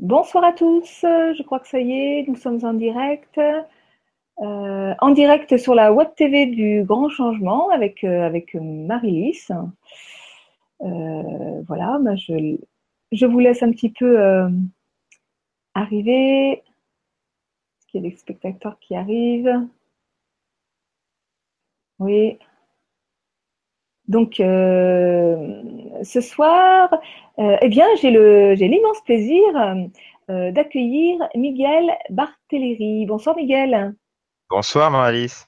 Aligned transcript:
Bonsoir 0.00 0.44
à 0.44 0.52
tous, 0.54 1.00
je 1.02 1.42
crois 1.42 1.60
que 1.60 1.68
ça 1.68 1.78
y 1.78 1.92
est, 1.92 2.24
nous 2.26 2.34
sommes 2.34 2.64
en 2.64 2.72
direct. 2.72 3.38
Euh, 3.38 4.94
en 4.98 5.10
direct 5.10 5.58
sur 5.58 5.74
la 5.74 5.92
web 5.92 6.08
TV 6.16 6.46
du 6.46 6.84
Grand 6.84 7.10
Changement 7.10 7.68
avec, 7.68 8.02
euh, 8.04 8.30
Marie-Lys. 8.54 9.52
Euh, 10.80 11.62
voilà, 11.66 11.98
bah, 12.00 12.16
je, 12.16 12.56
je, 13.12 13.26
vous 13.26 13.40
laisse 13.40 13.62
un 13.62 13.70
petit 13.72 13.90
peu 13.90 14.18
arriver. 15.74 16.52
Est-ce 16.52 17.86
qu'il 17.88 18.02
y 18.02 18.06
a 18.06 18.10
des 18.10 18.16
spectateurs 18.16 18.78
qui 18.80 18.94
arrivent? 18.96 19.68
Oui. 21.98 22.38
Donc, 24.08 24.40
ce 26.02 26.20
soir, 26.20 26.90
eh 27.38 27.68
bien, 27.68 27.86
j'ai 27.96 28.10
l'immense 28.68 29.00
plaisir 29.04 29.42
d'accueillir 30.28 31.28
Miguel 31.34 31.90
Bartelleri. 32.10 33.06
Bonsoir 33.06 33.36
Miguel. 33.36 33.94
Bonsoir 34.50 34.90
Marie-Alice. 34.90 35.46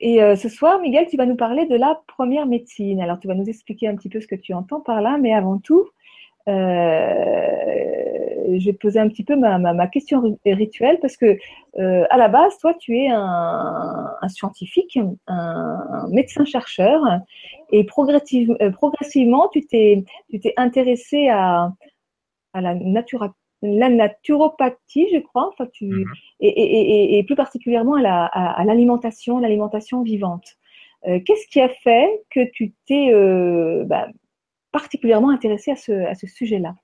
Et 0.00 0.22
euh, 0.22 0.36
ce 0.36 0.48
soir, 0.48 0.78
Miguel, 0.80 1.06
tu 1.08 1.16
vas 1.16 1.26
nous 1.26 1.36
parler 1.36 1.66
de 1.66 1.76
la 1.76 2.02
première 2.06 2.46
médecine. 2.46 3.00
Alors, 3.00 3.18
tu 3.18 3.28
vas 3.28 3.34
nous 3.34 3.48
expliquer 3.48 3.88
un 3.88 3.96
petit 3.96 4.08
peu 4.08 4.20
ce 4.20 4.26
que 4.26 4.34
tu 4.34 4.52
entends 4.52 4.80
par 4.80 5.00
là, 5.00 5.16
mais 5.18 5.32
avant 5.32 5.58
tout, 5.58 5.80
euh, 5.80 5.88
je 6.46 6.52
vais 8.64 8.72
te 8.72 8.78
poser 8.78 8.98
un 8.98 9.08
petit 9.08 9.24
peu 9.24 9.36
ma, 9.36 9.86
question 9.88 10.38
rituelle 10.44 10.98
parce 11.00 11.16
que 11.16 11.36
euh, 11.78 12.04
à 12.10 12.16
la 12.16 12.28
base, 12.28 12.56
toi, 12.58 12.74
tu 12.74 12.96
es 12.96 13.08
un, 13.08 14.28
scientifique, 14.28 14.98
un, 15.26 16.08
médecin-chercheur, 16.10 17.02
et 17.70 17.84
progressivement, 17.84 19.48
tu 19.52 19.66
t'es 19.66 20.04
intéressé 20.56 21.28
à, 21.28 21.72
à 22.54 22.60
la 22.60 22.74
naturopathie 22.74 23.40
la 23.62 23.88
naturopathie, 23.88 25.08
je 25.12 25.18
crois, 25.18 25.48
enfin, 25.48 25.66
tu, 25.72 25.86
mhm. 25.86 26.04
et, 26.40 27.22
plus 27.26 27.36
particulièrement 27.36 27.94
à 27.94 28.64
l'alimentation, 28.64 29.38
l'alimentation 29.38 30.02
vivante. 30.02 30.56
Euh, 31.06 31.20
qu'est-ce 31.24 31.46
qui 31.48 31.60
a 31.60 31.68
fait 31.68 32.22
que 32.30 32.40
tu 32.52 32.72
t'es 32.86 33.12
euh, 33.12 33.84
bah, 33.84 34.08
particulièrement 34.78 35.30
intéressé 35.30 35.70
à 35.72 35.76
ce, 36.14 36.26
sujet-là 36.26 36.74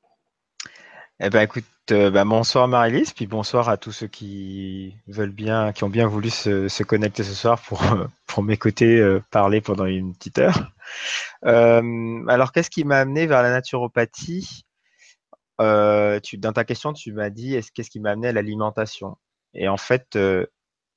eh 1.24 1.30
ben, 1.30 1.42
écoute, 1.42 1.64
euh, 1.92 2.10
bah, 2.10 2.24
bonsoir 2.24 2.66
Marie-Lise, 2.66 3.12
puis 3.12 3.26
bonsoir 3.26 3.68
à 3.68 3.76
tous 3.76 3.92
ceux 3.92 4.08
qui 4.08 4.96
veulent 5.06 5.30
bien, 5.30 5.72
qui 5.72 5.84
ont 5.84 5.88
bien 5.88 6.06
voulu 6.08 6.30
se, 6.30 6.82
connecter 6.82 7.22
ce 7.22 7.34
soir 7.34 7.60
pour, 7.62 7.80
pour 8.26 8.42
m'écouter 8.42 9.18
parler 9.30 9.60
pendant 9.60 9.84
une 9.84 10.14
petite 10.14 10.38
heure. 10.38 10.72
alors, 11.42 12.52
qu'est-ce 12.52 12.70
qui 12.70 12.84
m'a 12.84 12.98
amené 12.98 13.26
vers 13.26 13.42
la 13.42 13.50
naturopathie? 13.50 14.64
Euh, 15.60 16.18
tu, 16.20 16.38
dans 16.38 16.52
ta 16.52 16.64
question, 16.64 16.92
tu 16.92 17.12
m'as 17.12 17.30
dit 17.30 17.54
est-ce 17.54 17.70
qu'est-ce 17.72 17.90
qui 17.90 18.00
m'a 18.00 18.10
amené 18.10 18.28
à 18.28 18.32
l'alimentation? 18.32 19.16
Et 19.54 19.68
en 19.68 19.76
fait, 19.76 20.16
euh, 20.16 20.46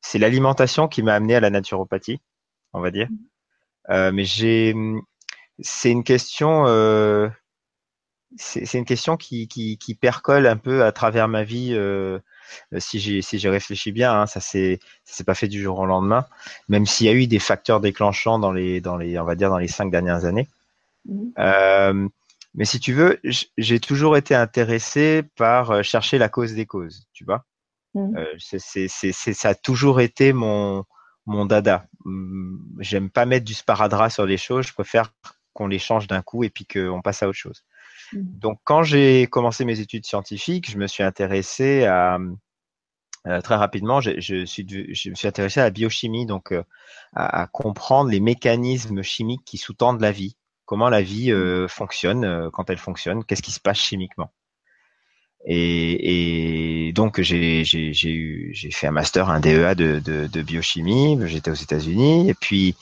c'est 0.01 0.19
l'alimentation 0.19 0.87
qui 0.87 1.03
m'a 1.03 1.13
amené 1.13 1.35
à 1.35 1.39
la 1.39 1.49
naturopathie, 1.49 2.21
on 2.73 2.81
va 2.81 2.91
dire. 2.91 3.09
Euh, 3.89 4.11
mais 4.11 4.25
j'ai, 4.25 4.73
c'est 5.59 5.91
une 5.91 6.03
question, 6.03 6.65
c'est 8.37 8.77
une 8.77 8.85
question 8.85 9.17
qui, 9.17 9.47
qui, 9.47 9.77
qui, 9.77 9.95
percole 9.95 10.47
un 10.47 10.57
peu 10.57 10.83
à 10.83 10.91
travers 10.91 11.27
ma 11.27 11.43
vie. 11.43 11.77
si 12.77 12.99
j'ai 12.99 13.21
si 13.21 13.39
j'ai 13.39 13.49
réfléchi 13.49 13.91
bien, 13.91 14.21
hein, 14.21 14.25
ça 14.25 14.39
s'est 14.39 14.79
c'est 15.03 15.23
pas 15.23 15.35
fait 15.35 15.47
du 15.47 15.61
jour 15.61 15.79
au 15.79 15.85
lendemain, 15.85 16.25
même 16.67 16.85
s'il 16.85 17.07
y 17.07 17.09
a 17.09 17.13
eu 17.13 17.27
des 17.27 17.39
facteurs 17.39 17.79
déclenchants 17.79 18.39
dans 18.39 18.51
les 18.51 18.81
dans 18.81 18.97
les 18.97 19.17
on 19.19 19.23
va 19.23 19.35
dire 19.35 19.49
dans 19.49 19.57
les 19.57 19.67
cinq 19.67 19.91
dernières 19.91 20.25
années. 20.25 20.47
Mmh. 21.05 22.09
Mais 22.55 22.65
si 22.65 22.79
tu 22.79 22.93
veux, 22.93 23.19
j'ai 23.57 23.79
toujours 23.81 24.15
été 24.15 24.33
intéressé 24.33 25.23
par 25.35 25.71
euh, 25.71 25.83
chercher 25.83 26.17
la 26.17 26.29
cause 26.29 26.53
des 26.53 26.65
causes, 26.65 27.05
tu 27.11 27.25
vois. 27.25 27.43
Mmh. 27.93 28.17
Euh, 28.17 28.25
c'est, 28.39 28.87
ça 28.87 29.49
a 29.49 29.55
toujours 29.55 29.99
été 29.99 30.31
mon, 30.31 30.85
mon 31.25 31.45
dada. 31.45 31.85
Mmh, 32.05 32.57
j'aime 32.79 33.09
pas 33.09 33.25
mettre 33.25 33.45
du 33.45 33.53
sparadrap 33.53 34.09
sur 34.09 34.25
les 34.25 34.37
choses, 34.37 34.67
je 34.67 34.73
préfère 34.73 35.11
qu'on 35.55 35.65
les 35.67 35.79
change 35.79 36.05
d'un 36.05 36.21
coup 36.21 36.43
et 36.43 36.51
puis 36.51 36.67
qu'on 36.67 37.01
passe 37.01 37.23
à 37.23 37.27
autre 37.27 37.37
chose. 37.37 37.63
Mmh. 38.13 38.19
Donc 38.37 38.59
quand 38.63 38.83
j'ai 38.83 39.25
commencé 39.25 39.65
mes 39.65 39.79
études 39.79 40.05
scientifiques, 40.05 40.69
je 40.69 40.77
me 40.77 40.85
suis 40.85 41.03
intéressé 41.03 41.85
à 41.85 42.19
euh, 43.27 43.41
très 43.41 43.55
rapidement, 43.55 44.01
je, 44.01 44.19
je, 44.19 44.45
suis, 44.45 44.67
je 44.69 45.09
me 45.09 45.15
suis 45.15 45.27
intéressé 45.27 45.59
à 45.59 45.63
la 45.63 45.71
biochimie, 45.71 46.27
donc 46.27 46.51
à, 46.51 47.41
à, 47.41 47.47
comprendre 47.47 48.11
les 48.11 48.19
mécanismes 48.19 49.01
chimiques 49.01 49.43
qui 49.45 49.57
sous-tendent 49.57 50.01
la 50.01 50.11
vie 50.11 50.35
comment 50.65 50.89
la 50.89 51.01
vie 51.01 51.31
mmh. 51.31 51.35
euh, 51.35 51.67
fonctionne 51.67 52.25
euh, 52.25 52.49
quand 52.51 52.69
elle 52.69 52.77
fonctionne, 52.77 53.23
qu'est-ce 53.23 53.41
qui 53.41 53.51
se 53.51 53.59
passe 53.59 53.77
chimiquement. 53.77 54.31
Et, 55.47 56.87
et 56.87 56.93
donc 56.93 57.21
j'ai 57.21 57.63
j'ai 57.63 58.71
fait 58.71 58.87
un 58.87 58.91
master, 58.91 59.29
un 59.29 59.39
DEA 59.39 59.75
de, 59.75 59.99
de, 59.99 60.25
de 60.25 60.41
biochimie. 60.41 61.19
J'étais 61.27 61.51
aux 61.51 61.55
États-Unis 61.55 62.27
et 62.29 62.33
puis 62.33 62.75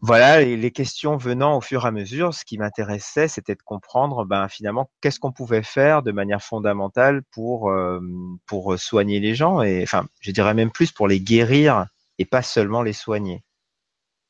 voilà 0.00 0.40
les, 0.40 0.56
les, 0.56 0.70
questions 0.70 1.16
venant 1.16 1.56
au 1.56 1.60
fur 1.60 1.84
et 1.84 1.88
à 1.88 1.90
mesure. 1.90 2.34
Ce 2.34 2.44
qui 2.44 2.58
m'intéressait, 2.58 3.28
c'était 3.28 3.54
de 3.54 3.62
comprendre, 3.62 4.24
ben 4.24 4.48
finalement, 4.48 4.90
qu'est-ce 5.00 5.18
qu'on 5.18 5.32
pouvait 5.32 5.62
faire 5.62 6.02
de 6.02 6.12
manière 6.12 6.42
fondamentale 6.42 7.22
pour 7.32 7.70
euh, 7.70 8.00
pour 8.46 8.78
soigner 8.78 9.20
les 9.20 9.34
gens 9.34 9.62
et 9.62 9.82
enfin, 9.82 10.06
je 10.20 10.30
dirais 10.32 10.54
même 10.54 10.70
plus 10.70 10.92
pour 10.92 11.08
les 11.08 11.20
guérir 11.20 11.86
et 12.18 12.24
pas 12.24 12.42
seulement 12.42 12.82
les 12.82 12.92
soigner. 12.92 13.42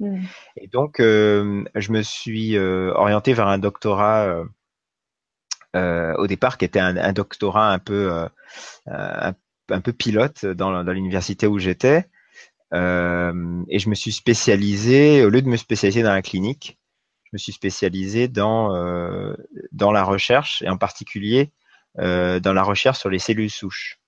Mmh. 0.01 0.25
Et 0.57 0.69
donc, 0.69 1.01
euh, 1.01 1.65
je 1.75 1.93
me 1.93 2.03
suis 2.03 2.57
euh, 2.57 2.93
orienté 2.95 3.33
vers 3.33 3.49
un 3.49 3.59
doctorat 3.59 4.45
euh, 5.75 6.15
au 6.17 6.27
départ 6.27 6.59
qui 6.59 6.65
était 6.65 6.81
un, 6.81 7.13
doctorat 7.13 7.73
un 7.73 7.79
peu 7.79 8.27
un, 8.87 9.81
peu 9.83 9.93
pilote 9.93 10.47
dans, 10.47 10.85
dans 10.85 10.93
l'université 10.93 11.47
où 11.47 11.59
j'étais. 11.59 12.07
Et 12.73 13.79
je 13.79 13.89
me 13.89 13.95
suis 13.95 14.13
spécialisé, 14.13 15.25
au 15.25 15.31
lieu 15.31 15.43
de 15.43 15.49
me 15.49 15.57
spécialiser 15.57 16.03
dans 16.03 16.13
la 16.13 16.23
clinique, 16.23 16.79
je 17.25 17.31
me 17.33 17.39
suis 17.39 17.53
spécialisé 17.53 18.29
dans 18.29 18.71
dans 19.73 19.93
la 19.93 20.05
recherche 20.05 20.63
et 20.63 20.69
en 20.69 20.77
particulier 20.77 21.53
dans 21.97 22.53
la 22.55 22.63
recherche 22.63 22.99
sur 22.99 23.11
les 23.11 23.19
cellules 23.19 23.51
souches. 23.51 23.99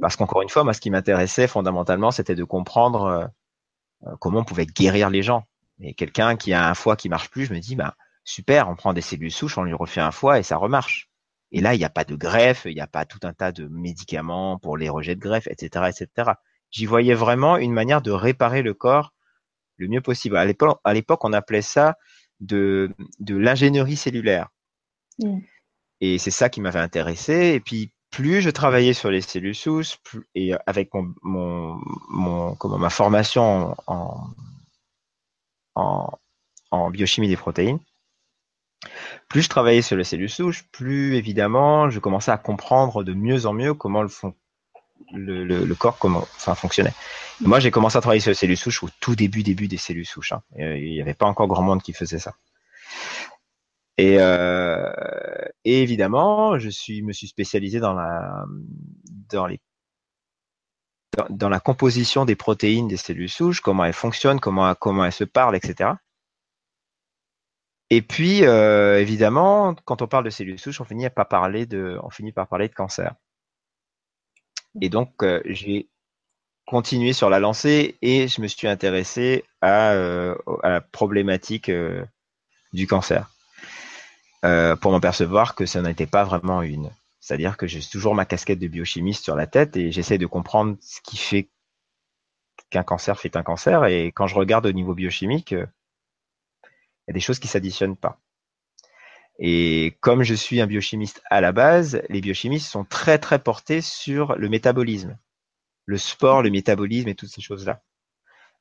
Parce 0.00 0.16
qu'encore 0.16 0.42
une 0.42 0.48
fois, 0.48 0.64
moi, 0.64 0.72
ce 0.72 0.80
qui 0.80 0.90
m'intéressait 0.90 1.46
fondamentalement, 1.46 2.10
c'était 2.10 2.34
de 2.34 2.44
comprendre 2.44 3.30
euh, 4.06 4.16
comment 4.20 4.40
on 4.40 4.44
pouvait 4.44 4.66
guérir 4.66 5.10
les 5.10 5.22
gens. 5.22 5.46
Et 5.80 5.94
quelqu'un 5.94 6.36
qui 6.36 6.52
a 6.52 6.68
un 6.68 6.74
foie 6.74 6.96
qui 6.96 7.08
marche 7.08 7.30
plus, 7.30 7.46
je 7.46 7.54
me 7.54 7.60
dis, 7.60 7.76
bah, 7.76 7.94
super, 8.24 8.68
on 8.68 8.76
prend 8.76 8.92
des 8.92 9.00
cellules 9.00 9.32
souches, 9.32 9.58
on 9.58 9.64
lui 9.64 9.74
refait 9.74 10.00
un 10.00 10.12
foie 10.12 10.38
et 10.38 10.42
ça 10.42 10.56
remarche. 10.56 11.10
Et 11.52 11.60
là, 11.60 11.74
il 11.74 11.78
n'y 11.78 11.84
a 11.84 11.90
pas 11.90 12.04
de 12.04 12.16
greffe, 12.16 12.64
il 12.64 12.74
n'y 12.74 12.80
a 12.80 12.86
pas 12.86 13.04
tout 13.04 13.20
un 13.22 13.32
tas 13.32 13.52
de 13.52 13.68
médicaments 13.68 14.58
pour 14.58 14.76
les 14.76 14.88
rejets 14.88 15.14
de 15.14 15.20
greffe, 15.20 15.46
etc., 15.48 15.90
etc. 15.90 16.32
J'y 16.70 16.86
voyais 16.86 17.14
vraiment 17.14 17.56
une 17.56 17.72
manière 17.72 18.02
de 18.02 18.10
réparer 18.10 18.62
le 18.62 18.74
corps 18.74 19.12
le 19.78 19.88
mieux 19.88 20.00
possible. 20.00 20.36
À 20.36 20.44
l'époque, 20.44 21.24
on 21.24 21.32
appelait 21.32 21.62
ça 21.62 21.96
de, 22.40 22.94
de 23.20 23.36
l'ingénierie 23.36 23.96
cellulaire. 23.96 24.48
Mm. 25.18 25.40
Et 26.00 26.18
c'est 26.18 26.30
ça 26.30 26.48
qui 26.48 26.60
m'avait 26.60 26.80
intéressé. 26.80 27.54
Et 27.54 27.60
puis, 27.60 27.92
plus 28.10 28.40
je 28.40 28.50
travaillais 28.50 28.92
sur 28.92 29.10
les 29.10 29.20
cellules 29.20 29.54
souches, 29.54 29.98
et 30.34 30.52
avec 30.66 30.92
mon, 30.94 31.14
mon, 31.22 31.80
mon 32.08 32.54
comment, 32.54 32.78
ma 32.78 32.90
formation 32.90 33.74
en, 33.86 34.26
en, 35.74 36.18
en, 36.70 36.90
biochimie 36.90 37.28
des 37.28 37.36
protéines, 37.36 37.80
plus 39.28 39.42
je 39.42 39.48
travaillais 39.48 39.82
sur 39.82 39.96
les 39.96 40.04
cellules 40.04 40.30
souches, 40.30 40.64
plus 40.70 41.16
évidemment 41.16 41.90
je 41.90 41.98
commençais 41.98 42.30
à 42.30 42.38
comprendre 42.38 43.02
de 43.02 43.12
mieux 43.12 43.46
en 43.46 43.52
mieux 43.52 43.74
comment 43.74 44.02
le, 44.02 44.08
fond, 44.08 44.34
le, 45.12 45.74
corps 45.74 45.98
comment, 45.98 46.20
enfin, 46.36 46.54
fonctionnait. 46.54 46.92
moi, 47.40 47.60
j'ai 47.60 47.70
commencé 47.70 47.96
à 47.96 48.00
travailler 48.00 48.20
sur 48.20 48.30
les 48.30 48.34
cellules 48.34 48.56
souches 48.56 48.82
au 48.82 48.88
tout 49.00 49.14
début, 49.14 49.42
début 49.42 49.68
des 49.68 49.76
cellules 49.76 50.06
souches. 50.06 50.32
Hein. 50.32 50.42
Il 50.56 50.90
n'y 50.90 51.00
avait 51.00 51.14
pas 51.14 51.26
encore 51.26 51.46
grand 51.46 51.62
monde 51.62 51.82
qui 51.82 51.92
faisait 51.92 52.18
ça. 52.18 52.34
Et, 53.98 54.16
euh, 54.18 54.92
évidemment, 55.64 56.58
je 56.58 56.68
me 57.02 57.12
suis 57.12 57.28
spécialisé 57.28 57.80
dans 57.80 57.94
la, 57.94 58.44
dans, 61.30 61.48
la 61.48 61.60
composition 61.60 62.24
des 62.24 62.36
protéines 62.36 62.88
des 62.88 62.98
cellules 62.98 63.30
souches, 63.30 63.60
comment 63.60 63.84
elles 63.84 63.92
fonctionnent, 63.94 64.40
comment, 64.40 64.74
comment 64.74 65.04
elles 65.04 65.12
se 65.12 65.24
parlent, 65.24 65.56
etc. 65.56 65.90
Et 67.88 68.02
puis, 68.02 68.44
euh, 68.44 69.00
évidemment, 69.00 69.74
quand 69.84 70.02
on 70.02 70.08
parle 70.08 70.24
de 70.24 70.30
cellules 70.30 70.58
souches, 70.58 70.80
on 70.80 70.84
finit 70.84 71.08
par 71.08 71.28
parler 71.28 71.66
de, 71.66 71.98
on 72.02 72.10
finit 72.10 72.32
par 72.32 72.48
parler 72.48 72.68
de 72.68 72.74
cancer. 72.74 73.14
Et 74.80 74.88
donc, 74.88 75.22
euh, 75.22 75.40
j'ai 75.44 75.88
continué 76.66 77.12
sur 77.12 77.30
la 77.30 77.38
lancée 77.38 77.96
et 78.02 78.28
je 78.28 78.40
me 78.40 78.48
suis 78.48 78.68
intéressé 78.68 79.44
à, 79.60 79.92
euh, 79.92 80.36
à 80.62 80.70
la 80.70 80.80
problématique 80.80 81.68
euh, 81.68 82.04
du 82.72 82.86
cancer. 82.86 83.30
Euh, 84.44 84.76
pour 84.76 84.92
m'apercevoir 84.92 85.54
que 85.54 85.66
ça 85.66 85.82
n'était 85.82 86.06
pas 86.06 86.22
vraiment 86.22 86.62
une. 86.62 86.90
C'est-à-dire 87.20 87.56
que 87.56 87.66
j'ai 87.66 87.80
toujours 87.80 88.14
ma 88.14 88.24
casquette 88.24 88.60
de 88.60 88.68
biochimiste 88.68 89.24
sur 89.24 89.34
la 89.34 89.46
tête 89.46 89.76
et 89.76 89.90
j'essaie 89.90 90.18
de 90.18 90.26
comprendre 90.26 90.76
ce 90.80 91.00
qui 91.00 91.16
fait 91.16 91.48
qu'un 92.70 92.84
cancer 92.84 93.18
fait 93.18 93.34
un 93.34 93.42
cancer. 93.42 93.86
Et 93.86 94.12
quand 94.12 94.28
je 94.28 94.36
regarde 94.36 94.66
au 94.66 94.72
niveau 94.72 94.94
biochimique, 94.94 95.52
euh, 95.52 95.66
il 96.64 97.08
y 97.08 97.10
a 97.10 97.14
des 97.14 97.20
choses 97.20 97.38
qui 97.40 97.48
s'additionnent 97.48 97.96
pas. 97.96 98.20
Et 99.38 99.96
comme 100.00 100.22
je 100.22 100.34
suis 100.34 100.60
un 100.60 100.66
biochimiste 100.66 101.22
à 101.30 101.40
la 101.40 101.52
base, 101.52 102.02
les 102.08 102.20
biochimistes 102.20 102.70
sont 102.70 102.84
très 102.84 103.18
très 103.18 103.38
portés 103.38 103.80
sur 103.80 104.36
le 104.36 104.48
métabolisme, 104.48 105.18
le 105.84 105.98
sport, 105.98 106.42
le 106.42 106.50
métabolisme 106.50 107.08
et 107.08 107.14
toutes 107.14 107.28
ces 107.28 107.42
choses-là. 107.42 107.82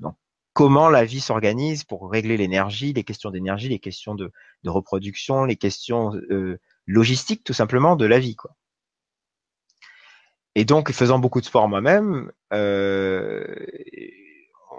Donc, 0.02 0.16
comment 0.54 0.90
la 0.90 1.06
vie 1.06 1.22
s'organise 1.22 1.86
pour 1.86 2.12
régler 2.12 2.36
l'énergie, 2.36 2.92
les 2.92 3.04
questions 3.04 3.32
d'énergie, 3.32 3.70
les 3.70 3.80
questions 3.80 4.16
de, 4.16 4.32
reproduction, 4.66 5.46
les 5.46 5.56
questions 5.56 6.14
euh, 6.30 6.60
logistiques 6.88 7.44
tout 7.44 7.54
simplement 7.54 7.96
de 7.96 8.06
la 8.06 8.20
vie, 8.20 8.36
quoi. 8.36 8.56
Et 10.58 10.64
donc, 10.64 10.92
faisant 10.92 11.20
beaucoup 11.20 11.42
de 11.42 11.46
sport 11.46 11.68
moi-même, 11.68 12.32
euh, 12.54 13.44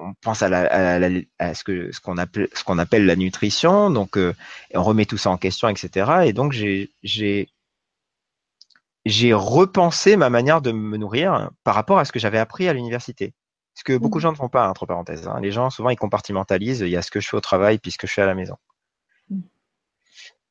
on 0.01 0.15
pense 0.15 0.43
à, 0.43 0.49
ce 1.55 1.65
que 1.65 1.93
ce 1.93 2.01
qu'on 2.01 2.19
appelle 2.19 2.49
ce 2.55 2.65
qu'on 2.65 2.79
appelle 2.79 3.07
la 3.07 3.17
nutrition, 3.17 3.91
donc 3.91 4.17
euh, 4.17 4.35
on 4.75 4.83
remet 4.83 5.07
tout 5.07 5.19
ça 5.19 5.31
en 5.31 5.37
question, 5.37 5.69
etc. 5.69 6.27
Et 6.27 6.33
donc 6.33 6.53
j'ai 6.53 6.91
j'ai 7.03 7.49
j'ai 9.05 9.33
repensé 9.33 10.17
ma 10.17 10.31
manière 10.31 10.61
de 10.61 10.73
me 10.73 10.97
nourrir 10.97 11.51
par 11.65 11.75
rapport 11.75 11.99
à 11.99 12.05
ce 12.05 12.13
que 12.13 12.19
j'avais 12.19 12.39
appris 12.39 12.69
à 12.69 12.73
l'université. 12.73 13.35
Ce 13.75 13.85
que 13.85 13.97
beaucoup 13.97 14.19
de 14.19 14.23
mmh. 14.23 14.29
gens 14.29 14.33
ne 14.33 14.37
font 14.37 14.49
pas, 14.49 14.69
entre 14.69 14.87
parenthèses. 14.87 15.29
Hein. 15.29 15.39
Les 15.41 15.53
gens 15.53 15.71
souvent 15.71 15.91
ils 15.91 15.97
compartimentalisent. 15.97 16.81
Il 16.81 16.89
y 16.89 16.97
a 16.97 17.03
ce 17.03 17.11
que 17.11 17.21
je 17.21 17.29
fais 17.29 17.37
au 17.37 17.41
travail 17.41 17.79
puis 17.79 17.93
ce 17.93 17.99
que 17.99 18.07
je 18.07 18.13
fais 18.13 18.23
à 18.23 18.27
la 18.27 18.35
maison. 18.35 18.57
Mmh. 19.31 19.41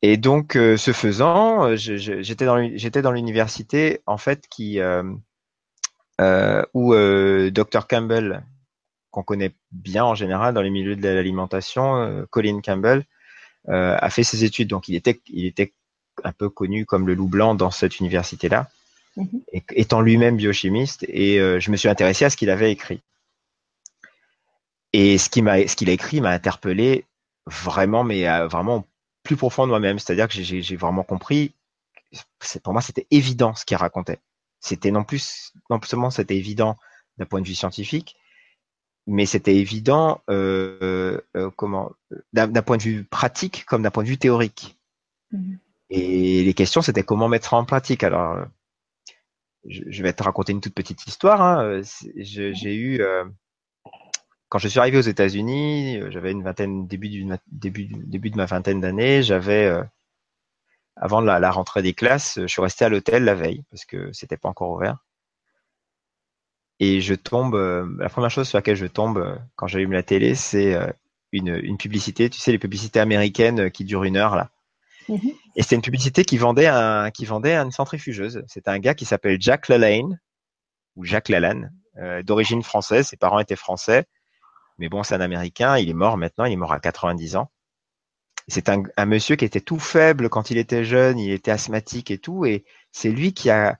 Et 0.01 0.17
donc, 0.17 0.55
euh, 0.55 0.77
ce 0.77 0.93
faisant, 0.93 1.65
euh, 1.65 1.75
j'étais 1.75 2.45
dans 2.45 3.11
l'université 3.11 4.01
en 4.05 4.17
fait 4.17 4.47
qui 4.47 4.79
euh, 4.79 5.03
où 6.73 6.93
Dr 6.93 7.87
Campbell 7.87 8.45
qu'on 9.15 9.23
connaît 9.23 9.53
bien 9.71 10.03
en 10.03 10.13
général 10.13 10.53
dans 10.53 10.61
les 10.61 10.69
milieux 10.69 10.97
de 10.97 11.07
l'alimentation, 11.07 11.95
euh, 11.95 12.25
Colin 12.29 12.59
Campbell, 12.59 13.05
euh, 13.69 13.95
a 13.97 14.09
fait 14.09 14.23
ses 14.23 14.43
études. 14.43 14.67
Donc, 14.67 14.89
il 14.89 14.95
était, 14.95 15.21
il 15.27 15.45
était 15.45 15.73
un 16.25 16.33
peu 16.33 16.49
connu 16.49 16.85
comme 16.85 17.07
le 17.07 17.13
loup 17.13 17.29
blanc 17.29 17.55
dans 17.55 17.71
cette 17.71 18.01
université-là, 18.01 18.69
mhm. 19.15 19.41
étant 19.71 20.01
lui-même 20.01 20.35
biochimiste. 20.35 21.05
Et 21.07 21.39
euh, 21.39 21.61
je 21.61 21.71
me 21.71 21.77
suis 21.77 21.87
intéressé 21.87 22.25
à 22.25 22.29
ce 22.29 22.35
qu'il 22.35 22.49
avait 22.49 22.73
écrit. 22.73 23.01
Et 24.91 25.17
ce 25.17 25.29
qu'il 25.29 25.47
a 25.89 25.93
écrit 25.93 26.19
m'a 26.19 26.31
interpellé 26.31 27.05
vraiment, 27.45 28.03
mais 28.03 28.25
vraiment 28.47 28.85
plus 29.23 29.37
profond 29.37 29.63
de 29.63 29.69
moi-même. 29.69 29.97
C'est-à-dire 29.97 30.27
que 30.27 30.41
j'ai 30.41 30.75
vraiment 30.75 31.03
compris. 31.03 31.53
Pour 32.63 32.73
moi, 32.73 32.81
c'était 32.81 33.07
évident 33.11 33.55
ce 33.55 33.65
qu'il 33.65 33.77
racontait. 33.77 34.19
C'était 34.61 34.91
non 34.91 35.03
plus, 35.03 35.51
non 35.69 35.81
seulement 35.83 36.11
c'était 36.11 36.37
évident 36.37 36.77
d'un 37.17 37.25
point 37.25 37.41
de 37.41 37.47
vue 37.47 37.55
scientifique, 37.55 38.15
mais 39.07 39.25
c'était 39.25 39.55
évident, 39.55 40.21
euh, 40.29 41.21
euh, 41.35 41.51
comment, 41.55 41.91
d'un 42.33 42.61
point 42.63 42.77
de 42.77 42.83
vue 42.83 43.03
pratique 43.03 43.65
comme 43.65 43.83
d'un 43.83 43.91
point 43.91 44.03
de 44.03 44.09
vue 44.09 44.17
théorique. 44.17 44.77
Mhm. 45.31 45.59
Et 45.91 46.43
les 46.43 46.53
questions, 46.53 46.81
c'était 46.81 47.03
comment 47.03 47.27
mettre 47.27 47.49
ça 47.49 47.57
en 47.57 47.65
pratique. 47.65 48.03
Alors, 48.03 48.33
euh, 48.33 48.45
je, 49.67 50.01
vais 50.01 50.13
te 50.13 50.23
raconter 50.23 50.51
une 50.51 50.61
toute 50.61 50.73
petite 50.73 51.05
histoire. 51.05 51.41
Hein. 51.41 51.81
J'ai 52.15 52.75
eu, 52.75 53.01
quand 54.49 54.57
je 54.57 54.67
suis 54.67 54.79
arrivé 54.79 54.97
aux 54.97 55.01
États-Unis, 55.01 55.99
j'avais 56.09 56.31
une 56.31 56.43
vingtaine, 56.43 56.87
début, 56.87 57.25
début, 57.51 57.87
début 57.87 58.31
de 58.31 58.37
ma 58.37 58.45
vingtaine 58.45 58.81
d'années, 58.81 59.21
j'avais, 59.21 59.71
avant 60.95 61.21
la, 61.21 61.39
la 61.39 61.51
rentrée 61.51 61.83
des 61.83 61.93
classes, 61.93 62.39
je 62.41 62.47
suis 62.47 62.61
resté 62.61 62.85
à 62.85 62.89
l'hôtel 62.89 63.23
la 63.23 63.35
veille 63.35 63.63
parce 63.69 63.85
que 63.85 64.11
c'était 64.11 64.37
pas 64.37 64.49
encore 64.49 64.71
ouvert 64.71 65.04
et 66.79 67.01
je 67.01 67.13
tombe. 67.13 67.55
Euh, 67.55 67.87
la 67.99 68.09
première 68.09 68.31
chose 68.31 68.47
sur 68.47 68.57
laquelle 68.57 68.75
je 68.75 68.85
tombe 68.85 69.17
euh, 69.17 69.35
quand 69.55 69.67
j'allume 69.67 69.93
la 69.93 70.03
télé, 70.03 70.35
c'est 70.35 70.75
euh, 70.75 70.87
une, 71.31 71.59
une, 71.63 71.77
publicité. 71.77 72.29
Tu 72.29 72.39
sais, 72.39 72.51
les 72.51 72.59
publicités 72.59 72.99
américaines 72.99 73.71
qui 73.71 73.85
durent 73.85 74.03
une 74.03 74.17
heure 74.17 74.35
là. 74.35 74.49
Mhm. 75.07 75.31
Et 75.55 75.61
c'était 75.61 75.75
une 75.75 75.81
publicité 75.81 76.25
qui 76.25 76.37
vendait 76.37 76.67
un, 76.67 77.11
qui 77.11 77.25
vendait 77.25 77.55
une 77.55 77.71
centrifugeuse. 77.71 78.43
C'était 78.47 78.71
un 78.71 78.79
gars 78.79 78.93
qui 78.93 79.05
s'appelle 79.05 79.37
Jack 79.39 79.67
Lalane 79.69 80.19
ou 80.95 81.05
Jacques 81.05 81.29
Lalanne, 81.29 81.71
d'origine 82.23 82.63
française. 82.63 83.07
Ses 83.07 83.17
parents 83.17 83.39
étaient 83.39 83.55
français, 83.55 84.05
mais 84.79 84.89
bon, 84.89 85.03
c'est 85.03 85.13
un 85.13 85.21
Américain. 85.21 85.77
Il 85.77 85.89
est 85.89 85.93
mort 85.93 86.17
maintenant. 86.17 86.45
Il 86.45 86.53
est 86.53 86.57
mort 86.57 86.73
à 86.73 86.79
90 86.79 87.35
ans. 87.35 87.51
C'est 88.47 88.69
un, 88.69 88.83
un, 88.97 89.05
monsieur 89.05 89.35
qui 89.35 89.45
était 89.45 89.61
tout 89.61 89.79
faible 89.79 90.29
quand 90.29 90.49
il 90.49 90.57
était 90.57 90.83
jeune. 90.83 91.19
Il 91.19 91.31
était 91.31 91.51
asthmatique 91.51 92.11
et 92.11 92.17
tout. 92.17 92.45
Et 92.45 92.65
c'est 92.91 93.11
lui 93.11 93.33
qui 93.33 93.49
a, 93.49 93.77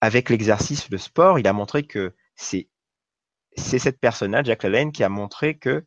avec 0.00 0.30
l'exercice, 0.30 0.90
le 0.90 0.98
sport, 0.98 1.38
il 1.38 1.48
a 1.48 1.52
montré 1.52 1.82
que 1.82 2.14
c'est 2.38 2.68
cette 3.56 4.00
personne-là, 4.00 4.42
Jack 4.42 4.62
LaLanne, 4.62 4.92
qui 4.92 5.04
a 5.04 5.08
montré 5.08 5.58
que 5.58 5.84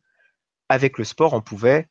avec 0.68 0.98
le 0.98 1.04
sport, 1.04 1.32
on 1.32 1.40
pouvait 1.40 1.88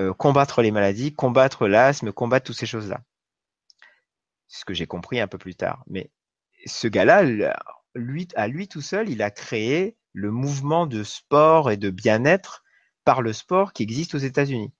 euh, 0.00 0.12
combattre 0.14 0.62
les 0.62 0.70
maladies, 0.70 1.14
combattre 1.14 1.68
l'asthme, 1.68 2.12
combattre 2.12 2.46
toutes 2.46 2.56
ces 2.56 2.66
choses-là. 2.66 3.02
Ce 4.48 4.64
que 4.64 4.74
j'ai 4.74 4.86
compris 4.86 5.20
un 5.20 5.28
peu 5.28 5.38
plus 5.38 5.54
tard. 5.54 5.84
Mais 5.86 6.10
ce 6.66 6.88
gars-là, 6.88 7.22
lui, 7.94 8.28
à 8.34 8.48
lui 8.48 8.68
tout 8.68 8.80
seul, 8.80 9.08
il 9.08 9.22
a 9.22 9.30
créé 9.30 9.96
le 10.12 10.30
mouvement 10.30 10.86
de 10.86 11.04
sport 11.04 11.70
et 11.70 11.76
de 11.76 11.90
bien-être 11.90 12.64
par 13.04 13.22
le 13.22 13.32
sport 13.32 13.72
qui 13.72 13.82
existe 13.82 14.14
aux 14.14 14.18
États-Unis. 14.18 14.72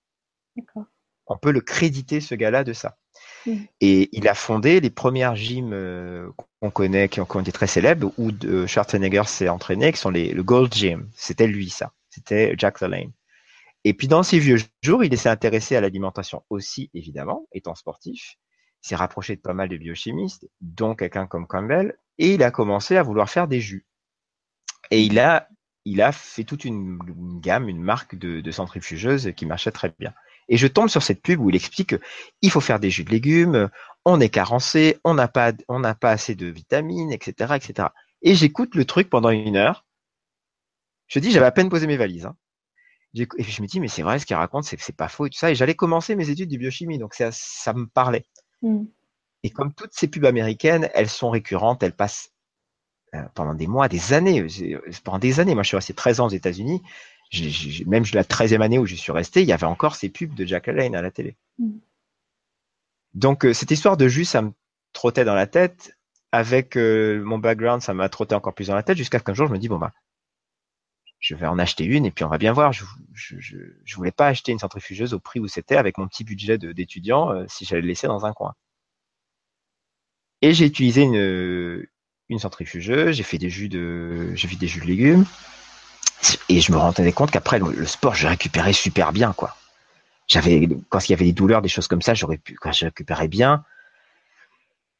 On 1.26 1.38
peut 1.38 1.52
le 1.52 1.60
créditer, 1.60 2.20
ce 2.20 2.34
gars-là, 2.34 2.64
de 2.64 2.72
ça. 2.72 2.98
Mmh. 3.46 3.52
Et 3.80 4.08
il 4.12 4.28
a 4.28 4.34
fondé 4.34 4.80
les 4.80 4.90
premières 4.90 5.36
gyms 5.36 5.72
euh, 5.72 6.30
qu'on 6.60 6.70
connaît, 6.70 7.08
qui 7.08 7.20
ont, 7.20 7.26
été 7.40 7.52
très 7.52 7.66
célèbres, 7.66 8.12
où 8.18 8.32
de, 8.32 8.66
Schwarzenegger 8.66 9.24
s'est 9.26 9.48
entraîné, 9.48 9.92
qui 9.92 9.98
sont 9.98 10.10
les, 10.10 10.32
le 10.32 10.42
Gold 10.42 10.72
Gym. 10.72 11.08
C'était 11.14 11.46
lui, 11.46 11.70
ça. 11.70 11.92
C'était 12.10 12.54
Jack 12.58 12.80
LaLanne. 12.80 13.12
Et 13.84 13.94
puis 13.94 14.08
dans 14.08 14.22
ses 14.22 14.38
vieux 14.38 14.58
jours, 14.82 15.04
il 15.04 15.16
s'est 15.16 15.28
intéressé 15.28 15.74
à 15.76 15.80
l'alimentation 15.80 16.44
aussi, 16.50 16.90
évidemment, 16.92 17.46
étant 17.52 17.74
sportif. 17.74 18.36
Il 18.84 18.88
s'est 18.88 18.96
rapproché 18.96 19.36
de 19.36 19.40
pas 19.40 19.54
mal 19.54 19.68
de 19.68 19.76
biochimistes, 19.76 20.48
dont 20.60 20.94
quelqu'un 20.94 21.26
comme 21.26 21.46
Campbell, 21.46 21.96
et 22.18 22.34
il 22.34 22.42
a 22.42 22.50
commencé 22.50 22.96
à 22.96 23.02
vouloir 23.02 23.30
faire 23.30 23.48
des 23.48 23.60
jus. 23.60 23.86
Et 24.90 25.02
il 25.02 25.18
a, 25.18 25.48
il 25.84 26.02
a 26.02 26.12
fait 26.12 26.44
toute 26.44 26.64
une, 26.64 26.98
gamme, 27.40 27.68
une 27.68 27.82
marque 27.82 28.16
de, 28.16 28.40
de 28.40 28.50
centrifugeuses 28.50 29.32
qui 29.34 29.46
marchait 29.46 29.70
très 29.70 29.94
bien. 29.98 30.12
Et 30.48 30.56
je 30.56 30.66
tombe 30.66 30.88
sur 30.88 31.02
cette 31.02 31.22
pub 31.22 31.40
où 31.40 31.50
il 31.50 31.56
explique 31.56 31.94
qu'il 32.40 32.50
faut 32.50 32.60
faire 32.60 32.80
des 32.80 32.90
jus 32.90 33.04
de 33.04 33.10
légumes, 33.10 33.68
on 34.04 34.20
est 34.20 34.30
carencé, 34.30 34.98
on 35.04 35.14
n'a 35.14 35.28
pas, 35.28 35.52
on 35.68 35.78
n'a 35.78 35.94
pas 35.94 36.10
assez 36.10 36.34
de 36.34 36.46
vitamines, 36.46 37.12
etc., 37.12 37.54
etc. 37.56 37.88
Et 38.22 38.34
j'écoute 38.34 38.74
le 38.74 38.84
truc 38.84 39.08
pendant 39.10 39.30
une 39.30 39.56
heure. 39.56 39.84
Je 41.06 41.18
dis, 41.18 41.30
j'avais 41.30 41.46
à 41.46 41.52
peine 41.52 41.68
posé 41.68 41.86
mes 41.86 41.96
valises. 41.96 42.26
Hein. 42.26 42.36
Et 43.14 43.26
je 43.42 43.62
me 43.62 43.66
dis, 43.66 43.80
mais 43.80 43.88
c'est 43.88 44.02
vrai, 44.02 44.18
ce 44.18 44.26
qu'il 44.26 44.36
raconte, 44.36 44.64
c'est, 44.64 44.80
c'est 44.80 44.96
pas 44.96 45.08
faux 45.08 45.26
et 45.26 45.30
tout 45.30 45.38
ça. 45.38 45.50
Et 45.50 45.54
j'allais 45.54 45.74
commencer 45.74 46.14
mes 46.14 46.30
études 46.30 46.50
de 46.50 46.56
biochimie, 46.56 46.98
donc 46.98 47.14
ça, 47.14 47.30
ça 47.32 47.72
me 47.72 47.86
parlait. 47.86 48.24
Mm. 48.62 48.84
Et 49.42 49.50
comme 49.50 49.72
toutes 49.72 49.92
ces 49.92 50.08
pubs 50.08 50.24
américaines, 50.24 50.88
elles 50.94 51.08
sont 51.08 51.30
récurrentes, 51.30 51.82
elles 51.82 51.96
passent 51.96 52.32
euh, 53.14 53.22
pendant 53.34 53.54
des 53.54 53.66
mois, 53.66 53.88
des 53.88 54.12
années, 54.12 54.40
euh, 54.40 54.80
pendant 55.02 55.18
des 55.18 55.40
années. 55.40 55.54
Moi, 55.54 55.64
je 55.64 55.68
suis 55.68 55.76
resté 55.76 55.94
13 55.94 56.20
ans 56.20 56.26
aux 56.26 56.30
États-Unis 56.30 56.82
même 57.86 58.04
la 58.12 58.24
13e 58.24 58.60
année 58.60 58.78
où 58.78 58.86
je 58.86 58.94
suis 58.94 59.12
resté, 59.12 59.42
il 59.42 59.48
y 59.48 59.52
avait 59.52 59.66
encore 59.66 59.94
ces 59.94 60.08
pubs 60.08 60.34
de 60.34 60.44
Jack 60.44 60.66
Lane 60.66 60.96
à 60.96 61.02
la 61.02 61.10
télé. 61.10 61.36
Mm. 61.58 61.78
Donc 63.14 63.44
euh, 63.44 63.52
cette 63.52 63.70
histoire 63.70 63.96
de 63.96 64.08
jus, 64.08 64.24
ça 64.24 64.42
me 64.42 64.52
trottait 64.92 65.24
dans 65.24 65.34
la 65.34 65.46
tête. 65.46 65.96
Avec 66.32 66.76
euh, 66.76 67.20
mon 67.24 67.38
background, 67.38 67.82
ça 67.82 67.92
m'a 67.92 68.08
trotté 68.08 68.36
encore 68.36 68.54
plus 68.54 68.68
dans 68.68 68.76
la 68.76 68.84
tête 68.84 68.96
jusqu'à 68.96 69.18
qu'un 69.18 69.34
jour 69.34 69.48
je 69.48 69.52
me 69.52 69.58
dis 69.58 69.68
bon 69.68 69.78
bah 69.78 69.92
je 71.18 71.34
vais 71.34 71.46
en 71.46 71.58
acheter 71.58 71.84
une 71.84 72.06
et 72.06 72.12
puis 72.12 72.24
on 72.24 72.28
va 72.28 72.38
bien 72.38 72.52
voir. 72.52 72.72
Je, 72.72 72.84
je, 73.12 73.36
je, 73.84 73.96
voulais 73.96 74.12
pas 74.12 74.28
acheter 74.28 74.52
une 74.52 74.60
centrifugeuse 74.60 75.12
au 75.12 75.18
prix 75.18 75.40
où 75.40 75.48
c'était 75.48 75.76
avec 75.76 75.98
mon 75.98 76.06
petit 76.06 76.22
budget 76.22 76.56
d'étudiant 76.56 77.32
euh, 77.32 77.44
si 77.48 77.64
j'allais 77.64 77.82
le 77.82 77.88
laisser 77.88 78.06
dans 78.06 78.26
un 78.26 78.32
coin. 78.32 78.54
Et 80.40 80.54
j'ai 80.54 80.66
utilisé 80.66 81.02
une, 81.02 81.86
une 82.28 82.38
centrifugeuse, 82.38 83.16
j'ai 83.16 83.22
fait 83.24 83.38
des 83.38 83.50
jus 83.50 83.68
de 83.68 84.32
j'ai 84.34 84.48
fait 84.48 84.56
des 84.56 84.68
jus 84.68 84.80
de 84.80 84.86
légumes 84.86 85.26
et 86.48 86.60
je 86.60 86.72
me 86.72 86.76
rendais 86.76 87.12
compte 87.12 87.30
qu'après 87.30 87.58
le, 87.58 87.86
sport, 87.86 88.14
je 88.14 88.26
récupérais 88.26 88.72
super 88.72 89.12
bien, 89.12 89.32
quoi. 89.32 89.56
J'avais, 90.28 90.68
quand 90.88 91.08
il 91.08 91.12
y 91.12 91.14
avait 91.14 91.24
des 91.24 91.32
douleurs, 91.32 91.62
des 91.62 91.68
choses 91.68 91.88
comme 91.88 92.02
ça, 92.02 92.14
j'aurais 92.14 92.38
pu, 92.38 92.54
quand 92.54 92.72
je 92.72 92.84
récupérais 92.84 93.28
bien. 93.28 93.64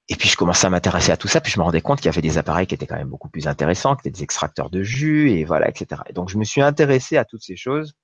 Et 0.09 0.17
puis 0.17 0.29
je 0.29 0.37
commençais 0.37 0.67
à 0.67 0.71
m'intéresser 0.71 1.13
à 1.13 1.17
tout 1.17 1.29
ça, 1.29 1.41
puis 1.41 1.53
je 1.53 1.59
me 1.61 1.65
rendais 1.65 1.81
compte 1.81 1.99
qu'il 1.99 2.07
y 2.07 2.09
avait 2.09 2.21
des 2.21 2.37
appareils 2.37 2.67
qui 2.67 2.75
étaient 2.75 2.87
quand 2.87 2.97
même 2.97 3.09
beaucoup 3.09 3.29
plus 3.29 3.47
intéressants, 3.47 3.95
qui 3.95 4.09
étaient 4.09 4.17
des 4.17 4.25
extracteurs 4.25 4.69
de 4.69 4.83
jus, 4.83 5.31
et 5.31 5.45
voilà, 5.45 5.69
etc. 5.69 6.03
Et 6.09 6.13
donc 6.13 6.31
je 6.31 6.37
me 6.37 6.43
suis 6.43 6.63
intéressé 6.63 7.17
à 7.17 7.25
toutes 7.25 7.43
ces 7.43 7.55
choses. 7.55 7.95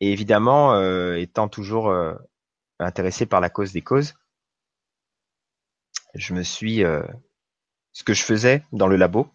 Et 0.00 0.12
évidemment, 0.12 0.74
euh, 0.74 1.16
étant 1.16 1.48
toujours 1.48 1.90
euh, 1.90 2.14
intéressé 2.78 3.26
par 3.26 3.40
la 3.40 3.50
cause 3.50 3.72
des 3.72 3.82
causes, 3.82 4.14
je 6.14 6.32
me 6.32 6.42
suis, 6.42 6.84
euh, 6.84 7.02
ce 7.92 8.04
que 8.04 8.14
je 8.14 8.22
faisais 8.22 8.62
dans 8.72 8.86
le 8.86 8.96
labo, 8.96 9.32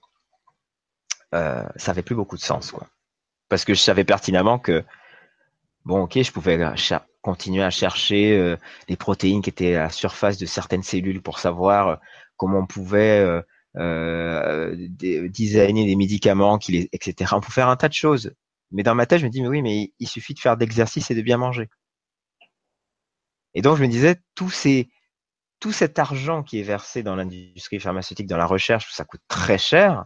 euh, 1.33 1.63
ça 1.75 1.91
avait 1.91 2.03
plus 2.03 2.15
beaucoup 2.15 2.37
de 2.37 2.41
sens, 2.41 2.71
quoi. 2.71 2.87
Parce 3.49 3.65
que 3.65 3.73
je 3.73 3.79
savais 3.79 4.03
pertinemment 4.03 4.59
que, 4.59 4.83
bon, 5.85 6.03
ok, 6.03 6.21
je 6.21 6.31
pouvais 6.31 6.59
continuer 7.21 7.63
à 7.63 7.69
chercher 7.69 8.37
euh, 8.37 8.57
les 8.89 8.97
protéines 8.97 9.41
qui 9.41 9.49
étaient 9.49 9.75
à 9.75 9.83
la 9.83 9.89
surface 9.89 10.37
de 10.37 10.45
certaines 10.45 10.83
cellules 10.83 11.21
pour 11.21 11.39
savoir 11.39 11.87
euh, 11.87 11.95
comment 12.37 12.59
on 12.59 12.67
pouvait 12.67 13.25
designer 15.29 15.85
des 15.85 15.95
médicaments, 15.95 16.59
etc. 16.59 17.33
On 17.35 17.41
peut 17.41 17.51
faire 17.51 17.69
un 17.69 17.75
tas 17.75 17.89
de 17.89 17.93
choses. 17.93 18.33
Mais 18.71 18.83
dans 18.83 18.95
ma 18.95 19.05
tête, 19.05 19.19
je 19.19 19.25
me 19.25 19.31
dis, 19.31 19.41
mais 19.41 19.47
oui, 19.47 19.61
mais 19.61 19.93
il 19.99 20.07
suffit 20.07 20.33
de 20.33 20.39
faire 20.39 20.57
d'exercice 20.57 21.11
et 21.11 21.15
de 21.15 21.21
bien 21.21 21.37
manger. 21.37 21.69
Et 23.53 23.61
donc, 23.61 23.77
je 23.77 23.83
me 23.83 23.87
disais, 23.87 24.17
tout, 24.35 24.49
cet 24.49 25.97
argent 25.97 26.43
qui 26.43 26.59
est 26.59 26.63
versé 26.63 27.01
dans 27.01 27.15
l'industrie 27.15 27.79
pharmaceutique, 27.79 28.27
dans 28.27 28.37
la 28.37 28.45
recherche, 28.45 28.91
ça 28.91 29.05
coûte 29.05 29.21
très 29.27 29.57
cher. 29.57 30.05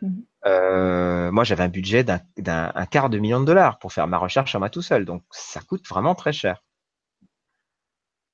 Mhm. 0.00 0.24
Euh, 0.48 1.30
moi, 1.30 1.44
j'avais 1.44 1.62
un 1.62 1.68
budget 1.68 2.04
d'un 2.04 2.86
quart 2.90 3.10
de 3.10 3.18
million 3.18 3.40
de 3.40 3.44
dollars 3.44 3.78
pour 3.78 3.92
faire 3.92 4.06
ma 4.06 4.18
recherche 4.18 4.54
à 4.54 4.58
moi 4.58 4.70
tout 4.70 4.82
seul. 4.82 5.04
Donc, 5.04 5.22
ça 5.30 5.60
coûte 5.60 5.86
vraiment 5.86 6.14
très 6.14 6.32
cher. 6.32 6.62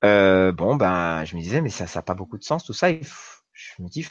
Euh, 0.04 0.52
bon, 0.52 0.76
ben, 0.76 1.24
je 1.24 1.34
me 1.36 1.40
disais, 1.40 1.60
mais 1.60 1.70
ça 1.70 1.86
n'a 1.92 2.02
pas 2.02 2.14
beaucoup 2.14 2.38
de 2.38 2.44
sens, 2.44 2.64
tout 2.64 2.72
ça. 2.72 2.92
je 2.92 3.82
me 3.82 3.88
dis, 3.88 4.06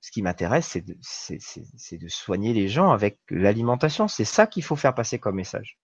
ce 0.00 0.10
qui 0.10 0.22
m'intéresse, 0.22 0.66
c'est 0.66 1.98
de, 1.98 2.08
soigner 2.08 2.52
les 2.52 2.68
gens 2.68 2.92
avec 2.92 3.18
l'alimentation. 3.30 4.06
C'est 4.06 4.24
ça 4.24 4.46
qu'il 4.46 4.62
faut 4.62 4.76
faire 4.76 4.94
passer 4.94 5.18
comme 5.18 5.36
message. 5.36 5.78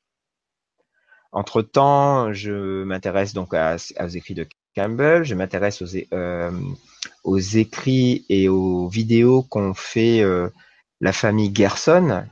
Entre-temps, 1.33 2.33
je 2.33 2.85
m'intéresse 2.85 3.33
donc 3.33 3.55
aux 3.55 4.07
écrits 4.09 4.35
de 4.35 4.47
Campbell, 4.77 5.25
je 5.25 5.35
m'intéresse 5.35 5.83
aux, 5.83 5.97
euh, 6.13 7.41
écrits 7.55 8.25
et 8.29 8.49
aux 8.49 8.87
vidéos 8.89 9.43
qu'ont 9.43 9.75
fait 9.75 10.23
la 11.05 11.13
famille 11.13 11.55
Gerson. 11.55 12.27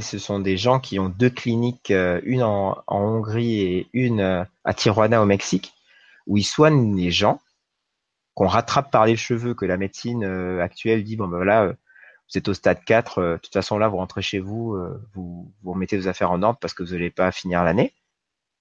Ce 0.00 0.18
sont 0.18 0.40
des 0.40 0.56
gens 0.56 0.80
qui 0.80 0.98
ont 0.98 1.08
deux 1.08 1.30
cliniques, 1.30 1.92
euh, 1.92 2.20
une 2.24 2.42
en, 2.42 2.82
Hongrie 2.88 3.60
et 3.60 3.88
une 3.92 4.44
à 4.64 4.74
Tijuana 4.74 5.22
au 5.22 5.24
Mexique, 5.24 5.72
où 6.26 6.36
ils 6.36 6.42
soignent 6.42 6.96
les 6.96 7.12
gens 7.12 7.40
qu'on 8.34 8.48
rattrape 8.48 8.90
par 8.90 9.06
les 9.06 9.14
cheveux, 9.14 9.54
que 9.54 9.66
la 9.66 9.76
médecine 9.76 10.24
actuelle 10.60 11.04
dit 11.04 11.14
bon 11.14 11.28
ben 11.28 11.36
voilà, 11.36 11.66
vous 11.68 12.38
êtes 12.38 12.48
au 12.48 12.54
stade 12.54 12.82
4, 12.84 13.22
de 13.22 13.38
toute 13.40 13.52
façon 13.52 13.78
là 13.78 13.86
vous 13.86 13.98
rentrez 13.98 14.22
chez 14.22 14.40
vous, 14.40 14.76
vous, 15.12 15.54
vous 15.62 15.72
remettez 15.72 15.96
vos 15.96 16.08
affaires 16.08 16.32
en 16.32 16.42
ordre 16.42 16.58
parce 16.58 16.74
que 16.74 16.82
vous 16.82 16.90
n'allez 16.90 17.10
pas 17.10 17.30
finir 17.30 17.62
l'année. 17.62 17.94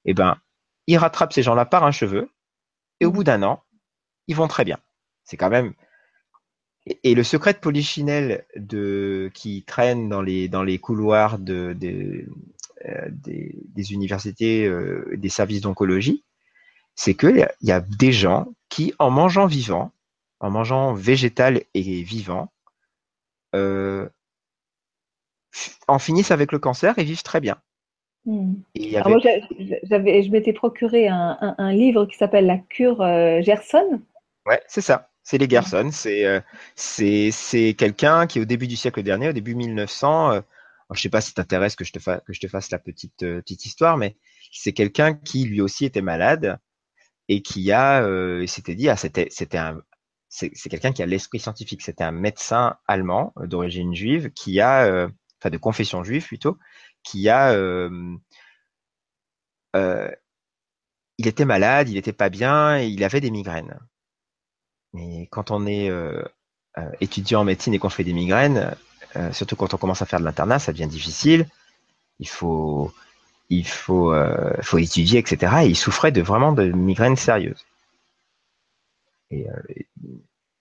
Eh 0.06 0.14
ben, 0.14 0.38
ils 0.86 0.98
rattrapent 0.98 1.34
ces 1.34 1.42
gens-là 1.42 1.66
par 1.66 1.84
un 1.84 1.92
cheveu, 1.92 2.30
et 3.00 3.08
au 3.08 3.12
bout 3.12 3.24
d'un 3.24 3.42
an, 3.42 3.64
ils 4.28 4.36
vont 4.36 4.48
très 4.48 4.66
bien. 4.66 4.78
C'est 5.24 5.38
quand 5.38 5.50
même. 5.50 5.74
Et, 6.86 7.16
le 7.16 7.24
secret 7.24 7.54
de 7.54 7.60
Polichinelle 7.60 8.46
de, 8.56 9.32
qui 9.34 9.64
traîne 9.64 10.10
dans 10.10 10.22
les, 10.22 10.50
dans 10.50 10.64
les 10.64 10.80
couloirs 10.80 11.40
de, 11.40 11.78
euh, 12.86 13.08
des, 13.10 13.56
des, 13.74 13.94
universités, 13.94 14.66
euh, 14.66 15.06
des 15.14 15.30
services 15.30 15.62
d'oncologie, 15.62 16.26
c'est 16.96 17.16
qu'il 17.16 17.48
y 17.62 17.72
a 17.72 17.80
des 17.80 18.12
gens 18.12 18.48
qui, 18.68 18.94
en 19.00 19.10
mangeant 19.10 19.46
vivant, 19.46 19.92
en 20.42 20.52
mangeant 20.52 20.94
végétal 20.94 21.62
et 21.74 22.04
vivant, 22.04 22.52
euh, 23.56 24.10
en 25.88 26.00
finissent 26.00 26.32
avec 26.32 26.52
le 26.52 26.60
cancer 26.60 27.00
et 27.00 27.06
vivent 27.06 27.24
très 27.24 27.40
bien. 27.40 27.62
Moi, 28.26 29.20
j'avais, 29.84 30.24
je 30.24 30.32
m'étais 30.32 30.54
procuré 30.54 31.08
un, 31.08 31.56
un, 31.58 31.72
livre 31.72 32.06
qui 32.06 32.18
s'appelle 32.18 32.46
La 32.46 32.58
cure 32.58 32.98
Gerson. 33.42 34.02
Ouais, 34.46 34.62
c'est 34.68 34.82
ça. 34.82 35.13
C'est 35.24 35.38
les 35.38 35.50
Gerson. 35.50 35.90
C'est, 35.92 36.26
euh, 36.26 36.42
c'est, 36.76 37.32
c'est 37.32 37.74
quelqu'un 37.76 38.28
qui, 38.28 38.40
au 38.40 38.46
début 38.46 38.68
du 38.68 38.76
siècle 38.76 39.04
dernier, 39.04 39.30
au 39.30 39.34
début 39.34 39.56
1900, 39.56 40.32
euh, 40.32 40.42
je 40.92 41.02
sais 41.02 41.10
pas 41.10 41.22
si 41.22 41.34
t'intéresse 41.34 41.76
que 41.76 41.84
je 41.86 41.94
te 41.94 42.00
que 42.00 42.34
je 42.34 42.40
te 42.40 42.48
fasse 42.48 42.70
la 42.72 42.80
petite 42.80 43.18
petite 43.18 43.66
histoire, 43.66 43.98
mais 43.98 44.18
c'est 44.52 44.74
quelqu'un 44.74 45.14
qui 45.16 45.46
lui 45.46 45.62
aussi 45.62 45.86
était 45.86 46.02
malade 46.02 46.60
et 47.30 47.42
qui 47.42 47.72
a, 47.72 48.06
s'était 48.48 48.76
dit, 48.76 48.90
ah, 48.90 48.98
c'était, 48.98 49.28
c'était 49.32 49.58
un, 49.58 49.82
c'est, 50.30 50.52
quelqu'un 50.70 50.92
qui 50.92 51.02
a 51.02 51.06
l'esprit 51.08 51.40
scientifique. 51.40 51.82
C'était 51.82 52.04
un 52.04 52.12
médecin 52.12 52.78
allemand 52.88 53.34
d'origine 53.38 53.96
juive 53.96 54.32
qui 54.32 54.60
a, 54.60 55.08
enfin 55.40 55.50
de 55.50 55.58
confession 55.58 56.04
juive 56.04 56.28
plutôt, 56.28 56.58
qui 57.04 57.30
a 57.30 57.52
euh, 57.54 58.18
euh, 59.76 60.10
il 61.18 61.28
était 61.28 61.46
malade, 61.46 61.90
il 61.90 61.98
était 61.98 62.14
pas 62.14 62.30
bien, 62.30 62.80
et 62.80 62.88
il 62.88 63.04
avait 63.04 63.22
des 63.22 63.32
migraines. 63.32 63.80
Mais 64.94 65.28
quand 65.32 65.52
on 65.52 65.66
est 65.66 65.90
euh, 65.90 66.24
étudiant 67.02 67.42
en 67.42 67.44
médecine 67.44 67.74
et 67.74 67.80
qu'on 67.80 67.90
fait 67.90 68.04
des 68.04 68.14
migraines, 68.14 68.76
surtout 69.32 69.56
quand 69.56 69.74
on 69.74 69.78
commence 69.78 70.02
à 70.02 70.08
faire 70.08 70.20
de 70.20 70.26
l'internat, 70.26 70.58
ça 70.60 70.72
devient 70.72 70.88
difficile. 70.88 71.48
Il 72.20 72.28
faut, 72.28 72.92
il 73.50 73.68
faut, 73.68 74.12
faut 74.62 74.78
étudier, 74.80 75.20
etc. 75.20 75.54
Et 75.64 75.68
il 75.68 75.76
souffrait 75.76 76.12
de 76.12 76.22
vraiment 76.22 76.52
de 76.52 76.66
migraines 76.66 77.16
sérieuses. 77.16 77.64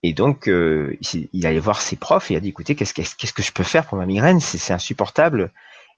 Et, 0.02 0.12
donc, 0.12 0.48
il, 0.48 1.46
allait 1.46 1.58
voir 1.60 1.80
ses 1.80 1.96
profs 1.96 2.30
et 2.30 2.34
il 2.34 2.36
a 2.36 2.40
dit, 2.40 2.50
écoutez, 2.50 2.74
qu'est-ce, 2.74 2.92
qu'est-ce 2.92 3.32
que 3.32 3.42
je 3.42 3.52
peux 3.52 3.62
faire 3.62 3.86
pour 3.86 3.96
ma 3.96 4.04
migraine? 4.04 4.40
C'est, 4.40 4.74
insupportable. 4.74 5.50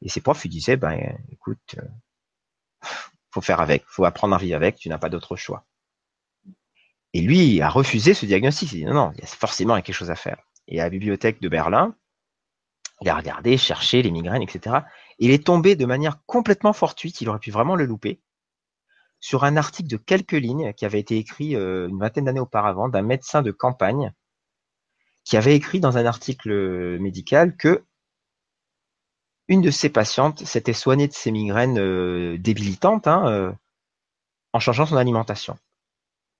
Et 0.02 0.08
ses 0.08 0.20
profs 0.20 0.42
lui 0.42 0.50
disaient, 0.50 0.76
ben, 0.76 1.16
écoute, 1.32 1.76
euh, 1.78 2.88
faut 3.30 3.40
faire 3.40 3.60
avec, 3.60 3.84
faut 3.86 4.04
apprendre 4.04 4.34
à 4.34 4.38
vivre 4.38 4.56
avec, 4.56 4.76
tu 4.76 4.88
n'as 4.88 4.98
pas 4.98 5.08
d'autre 5.08 5.36
choix. 5.36 5.64
Et 7.14 7.20
lui 7.20 7.62
a 7.62 7.68
refusé 7.68 8.12
ce 8.12 8.26
diagnostic. 8.26 8.72
Il 8.72 8.78
dit, 8.80 8.84
non, 8.84 8.92
non, 8.92 9.12
il 9.14 9.20
y 9.20 9.24
a 9.24 9.26
forcément 9.26 9.74
quelque 9.76 9.94
chose 9.94 10.10
à 10.10 10.16
faire. 10.16 10.42
Et 10.66 10.80
à 10.80 10.84
la 10.84 10.90
bibliothèque 10.90 11.40
de 11.40 11.48
Berlin, 11.48 11.94
il 13.00 13.08
a 13.08 13.14
regardé, 13.14 13.56
cherché 13.56 14.02
les 14.02 14.10
migraines, 14.10 14.42
etc. 14.42 14.76
Et 15.18 15.26
il 15.26 15.30
est 15.30 15.46
tombé 15.46 15.76
de 15.76 15.86
manière 15.86 16.18
complètement 16.26 16.72
fortuite, 16.72 17.20
il 17.20 17.28
aurait 17.28 17.38
pu 17.38 17.52
vraiment 17.52 17.76
le 17.76 17.84
louper, 17.86 18.20
sur 19.20 19.44
un 19.44 19.56
article 19.56 19.88
de 19.88 19.96
quelques 19.96 20.32
lignes 20.32 20.72
qui 20.74 20.84
avait 20.84 21.00
été 21.00 21.16
écrit 21.16 21.56
euh, 21.56 21.88
une 21.88 21.98
vingtaine 21.98 22.24
d'années 22.24 22.40
auparavant 22.40 22.88
d'un 22.88 23.02
médecin 23.02 23.42
de 23.42 23.52
campagne 23.52 24.12
qui 25.24 25.36
avait 25.36 25.56
écrit 25.56 25.80
dans 25.80 25.96
un 25.96 26.04
article 26.04 26.98
médical 26.98 27.56
que 27.56 27.84
une 29.48 29.62
de 29.62 29.70
ses 29.70 29.88
patientes 29.88 30.44
s'était 30.44 30.72
soignée 30.72 31.08
de 31.08 31.12
ses 31.12 31.30
migraines 31.30 31.78
euh, 31.78 32.38
débilitantes 32.38 33.06
hein, 33.06 33.26
euh, 33.28 33.52
en 34.52 34.60
changeant 34.60 34.86
son 34.86 34.96
alimentation. 34.96 35.56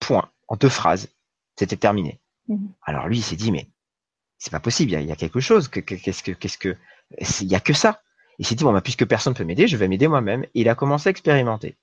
Point. 0.00 0.30
En 0.48 0.56
deux 0.56 0.68
phrases. 0.68 1.08
C'était 1.56 1.76
terminé. 1.76 2.20
Mhm. 2.48 2.72
Alors 2.82 3.08
lui, 3.08 3.18
il 3.18 3.22
s'est 3.22 3.36
dit, 3.36 3.52
mais 3.52 3.68
c'est 4.38 4.50
pas 4.50 4.60
possible, 4.60 4.92
il 4.92 5.02
y, 5.02 5.12
a, 5.12 5.16
quelque 5.16 5.40
chose. 5.40 5.68
Qu'est-ce 5.68 6.22
que, 6.22 6.32
qu'est-ce 6.32 6.58
que, 6.58 6.76
il 7.40 7.46
y 7.48 7.54
a 7.54 7.60
que 7.60 7.72
ça. 7.72 8.02
Il 8.38 8.46
s'est 8.46 8.54
dit, 8.54 8.64
bon, 8.64 8.72
bah, 8.72 8.80
puisque 8.80 9.06
personne 9.06 9.34
peut 9.34 9.44
m'aider, 9.44 9.68
je 9.68 9.76
vais 9.76 9.88
m'aider 9.88 10.08
moi-même. 10.08 10.44
Et 10.54 10.60
il 10.62 10.68
a 10.68 10.74
commencé 10.74 11.08
à 11.08 11.10
expérimenter. 11.10 11.76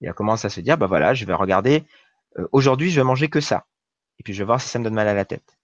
Il 0.00 0.08
a 0.08 0.12
commencé 0.12 0.46
à 0.46 0.50
se 0.50 0.60
dire, 0.60 0.76
bah 0.76 0.86
voilà, 0.86 1.14
je 1.14 1.24
vais 1.24 1.32
regarder, 1.32 1.84
euh, 2.38 2.46
aujourd'hui, 2.52 2.90
je 2.90 3.00
vais 3.00 3.04
manger 3.04 3.28
que 3.28 3.40
ça. 3.40 3.66
Et 4.18 4.22
puis 4.22 4.34
je 4.34 4.38
vais 4.40 4.46
voir 4.46 4.60
si 4.60 4.68
ça 4.68 4.78
me 4.78 4.84
donne 4.84 4.94
mal 4.94 5.08
à 5.08 5.14
la 5.14 5.24
tête. 5.24 5.58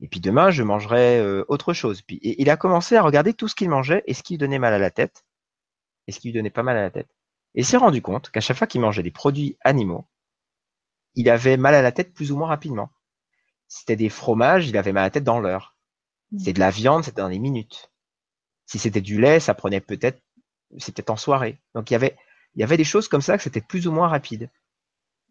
Et 0.00 0.08
puis 0.08 0.20
demain, 0.20 0.50
je 0.50 0.62
mangerai 0.62 1.18
euh, 1.18 1.44
autre 1.48 1.72
chose. 1.72 2.02
Puis 2.02 2.16
et 2.16 2.40
il 2.40 2.50
a 2.50 2.56
commencé 2.56 2.96
à 2.96 3.02
regarder 3.02 3.34
tout 3.34 3.48
ce 3.48 3.54
qu'il 3.54 3.68
mangeait 3.68 4.04
et 4.06 4.14
ce 4.14 4.22
qui 4.22 4.34
lui 4.34 4.38
donnait 4.38 4.58
mal 4.58 4.74
à 4.74 4.78
la 4.78 4.90
tête 4.90 5.24
et 6.06 6.12
ce 6.12 6.20
qui 6.20 6.28
lui 6.28 6.34
donnait 6.34 6.50
pas 6.50 6.62
mal 6.62 6.76
à 6.76 6.82
la 6.82 6.90
tête. 6.90 7.08
Et 7.54 7.60
il 7.60 7.64
s'est 7.64 7.76
rendu 7.76 8.02
compte 8.02 8.30
qu'à 8.30 8.40
chaque 8.40 8.56
fois 8.56 8.66
qu'il 8.66 8.80
mangeait 8.80 9.02
des 9.02 9.10
produits 9.10 9.56
animaux, 9.62 10.06
il 11.14 11.28
avait 11.30 11.56
mal 11.56 11.74
à 11.74 11.82
la 11.82 11.92
tête 11.92 12.12
plus 12.14 12.32
ou 12.32 12.36
moins 12.36 12.48
rapidement. 12.48 12.90
Si 13.68 13.80
c'était 13.80 13.96
des 13.96 14.08
fromages, 14.08 14.68
il 14.68 14.76
avait 14.76 14.92
mal 14.92 15.02
à 15.02 15.06
la 15.06 15.10
tête 15.10 15.24
dans 15.24 15.40
l'heure. 15.40 15.76
Si 16.32 16.40
c'était 16.40 16.54
de 16.54 16.60
la 16.60 16.70
viande, 16.70 17.04
c'était 17.04 17.22
dans 17.22 17.28
les 17.28 17.38
minutes. 17.38 17.90
Si 18.66 18.78
c'était 18.78 19.00
du 19.00 19.20
lait, 19.20 19.40
ça 19.40 19.54
prenait 19.54 19.80
peut-être, 19.80 20.20
c'était 20.78 21.10
en 21.10 21.16
soirée. 21.16 21.58
Donc 21.74 21.90
il 21.90 21.94
y 21.94 21.96
avait, 21.96 22.16
il 22.54 22.60
y 22.60 22.64
avait 22.64 22.76
des 22.76 22.84
choses 22.84 23.08
comme 23.08 23.22
ça 23.22 23.36
que 23.36 23.42
c'était 23.42 23.60
plus 23.60 23.86
ou 23.86 23.92
moins 23.92 24.08
rapide. 24.08 24.50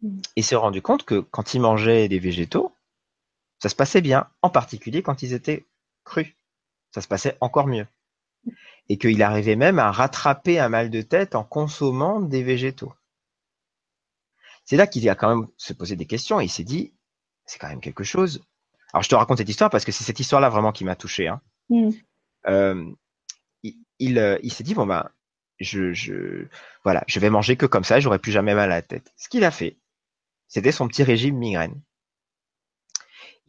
Mm. 0.02 0.18
Et 0.18 0.40
il 0.40 0.44
s'est 0.44 0.56
rendu 0.56 0.82
compte 0.82 1.04
que 1.04 1.20
quand 1.20 1.54
il 1.54 1.60
mangeait 1.60 2.08
des 2.08 2.18
végétaux, 2.18 2.72
ça 3.60 3.68
se 3.68 3.74
passait 3.74 4.00
bien, 4.00 4.28
en 4.42 4.50
particulier 4.50 5.02
quand 5.02 5.22
ils 5.22 5.32
étaient 5.32 5.66
crus. 6.04 6.34
Ça 6.92 7.00
se 7.00 7.08
passait 7.08 7.36
encore 7.40 7.66
mieux. 7.66 7.86
Et 8.88 8.98
qu'il 8.98 9.22
arrivait 9.22 9.56
même 9.56 9.78
à 9.78 9.92
rattraper 9.92 10.58
un 10.58 10.68
mal 10.68 10.90
de 10.90 11.02
tête 11.02 11.34
en 11.34 11.44
consommant 11.44 12.20
des 12.20 12.42
végétaux. 12.42 12.92
C'est 14.68 14.76
là 14.76 14.86
qu'il 14.86 15.08
a 15.08 15.14
quand 15.14 15.34
même 15.34 15.48
se 15.56 15.72
posé 15.72 15.96
des 15.96 16.04
questions 16.04 16.42
et 16.42 16.44
il 16.44 16.50
s'est 16.50 16.62
dit, 16.62 16.92
c'est 17.46 17.58
quand 17.58 17.68
même 17.68 17.80
quelque 17.80 18.04
chose. 18.04 18.44
Alors 18.92 19.02
je 19.02 19.08
te 19.08 19.14
raconte 19.14 19.38
cette 19.38 19.48
histoire 19.48 19.70
parce 19.70 19.86
que 19.86 19.92
c'est 19.92 20.04
cette 20.04 20.20
histoire-là 20.20 20.50
vraiment 20.50 20.72
qui 20.72 20.84
m'a 20.84 20.94
touché. 20.94 21.26
Hein. 21.26 21.40
Mm. 21.70 21.90
Euh, 22.48 22.90
il, 23.98 24.18
euh, 24.18 24.38
il, 24.42 24.52
s'est 24.52 24.64
dit 24.64 24.74
bon 24.74 24.86
ben 24.86 25.08
je, 25.58 25.94
je 25.94 26.46
voilà 26.84 27.02
je 27.06 27.18
vais 27.18 27.30
manger 27.30 27.56
que 27.56 27.64
comme 27.64 27.82
ça, 27.82 27.98
j'aurai 27.98 28.18
plus 28.18 28.30
jamais 28.30 28.54
mal 28.54 28.70
à 28.70 28.76
la 28.76 28.82
tête. 28.82 29.10
Ce 29.16 29.30
qu'il 29.30 29.42
a 29.44 29.50
fait, 29.50 29.78
c'était 30.48 30.70
son 30.70 30.86
petit 30.86 31.02
régime 31.02 31.36
migraine 31.36 31.80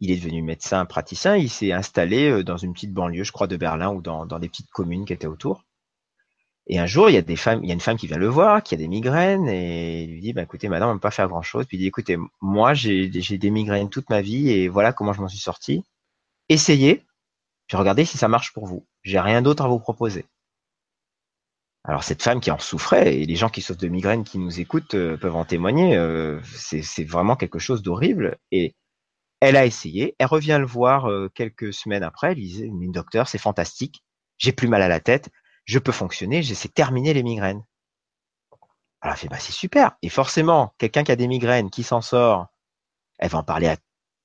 il 0.00 0.10
est 0.10 0.16
devenu 0.16 0.40
médecin 0.40 0.84
praticien. 0.86 1.36
Il 1.36 1.50
s'est 1.50 1.72
installé 1.72 2.30
euh, 2.30 2.42
dans 2.42 2.56
une 2.56 2.72
petite 2.72 2.92
banlieue, 2.92 3.24
je 3.24 3.32
crois, 3.32 3.46
de 3.46 3.56
Berlin 3.56 3.92
ou 3.92 4.00
dans, 4.00 4.26
des 4.26 4.48
petites 4.48 4.70
communes 4.70 5.04
qui 5.04 5.12
étaient 5.12 5.26
autour. 5.26 5.64
Et 6.66 6.78
un 6.78 6.86
jour, 6.86 7.10
il 7.10 7.14
y 7.14 7.18
a 7.18 7.72
une 7.72 7.80
femme 7.80 7.96
qui 7.96 8.06
vient 8.06 8.16
le 8.16 8.28
voir, 8.28 8.62
qui 8.62 8.74
a 8.74 8.78
des 8.78 8.86
migraines, 8.86 9.48
et 9.48 10.04
il 10.04 10.10
lui 10.12 10.20
dit, 10.20 10.32
bah, 10.32 10.42
écoutez, 10.42 10.68
madame, 10.68 10.90
on 10.90 10.92
ne 10.92 10.98
peut 10.98 11.02
pas 11.02 11.10
faire 11.10 11.28
grand 11.28 11.42
chose. 11.42 11.66
Puis 11.66 11.76
il 11.76 11.80
dit, 11.80 11.86
écoutez, 11.86 12.16
moi, 12.40 12.74
j'ai 12.74 13.08
des 13.08 13.50
migraines 13.50 13.90
toute 13.90 14.08
ma 14.10 14.22
vie, 14.22 14.50
et 14.50 14.68
voilà 14.68 14.92
comment 14.92 15.12
je 15.12 15.20
m'en 15.20 15.28
suis 15.28 15.38
sorti. 15.38 15.84
Essayez, 16.48 17.04
puis 17.66 17.76
regardez 17.76 18.04
si 18.04 18.18
ça 18.18 18.28
marche 18.28 18.52
pour 18.52 18.66
vous. 18.66 18.86
J'ai 19.02 19.20
rien 19.20 19.42
d'autre 19.42 19.64
à 19.64 19.68
vous 19.68 19.78
proposer. 19.78 20.26
Alors 21.84 22.04
cette 22.04 22.22
femme 22.22 22.40
qui 22.40 22.50
en 22.50 22.58
souffrait, 22.58 23.16
et 23.16 23.26
les 23.26 23.36
gens 23.36 23.48
qui 23.48 23.62
souffrent 23.62 23.80
de 23.80 23.88
migraines 23.88 24.24
qui 24.24 24.38
nous 24.38 24.60
écoutent 24.60 24.94
euh, 24.94 25.16
peuvent 25.16 25.36
en 25.36 25.44
témoigner, 25.44 25.96
euh, 25.96 26.40
c'est 26.44 27.04
vraiment 27.04 27.36
quelque 27.36 27.58
chose 27.58 27.82
d'horrible. 27.82 28.38
Et 28.50 28.74
elle 29.40 29.56
a 29.56 29.64
essayé, 29.66 30.14
elle 30.18 30.26
revient 30.26 30.58
le 30.60 30.66
voir 30.66 31.08
euh, 31.08 31.30
quelques 31.34 31.72
semaines 31.72 32.02
après, 32.02 32.32
elle 32.32 32.38
disait, 32.38 32.70
mais 32.72 32.88
docteur, 32.88 33.28
c'est 33.28 33.38
fantastique, 33.38 34.04
j'ai 34.36 34.52
plus 34.52 34.68
mal 34.68 34.82
à 34.82 34.88
la 34.88 35.00
tête, 35.00 35.30
je 35.64 35.78
peux 35.78 35.92
fonctionner, 35.92 36.42
j'essaie 36.42 36.68
de 36.68 36.74
terminer 36.74 37.14
les 37.14 37.22
migraines. 37.22 37.64
Alors 39.00 39.14
elle 39.14 39.20
fait, 39.20 39.28
bah, 39.28 39.38
c'est 39.38 39.52
super. 39.52 39.96
Et 40.02 40.08
forcément, 40.08 40.74
quelqu'un 40.78 41.04
qui 41.04 41.12
a 41.12 41.16
des 41.16 41.28
migraines, 41.28 41.70
qui 41.70 41.82
s'en 41.82 42.00
sort, 42.00 42.48
elle 43.18 43.30
va 43.30 43.38
en 43.38 43.44
parler 43.44 43.68
à 43.68 43.76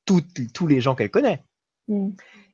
tous 0.06 0.68
les 0.68 0.82
gens 0.82 0.96
qu'elle 0.96 1.12
connaît. 1.12 1.44
Mm. 1.88 2.12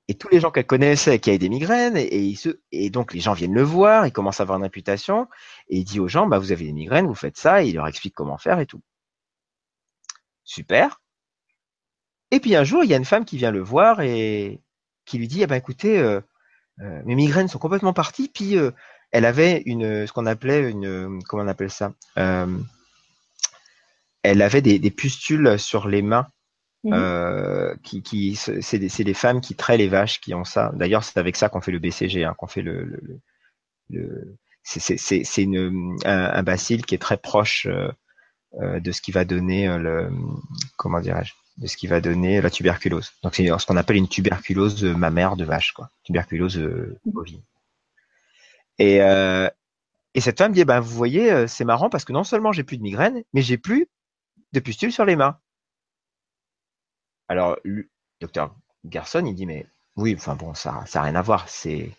Et 0.08 0.16
tous 0.16 0.28
les 0.30 0.40
gens 0.40 0.52
qu'elle 0.52 0.66
connaissait 0.66 1.20
qui 1.20 1.30
avaient 1.30 1.40
des 1.40 1.50
migraines, 1.50 1.96
et, 1.96 2.36
et, 2.72 2.90
donc 2.90 3.14
les 3.14 3.22
gens 3.22 3.34
viennent 3.34 3.54
le 3.54 3.64
voir, 3.64 4.06
ils 4.06 4.12
commencent 4.12 4.42
à 4.42 4.44
avoir 4.44 4.58
une 4.58 4.64
réputation, 4.64 5.28
et 5.70 5.78
il 5.78 5.84
dit 5.86 6.00
aux 6.00 6.08
gens, 6.08 6.28
bah, 6.28 6.38
vous 6.38 6.52
avez 6.52 6.66
des 6.66 6.74
migraines, 6.74 7.08
vous 7.08 7.16
faites 7.16 7.38
ça, 7.38 7.64
et 7.64 7.70
il 7.70 7.76
leur 7.76 7.88
explique 7.88 8.14
comment 8.14 8.38
faire 8.38 8.60
et 8.60 8.66
tout. 8.66 8.82
Super. 10.44 11.02
Et 12.32 12.40
puis 12.40 12.56
un 12.56 12.64
jour, 12.64 12.84
il 12.84 12.90
y 12.90 12.94
a 12.94 12.98
une 12.98 13.06
femme 13.06 13.26
qui 13.26 13.38
vient 13.38 13.52
le 13.52 13.62
voir 13.62 14.02
et 14.02 14.62
qui 15.06 15.18
lui 15.18 15.28
dit, 15.28 15.44
eh 15.44 15.48
ben, 15.48 15.56
écoutez, 15.56 15.98
euh, 16.00 16.22
mes 16.78 17.16
migraines 17.16 17.48
sont 17.48 17.60
complètement 17.60 17.94
parties, 17.94 18.30
puis 18.34 18.58
euh, 18.58 18.72
elle 19.12 19.26
avait 19.26 19.62
une, 19.66 20.08
ce 20.08 20.14
qu'on 20.14 20.26
appelait 20.26 20.70
une, 20.70 21.22
comment 21.24 21.44
on 21.44 21.48
appelle 21.48 21.70
ça 21.70 21.94
Elle 24.24 24.42
avait 24.42 24.62
des, 24.62 24.80
des 24.80 24.92
pustules 24.92 25.60
sur 25.60 25.88
les 25.88 26.02
mains 26.02 26.28
Mmh. 26.84 26.94
Euh, 26.94 27.76
qui, 27.84 28.02
qui 28.02 28.36
c'est 28.36 28.80
des, 28.80 28.90
des, 28.90 29.14
femmes 29.14 29.40
qui 29.40 29.56
traient 29.56 29.78
les 29.78 29.88
vaches 29.88 30.20
qui 30.20 30.34
ont 30.34 30.44
ça. 30.44 30.72
D'ailleurs, 30.74 31.04
c'est 31.04 31.20
avec 31.20 31.36
ça 31.36 31.48
qu'on 31.48 31.62
fait 31.62 31.72
le 31.72 31.78
BCG, 31.78 32.24
hein, 32.24 32.34
qu'on 32.36 32.48
fait 32.48 32.64
le, 32.64 32.84
le, 32.84 33.20
le 33.92 34.38
c'est 34.64 35.46
un, 35.46 35.96
un, 36.06 36.44
bacille 36.44 36.82
qui 36.82 36.96
est 36.96 37.02
très 37.02 37.18
proche 37.18 37.68
euh, 37.68 37.92
euh 38.60 38.80
de 38.80 38.92
ce 38.92 39.02
qui 39.02 39.12
va 39.12 39.26
donner 39.26 39.68
euh, 39.68 39.78
le 39.78 40.12
comment 40.76 41.02
dirais-je 41.02 41.34
de 41.58 41.68
ce 41.68 41.78
qui 41.78 41.88
va 41.88 42.02
donner 42.02 42.42
la 42.42 42.50
tuberculose. 42.50 43.12
Donc 43.24 43.36
c'est 43.36 43.46
ce 43.46 43.66
qu'on 43.66 43.78
appelle 43.78 43.98
une 43.98 44.08
tuberculose 44.08 44.84
mammaire 44.84 45.36
de 45.36 45.46
vache, 45.46 45.74
quoi, 45.74 45.90
tuberculose 46.04 46.58
euh, 46.58 47.00
mmh. 47.06 47.12
bovine. 47.12 47.42
Et 48.80 49.02
euh, 49.02 49.50
et 50.14 50.22
cette 50.22 50.38
femme 50.38 50.52
dit, 50.52 50.66
ben 50.66 50.80
vous 50.80 50.96
voyez, 50.96 51.48
c'est 51.48 51.64
marrant 51.64 51.90
parce 51.90 52.04
que 52.04 52.12
non 52.12 52.24
seulement 52.24 52.52
j'ai 52.52 52.64
plus 52.64 52.78
de 52.78 52.84
migraine, 52.84 53.24
mais 53.34 53.42
j'ai 53.42 53.58
plus 53.58 53.88
de 54.52 54.60
pustules 54.60 54.92
sur 54.92 55.06
les 55.06 55.16
mains. 55.16 55.38
Alors, 57.30 57.58
le 57.64 57.90
docteur 58.20 58.54
Garson, 58.84 59.24
il 59.26 59.34
dit, 59.36 59.46
mais 59.46 59.66
oui, 59.96 60.14
enfin 60.18 60.36
bon, 60.36 60.54
ça 60.54 60.84
n'a 60.94 61.02
rien 61.02 61.16
à 61.16 61.22
voir. 61.22 61.48
C'est 61.48 61.92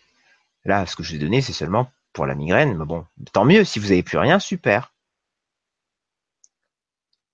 Là, 0.65 0.85
ce 0.85 0.95
que 0.95 1.03
je 1.03 1.09
vous 1.09 1.15
ai 1.15 1.19
donné, 1.19 1.41
c'est 1.41 1.53
seulement 1.53 1.91
pour 2.13 2.25
la 2.25 2.35
migraine. 2.35 2.77
Mais 2.77 2.85
bon, 2.85 3.05
tant 3.33 3.45
mieux. 3.45 3.63
Si 3.63 3.79
vous 3.79 3.89
n'avez 3.89 4.03
plus 4.03 4.17
rien, 4.17 4.39
super. 4.39 4.92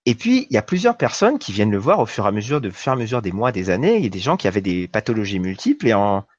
Et 0.09 0.15
puis, 0.15 0.47
il 0.49 0.55
y 0.55 0.57
a 0.57 0.63
plusieurs 0.63 0.97
personnes 0.97 1.37
qui 1.37 1.51
viennent 1.51 1.69
le 1.69 1.77
voir 1.77 1.99
au 1.99 2.07
fur 2.07 2.25
et 2.25 2.27
à 2.27 2.31
mesure, 2.31 2.61
de 2.61 2.71
fur 2.71 2.91
et 2.91 2.95
à 2.95 2.97
mesure 2.97 3.21
des 3.21 3.31
mois, 3.31 3.51
des 3.51 3.69
années. 3.69 3.97
Il 3.97 4.03
y 4.03 4.07
a 4.07 4.09
des 4.09 4.17
gens 4.17 4.37
qui 4.37 4.47
avaient 4.47 4.59
des 4.59 4.87
pathologies 4.87 5.37
multiples 5.37 5.87
et, 5.87 5.93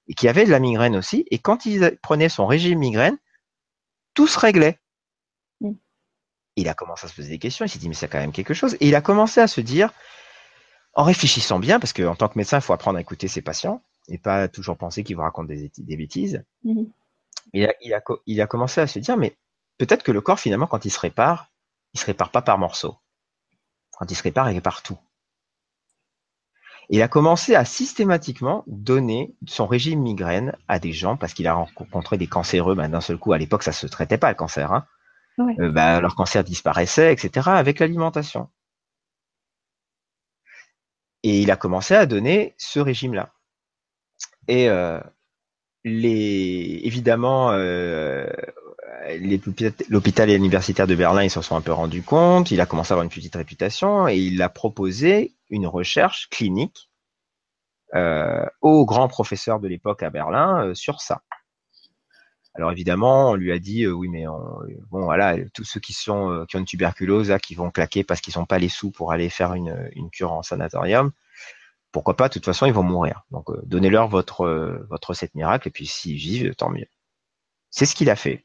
et 0.08 0.14
qui 0.14 0.26
avaient 0.26 0.44
de 0.44 0.50
la 0.50 0.58
migraine 0.58 0.96
aussi. 0.96 1.24
Et 1.30 1.38
quand 1.38 1.66
ils 1.66 1.96
prenaient 2.02 2.28
son 2.28 2.48
régime 2.48 2.80
migraine, 2.80 3.16
tout 4.14 4.26
se 4.26 4.40
réglait. 4.40 4.80
Mm. 5.60 5.74
Il 6.56 6.68
a 6.68 6.74
commencé 6.74 7.06
à 7.06 7.08
se 7.10 7.14
poser 7.14 7.28
des 7.28 7.38
questions. 7.38 7.64
Il 7.64 7.68
s'est 7.68 7.78
dit, 7.78 7.88
mais 7.88 7.94
c'est 7.94 8.08
quand 8.08 8.18
même 8.18 8.32
quelque 8.32 8.54
chose. 8.54 8.76
Et 8.80 8.88
il 8.88 8.96
a 8.96 9.00
commencé 9.00 9.40
à 9.40 9.46
se 9.46 9.60
dire, 9.60 9.92
en 10.94 11.04
réfléchissant 11.04 11.60
bien, 11.60 11.78
parce 11.78 11.92
qu'en 11.92 12.16
tant 12.16 12.26
que 12.26 12.36
médecin, 12.36 12.58
il 12.58 12.62
faut 12.62 12.72
apprendre 12.72 12.98
à 12.98 13.00
écouter 13.00 13.28
ses 13.28 13.40
patients 13.40 13.84
et 14.08 14.18
pas 14.18 14.48
toujours 14.48 14.78
penser 14.78 15.04
qu'ils 15.04 15.14
vous 15.14 15.22
racontent 15.22 15.46
des, 15.46 15.96
bêtises. 15.96 16.42
Mhm. 16.64 16.90
il, 17.52 17.66
a, 17.66 18.02
il, 18.26 18.40
a, 18.40 18.46
commencé 18.48 18.80
à 18.80 18.88
se 18.88 18.98
dire, 18.98 19.16
mais 19.16 19.36
peut-être 19.78 20.02
que 20.02 20.10
le 20.10 20.20
corps, 20.20 20.40
finalement, 20.40 20.66
quand 20.66 20.84
il 20.84 20.90
se 20.90 20.98
répare, 20.98 21.52
il 21.94 22.00
se 22.00 22.06
répare 22.06 22.32
pas 22.32 22.42
par 22.42 22.58
morceaux. 22.58 22.96
Quand 24.00 24.10
il 24.10 24.16
se 24.16 24.22
répare, 24.22 24.50
il 24.50 24.54
répare 24.54 24.82
tout. 24.82 24.98
il 26.88 27.02
a 27.02 27.08
commencé 27.08 27.54
à 27.54 27.66
systématiquement 27.66 28.64
donner 28.66 29.34
son 29.46 29.66
régime 29.66 30.00
migraine 30.00 30.56
à 30.68 30.78
des 30.78 30.92
gens 30.92 31.18
parce 31.18 31.34
qu'il 31.34 31.46
a 31.46 31.52
rencontré 31.52 32.16
des 32.16 32.26
cancéreux. 32.26 32.74
Ben, 32.74 32.88
D'un 32.88 33.02
seul 33.02 33.18
coup, 33.18 33.34
à 33.34 33.38
l'époque, 33.38 33.62
ça 33.62 33.72
se 33.72 33.86
traitait 33.86 34.16
pas 34.16 34.30
le 34.30 34.36
cancer. 34.36 34.72
Hein. 34.72 34.86
Euh, 35.38 35.70
ben, 35.70 36.00
leur 36.00 36.16
cancer 36.16 36.42
disparaissait, 36.42 37.12
etc. 37.12 37.50
avec 37.50 37.78
l'alimentation. 37.78 38.48
Et 41.22 41.42
il 41.42 41.50
a 41.50 41.56
commencé 41.56 41.94
à 41.94 42.06
donner 42.06 42.54
ce 42.56 42.80
régime-là. 42.80 43.34
Et 44.48 44.70
euh, 44.70 44.98
les, 45.84 46.80
évidemment, 46.84 47.50
euh, 47.52 48.26
l'hôpital 49.88 50.30
universitaire 50.30 50.86
de 50.86 50.94
Berlin, 50.94 51.22
ils 51.22 51.30
s'en 51.30 51.42
sont 51.42 51.56
un 51.56 51.60
peu 51.60 51.72
rendus 51.72 52.02
compte. 52.02 52.50
Il 52.50 52.60
a 52.60 52.66
commencé 52.66 52.92
à 52.92 52.94
avoir 52.94 53.04
une 53.04 53.10
petite 53.10 53.36
réputation 53.36 54.08
et 54.08 54.16
il 54.16 54.40
a 54.42 54.48
proposé 54.48 55.34
une 55.48 55.66
recherche 55.66 56.28
clinique 56.28 56.90
euh, 57.94 58.44
aux 58.60 58.84
grands 58.86 59.08
professeurs 59.08 59.60
de 59.60 59.68
l'époque 59.68 60.02
à 60.02 60.10
Berlin 60.10 60.66
euh, 60.66 60.74
sur 60.74 61.00
ça. 61.00 61.22
Alors 62.54 62.72
évidemment, 62.72 63.30
on 63.30 63.34
lui 63.34 63.52
a 63.52 63.58
dit 63.58 63.84
euh, 63.84 63.92
oui, 63.92 64.08
mais 64.08 64.24
bon 64.90 65.04
voilà, 65.04 65.36
tous 65.54 65.64
ceux 65.64 65.80
qui 65.80 65.96
euh, 66.08 66.12
ont 66.12 66.46
une 66.54 66.64
tuberculose 66.64 67.32
qui 67.42 67.54
vont 67.54 67.70
claquer 67.70 68.02
parce 68.04 68.20
qu'ils 68.20 68.38
n'ont 68.38 68.46
pas 68.46 68.58
les 68.58 68.68
sous 68.68 68.90
pour 68.90 69.12
aller 69.12 69.30
faire 69.30 69.54
une, 69.54 70.10
cure 70.12 70.32
en 70.32 70.42
sanatorium, 70.42 71.12
pourquoi 71.92 72.16
pas 72.16 72.28
De 72.28 72.34
toute 72.34 72.44
façon, 72.44 72.66
ils 72.66 72.72
vont 72.72 72.82
mourir. 72.82 73.22
Donc 73.30 73.50
euh, 73.50 73.60
donnez-leur 73.64 74.08
votre 74.08 74.46
votre 74.90 75.10
recette 75.10 75.34
miracle 75.34 75.68
et 75.68 75.70
puis 75.70 75.86
s'ils 75.86 76.16
vivent, 76.16 76.54
tant 76.56 76.70
mieux. 76.70 76.86
C'est 77.70 77.86
ce 77.86 77.94
qu'il 77.94 78.10
a 78.10 78.16
fait. 78.16 78.44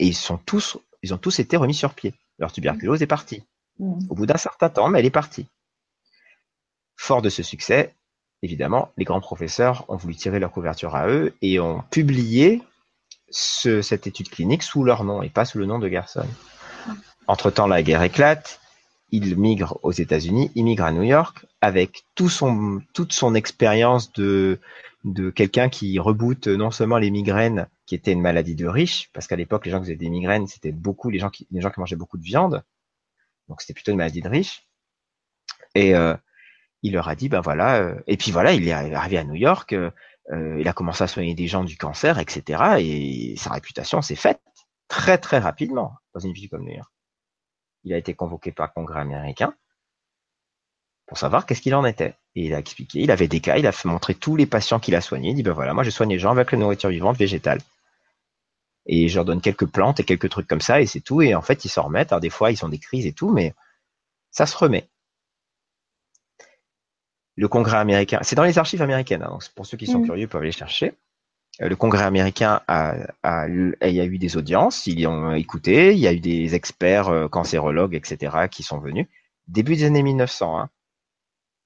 Et 0.00 0.06
ils 0.06 0.16
sont 0.16 0.38
tous, 0.38 0.78
ils 1.02 1.12
ont 1.12 1.18
tous 1.18 1.38
été 1.38 1.58
remis 1.58 1.74
sur 1.74 1.92
pied. 1.92 2.14
Leur 2.38 2.52
tuberculose 2.52 3.02
est 3.02 3.06
partie. 3.06 3.42
Mmh. 3.78 3.98
Au 4.08 4.14
bout 4.14 4.24
d'un 4.24 4.38
certain 4.38 4.70
temps, 4.70 4.88
mais 4.88 4.98
elle 4.98 5.04
est 5.04 5.10
partie. 5.10 5.46
Fort 6.96 7.20
de 7.20 7.28
ce 7.28 7.42
succès, 7.42 7.94
évidemment, 8.42 8.92
les 8.96 9.04
grands 9.04 9.20
professeurs 9.20 9.84
ont 9.88 9.96
voulu 9.96 10.16
tirer 10.16 10.38
leur 10.38 10.52
couverture 10.52 10.96
à 10.96 11.06
eux 11.08 11.34
et 11.42 11.60
ont 11.60 11.84
publié 11.90 12.62
cette 13.30 14.06
étude 14.06 14.30
clinique 14.30 14.62
sous 14.62 14.84
leur 14.84 15.04
nom 15.04 15.22
et 15.22 15.28
pas 15.28 15.44
sous 15.44 15.58
le 15.58 15.66
nom 15.66 15.78
de 15.78 15.88
Gerson. 15.88 16.26
Entre-temps, 17.26 17.66
la 17.66 17.82
guerre 17.82 18.02
éclate, 18.02 18.58
il 19.10 19.36
migre 19.36 19.78
aux 19.82 19.92
États-Unis, 19.92 20.50
il 20.54 20.64
migre 20.64 20.84
à 20.84 20.92
New 20.92 21.02
York 21.02 21.44
avec 21.60 22.04
tout 22.14 22.30
son, 22.30 22.80
toute 22.94 23.12
son 23.12 23.34
expérience 23.34 24.12
de, 24.14 24.58
de 25.04 25.28
quelqu'un 25.28 25.68
qui 25.68 25.98
reboote 25.98 26.48
non 26.48 26.70
seulement 26.70 26.96
les 26.96 27.10
migraines, 27.10 27.68
qui 27.90 27.96
étaient 27.96 28.12
une 28.12 28.20
maladie 28.20 28.54
de 28.54 28.68
riches, 28.68 29.10
parce 29.12 29.26
qu'à 29.26 29.34
l'époque, 29.34 29.66
les 29.66 29.72
gens 29.72 29.80
qui 29.80 29.86
faisaient 29.86 29.96
des 29.96 30.10
migraines, 30.10 30.46
c'était 30.46 30.70
beaucoup 30.70 31.10
les 31.10 31.18
gens 31.18 31.28
qui, 31.28 31.48
les 31.50 31.60
gens 31.60 31.70
qui 31.70 31.80
mangeaient 31.80 31.96
beaucoup 31.96 32.18
de 32.18 32.22
viande. 32.22 32.62
Donc, 33.48 33.60
c'était 33.60 33.74
plutôt 33.74 33.90
une 33.90 33.98
maladie 33.98 34.20
de 34.20 34.28
riches. 34.28 34.64
Et 35.74 35.96
euh, 35.96 36.16
il 36.82 36.92
leur 36.92 37.08
a 37.08 37.16
dit, 37.16 37.28
ben 37.28 37.40
voilà, 37.40 37.82
euh, 37.82 38.00
et 38.06 38.16
puis 38.16 38.30
voilà, 38.30 38.52
il 38.52 38.68
est 38.68 38.70
arrivé 38.70 39.18
à 39.18 39.24
New 39.24 39.34
York, 39.34 39.72
euh, 39.72 39.90
il 40.30 40.68
a 40.68 40.72
commencé 40.72 41.02
à 41.02 41.08
soigner 41.08 41.34
des 41.34 41.48
gens 41.48 41.64
du 41.64 41.76
cancer, 41.76 42.20
etc. 42.20 42.76
Et 42.78 43.34
sa 43.36 43.50
réputation 43.50 44.00
s'est 44.02 44.14
faite 44.14 44.40
très 44.86 45.18
très 45.18 45.40
rapidement 45.40 45.96
dans 46.14 46.20
une 46.20 46.32
ville 46.32 46.48
comme 46.48 46.62
New 46.62 46.76
York. 46.76 46.92
Il 47.82 47.92
a 47.92 47.96
été 47.96 48.14
convoqué 48.14 48.52
par 48.52 48.68
le 48.68 48.72
Congrès 48.72 49.00
américain 49.00 49.52
pour 51.08 51.18
savoir 51.18 51.44
qu'est-ce 51.44 51.60
qu'il 51.60 51.74
en 51.74 51.84
était. 51.84 52.14
Et 52.36 52.44
il 52.44 52.54
a 52.54 52.60
expliqué, 52.60 53.00
il 53.00 53.10
avait 53.10 53.26
des 53.26 53.40
cas, 53.40 53.56
il 53.56 53.66
a 53.66 53.72
montré 53.84 54.14
tous 54.14 54.36
les 54.36 54.46
patients 54.46 54.78
qu'il 54.78 54.94
a 54.94 55.00
soignés. 55.00 55.30
Il 55.30 55.34
dit 55.34 55.42
ben 55.42 55.54
voilà, 55.54 55.74
moi 55.74 55.82
je 55.82 55.90
soigne 55.90 56.10
les 56.10 56.20
gens 56.20 56.30
avec 56.30 56.52
la 56.52 56.58
nourriture 56.58 56.90
vivante 56.90 57.16
végétale. 57.16 57.58
Et 58.86 59.08
je 59.08 59.16
leur 59.16 59.24
donne 59.24 59.40
quelques 59.40 59.66
plantes 59.66 60.00
et 60.00 60.04
quelques 60.04 60.30
trucs 60.30 60.48
comme 60.48 60.60
ça 60.60 60.80
et 60.80 60.86
c'est 60.86 61.00
tout. 61.00 61.22
Et 61.22 61.34
en 61.34 61.42
fait, 61.42 61.64
ils 61.64 61.68
s'en 61.68 61.84
remettent. 61.84 62.12
Alors 62.12 62.20
des 62.20 62.30
fois, 62.30 62.50
ils 62.50 62.64
ont 62.64 62.68
des 62.68 62.78
crises 62.78 63.06
et 63.06 63.12
tout, 63.12 63.30
mais 63.30 63.54
ça 64.30 64.46
se 64.46 64.56
remet 64.56 64.88
le 67.40 67.48
Congrès 67.48 67.78
américain, 67.78 68.18
c'est 68.22 68.36
dans 68.36 68.44
les 68.44 68.58
archives 68.58 68.82
américaines, 68.82 69.22
hein, 69.22 69.38
pour 69.54 69.64
ceux 69.64 69.78
qui 69.78 69.86
sont 69.86 70.00
mm. 70.00 70.04
curieux, 70.04 70.28
peuvent 70.28 70.42
aller 70.42 70.52
chercher. 70.52 70.92
Euh, 71.62 71.70
le 71.70 71.76
Congrès 71.76 72.04
américain 72.04 72.60
a, 72.68 72.94
a, 73.22 73.48
il 73.48 73.74
y 73.82 74.00
a 74.00 74.04
eu 74.04 74.18
des 74.18 74.36
audiences, 74.36 74.86
ils 74.86 75.00
y 75.00 75.06
ont 75.06 75.32
écouté, 75.32 75.94
il 75.94 75.98
y 75.98 76.06
a 76.06 76.12
eu 76.12 76.20
des 76.20 76.54
experts 76.54 77.08
euh, 77.08 77.28
cancérologues, 77.28 77.94
etc., 77.94 78.48
qui 78.50 78.62
sont 78.62 78.78
venus. 78.78 79.06
Début 79.48 79.74
des 79.76 79.84
années 79.84 80.02
1900, 80.02 80.60
hein. 80.60 80.68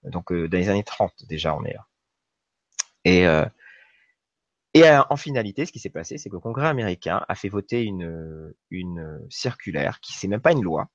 donc 0.05 0.31
euh, 0.31 0.49
dans 0.49 0.59
les 0.59 0.69
années 0.69 0.85
30 0.85 1.13
déjà, 1.29 1.57
on 1.57 1.65
est 1.65 1.75
là. 1.75 1.87
Et, 3.05 3.27
et 4.75 4.85
en 4.89 5.17
finalité, 5.17 5.67
ce 5.67 5.73
qui 5.73 5.79
s'est 5.79 5.89
passé, 5.89 6.19
c'est 6.19 6.29
que 6.29 6.35
le 6.35 6.41
Congrès 6.41 6.67
américain 6.67 7.25
a 7.29 7.35
fait 7.35 7.49
voter 7.49 7.83
une, 7.83 8.53
une 8.71 9.21
circulaire, 9.31 10.01
qui 10.01 10.13
c'est 10.13 10.29
même 10.29 10.41
pas 10.41 10.53
une 10.53 10.63
loi, 10.63 10.89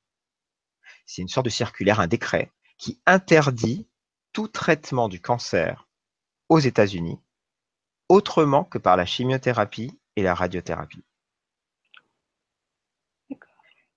c'est 1.06 1.22
une 1.22 1.30
sorte 1.30 1.46
de 1.46 1.50
circulaire, 1.52 2.00
un 2.00 2.08
décret, 2.08 2.52
qui 2.78 3.02
interdit 3.06 3.88
tout 4.34 4.48
traitement 4.48 5.10
du 5.10 5.22
cancer 5.22 5.88
aux 6.50 6.60
États-Unis 6.60 7.20
autrement 8.10 8.64
que 8.64 8.80
par 8.80 8.98
la 8.98 9.06
chimiothérapie 9.06 9.98
et 10.16 10.24
la 10.24 10.34
radiothérapie. 10.34 11.04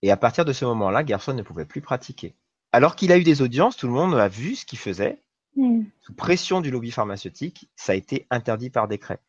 Et 0.02 0.10
à 0.10 0.16
partir 0.16 0.44
de 0.44 0.52
ce 0.52 0.64
moment-là, 0.66 1.04
Gerson 1.04 1.32
ne 1.32 1.42
pouvait 1.42 1.64
plus 1.64 1.80
pratiquer. 1.80 2.34
Alors 2.72 2.96
qu'il 2.96 3.12
a 3.12 3.18
eu 3.18 3.24
des 3.24 3.40
audiences, 3.42 3.76
tout 3.76 3.86
le 3.86 3.92
monde 3.92 4.14
a 4.14 4.28
vu 4.28 4.56
ce 4.56 4.66
qu'il 4.66 4.78
faisait. 4.78 5.22
Hmm. 5.56 5.84
Sous 6.00 6.14
pression 6.14 6.60
du 6.60 6.70
lobby 6.70 6.90
pharmaceutique, 6.90 7.70
ça 7.76 7.92
a 7.92 7.94
été 7.94 8.26
interdit 8.30 8.70
par 8.70 8.88
décret. 8.88 9.20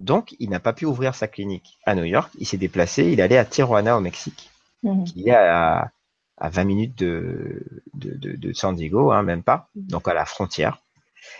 Donc, 0.00 0.34
il 0.38 0.50
n'a 0.50 0.60
pas 0.60 0.72
pu 0.72 0.86
ouvrir 0.86 1.14
sa 1.14 1.28
clinique 1.28 1.78
à 1.84 1.94
New 1.94 2.04
York. 2.04 2.32
Il 2.38 2.46
s'est 2.46 2.56
déplacé, 2.56 3.12
il 3.12 3.20
allait 3.20 3.38
à 3.38 3.44
Tijuana 3.44 3.96
au 3.96 4.00
Mexique, 4.00 4.50
hmm. 4.82 5.04
qui 5.04 5.28
est 5.28 5.34
à, 5.34 5.92
à 6.40 6.48
20 6.48 6.64
minutes 6.64 6.98
de, 6.98 7.82
de, 7.94 8.14
de, 8.16 8.36
de 8.36 8.52
San 8.54 8.74
Diego, 8.74 9.12
hein, 9.12 9.22
même 9.22 9.42
pas, 9.42 9.68
donc 9.74 10.08
à 10.08 10.14
la 10.14 10.24
frontière. 10.24 10.78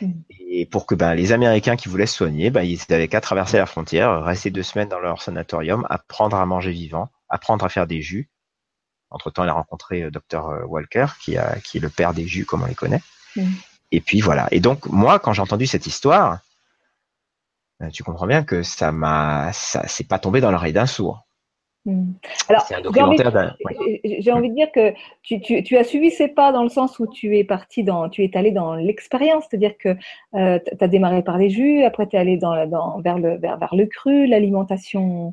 Mm. 0.01 0.13
Et 0.51 0.67
pour 0.67 0.87
que 0.87 0.95
ben, 0.95 1.15
les 1.15 1.33
Américains 1.33 1.77
qui 1.77 1.89
voulaient 1.89 2.07
se 2.07 2.17
soigner, 2.17 2.51
ben, 2.51 2.63
ils 2.63 2.79
n'avaient 2.91 3.09
qu'à 3.09 3.21
traverser 3.21 3.57
la 3.57 3.67
frontière, 3.67 4.23
rester 4.23 4.51
deux 4.51 4.63
semaines 4.63 4.89
dans 4.89 4.99
leur 4.99 5.23
sanatorium, 5.23 5.87
apprendre 5.89 6.37
à 6.37 6.45
manger 6.45 6.73
vivant, 6.73 7.09
apprendre 7.29 7.65
à 7.65 7.69
faire 7.69 7.87
des 7.87 8.03
jus, 8.03 8.29
Entre-temps, 9.11 9.45
il 9.45 9.49
a 9.49 9.55
rencontré 9.55 10.03
euh, 10.03 10.11
Dr 10.11 10.69
Walker, 10.69 11.07
qui, 11.23 11.37
a, 11.37 11.59
qui 11.61 11.79
est 11.79 11.81
le 11.81 11.89
père 11.89 12.13
des 12.15 12.27
jus, 12.27 12.45
comme 12.45 12.63
on 12.63 12.67
les 12.67 12.75
connaît. 12.75 13.03
Mm. 13.37 13.47
Et 13.93 14.01
puis 14.01 14.21
voilà. 14.21 14.49
Et 14.51 14.61
donc, 14.61 14.87
moi, 14.87 15.19
quand 15.19 15.33
j'ai 15.33 15.43
entendu 15.43 15.67
cette 15.67 15.87
histoire, 15.87 16.41
tu 17.93 18.03
comprends 18.03 18.27
bien 18.27 18.45
que 18.45 18.63
ça 18.63 18.93
m'a, 18.93 19.51
ça, 19.53 19.83
c'est 19.87 20.07
pas 20.07 20.19
tombé 20.19 20.41
dans 20.41 20.51
l'oreille 20.51 20.73
d'un 20.73 20.87
sourd. 20.87 21.27
Hmm. 21.87 22.13
Alors, 22.51 22.67
j'ai 22.69 23.01
envie, 23.01 23.17
de 24.51 24.55
dire 24.55 24.71
que 24.71 24.93
tu, 25.23 25.77
as 25.79 25.85
suivi 25.85 26.11
ces 26.11 26.29
pas 26.29 26.53
dans 26.53 26.63
le 26.63 26.69
sens 26.69 26.99
où 26.99 27.07
tu 27.07 27.39
es 27.39 27.45
parti 27.45 27.85
dans, 27.85 28.11
tu 28.11 28.23
es 28.23 28.37
allé 28.37 28.51
dans 28.51 28.75
l'expérience, 28.75 29.45
c'est-à-dire 29.49 29.79
que 29.79 29.97
euh, 30.35 30.59
tu 30.59 30.85
as 30.85 30.89
démarré 30.89 31.23
par 31.23 31.39
les 31.39 31.49
jus, 31.49 31.83
après 31.85 32.07
tu 32.07 32.17
es 32.17 32.19
allé 32.19 32.37
dans, 32.37 33.01
vers, 33.01 33.19
le, 33.19 33.39
vers, 33.39 33.75
le 33.75 33.87
cru, 33.87 34.27
l'alimentation 34.27 35.33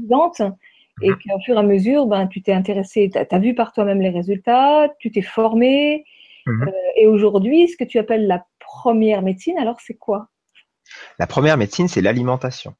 vivante, 0.00 0.40
et 1.02 1.08
qu'au 1.08 1.36
mhm. 1.36 1.42
fur 1.44 1.56
et 1.56 1.58
à 1.58 1.62
mesure, 1.64 2.06
ben, 2.06 2.28
tu 2.28 2.42
t'es 2.42 2.52
intéressé, 2.52 3.10
tu 3.10 3.18
as, 3.18 3.38
vu 3.40 3.56
par 3.56 3.72
toi-même 3.72 4.00
les 4.00 4.10
résultats, 4.10 4.88
tu 5.00 5.10
t'es 5.10 5.22
formé, 5.22 6.04
mhm. 6.46 6.68
euh, 6.68 6.72
et 6.94 7.08
aujourd'hui, 7.08 7.66
ce 7.66 7.76
que 7.76 7.84
tu 7.84 7.98
appelles 7.98 8.28
la 8.28 8.44
première 8.60 9.22
médecine, 9.22 9.58
alors 9.58 9.80
c'est 9.80 9.94
quoi? 9.94 10.28
La 11.18 11.26
première 11.26 11.56
médecine, 11.56 11.88
c'est 11.88 12.02
l'alimentation 12.02 12.76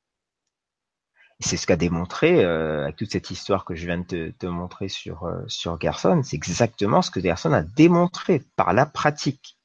c'est 1.40 1.56
ce 1.56 1.66
qu'a 1.66 1.76
démontré 1.76 2.44
euh, 2.44 2.84
avec 2.84 2.96
toute 2.96 3.12
cette 3.12 3.30
histoire 3.30 3.64
que 3.64 3.74
je 3.74 3.86
viens 3.86 3.98
de 3.98 4.34
te, 4.38 4.46
montrer 4.46 4.88
sur 4.88 5.24
euh, 5.24 5.44
sur 5.46 5.80
Gerson, 5.80 6.22
c'est 6.24 6.36
exactement 6.36 7.00
ce 7.02 7.10
que 7.10 7.20
Gerson 7.20 7.52
a 7.52 7.62
démontré 7.62 8.42
par 8.56 8.72
la 8.72 8.86
pratique. 8.86 9.56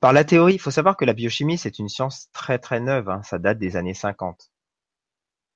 Par 0.00 0.12
la 0.12 0.24
théorie, 0.24 0.54
il 0.54 0.58
faut 0.58 0.70
savoir 0.70 0.96
que 0.96 1.04
la 1.04 1.12
biochimie 1.12 1.58
c'est 1.58 1.78
une 1.78 1.88
science 1.88 2.30
très 2.32 2.58
très 2.58 2.80
neuve, 2.80 3.08
hein, 3.08 3.22
ça 3.22 3.38
date 3.38 3.58
des 3.58 3.76
années 3.76 3.94
50. 3.94 4.50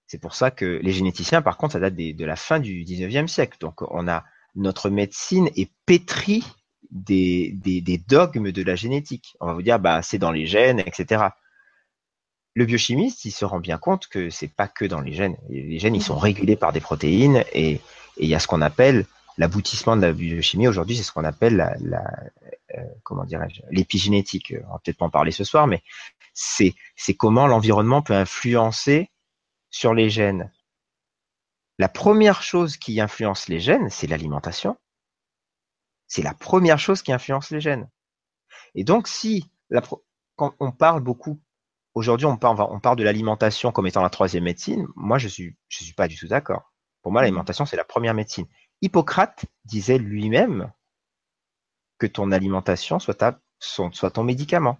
C'est 0.07 0.21
pour 0.21 0.35
ça 0.35 0.51
que 0.51 0.65
les 0.65 0.93
généticiens, 0.93 1.43
par 1.43 1.57
contre, 1.57 1.73
ça 1.73 1.81
date 1.81 1.97
de 1.97 2.25
la 2.25 2.37
fin 2.37 2.61
du 2.61 2.85
19e 2.85 3.27
siècle. 3.27 3.57
Donc 3.61 3.83
on 3.83 4.07
a 4.07 4.25
notre 4.55 4.91
médecine 4.91 5.51
est 5.57 5.73
pétrie 5.87 6.45
des 6.91 8.05
dogmes 8.07 8.53
de 8.53 8.63
la 8.63 8.77
génétique. 8.77 9.37
On 9.41 9.47
va 9.47 9.55
vous 9.55 9.63
dire, 9.63 9.81
bah 9.81 10.03
c'est 10.03 10.19
dans 10.19 10.31
les 10.31 10.47
gènes, 10.47 10.81
etc 10.81 11.31
le 12.55 12.65
biochimiste, 12.67 13.25
il 13.25 13.33
se 13.33 13.45
rend 13.45 13.59
bien 13.59 13.79
compte 13.79 14.07
que 14.07 14.31
c'est 14.31 14.49
pas 14.49 14.69
que 14.69 14.85
dans 14.85 15.01
les 15.01 15.13
gènes. 15.13 15.37
Les 15.49 15.79
gènes, 15.79 15.97
ils 15.97 16.03
sont 16.03 16.17
régulés 16.17 16.57
par 16.57 16.73
des 16.73 16.81
protéines 16.81 17.45
et, 17.53 17.81
il 18.17 18.29
y 18.29 18.35
a 18.37 18.39
ce 18.39 18.47
qu'on 18.47 18.63
appelle 18.63 19.07
l'aboutissement 19.39 19.97
de 19.97 20.03
la 20.03 20.13
biochimie 20.13 20.69
aujourd'hui, 20.69 20.97
c'est 20.97 21.03
ce 21.03 21.11
qu'on 21.11 21.25
appelle 21.25 21.57
la, 21.57 21.75
la 21.81 22.05
euh, 22.77 22.85
comment 23.03 23.25
dirais-je, 23.25 23.63
l'épigénétique. 23.71 24.55
On 24.69 24.73
va 24.73 24.79
peut-être 24.79 24.99
pas 24.99 25.07
en 25.07 25.11
parler 25.11 25.33
ce 25.33 25.43
soir, 25.43 25.67
mais 25.67 25.83
c'est 26.33 26.75
c'est 26.95 27.15
comment 27.15 27.49
l'environnement 27.49 28.03
peut 28.03 28.15
influencer 28.15 29.11
sur 29.71 29.95
les 29.95 30.11
gènes. 30.11 30.53
La 31.79 31.89
première 31.89 32.43
chose 32.43 32.77
qui 32.77 33.01
influence 33.01 33.49
les 33.49 33.59
gènes, 33.59 33.91
c'est 33.91 34.07
l'alimentation. 34.07 34.77
C'est 36.07 36.23
la 36.23 36.35
première 36.35 36.79
chose 36.79 37.03
qui 37.03 37.13
influence 37.13 37.51
les 37.51 37.61
gènes. 37.61 37.91
Et 38.77 38.85
donc, 38.85 39.09
si 39.09 39.51
la, 39.71 39.83
quand 40.37 40.55
on 40.61 40.71
parle 40.71 41.01
beaucoup 41.01 41.41
aujourd'hui, 41.95 42.27
on 42.27 42.37
parle, 42.37 42.61
on 42.61 42.81
parle 42.81 42.97
de 42.97 43.05
l'alimentation 43.05 43.73
comme 43.73 43.87
étant 43.87 44.03
la 44.03 44.11
troisième 44.11 44.45
médecine. 44.45 44.87
Moi, 44.97 45.19
je 45.19 45.29
suis, 45.29 45.57
je 45.69 45.85
suis 45.85 45.95
pas 45.95 46.09
du 46.09 46.17
tout 46.17 46.27
d'accord. 46.27 46.73
Pour 47.03 47.13
moi, 47.13 47.21
mmh. 47.21 47.25
l'alimentation, 47.25 47.67
c'est 47.67 47.77
la 47.77 47.85
première 47.85 48.15
médecine. 48.15 48.47
Hippocrate 48.83 49.47
disait 49.65 49.99
lui-même 49.99 50.73
que 51.99 52.07
ton 52.07 52.33
alimentation 52.33 52.99
soit, 52.99 53.15
ta, 53.15 53.41
soit 53.59 54.11
ton 54.11 54.25
médicament. 54.25 54.79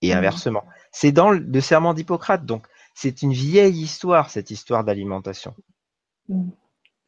Et 0.00 0.14
mmh. 0.14 0.18
inversement. 0.18 0.64
C'est 0.92 1.12
dans 1.12 1.30
le, 1.30 1.60
serment 1.60 1.94
d'Hippocrate. 1.94 2.44
Donc, 2.44 2.66
c'est 2.94 3.22
une 3.22 3.32
vieille 3.32 3.80
histoire, 3.80 4.30
cette 4.30 4.50
histoire 4.50 4.84
d'alimentation. 4.84 5.54
Mmh. 6.28 6.50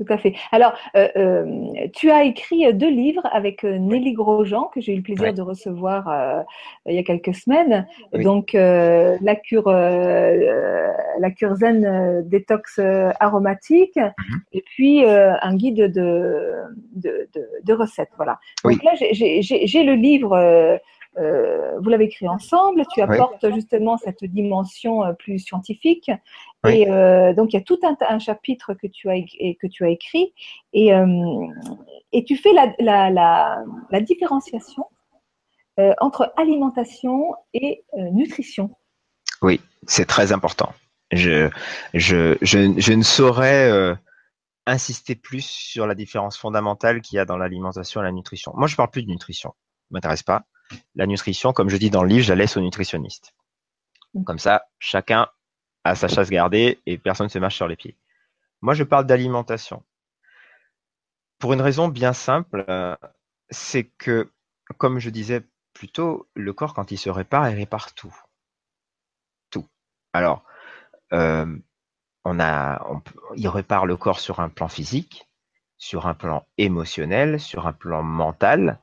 Tout 0.00 0.14
à 0.14 0.16
fait. 0.16 0.34
Alors, 0.50 0.72
euh, 0.96 1.08
euh, 1.16 1.86
tu 1.92 2.10
as 2.10 2.24
écrit 2.24 2.72
deux 2.72 2.88
livres 2.88 3.28
avec 3.32 3.64
euh, 3.64 3.76
Nelly 3.76 4.14
Grosjean, 4.14 4.70
que 4.72 4.80
j'ai 4.80 4.94
eu 4.94 4.96
le 4.96 5.02
plaisir 5.02 5.34
de 5.34 5.42
recevoir 5.42 6.46
il 6.86 6.94
y 6.94 6.98
a 6.98 7.02
quelques 7.02 7.34
semaines. 7.34 7.86
Donc, 8.14 8.54
la 8.54 9.36
cure, 9.36 9.68
la 9.68 11.30
cure 11.36 11.54
zen 11.56 12.22
détox 12.26 12.80
aromatique, 13.20 13.96
mhm. 13.96 14.40
et 14.52 14.62
puis 14.62 15.04
un 15.04 15.54
guide 15.54 15.92
de, 15.92 16.54
de, 16.94 17.28
de, 17.62 17.72
recettes. 17.74 18.12
Voilà. 18.16 18.38
Donc 18.64 18.82
là, 18.82 18.92
j'ai 18.94 19.84
le 19.84 19.94
livre 19.94 20.80
vous 21.16 21.90
l'avez 21.90 22.04
écrit 22.04 22.28
ensemble, 22.28 22.84
tu 22.94 23.02
apportes 23.02 23.52
justement 23.52 23.98
cette 23.98 24.24
dimension 24.24 25.02
plus 25.18 25.40
scientifique. 25.40 26.10
Et 26.68 26.90
euh, 26.90 27.32
donc, 27.32 27.52
il 27.52 27.56
y 27.56 27.58
a 27.58 27.62
tout 27.62 27.78
un, 27.82 28.18
chapitre 28.18 28.74
que 28.74 28.86
tu 28.86 29.08
as, 29.08 29.14
que 29.14 29.66
tu 29.66 29.84
as 29.84 29.88
écrit 29.88 30.34
et, 30.74 30.90
et 32.12 32.24
tu 32.24 32.36
fais 32.36 32.52
la, 32.52 32.74
la, 32.78 33.10
la, 33.90 34.00
différenciation 34.00 34.84
entre 35.98 36.34
alimentation 36.36 37.34
et 37.54 37.82
nutrition. 38.12 38.76
Oui, 39.40 39.62
c'est 39.86 40.04
très 40.04 40.32
important. 40.32 40.74
Je, 41.12 41.48
je, 41.94 42.36
je, 42.42 42.74
je 42.78 42.92
ne 42.92 43.02
saurais 43.02 43.96
insister 44.66 45.14
plus 45.14 45.46
sur 45.46 45.86
la 45.86 45.94
différence 45.94 46.36
fondamentale 46.36 47.00
qu'il 47.00 47.16
y 47.16 47.18
a 47.18 47.24
dans 47.24 47.38
l'alimentation 47.38 48.02
et 48.02 48.04
la 48.04 48.12
nutrition. 48.12 48.52
Moi, 48.54 48.68
je 48.68 48.76
parle 48.76 48.90
plus 48.90 49.02
de 49.02 49.08
nutrition, 49.08 49.54
ça 49.54 49.86
m'intéresse 49.92 50.22
pas 50.22 50.44
la 50.94 51.06
nutrition, 51.06 51.52
comme 51.52 51.68
je 51.68 51.76
dis 51.76 51.90
dans 51.90 52.02
le 52.02 52.08
livre, 52.08 52.24
je 52.24 52.32
la 52.32 52.36
laisse 52.36 52.56
aux 52.56 52.60
nutritionnistes. 52.60 53.34
Comme 54.24 54.38
ça, 54.38 54.64
chacun 54.78 55.28
a 55.84 55.94
sa 55.94 56.08
chasse 56.08 56.30
gardée 56.30 56.80
et 56.86 56.98
personne 56.98 57.26
ne 57.26 57.30
se 57.30 57.38
marche 57.38 57.56
sur 57.56 57.68
les 57.68 57.76
pieds. 57.76 57.96
Moi, 58.60 58.74
je 58.74 58.84
parle 58.84 59.06
d'alimentation. 59.06 59.82
Pour 61.38 61.52
une 61.54 61.62
raison 61.62 61.88
bien 61.88 62.12
simple, 62.12 62.64
euh, 62.68 62.96
c'est 63.48 63.84
que, 63.84 64.30
comme 64.76 64.98
je 64.98 65.10
disais 65.10 65.42
plus 65.72 65.88
tôt, 65.88 66.28
le 66.34 66.52
corps, 66.52 66.74
quand 66.74 66.90
il 66.90 66.98
se 66.98 67.08
répare, 67.08 67.48
il 67.48 67.56
répare 67.56 67.94
tout. 67.94 68.14
Tout. 69.50 69.66
Alors, 70.12 70.44
euh, 71.12 71.46
on 72.24 72.38
a, 72.38 72.84
il 73.36 73.48
répare 73.48 73.86
le 73.86 73.96
corps 73.96 74.20
sur 74.20 74.40
un 74.40 74.50
plan 74.50 74.68
physique, 74.68 75.26
sur 75.78 76.06
un 76.06 76.14
plan 76.14 76.46
émotionnel, 76.58 77.40
sur 77.40 77.66
un 77.66 77.72
plan 77.72 78.02
mental, 78.02 78.78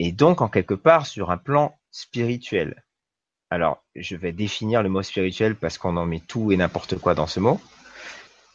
et 0.00 0.12
donc 0.12 0.40
en 0.40 0.48
quelque 0.48 0.74
part 0.74 1.06
sur 1.06 1.30
un 1.30 1.38
plan 1.38 1.78
spirituel. 1.90 2.84
Alors, 3.50 3.82
je 3.96 4.16
vais 4.16 4.32
définir 4.32 4.82
le 4.82 4.88
mot 4.88 5.02
spirituel 5.02 5.56
parce 5.56 5.78
qu'on 5.78 5.96
en 5.96 6.04
met 6.06 6.20
tout 6.20 6.52
et 6.52 6.56
n'importe 6.56 6.98
quoi 6.98 7.14
dans 7.14 7.26
ce 7.26 7.40
mot. 7.40 7.60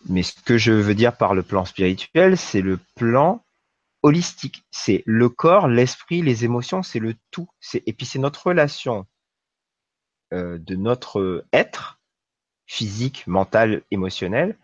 Mais 0.07 0.23
ce 0.23 0.33
que 0.41 0.57
je 0.57 0.71
veux 0.71 0.95
dire 0.95 1.17
par 1.17 1.33
le 1.33 1.43
plan 1.43 1.65
spirituel, 1.65 2.37
c'est 2.37 2.61
le 2.61 2.79
plan 2.95 3.43
holistique. 4.03 4.63
C'est 4.69 5.01
le 5.05 5.29
corps, 5.29 5.67
l'esprit, 5.67 6.21
les 6.21 6.45
émotions, 6.45 6.83
c'est 6.83 6.99
le 6.99 7.15
tout. 7.31 7.47
Et 7.73 7.93
puis 7.93 8.05
c'est 8.05 8.19
notre 8.19 8.47
relation 8.47 9.07
euh, 10.33 10.59
de 10.59 10.75
notre 10.75 11.45
être 11.53 11.99
physique, 12.67 13.25
mental, 13.27 13.81
émotionnel, 13.91 14.57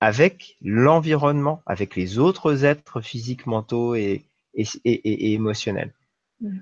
avec 0.00 0.56
l'environnement, 0.62 1.62
avec 1.66 1.96
les 1.96 2.18
autres 2.18 2.64
êtres 2.64 3.00
physiques, 3.00 3.46
mentaux 3.46 3.94
et, 3.94 4.24
et 4.54 5.32
émotionnels. 5.32 5.92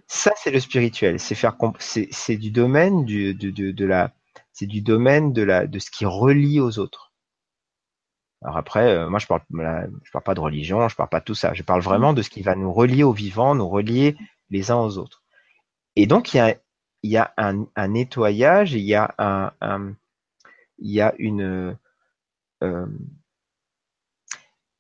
Ça, 0.07 0.33
c'est 0.37 0.51
le 0.51 0.61
spirituel. 0.61 1.19
C'est 1.19 1.35
faire, 1.35 1.57
c'est 1.79 2.37
du 2.37 2.51
domaine 2.51 3.05
du, 3.05 3.35
de, 3.35 3.51
de, 3.51 3.71
de 3.71 3.85
la, 3.85 4.13
c'est 4.53 4.67
du 4.67 4.81
domaine 4.81 5.33
de 5.33 5.43
la, 5.43 5.67
de 5.67 5.79
ce 5.79 5.91
qui 5.91 6.05
relie 6.05 6.61
aux 6.61 6.79
autres. 6.79 7.13
Alors 8.43 8.57
après, 8.57 8.89
euh, 8.89 9.09
moi, 9.09 9.19
je 9.19 9.27
parle, 9.27 9.43
je 9.51 10.11
parle 10.11 10.25
pas 10.25 10.35
de 10.35 10.41
religion, 10.41 10.89
je 10.89 10.97
parle 10.97 11.09
pas 11.09 11.21
de 11.21 11.25
tout 11.25 11.35
ça. 11.35 11.55
Je 11.55 11.63
parle 11.63 11.81
vraiment 11.81 12.13
de 12.13 12.23
ce 12.23 12.31
qui 12.31 12.43
va 12.43 12.55
nous 12.55 12.73
relier 12.73 13.05
aux 13.05 13.13
vivants, 13.13 13.55
nous 13.55 13.69
relier 13.69 14.17
les 14.51 14.71
uns 14.71 14.79
aux 14.79 14.99
autres. 14.99 15.23
Et 15.97 16.07
donc, 16.07 16.35
il 16.35 16.39
y 16.39 16.41
a, 16.41 16.57
il 17.03 17.11
y 17.11 17.17
a 17.17 17.33
un, 17.37 17.67
un 17.77 17.89
nettoyage, 17.89 18.73
il 18.73 18.83
y 18.83 18.95
a 18.95 19.15
un, 19.19 19.53
un 19.61 19.95
il 20.79 20.91
y 20.91 21.01
a 21.01 21.15
une, 21.19 21.77
euh, 22.63 22.87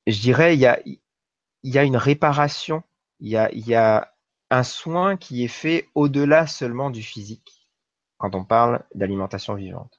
je 0.07 0.21
dirais, 0.21 0.55
il 0.55 0.61
y 0.61 0.67
a, 0.67 0.81
il 0.85 0.99
y 1.63 1.79
a 1.79 1.85
une 1.85 1.97
réparation. 1.97 2.83
Il 3.21 3.29
y 3.29 3.37
a, 3.37 3.53
il 3.53 3.65
y 3.65 3.77
a 3.77 4.12
un 4.53 4.65
soin 4.65 5.17
qui 5.17 5.45
est 5.45 5.49
fait 5.49 5.89
au-delà 5.95 6.47
seulement 6.47 6.91
du 6.91 7.03
physique 7.03 7.71
quand 8.19 8.35
on 8.35 8.45
parle 8.45 8.85
d'alimentation 8.95 9.55
vivante. 9.55 9.99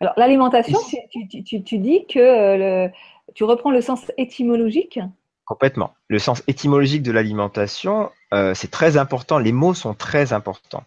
Alors 0.00 0.14
l'alimentation, 0.16 0.78
tu, 1.10 1.78
dis 1.78 2.06
que 2.06 2.18
euh, 2.18 2.88
tu 3.34 3.42
reprends 3.42 3.72
le 3.72 3.80
sens 3.80 4.12
étymologique? 4.16 5.00
Complètement. 5.44 5.94
Le 6.06 6.20
sens 6.20 6.44
étymologique 6.46 7.02
de 7.02 7.10
l'alimentation, 7.10 8.10
euh, 8.32 8.54
c'est 8.54 8.70
très 8.70 8.96
important. 8.96 9.38
Les 9.38 9.52
mots 9.52 9.74
sont 9.74 9.94
très 9.94 10.32
importants. 10.32 10.84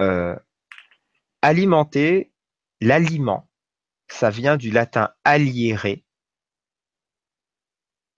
Euh, 0.00 0.36
alimenter, 1.42 2.32
l'aliment, 2.80 3.46
ça 4.08 4.30
vient 4.30 4.56
du 4.56 4.72
latin 4.72 5.10
aliere, 5.24 6.02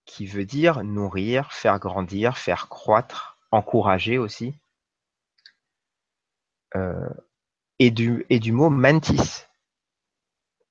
qui 0.07 0.25
veut 0.25 0.47
dire 0.47 0.83
nourrir, 0.83 1.53
faire 1.53 1.79
grandir, 1.79 2.39
faire 2.39 2.69
croître 2.69 3.34
encourager 3.55 4.19
aussi. 4.19 4.55
Euh, 6.77 7.09
et, 7.79 7.91
du, 7.91 8.27
et 8.31 8.41
du 8.41 8.53
mot 8.53 8.71
mantis, 8.71 9.47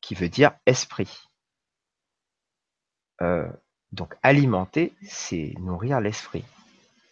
qui 0.02 0.16
veut 0.16 0.30
dire 0.30 0.54
esprit. 0.66 1.10
Euh, 3.22 3.48
Donc 3.94 4.16
alimenter, 4.24 4.94
c'est 5.08 5.54
nourrir 5.60 6.02
l'esprit. 6.02 6.44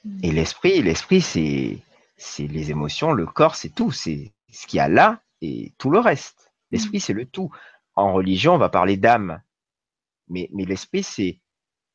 Mm. 0.05 0.19
Et 0.23 0.31
l'esprit, 0.31 0.81
l'esprit, 0.81 1.21
c'est 1.21 1.79
c'est 2.17 2.47
les 2.47 2.69
émotions, 2.69 3.13
le 3.13 3.25
corps, 3.25 3.55
c'est 3.55 3.69
tout. 3.69 3.91
C'est 3.91 4.33
ce 4.51 4.67
qu'il 4.67 4.77
y 4.77 4.81
a 4.81 4.89
là 4.89 5.21
et 5.41 5.73
tout 5.79 5.89
le 5.89 5.99
reste. 5.99 6.53
L'esprit, 6.71 6.99
c'est 6.99 7.13
le 7.13 7.25
tout. 7.25 7.51
En 7.95 8.13
religion, 8.13 8.53
on 8.55 8.59
va 8.59 8.69
parler 8.69 8.97
d'âme. 8.97 9.41
Mais, 10.27 10.49
mais 10.53 10.65
l'esprit, 10.65 11.03
c'est 11.03 11.41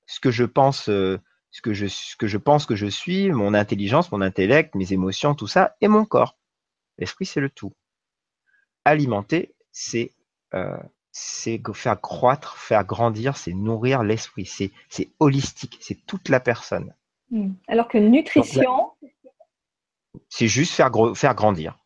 ce 0.06 0.20
que 0.20 0.30
je 0.32 0.44
pense, 0.44 0.88
euh, 0.88 1.20
ce 1.56 1.62
que 1.62 1.72
je, 1.72 1.86
ce 1.86 2.16
que 2.16 2.26
je 2.26 2.36
pense 2.36 2.66
que 2.66 2.76
je 2.76 2.86
suis, 2.86 3.30
mon 3.30 3.54
intelligence, 3.54 4.12
mon 4.12 4.20
intellect, 4.20 4.74
mes 4.74 4.92
émotions, 4.92 5.34
tout 5.34 5.46
ça, 5.46 5.74
et 5.80 5.88
mon 5.88 6.04
corps. 6.04 6.36
L'esprit, 6.98 7.24
c'est 7.24 7.40
le 7.40 7.48
tout. 7.48 7.72
Alimenter, 8.84 9.54
c'est 9.72 10.12
euh, 10.52 10.76
faire 11.14 11.98
croître, 11.98 12.58
faire 12.58 12.84
grandir, 12.84 13.38
c'est 13.38 13.54
nourrir 13.54 14.02
l'esprit. 14.02 14.44
C'est 14.44 14.70
c'est 14.90 15.08
holistique, 15.18 15.78
c'est 15.80 16.04
toute 16.06 16.28
la 16.28 16.40
personne. 16.40 16.92
Mm. 17.30 17.52
Alors 17.68 17.88
que 17.88 17.96
nutrition, 17.96 18.92
C'est 20.28 20.48
juste 20.48 20.74
faire 20.74 21.34
grandir. 21.34 21.78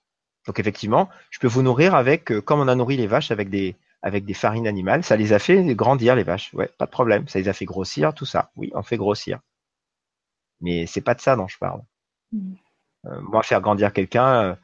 Donc 0.48 0.58
effectivement, 0.58 1.08
je 1.30 1.38
peux 1.38 1.46
vous 1.46 1.62
nourrir 1.62 1.94
avec, 1.94 2.32
euh, 2.32 2.40
comme 2.40 2.58
on 2.58 2.66
a 2.66 2.74
nourri 2.74 2.96
les 2.96 3.06
vaches 3.06 3.30
avec 3.30 3.50
des, 3.50 3.76
avec 4.02 4.24
des 4.24 4.34
farines 4.34 4.66
animales, 4.66 5.04
ça 5.04 5.14
les 5.14 5.32
a 5.32 5.38
fait 5.38 5.62
grandir 5.76 6.16
les 6.16 6.24
vaches. 6.24 6.52
Ouais, 6.54 6.68
pas 6.76 6.86
de 6.86 6.90
problème. 6.90 7.28
Ça 7.28 7.38
les 7.38 7.48
a 7.48 7.52
fait 7.52 7.66
grossir, 7.66 8.14
tout 8.14 8.26
ça. 8.26 8.50
Oui, 8.56 8.72
on 8.74 8.82
fait 8.82 8.96
grossir. 8.96 9.38
Mais 10.60 10.86
c'est 10.86 11.00
pas 11.00 11.14
de 11.14 11.20
ça 11.20 11.36
dont 11.36 11.48
je 11.48 11.58
parle. 11.58 11.82
Mm. 12.32 12.54
Euh, 13.06 13.20
moi, 13.22 13.42
faire 13.42 13.60
grandir 13.60 13.92
quelqu'un, 13.92 14.42
euh, 14.44 14.54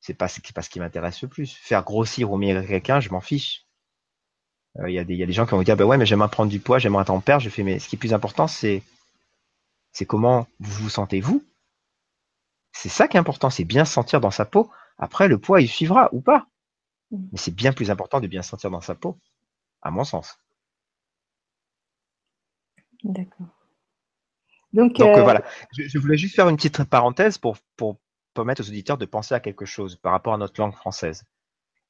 c'est 0.00 0.14
pas, 0.14 0.28
pas 0.54 0.62
ce 0.62 0.70
qui 0.70 0.80
m'intéresse 0.80 1.22
le 1.22 1.28
plus. 1.28 1.54
Faire 1.54 1.84
grossir 1.84 2.32
ou 2.32 2.36
maigrir 2.38 2.66
quelqu'un, 2.68 3.00
je 3.00 3.10
m'en 3.10 3.20
fiche. 3.20 3.66
Euh, 4.78 4.88
Il 4.90 4.94
y, 4.94 4.98
a 4.98 5.04
des- 5.04 5.14
il 5.14 5.18
y 5.20 5.22
a 5.22 5.26
des 5.26 5.32
gens 5.32 5.44
qui 5.46 5.52
vont 5.52 5.58
me 5.58 5.64
dire, 5.64 5.76
bah 5.76 5.84
ouais, 5.84 5.96
mais 5.98 6.06
j'aimerais 6.06 6.28
prendre 6.28 6.50
du 6.50 6.60
poids, 6.60 6.78
j'aimerais 6.78 7.02
être 7.02 7.10
en 7.10 7.20
perte. 7.20 7.40
Je 7.42 7.48
fais, 7.50 7.62
mais 7.64 7.78
ce 7.78 7.88
qui 7.88 7.96
est 7.96 7.98
plus 7.98 8.14
important, 8.14 8.46
c'est, 8.46 8.82
c'est 9.92 10.04
comment 10.04 10.46
vous 10.60 10.82
vous 10.82 10.90
sentez 10.90 11.22
vous. 11.22 11.42
C'est 12.72 12.90
ça 12.90 13.08
qui 13.08 13.16
est 13.16 13.20
important, 13.20 13.48
c'est 13.48 13.64
bien 13.64 13.86
se 13.86 13.92
sentir 13.94 14.20
dans 14.20 14.30
sa 14.30 14.44
peau. 14.44 14.70
Après, 14.98 15.28
le 15.28 15.38
poids, 15.38 15.62
il 15.62 15.68
suivra 15.68 16.10
ou 16.12 16.20
pas. 16.20 16.46
Mm. 17.10 17.28
Mais 17.32 17.38
c'est 17.38 17.54
bien 17.54 17.72
plus 17.72 17.90
important 17.90 18.20
de 18.20 18.26
bien 18.28 18.42
se 18.42 18.50
sentir 18.50 18.70
dans 18.70 18.80
sa 18.82 18.94
peau, 18.94 19.18
à 19.82 19.90
mon 19.90 20.04
sens. 20.04 20.38
d'accord. 23.04 23.63
Donc, 24.74 24.96
Donc 24.96 25.16
euh, 25.16 25.20
euh, 25.20 25.22
voilà, 25.22 25.42
je, 25.72 25.84
je 25.84 25.98
voulais 25.98 26.16
juste 26.16 26.34
faire 26.34 26.48
une 26.48 26.56
petite 26.56 26.84
parenthèse 26.84 27.38
pour, 27.38 27.56
pour 27.76 27.96
permettre 28.34 28.60
aux 28.60 28.68
auditeurs 28.68 28.98
de 28.98 29.06
penser 29.06 29.34
à 29.34 29.40
quelque 29.40 29.64
chose 29.64 29.96
par 29.96 30.12
rapport 30.12 30.34
à 30.34 30.38
notre 30.38 30.60
langue 30.60 30.74
française. 30.74 31.24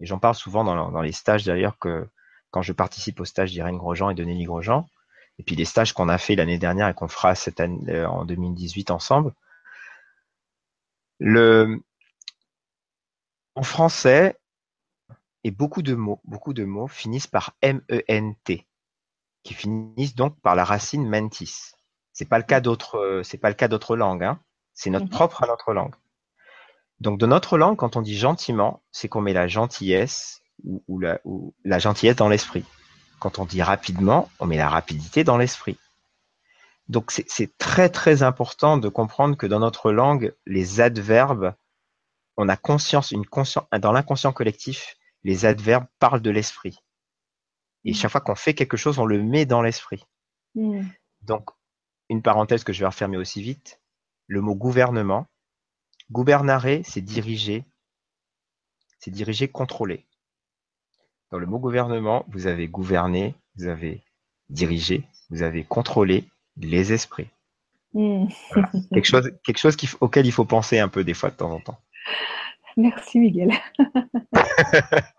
Et 0.00 0.06
j'en 0.06 0.18
parle 0.18 0.34
souvent 0.34 0.64
dans, 0.64 0.90
dans 0.92 1.02
les 1.02 1.12
stages 1.12 1.44
d'ailleurs 1.44 1.78
que 1.78 2.06
quand 2.50 2.62
je 2.62 2.72
participe 2.72 3.20
au 3.20 3.24
stage 3.24 3.50
d'Irène 3.52 3.78
Grosjean 3.78 4.10
et 4.10 4.14
de 4.14 4.22
Nelly 4.22 4.44
Grosjean, 4.44 4.86
et 5.38 5.42
puis 5.42 5.56
les 5.56 5.64
stages 5.64 5.92
qu'on 5.92 6.08
a 6.08 6.18
fait 6.18 6.36
l'année 6.36 6.58
dernière 6.58 6.88
et 6.88 6.94
qu'on 6.94 7.08
fera 7.08 7.34
cette 7.34 7.58
année, 7.58 7.90
euh, 7.90 8.08
en 8.08 8.24
2018 8.24 8.90
ensemble. 8.90 9.32
Le, 11.18 11.80
en 13.54 13.62
français, 13.62 14.38
et 15.42 15.50
beaucoup 15.50 15.82
de 15.82 15.94
mots, 15.94 16.20
beaucoup 16.24 16.52
de 16.52 16.64
mots 16.64 16.88
finissent 16.88 17.26
par 17.26 17.56
M-E-N-T, 17.62 18.66
qui 19.42 19.54
finissent 19.54 20.14
donc 20.14 20.40
par 20.40 20.54
la 20.54 20.64
racine 20.64 21.08
mentis. 21.08 21.72
C'est 22.14 22.24
pas 22.28 22.38
le 22.38 22.44
cas 22.44 22.60
d'autres, 22.60 22.96
euh, 22.96 23.22
c'est 23.22 23.38
pas 23.38 23.48
le 23.50 23.54
cas 23.54 23.68
d'autres 23.68 23.96
langues, 23.96 24.24
hein. 24.24 24.40
C'est 24.72 24.88
notre 24.90 25.06
Mhm. 25.06 25.10
propre 25.10 25.42
à 25.44 25.46
notre 25.46 25.74
langue. 25.74 25.94
Donc, 27.00 27.18
de 27.18 27.26
notre 27.26 27.58
langue, 27.58 27.76
quand 27.76 27.96
on 27.96 28.02
dit 28.02 28.16
gentiment, 28.16 28.82
c'est 28.92 29.08
qu'on 29.08 29.20
met 29.20 29.32
la 29.34 29.48
gentillesse 29.48 30.40
ou, 30.64 30.82
ou 30.88 30.98
la, 31.00 31.20
ou 31.24 31.52
la 31.64 31.78
gentillesse 31.78 32.16
dans 32.16 32.28
l'esprit. 32.28 32.64
Quand 33.20 33.38
on 33.38 33.44
dit 33.44 33.62
rapidement, 33.62 34.30
on 34.40 34.46
met 34.46 34.56
la 34.56 34.68
rapidité 34.68 35.24
dans 35.24 35.36
l'esprit. 35.36 35.76
Donc, 36.88 37.10
c'est- 37.10 37.56
très, 37.58 37.88
très 37.88 38.22
important 38.22 38.76
de 38.76 38.88
comprendre 38.88 39.36
que 39.36 39.46
dans 39.46 39.58
notre 39.60 39.90
langue, 39.90 40.34
les 40.46 40.80
adverbes, 40.80 41.54
on 42.36 42.48
a 42.48 42.56
conscience, 42.56 43.10
une 43.10 43.26
conscience, 43.26 43.64
dans 43.80 43.92
l'inconscient 43.92 44.32
collectif, 44.32 44.96
les 45.24 45.46
adverbes 45.46 45.86
parlent 45.98 46.22
de 46.22 46.30
l'esprit. 46.30 46.78
Et 47.84 47.90
Mhm. 47.90 47.96
chaque 47.96 48.10
fois 48.12 48.20
qu'on 48.20 48.34
fait 48.34 48.54
quelque 48.54 48.76
chose, 48.76 48.98
on 48.98 49.06
le 49.06 49.22
met 49.22 49.46
dans 49.46 49.62
l'esprit. 49.62 50.04
mm, 50.54 50.82
Donc, 51.22 51.50
une 52.08 52.22
parenthèse 52.22 52.64
que 52.64 52.72
je 52.72 52.80
vais 52.80 52.86
refermer 52.86 53.16
aussi 53.16 53.42
vite, 53.42 53.80
le 54.26 54.40
mot 54.40 54.54
gouvernement. 54.54 55.26
Gouvernare, 56.10 56.84
c'est 56.84 57.00
diriger, 57.00 57.64
c'est 58.98 59.10
diriger, 59.10 59.48
contrôler. 59.48 60.04
Dans 61.30 61.38
le 61.38 61.46
mot 61.46 61.58
gouvernement, 61.58 62.24
vous 62.28 62.46
avez 62.46 62.68
gouverné, 62.68 63.34
vous 63.56 63.66
avez 63.66 64.02
dirigé, 64.50 65.04
vous 65.30 65.42
avez 65.42 65.64
contrôlé 65.64 66.28
les 66.56 66.92
esprits. 66.92 67.30
mm. 67.94 68.28
Quelque 68.92 69.06
chose, 69.06 69.32
quelque 69.44 69.58
chose 69.58 69.76
auquel 70.00 70.26
il 70.26 70.32
faut 70.32 70.44
penser 70.44 70.78
un 70.78 70.88
peu 70.88 71.04
des 71.04 71.14
fois 71.14 71.30
de 71.30 71.36
temps 71.36 71.50
en 71.50 71.60
temps. 71.60 71.78
Merci 72.76 73.18
Miguel. 73.18 73.50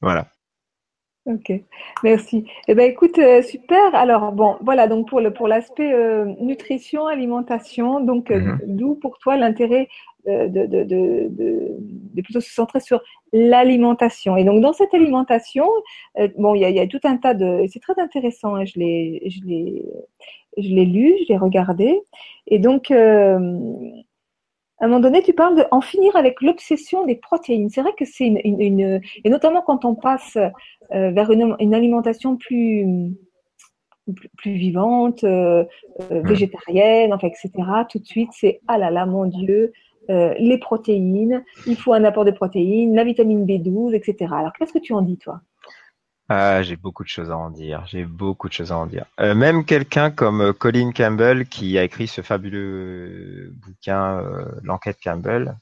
Voilà. 0.00 0.30
Ok, 1.24 1.52
merci. 2.02 2.44
Eh 2.68 2.74
ben 2.74 2.90
écoute, 2.90 3.18
euh, 3.18 3.42
super. 3.42 3.94
Alors 3.94 4.32
bon, 4.32 4.56
voilà 4.60 4.86
donc 4.88 5.08
pour 5.08 5.20
le 5.20 5.32
pour 5.32 5.48
l'aspect 5.48 5.92
euh, 5.92 6.24
nutrition, 6.40 7.06
alimentation, 7.06 8.00
donc 8.00 8.30
euh, 8.30 8.38
Mhm. 8.40 8.58
d'où 8.66 8.94
pour 8.96 9.18
toi 9.18 9.36
l'intérêt 9.36 9.88
euh, 10.28 10.48
de, 10.48 10.66
de, 10.66 10.82
de, 10.84 11.28
de, 11.30 11.76
de 12.14 12.22
plutôt 12.22 12.40
se 12.40 12.50
centrer 12.52 12.80
sur 12.80 13.00
l'alimentation. 13.32 14.36
Et 14.36 14.44
donc 14.44 14.60
dans 14.60 14.72
cette 14.72 14.92
alimentation, 14.94 15.68
bon, 16.38 16.54
il 16.54 16.60
y 16.62 16.64
a, 16.64 16.70
y 16.70 16.80
a 16.80 16.86
tout 16.86 17.00
un 17.04 17.16
tas 17.16 17.34
de, 17.34 17.64
c'est 17.72 17.80
très 17.80 17.98
intéressant. 18.00 18.54
hein, 18.56 18.64
je 18.64 18.78
l'ai 18.78 19.22
je 19.28 19.40
l'ai 19.46 19.82
je 20.58 20.68
l'ai 20.74 20.84
lu, 20.86 21.14
je 21.22 21.28
l'ai 21.32 21.36
regardé, 21.38 22.00
et 22.46 22.58
donc 22.58 22.90
euh, 22.90 23.38
à 24.78 24.84
un 24.84 24.88
moment 24.88 25.00
donné, 25.00 25.22
tu 25.22 25.32
parles 25.32 25.56
de 25.56 25.64
en 25.70 25.80
finir 25.80 26.14
avec 26.16 26.42
l'obsession 26.42 27.04
des 27.06 27.14
protéines. 27.16 27.70
C'est 27.70 27.80
vrai 27.82 27.92
que 27.98 28.04
c'est 28.04 28.26
une, 28.26 28.40
une, 28.44 28.60
une- 28.60 29.00
et 29.24 29.30
notamment 29.30 29.62
quand 29.62 29.84
on 29.84 29.94
passe 29.94 30.36
euh, 30.36 31.10
vers 31.10 31.30
une, 31.30 31.56
une 31.60 31.74
alimentation 31.74 32.36
plus, 32.36 32.84
plus, 34.14 34.28
plus 34.36 34.52
vivante, 34.54 35.24
euh, 35.24 35.64
euh, 36.10 36.22
Mm. 36.22 36.28
végétarienne, 36.28 37.12
enfin, 37.14 37.28
etc. 37.28 37.50
Tout 37.90 37.98
de 37.98 38.04
suite, 38.06 38.30
c'est 38.32 38.60
ah 38.68 38.78
là 38.78 38.90
là, 38.90 39.06
mon 39.06 39.24
Dieu, 39.26 39.72
les 40.08 40.58
protéines, 40.58 41.42
il 41.66 41.74
faut 41.76 41.92
un 41.92 42.04
apport 42.04 42.24
de 42.24 42.30
protéines, 42.30 42.94
la 42.94 43.02
vitamine 43.02 43.44
B12, 43.44 43.92
etc. 43.94 44.32
Alors, 44.36 44.52
qu'est-ce 44.52 44.72
que 44.72 44.78
tu 44.78 44.92
en 44.92 45.02
dis, 45.02 45.16
toi? 45.16 45.40
Ah, 46.28 46.62
j'ai 46.62 46.76
beaucoup 46.76 47.04
de 47.04 47.08
choses 47.08 47.30
à 47.30 47.36
en 47.36 47.50
dire. 47.50 47.86
J'ai 47.86 48.04
beaucoup 48.04 48.48
de 48.48 48.52
choses 48.52 48.72
à 48.72 48.76
en 48.78 48.86
dire. 48.86 49.06
Euh, 49.20 49.34
même 49.34 49.64
quelqu'un 49.64 50.10
comme 50.10 50.40
euh, 50.40 50.52
Colin 50.52 50.90
Campbell, 50.92 51.46
qui 51.48 51.78
a 51.78 51.84
écrit 51.84 52.08
ce 52.08 52.20
fabuleux 52.20 53.52
bouquin, 53.54 54.18
euh, 54.20 54.44
L'enquête 54.64 54.98
Campbell, 55.02 55.56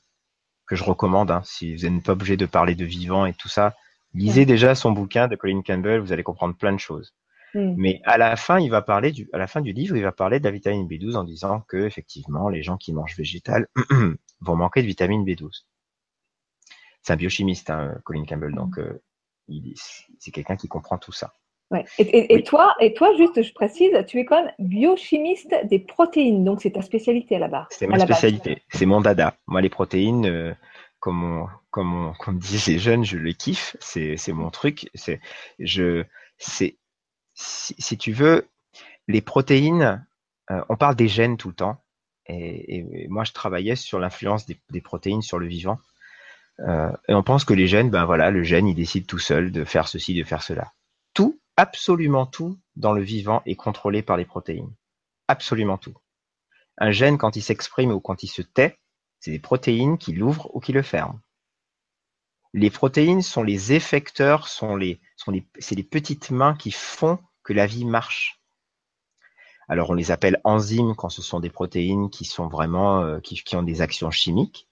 que 0.67 0.77
je 0.77 0.85
recommande, 0.85 1.31
hein, 1.31 1.43
si 1.45 1.77
vous 1.77 1.89
n'êtes 1.89 2.05
pas 2.05 2.13
obligé 2.13 2.37
de 2.39 2.47
parler 2.47 2.75
de 2.75 2.85
vivant 2.87 3.27
et 3.27 3.35
tout 3.35 3.49
ça, 3.49 3.75
lisez 4.15 4.47
déjà 4.47 4.75
son 4.75 4.93
bouquin 4.93 5.29
de 5.29 5.37
Colin 5.37 5.61
Campbell, 5.63 6.01
vous 6.01 6.13
allez 6.13 6.23
comprendre 6.23 6.55
plein 6.57 6.73
de 6.73 6.79
choses. 6.81 7.15
Hmm. 7.55 7.75
Mais 7.77 8.01
à 8.05 8.17
la 8.17 8.35
fin, 8.37 8.59
il 8.59 8.71
va 8.71 8.81
parler 8.81 9.13
du, 9.13 9.29
à 9.35 9.39
la 9.39 9.47
fin 9.47 9.61
du 9.61 9.73
livre, 9.73 9.97
il 9.97 10.03
va 10.03 10.13
parler 10.13 10.39
de 10.41 10.45
la 10.45 10.51
vitamine 10.51 10.89
B12 10.89 11.17
en 11.17 11.25
disant 11.25 11.61
que 11.69 11.77
effectivement, 11.77 12.49
les 12.49 12.63
gens 12.63 12.79
qui 12.79 12.93
mangent 12.95 13.17
végétal 13.17 13.67
vont 14.41 14.57
manquer 14.57 14.81
de 14.83 14.87
vitamine 14.87 15.25
B12. 15.27 15.65
C'est 17.03 17.13
un 17.13 17.17
biochimiste, 17.17 17.69
hein, 17.71 17.95
Colin 18.05 18.25
Campbell, 18.25 18.55
donc 18.55 18.79
euh, 18.79 18.99
il- 19.13 19.14
c'est 20.19 20.31
quelqu'un 20.31 20.57
qui 20.57 20.69
comprend 20.69 20.99
tout 20.99 21.13
ça. 21.13 21.35
Ouais. 21.71 21.85
Et, 21.99 22.03
et- 22.03 22.33
et 22.33 22.37
Oui. 22.37 22.45
toi, 22.45 22.75
et 22.81 22.95
toi, 22.95 23.15
juste, 23.17 23.43
je 23.43 23.53
précise, 23.53 23.91
tu 24.07 24.19
es 24.19 24.25
quand 24.25 24.43
même 24.43 24.53
biochimiste 24.59 25.55
des 25.65 25.79
protéines, 25.79 26.45
donc 26.45 26.63
c'est 26.63 26.73
ta 26.73 26.83
spécialité 26.83 27.37
à 27.37 27.39
la 27.39 27.49
base. 27.49 27.67
C'est 27.71 27.87
ma 27.87 27.99
spécialité, 27.99 28.63
c'est 28.71 28.87
mon 28.87 29.01
dada. 29.01 29.37
Moi, 29.47 29.61
les 29.61 29.71
protéines, 29.71 30.27
euh, 30.27 30.55
comme 31.01 31.25
on, 31.25 31.47
comme 31.71 31.95
on, 32.09 32.13
comme 32.15 32.39
disent 32.39 32.67
les 32.67 32.79
jeunes, 32.79 33.05
je 33.05 33.19
les 33.19 33.35
kiffe. 33.35 33.77
C'est, 33.81 34.17
mon 34.33 34.51
truc. 34.51 34.89
C'est, 34.95 35.21
je, 35.59 36.05
si, 36.39 36.79
si 37.35 37.99
tu 37.99 38.13
veux, 38.13 38.49
les 39.09 39.21
protéines, 39.21 40.07
euh, 40.51 40.63
on 40.69 40.77
parle 40.77 40.97
des 40.97 41.09
gènes 41.09 41.37
tout 41.37 41.49
le 41.49 41.55
temps. 41.55 41.83
Et, 42.27 42.77
et- 42.79 43.05
et 43.05 43.09
moi, 43.09 43.25
je 43.25 43.33
travaillais 43.33 43.77
sur 43.77 43.99
l'influence 43.99 44.47
des, 44.47 44.59
des 44.71 44.81
protéines 44.81 45.23
sur 45.23 45.39
le 45.39 45.47
vivant. 45.47 45.79
Euh, 46.61 46.93
et 47.09 47.15
on 47.15 47.23
pense 47.23 47.45
que 47.45 47.55
les 47.55 47.67
gènes, 47.67 47.91
ben 47.91 48.05
voilà, 48.05 48.31
le 48.31 48.43
gène, 48.43 48.69
il 48.69 48.75
décide 48.75 49.07
tout 49.07 49.19
seul 49.19 49.51
de 49.51 49.65
faire 49.65 49.89
ceci, 49.89 50.15
de 50.15 50.25
faire 50.25 50.43
cela. 50.43 50.73
Tout, 51.13 51.41
absolument 51.57 52.27
tout 52.27 52.59
dans 52.77 52.93
le 52.93 53.03
vivant 53.03 53.43
est 53.47 53.57
contrôlé 53.57 54.03
par 54.03 54.17
les 54.17 54.25
protéines. 54.25 54.73
Absolument 55.29 55.79
tout. 55.79 55.97
Un 56.79 56.91
gène, 56.91 57.19
quand 57.19 57.37
il 57.37 57.43
s'exprime 57.43 57.93
ou 57.93 58.01
quand 58.01 58.23
il 58.23 58.29
se 58.29 58.43
tait, 58.43 58.79
c'est 59.21 59.31
des 59.31 59.39
protéines 59.39 59.99
qui 59.99 60.13
l'ouvrent 60.13 60.51
ou 60.55 60.61
qui 60.61 60.73
le 60.73 60.83
ferment. 60.83 61.21
Les 62.53 62.71
protéines 62.71 63.23
sont 63.23 63.43
les 63.43 63.73
effecteurs, 63.73 64.47
sont 64.49 64.79
sont 65.17 65.31
les, 65.33 65.49
c'est 65.59 65.75
les 65.75 65.83
petites 65.83 66.31
mains 66.31 66.55
qui 66.55 66.71
font 66.71 67.19
que 67.43 67.53
la 67.53 67.67
vie 67.67 67.85
marche. 67.85 68.41
Alors 69.69 69.91
on 69.91 69.95
les 69.95 70.11
appelle 70.11 70.41
enzymes 70.45 70.95
quand 70.95 71.09
ce 71.09 71.23
sont 71.23 71.41
des 71.41 71.51
protéines 71.51 72.11
qui 72.11 72.25
sont 72.25 72.49
vraiment 72.49 73.01
euh, 73.01 73.19
qui 73.21 73.57
ont 73.57 73.63
des 73.63 73.81
actions 73.81 74.11
chimiques. 74.11 74.69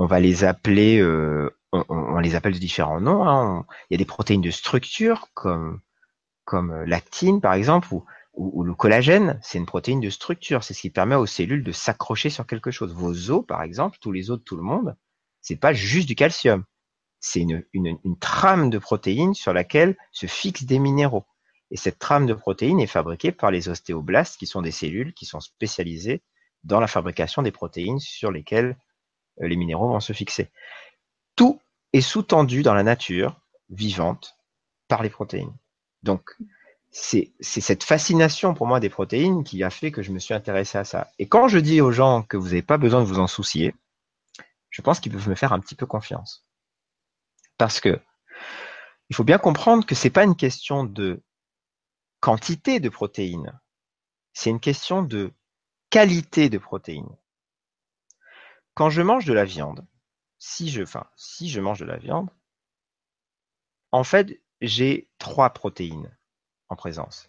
On 0.00 0.06
va 0.06 0.18
les 0.18 0.44
appeler, 0.44 0.98
euh, 0.98 1.54
on, 1.72 2.18
les 2.20 2.34
appelle 2.34 2.54
de 2.54 2.58
différents 2.58 3.02
noms. 3.02 3.28
hein. 3.28 3.66
Il 3.90 3.94
y 3.94 3.96
a 3.96 3.98
des 3.98 4.06
protéines 4.06 4.40
de 4.40 4.50
structure 4.50 5.28
comme 5.34 5.82
comme 6.46 6.84
l'actine 6.84 7.42
par 7.42 7.52
exemple, 7.52 7.92
ou, 7.92 8.02
ou, 8.32 8.64
le 8.64 8.74
collagène, 8.74 9.38
c'est 9.42 9.58
une 9.58 9.66
protéine 9.66 10.00
de 10.00 10.08
structure, 10.08 10.64
c'est 10.64 10.72
ce 10.72 10.80
qui 10.80 10.88
permet 10.88 11.16
aux 11.16 11.26
cellules 11.26 11.62
de 11.62 11.70
s'accrocher 11.70 12.30
sur 12.30 12.46
quelque 12.46 12.70
chose. 12.70 12.94
Vos 12.94 13.30
os, 13.30 13.44
par 13.46 13.62
exemple, 13.62 13.98
tous 14.00 14.10
les 14.10 14.30
os 14.30 14.38
de 14.38 14.42
tout 14.42 14.56
le 14.56 14.62
monde, 14.62 14.96
c'est 15.42 15.60
pas 15.60 15.74
juste 15.74 16.08
du 16.08 16.14
calcium, 16.14 16.64
c'est 17.20 17.40
une, 17.40 17.62
une, 17.74 17.98
une 18.02 18.18
trame 18.18 18.70
de 18.70 18.78
protéines 18.78 19.34
sur 19.34 19.52
laquelle 19.52 19.98
se 20.12 20.24
fixent 20.24 20.64
des 20.64 20.78
minéraux. 20.78 21.26
Et 21.70 21.76
cette 21.76 21.98
trame 21.98 22.24
de 22.24 22.32
protéines 22.32 22.80
est 22.80 22.86
fabriquée 22.86 23.32
par 23.32 23.50
les 23.50 23.68
ostéoblastes, 23.68 24.38
qui 24.38 24.46
sont 24.46 24.62
des 24.62 24.70
cellules 24.70 25.12
qui 25.12 25.26
sont 25.26 25.40
spécialisées 25.40 26.22
dans 26.64 26.80
la 26.80 26.86
fabrication 26.86 27.42
des 27.42 27.52
protéines 27.52 28.00
sur 28.00 28.32
lesquelles 28.32 28.70
euh, 28.70 28.89
les 29.38 29.56
minéraux 29.56 29.88
vont 29.88 30.00
se 30.00 30.12
fixer. 30.12 30.50
Tout 31.36 31.60
est 31.92 32.00
sous-tendu 32.00 32.62
dans 32.62 32.74
la 32.74 32.82
nature 32.82 33.40
vivante 33.68 34.36
par 34.88 35.02
les 35.02 35.10
protéines. 35.10 35.54
Donc, 36.02 36.36
c'est 36.90 37.32
cette 37.40 37.84
fascination 37.84 38.54
pour 38.54 38.66
moi 38.66 38.80
des 38.80 38.90
protéines 38.90 39.44
qui 39.44 39.62
a 39.62 39.70
fait 39.70 39.92
que 39.92 40.02
je 40.02 40.10
me 40.10 40.18
suis 40.18 40.34
intéressé 40.34 40.78
à 40.78 40.84
ça. 40.84 41.10
Et 41.18 41.28
quand 41.28 41.46
je 41.46 41.58
dis 41.58 41.80
aux 41.80 41.92
gens 41.92 42.22
que 42.22 42.36
vous 42.36 42.48
n'avez 42.48 42.62
pas 42.62 42.78
besoin 42.78 43.00
de 43.00 43.06
vous 43.06 43.20
en 43.20 43.28
soucier, 43.28 43.74
je 44.70 44.82
pense 44.82 44.98
qu'ils 44.98 45.12
peuvent 45.12 45.28
me 45.28 45.34
faire 45.34 45.52
un 45.52 45.60
petit 45.60 45.76
peu 45.76 45.86
confiance. 45.86 46.44
Parce 47.58 47.80
que 47.80 48.00
il 49.08 49.16
faut 49.16 49.24
bien 49.24 49.38
comprendre 49.38 49.84
que 49.84 49.94
c'est 49.94 50.10
pas 50.10 50.24
une 50.24 50.36
question 50.36 50.84
de 50.84 51.22
quantité 52.20 52.80
de 52.80 52.88
protéines, 52.88 53.58
c'est 54.32 54.50
une 54.50 54.60
question 54.60 55.02
de 55.02 55.32
qualité 55.90 56.48
de 56.48 56.58
protéines. 56.58 57.16
Quand 58.80 58.88
je 58.88 59.02
mange 59.02 59.26
de 59.26 59.34
la 59.34 59.44
viande, 59.44 59.84
si 60.38 60.70
je, 60.70 60.82
enfin, 60.82 61.04
si 61.14 61.50
je 61.50 61.60
mange 61.60 61.80
de 61.80 61.84
la 61.84 61.98
viande, 61.98 62.30
en 63.92 64.04
fait, 64.04 64.40
j'ai 64.62 65.10
trois 65.18 65.50
protéines 65.50 66.16
en 66.70 66.76
présence. 66.76 67.28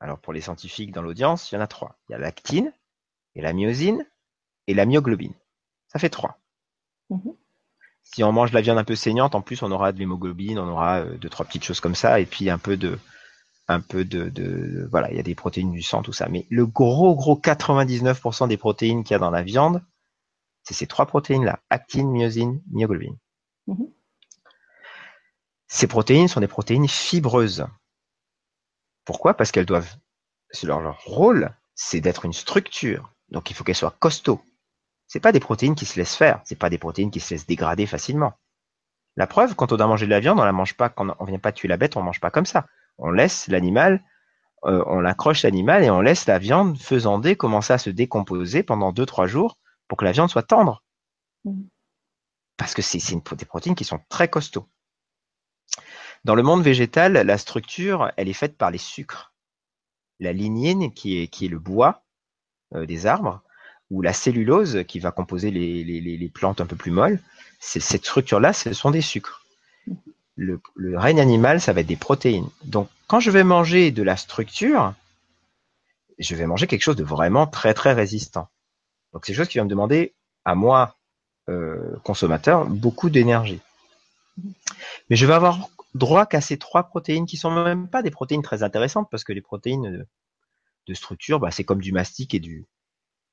Alors 0.00 0.18
pour 0.18 0.32
les 0.32 0.40
scientifiques 0.40 0.90
dans 0.90 1.02
l'audience, 1.02 1.52
il 1.52 1.54
y 1.54 1.58
en 1.58 1.60
a 1.60 1.68
trois. 1.68 2.00
Il 2.08 2.12
y 2.12 2.14
a 2.16 2.18
l'actine, 2.18 2.72
et 3.36 3.42
la 3.42 3.52
myosine 3.52 4.04
et 4.66 4.74
la 4.74 4.86
myoglobine. 4.86 5.34
Ça 5.86 6.00
fait 6.00 6.10
trois. 6.10 6.40
Mhm. 7.10 7.36
Si 8.02 8.24
on 8.24 8.32
mange 8.32 8.50
de 8.50 8.56
la 8.56 8.62
viande 8.62 8.78
un 8.78 8.84
peu 8.84 8.96
saignante, 8.96 9.36
en 9.36 9.42
plus 9.42 9.62
on 9.62 9.70
aura 9.70 9.92
de 9.92 10.00
l'hémoglobine, 10.00 10.58
on 10.58 10.68
aura 10.68 11.02
euh, 11.02 11.16
deux 11.16 11.28
trois 11.28 11.46
petites 11.46 11.62
choses 11.62 11.78
comme 11.78 11.94
ça, 11.94 12.18
et 12.18 12.26
puis 12.26 12.50
un 12.50 12.58
peu 12.58 12.76
de, 12.76 12.98
un 13.68 13.80
peu 13.80 14.04
de, 14.04 14.30
de, 14.30 14.88
voilà, 14.90 15.12
il 15.12 15.16
y 15.16 15.20
a 15.20 15.22
des 15.22 15.36
protéines 15.36 15.70
du 15.70 15.82
sang, 15.82 16.02
tout 16.02 16.12
ça. 16.12 16.28
Mais 16.28 16.44
le 16.50 16.66
gros 16.66 17.14
gros 17.14 17.38
99% 17.38 18.48
des 18.48 18.56
protéines 18.56 19.04
qu'il 19.04 19.14
y 19.14 19.14
a 19.14 19.20
dans 19.20 19.30
la 19.30 19.44
viande, 19.44 19.80
c'est 20.66 20.74
ces 20.74 20.88
trois 20.88 21.06
protéines-là 21.06 21.60
actine, 21.70 22.10
myosine, 22.10 22.60
myoglobine. 22.72 23.16
Mhm. 23.68 23.88
Ces 25.68 25.86
protéines 25.86 26.26
sont 26.26 26.40
des 26.40 26.48
protéines 26.48 26.88
fibreuses. 26.88 27.66
Pourquoi? 29.04 29.34
Parce 29.34 29.52
qu'elles 29.52 29.66
doivent, 29.66 29.96
leur, 30.64 30.80
leur 30.80 31.00
rôle, 31.04 31.54
c'est 31.76 32.00
d'être 32.00 32.24
une 32.24 32.32
structure. 32.32 33.12
Donc 33.28 33.50
il 33.50 33.54
faut 33.54 33.62
qu'elles 33.62 33.76
soient 33.76 33.94
costauds. 33.98 34.42
C'est 35.06 35.20
pas 35.20 35.30
des 35.30 35.38
protéines 35.38 35.76
qui 35.76 35.86
se 35.86 36.00
laissent 36.00 36.16
faire, 36.16 36.40
c'est 36.44 36.58
pas 36.58 36.70
des 36.70 36.78
protéines 36.78 37.12
qui 37.12 37.20
se 37.20 37.32
laissent 37.32 37.46
dégrader 37.46 37.86
facilement. 37.86 38.32
La 39.16 39.28
preuve, 39.28 39.54
quand 39.54 39.70
on 39.70 39.76
doit 39.76 39.86
manger 39.86 40.06
de 40.06 40.10
la 40.10 40.20
viande, 40.20 40.40
on 40.40 40.44
la 40.44 40.52
mange 40.52 40.74
pas, 40.74 40.88
quand 40.88 41.14
on 41.20 41.24
vient 41.24 41.38
pas 41.38 41.52
tuer 41.52 41.68
la 41.68 41.76
bête, 41.76 41.96
on 41.96 42.02
mange 42.02 42.20
pas 42.20 42.30
comme 42.30 42.44
ça. 42.44 42.66
On 42.98 43.10
laisse 43.10 43.46
l'animal, 43.46 44.02
euh, 44.64 44.82
on 44.86 44.98
l'accroche 44.98 45.44
l'animal 45.44 45.84
et 45.84 45.90
on 45.90 46.00
laisse 46.00 46.26
la 46.26 46.38
viande 46.40 46.76
faisander 46.76 47.36
commencer 47.36 47.72
à 47.72 47.78
se 47.78 47.90
décomposer 47.90 48.64
pendant 48.64 48.92
2-3 48.92 49.28
jours 49.28 49.58
pour 49.88 49.98
que 49.98 50.04
la 50.04 50.12
viande 50.12 50.30
soit 50.30 50.42
tendre. 50.42 50.82
Mm. 51.44 51.62
Parce 52.56 52.74
que 52.74 52.82
c'est 52.82 52.98
des 53.36 53.44
protéines 53.44 53.74
qui 53.74 53.84
sont 53.84 54.00
très 54.08 54.28
costauds. 54.28 54.68
Dans 56.24 56.34
le 56.34 56.42
monde 56.42 56.62
végétal, 56.62 57.12
la 57.12 57.38
structure, 57.38 58.10
elle 58.16 58.28
est 58.28 58.32
faite 58.32 58.56
par 58.56 58.70
les 58.70 58.78
sucres. 58.78 59.32
La 60.18 60.32
lignine, 60.32 60.92
qui 60.92 61.20
est, 61.20 61.28
qui 61.28 61.46
est 61.46 61.48
le 61.48 61.58
bois 61.58 62.04
euh, 62.74 62.86
des 62.86 63.06
arbres, 63.06 63.42
ou 63.90 64.02
la 64.02 64.12
cellulose, 64.12 64.84
qui 64.88 64.98
va 64.98 65.12
composer 65.12 65.50
les, 65.50 65.84
les 65.84 66.28
plantes 66.28 66.60
un 66.60 66.66
peu 66.66 66.74
plus 66.74 66.90
molles, 66.90 67.20
cette 67.60 68.04
structure-là, 68.04 68.52
ce 68.52 68.72
sont 68.72 68.90
des 68.90 69.00
sucres. 69.00 69.44
Le, 70.34 70.60
le, 70.74 70.98
règne 70.98 71.20
animal, 71.20 71.60
ça 71.60 71.72
va 71.72 71.80
être 71.80 71.86
des 71.86 71.96
protéines. 71.96 72.48
Donc, 72.64 72.88
quand 73.06 73.20
je 73.20 73.30
vais 73.30 73.44
manger 73.44 73.90
de 73.90 74.02
la 74.02 74.16
structure, 74.16 74.94
je 76.18 76.34
vais 76.34 76.46
manger 76.46 76.66
quelque 76.66 76.82
chose 76.82 76.96
de 76.96 77.04
vraiment 77.04 77.46
très 77.46 77.74
très 77.74 77.92
résistant. 77.92 78.48
Donc 79.16 79.24
c'est 79.24 79.32
quelque 79.32 79.44
chose 79.44 79.48
qui 79.48 79.56
va 79.56 79.64
me 79.64 79.70
demander 79.70 80.14
à 80.44 80.54
moi, 80.54 80.94
euh, 81.48 81.96
consommateur, 82.04 82.66
beaucoup 82.66 83.08
d'énergie. 83.08 83.60
Mais 85.08 85.16
je 85.16 85.24
vais 85.24 85.32
avoir 85.32 85.70
droit 85.94 86.26
qu'à 86.26 86.42
ces 86.42 86.58
trois 86.58 86.82
protéines 86.82 87.24
qui 87.24 87.38
sont 87.38 87.50
même 87.50 87.88
pas 87.88 88.02
des 88.02 88.10
protéines 88.10 88.42
très 88.42 88.62
intéressantes 88.62 89.08
parce 89.10 89.24
que 89.24 89.32
les 89.32 89.40
protéines 89.40 90.06
de, 90.86 90.94
structure, 90.94 91.40
bah, 91.40 91.50
c'est 91.50 91.64
comme 91.64 91.80
du 91.80 91.92
mastic 91.92 92.34
et 92.34 92.40
du 92.40 92.66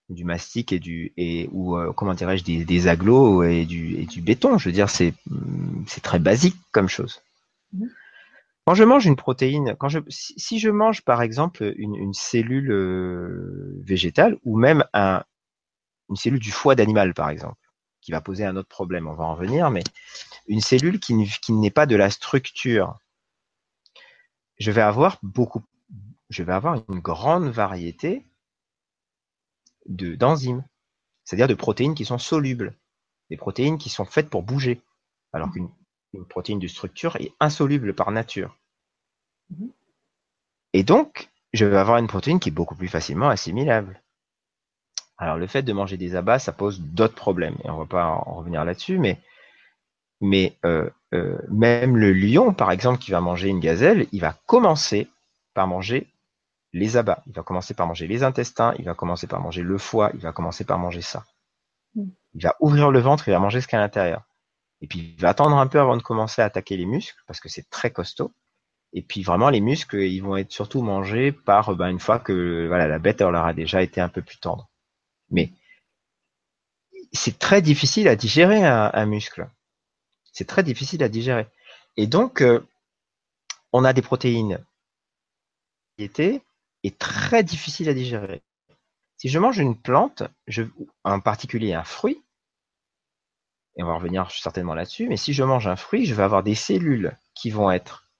du 0.07 0.23
mastic 0.23 0.71
et 0.71 0.79
du 0.79 1.11
et 1.17 1.49
ou 1.51 1.75
euh, 1.75 1.91
comment 1.91 2.13
dirais-je 2.13 2.45
des, 2.45 2.63
des 2.63 2.87
aglos 2.87 3.43
et 3.43 3.65
du 3.65 3.97
et 3.97 4.05
du 4.05 4.21
béton. 4.21 4.57
Je 4.57 4.69
veux 4.69 4.73
dire, 4.73 4.89
c'est 4.89 5.13
c'est 5.85 6.01
très 6.01 6.19
basique 6.19 6.55
comme 6.71 6.87
chose. 6.87 7.21
Mmh. 7.73 7.87
Quand 8.65 8.75
je 8.75 8.85
mange 8.85 9.05
une 9.05 9.17
protéine, 9.17 9.75
quand 9.77 9.89
je 9.89 9.99
si, 10.07 10.59
je 10.59 10.69
mange 10.69 11.01
par 11.01 11.21
exemple 11.21 11.73
une, 11.75 11.95
une 11.95 12.13
cellule 12.13 12.71
euh, 12.71 13.81
végétale 13.83 14.37
ou 14.45 14.57
même 14.57 14.85
un 14.93 15.25
une 16.09 16.15
cellule 16.15 16.39
du 16.39 16.51
foie 16.51 16.75
d'animal, 16.75 17.13
par 17.13 17.29
exemple, 17.29 17.59
qui 18.01 18.11
va 18.11 18.21
poser 18.21 18.45
un 18.45 18.55
autre 18.55 18.69
problème, 18.69 19.07
on 19.07 19.13
va 19.13 19.23
en 19.23 19.35
venir, 19.35 19.69
mais 19.71 19.83
une 20.47 20.61
cellule 20.61 20.99
qui, 20.99 21.15
n'est 21.53 21.71
pas 21.71 21.85
de 21.85 21.95
la 21.95 22.09
structure, 22.09 22.97
je 24.59 24.71
vais 24.71 24.81
avoir 24.81 25.17
beaucoup, 25.23 25.63
je 26.29 26.43
vais 26.43 26.53
avoir 26.53 26.83
une 26.89 26.99
grande 26.99 27.47
variété 27.47 28.25
de, 29.85 30.15
d'enzymes, 30.15 30.65
c'est-à-dire 31.23 31.47
de 31.47 31.53
protéines 31.53 31.95
qui 31.95 32.05
sont 32.05 32.17
solubles, 32.17 32.77
des 33.29 33.37
protéines 33.37 33.77
qui 33.77 33.89
sont 33.89 34.05
faites 34.05 34.29
pour 34.29 34.43
bouger, 34.43 34.81
alors 35.31 35.51
qu'une 35.51 35.69
protéine 36.27 36.59
de 36.59 36.67
structure 36.67 37.15
est 37.15 37.33
insoluble 37.39 37.95
par 37.95 38.11
nature. 38.11 38.57
Mhm. 39.49 39.71
Et 40.73 40.83
donc, 40.83 41.31
je 41.53 41.65
vais 41.65 41.77
avoir 41.77 41.97
une 41.97 42.07
protéine 42.07 42.39
qui 42.39 42.49
est 42.49 42.53
beaucoup 42.53 42.75
plus 42.75 42.87
facilement 42.87 43.29
assimilable. 43.29 44.02
Alors 45.23 45.37
le 45.37 45.47
fait 45.47 45.63
de 45.63 45.71
manger 45.71 45.95
des 45.95 46.17
abats, 46.17 46.37
ça 46.37 46.51
pose 46.51 46.81
d'autres 46.81 47.15
problèmes, 47.15 47.55
et 47.63 47.69
on 47.69 47.77
va 47.77 47.85
pas 47.85 48.05
en 48.07 48.35
revenir 48.35 48.65
là-dessus, 48.65 48.99
mais, 48.99 49.21
mais 50.19 50.57
euh, 50.65 50.89
euh, 51.13 51.37
même 51.49 51.95
le 51.95 52.11
lion, 52.11 52.53
par 52.53 52.71
exemple, 52.71 52.99
qui 52.99 53.11
va 53.11 53.21
manger 53.21 53.47
une 53.47 53.61
gazelle, 53.61 54.05
il 54.11 54.19
va 54.19 54.35
commencer 54.47 55.07
par 55.53 55.65
manger 55.65 56.11
les 56.73 56.97
abats. 56.97 57.23
Il 57.25 57.33
va 57.33 57.41
commencer 57.41 57.73
par 57.73 57.87
manger 57.87 58.05
les 58.05 58.21
intestins, 58.21 58.73
il 58.79 58.83
va 58.83 58.95
commencer 58.95 59.25
par 59.25 59.39
manger 59.39 59.61
le 59.61 59.77
foie, 59.77 60.11
il 60.13 60.19
va 60.19 60.33
commencer 60.33 60.65
par 60.65 60.77
manger 60.77 61.01
ça. 61.01 61.23
Mm. 61.95 62.09
Il 62.33 62.43
va 62.43 62.55
ouvrir 62.59 62.91
le 62.91 62.99
ventre, 62.99 63.29
il 63.29 63.31
va 63.31 63.39
manger 63.39 63.61
ce 63.61 63.67
qu'il 63.67 63.77
y 63.77 63.79
a 63.79 63.79
à 63.79 63.85
l'intérieur. 63.85 64.23
Et 64.81 64.87
puis 64.87 65.15
il 65.15 65.21
va 65.21 65.29
attendre 65.29 65.57
un 65.57 65.67
peu 65.67 65.79
avant 65.79 65.95
de 65.95 66.01
commencer 66.01 66.41
à 66.41 66.45
attaquer 66.45 66.75
les 66.75 66.85
muscles, 66.85 67.23
parce 67.27 67.39
que 67.39 67.47
c'est 67.47 67.69
très 67.69 67.91
costaud. 67.91 68.33
Et 68.91 69.03
puis 69.03 69.23
vraiment 69.23 69.49
les 69.49 69.61
muscles, 69.61 70.01
ils 70.01 70.19
vont 70.19 70.35
être 70.35 70.51
surtout 70.51 70.81
mangés 70.81 71.31
par 71.31 71.73
ben, 71.75 71.87
une 71.87 72.01
fois 72.01 72.19
que 72.19 72.67
voilà 72.67 72.87
la 72.89 72.99
bête 72.99 73.21
leur 73.21 73.45
a 73.45 73.53
déjà 73.53 73.81
été 73.81 74.01
un 74.01 74.09
peu 74.09 74.21
plus 74.21 74.39
tendre. 74.39 74.69
Mais 75.33 75.51
c'est 77.11 77.37
très 77.37 77.61
difficile 77.61 78.07
à 78.07 78.15
digérer 78.15 78.65
un, 78.65 79.05
muscle. 79.05 79.49
C'est 80.31 80.47
très 80.47 80.63
difficile 80.63 81.03
à 81.03 81.09
digérer. 81.09 81.47
Et 81.97 82.07
donc, 82.07 82.41
euh, 82.41 82.65
on 83.71 83.83
a 83.83 83.93
des 83.93 84.01
protéines 84.01 84.63
qui 85.97 86.05
étaient 86.05 86.41
et 86.83 86.91
très 86.91 87.43
difficiles 87.43 87.89
à 87.89 87.93
digérer. 87.93 88.41
Si 89.17 89.29
je 89.29 89.39
mange 89.39 89.59
une 89.59 89.79
plante, 89.79 90.23
en 91.03 91.19
particulier 91.19 91.73
un 91.73 91.83
fruit, 91.83 92.23
et 93.75 93.83
on 93.83 93.87
va 93.87 93.95
revenir 93.95 94.29
certainement 94.31 94.75
là-dessus, 94.75 95.07
mais 95.07 95.17
si 95.17 95.33
je 95.33 95.43
mange 95.43 95.67
un 95.67 95.75
fruit, 95.75 96.05
je 96.05 96.13
vais 96.13 96.23
avoir 96.23 96.43
des 96.43 96.55
cellules 96.55 97.17
qui 97.33 97.49
vont 97.49 97.71
être, 97.71 98.11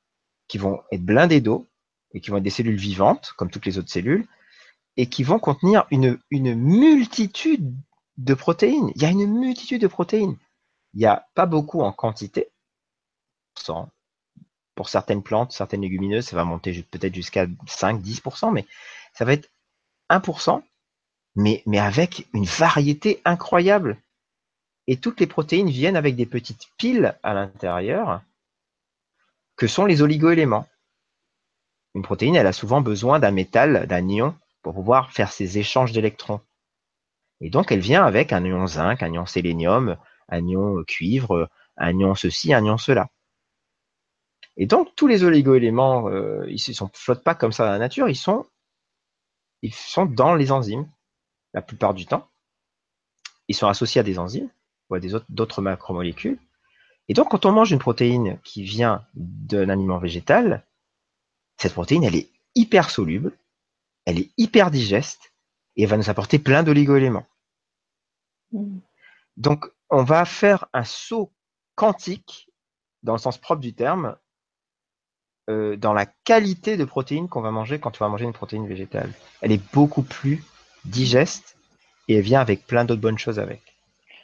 qui 0.48 0.58
vont 0.58 0.82
être 0.92 1.04
blindées 1.04 1.42
d'eau 1.42 1.68
et 2.12 2.22
qui 2.22 2.32
vont 2.32 2.38
être 2.38 2.44
des 2.44 2.50
cellules 2.50 2.78
vivantes, 2.78 3.34
comme 3.38 3.52
toutes 3.52 3.66
les 3.66 3.78
autres 3.78 3.92
cellules, 3.92 4.28
et 4.98 5.08
qui 5.08 5.24
vont 5.24 5.40
contenir 5.40 5.86
une, 5.92 6.20
une 6.30 6.56
multitude 6.56 7.74
de 8.18 8.34
protéines. 8.34 8.92
Il 8.96 9.02
y 9.02 9.06
a 9.06 9.10
une 9.10 9.26
multitude 9.26 9.82
de 9.82 9.88
protéines. 9.88 10.38
Il 10.94 11.00
n'y 11.00 11.06
a 11.06 11.28
pas 11.34 11.46
beaucoup 11.46 11.82
en 11.82 11.92
quantité. 11.92 12.50
Pour 14.76 14.90
certaines 14.90 15.24
plantes, 15.24 15.52
certaines 15.52 15.82
légumineuses, 15.82 16.26
ça 16.26 16.36
va 16.36 16.46
monter 16.46 16.84
peut-être 16.84 17.14
jusqu'à 17.14 17.46
5-10%, 17.46 18.52
mais 18.52 18.66
ça 19.14 19.26
va 19.26 19.34
être 19.34 19.50
1%, 20.10 20.64
mais, 21.36 21.64
mais 21.66 21.80
avec 21.80 22.28
une 22.34 22.46
variété 22.46 23.22
incroyable. 23.26 23.98
Et 24.88 24.98
toutes 24.98 25.20
les 25.20 25.28
protéines 25.28 25.70
viennent 25.70 25.96
avec 25.96 26.16
des 26.16 26.26
petites 26.26 26.68
piles 26.78 27.18
à 27.24 27.34
l'intérieur 27.34 28.22
que 29.56 29.68
sont 29.68 29.86
les 29.86 30.02
oligoéléments. 30.02 30.68
Une 31.96 32.02
protéine, 32.02 32.36
elle 32.36 32.48
a 32.48 32.54
souvent 32.54 32.82
besoin 32.82 33.20
d'un 33.20 33.32
métal, 33.32 33.86
d'un 33.88 34.10
ion 34.10 34.36
pour 34.64 34.74
pouvoir 34.74 35.12
faire 35.12 35.32
ces 35.32 35.60
échanges 35.60 35.92
d'électrons. 35.92 36.42
Et 37.42 37.50
donc, 37.50 37.72
elle 37.72 37.82
vient 37.82 38.06
avec 38.06 38.34
un 38.34 38.44
ion 38.44 38.66
zinc, 38.66 39.04
un 39.04 39.14
ion 39.14 39.26
sélénium, 39.26 39.98
un 40.30 40.48
ion 40.48 40.84
cuivre, 40.86 41.50
un 41.78 42.00
ion 42.00 42.16
ceci, 42.16 42.54
un 42.54 42.64
ion 42.66 42.78
cela. 42.78 43.10
Et 44.56 44.66
donc, 44.66 44.96
tous 44.96 45.08
les 45.08 45.24
oligo-éléments, 45.24 46.08
euh, 46.10 46.46
ils 46.48 46.64
ne 46.70 46.88
flottent 46.94 47.24
pas 47.24 47.36
comme 47.36 47.52
ça 47.52 47.66
dans 47.66 47.72
la 47.72 47.80
nature, 47.80 48.08
ils 48.08 48.16
sont, 48.16 48.46
ils 49.62 49.74
sont 49.74 50.06
dans 50.06 50.36
les 50.36 50.52
enzymes, 50.52 50.90
la 51.54 51.62
plupart 51.62 51.94
du 51.94 52.06
temps. 52.06 52.30
Ils 53.48 53.56
sont 53.56 53.68
associés 53.68 54.00
à 54.00 54.04
des 54.04 54.20
enzymes 54.20 54.50
ou 54.90 54.96
à 54.96 55.00
d'autres 55.30 55.62
macromolécules. 55.62 56.40
Et 57.10 57.14
donc, 57.14 57.30
quand 57.30 57.46
on 57.46 57.52
mange 57.52 57.72
une 57.72 57.80
protéine 57.80 58.40
qui 58.44 58.64
vient 58.64 59.06
d'un 59.16 59.68
aliment 59.70 59.98
végétal, 59.98 60.66
cette 61.58 61.74
protéine, 61.74 62.04
elle 62.04 62.16
est 62.16 62.30
hyper 62.56 62.90
soluble, 62.90 63.34
elle 64.06 64.20
est 64.20 64.32
hyper 64.38 64.72
digeste, 64.72 65.34
et 65.76 65.84
elle 65.84 65.90
va 65.90 65.98
nous 65.98 66.10
apporter 66.10 66.40
plein 66.40 66.64
d'oligo-éléments. 66.64 67.26
Mm. 68.52 68.80
Donc, 69.38 69.66
on 69.90 70.04
va 70.04 70.26
faire 70.26 70.66
un 70.74 70.84
saut 70.84 71.32
quantique, 71.76 72.50
dans 73.02 73.14
le 73.14 73.20
sens 73.20 73.38
propre 73.38 73.62
du 73.62 73.74
terme, 73.74 74.16
euh, 75.50 75.76
dans 75.76 75.94
la 75.94 76.06
qualité 76.06 76.78
de 76.78 76.86
protéines 76.86 77.28
qu'on 77.28 77.42
va 77.42 77.52
manger 77.52 77.80
quand 77.80 78.00
on 78.00 78.06
va 78.06 78.10
manger 78.10 78.26
une 78.26 78.34
protéine 78.34 78.68
végétale. 78.68 79.12
Elle 79.42 79.52
est 79.52 79.74
beaucoup 79.74 80.04
plus 80.04 80.44
digeste 80.86 81.58
et 82.08 82.16
elle 82.16 82.22
vient 82.22 82.40
avec 82.40 82.66
plein 82.66 82.86
d'autres 82.86 83.02
bonnes 83.02 83.18
choses 83.18 83.40
avec. 83.40 83.62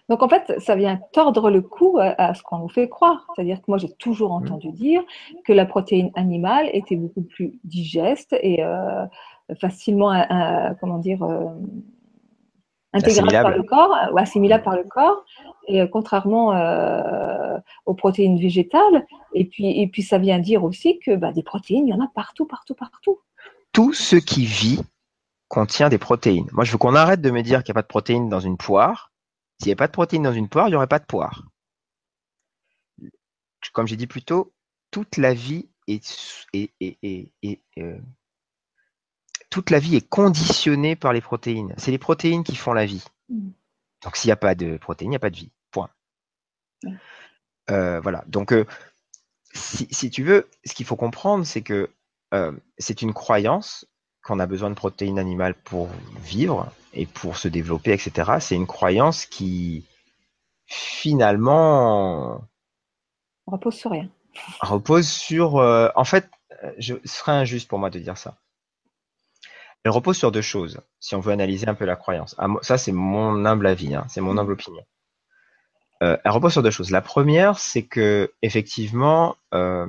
Donc 0.08 0.24
en 0.24 0.30
fait, 0.30 0.60
ça 0.60 0.76
vient 0.76 1.00
tordre 1.12 1.52
le 1.52 1.62
cou 1.62 2.00
à, 2.00 2.34
ce 2.34 2.42
qu'on 2.42 2.60
nous 2.60 2.70
fait 2.70 2.88
croire. 2.88 3.28
C'est-à-dire 3.36 3.58
que 3.58 3.66
moi, 3.68 3.78
j'ai 3.78 3.92
toujours 3.96 4.32
mmh. 4.32 4.44
entendu 4.44 4.72
dire 4.72 5.04
que 5.46 5.52
la 5.52 5.66
protéine 5.66 6.10
animale 6.16 6.70
était 6.74 6.96
beaucoup 6.96 7.22
plus 7.22 7.60
digeste 7.64 8.36
et 8.42 8.64
euh, 8.64 9.06
facilement, 9.56 10.12
euh, 10.14 10.74
comment 10.80 10.98
dire, 10.98 11.24
intégrable 12.94 13.32
par 13.32 13.58
le 13.58 13.64
corps 13.64 13.96
ou 14.12 14.18
assimilable 14.18 14.64
par 14.64 14.76
le 14.76 14.84
corps, 14.84 15.24
et 15.68 15.82
euh, 15.82 15.88
contrairement 15.88 16.54
euh, 16.56 17.58
aux 17.86 17.94
protéines 17.94 18.40
végétales. 18.40 19.06
Et 19.34 19.46
puis, 19.46 19.80
et 19.80 19.88
puis, 19.88 20.02
ça 20.02 20.18
vient 20.18 20.40
dire 20.40 20.64
aussi 20.64 21.00
que 21.00 21.16
bah, 21.16 21.32
des 21.32 21.44
protéines, 21.44 21.88
il 21.88 21.92
y 21.92 21.94
en 21.94 22.04
a 22.04 22.10
partout, 22.14 22.46
partout, 22.46 22.76
partout. 22.76 23.20
Tout 23.72 23.94
ce 23.94 24.16
qui 24.16 24.46
vit 24.46 24.82
contient 25.48 25.90
des 25.90 25.98
protéines. 25.98 26.48
Moi, 26.52 26.64
je 26.64 26.72
veux 26.72 26.78
qu'on 26.78 26.96
arrête 26.96 27.22
de 27.22 27.32
me 27.32 27.42
dire 27.42 27.64
qu'il 27.64 27.72
n'y 27.72 27.78
a 27.78 27.82
pas 27.82 27.84
de 27.84 27.88
protéines 27.88 28.30
dans 28.30 28.40
une 28.40 28.58
poire. 28.58 29.12
S'il 29.60 29.68
n'y 29.68 29.72
avait 29.72 29.78
pas 29.78 29.88
de 29.88 29.92
protéines 29.92 30.24
dans 30.24 30.34
une 30.34 30.50
poire, 30.50 30.68
il 30.68 30.72
n'y 30.72 30.76
aurait 30.76 30.88
pas 30.88 31.00
de 31.00 31.06
poire. 31.06 31.44
Comme 33.74 33.88
j'ai 33.88 33.98
dit 33.98 34.08
plus 34.08 34.24
tôt, 34.24 34.54
toute 34.90 35.18
la 35.18 35.34
vie 35.34 35.70
est, 35.88 36.46
est, 36.54 36.72
est, 36.80 37.32
est 37.44 37.62
euh, 37.78 38.00
toute 39.50 39.70
la 39.70 39.80
vie 39.80 39.96
est 39.96 40.08
conditionnée 40.08 40.96
par 40.96 41.14
les 41.14 41.22
protéines. 41.22 41.74
C'est 41.78 41.92
les 41.92 41.98
protéines 41.98 42.44
qui 42.44 42.56
font 42.56 42.74
la 42.74 42.86
vie. 42.86 43.04
Mm. 43.30 43.50
Donc 44.04 44.16
s'il 44.16 44.30
n'y 44.30 44.34
a 44.34 44.38
pas 44.38 44.56
de 44.56 44.78
protéines, 44.78 45.10
il 45.10 45.12
n'y 45.12 45.16
a 45.16 45.20
pas 45.20 45.30
de 45.30 45.36
vie. 45.36 45.52
Point. 45.72 45.90
Euh, 47.70 48.00
voilà. 48.00 48.24
Donc 48.28 48.54
euh, 48.54 48.66
si, 49.54 50.10
tu 50.10 50.24
veux, 50.24 50.48
ce 50.64 50.74
qu'il 50.74 50.86
faut 50.86 50.96
comprendre, 50.96 51.46
c'est 51.46 51.62
que 51.62 51.90
euh, 52.34 52.52
c'est 52.78 53.02
une 53.02 53.14
croyance 53.14 53.86
qu'on 54.24 54.40
a 54.40 54.46
besoin 54.46 54.70
de 54.70 54.76
protéines 54.76 55.20
animales 55.20 55.56
pour 55.56 55.90
vivre 56.22 56.72
et 56.94 57.06
pour 57.06 57.38
se 57.38 57.48
développer, 57.48 57.92
etc. 57.92 58.34
C'est 58.40 58.56
une 58.56 58.68
croyance 58.68 59.26
qui 59.26 59.86
finalement 60.66 62.42
repose 63.48 63.76
sur 63.76 63.92
rien. 63.92 64.10
Repose 64.62 65.08
sur. 65.08 65.56
en 65.56 66.04
fait, 66.04 66.30
je, 66.78 66.96
ce 67.04 67.18
serait 67.18 67.32
injuste 67.32 67.68
pour 67.68 67.80
moi 67.80 67.90
de 67.90 68.00
dire 68.00 68.18
ça. 68.18 68.38
Elle 69.84 69.92
repose 69.92 70.18
sur 70.18 70.32
deux 70.32 70.42
choses, 70.42 70.82
si 71.00 71.16
on 71.16 71.20
veut 71.20 71.32
analyser 71.32 71.68
un 71.68 71.74
peu 71.74 71.86
la 71.86 71.96
croyance. 71.96 72.36
Ça, 72.62 72.78
c'est 72.78 72.92
mon 72.92 73.46
humble 73.46 73.66
avis, 73.68 73.96
hein, 73.96 74.06
c'est 74.10 74.22
mon 74.22 74.38
humble 74.38 74.54
opinion. 74.54 74.84
Euh, 76.04 76.18
elle 76.24 76.32
repose 76.32 76.54
sur 76.54 76.64
deux 76.64 76.72
choses. 76.72 76.92
La 76.92 77.02
première, 77.02 77.60
c'est 77.60 77.84
que 77.84 78.32
effectivement, 78.42 79.36
euh, 79.54 79.88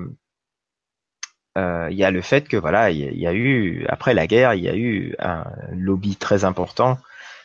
euh, 1.58 1.88
il 1.90 1.96
y 1.96 2.04
a 2.04 2.10
le 2.10 2.22
fait 2.22 2.48
que 2.48 2.56
voilà, 2.56 2.90
il 2.90 3.18
y, 3.18 3.26
a 3.26 3.32
eu 3.32 3.84
après 3.88 4.14
la 4.14 4.26
guerre, 4.26 4.54
il 4.54 4.62
y 4.62 4.68
a 4.68 4.76
eu 4.76 5.14
un 5.18 5.44
lobby 5.72 6.16
très 6.16 6.44
important, 6.44 6.98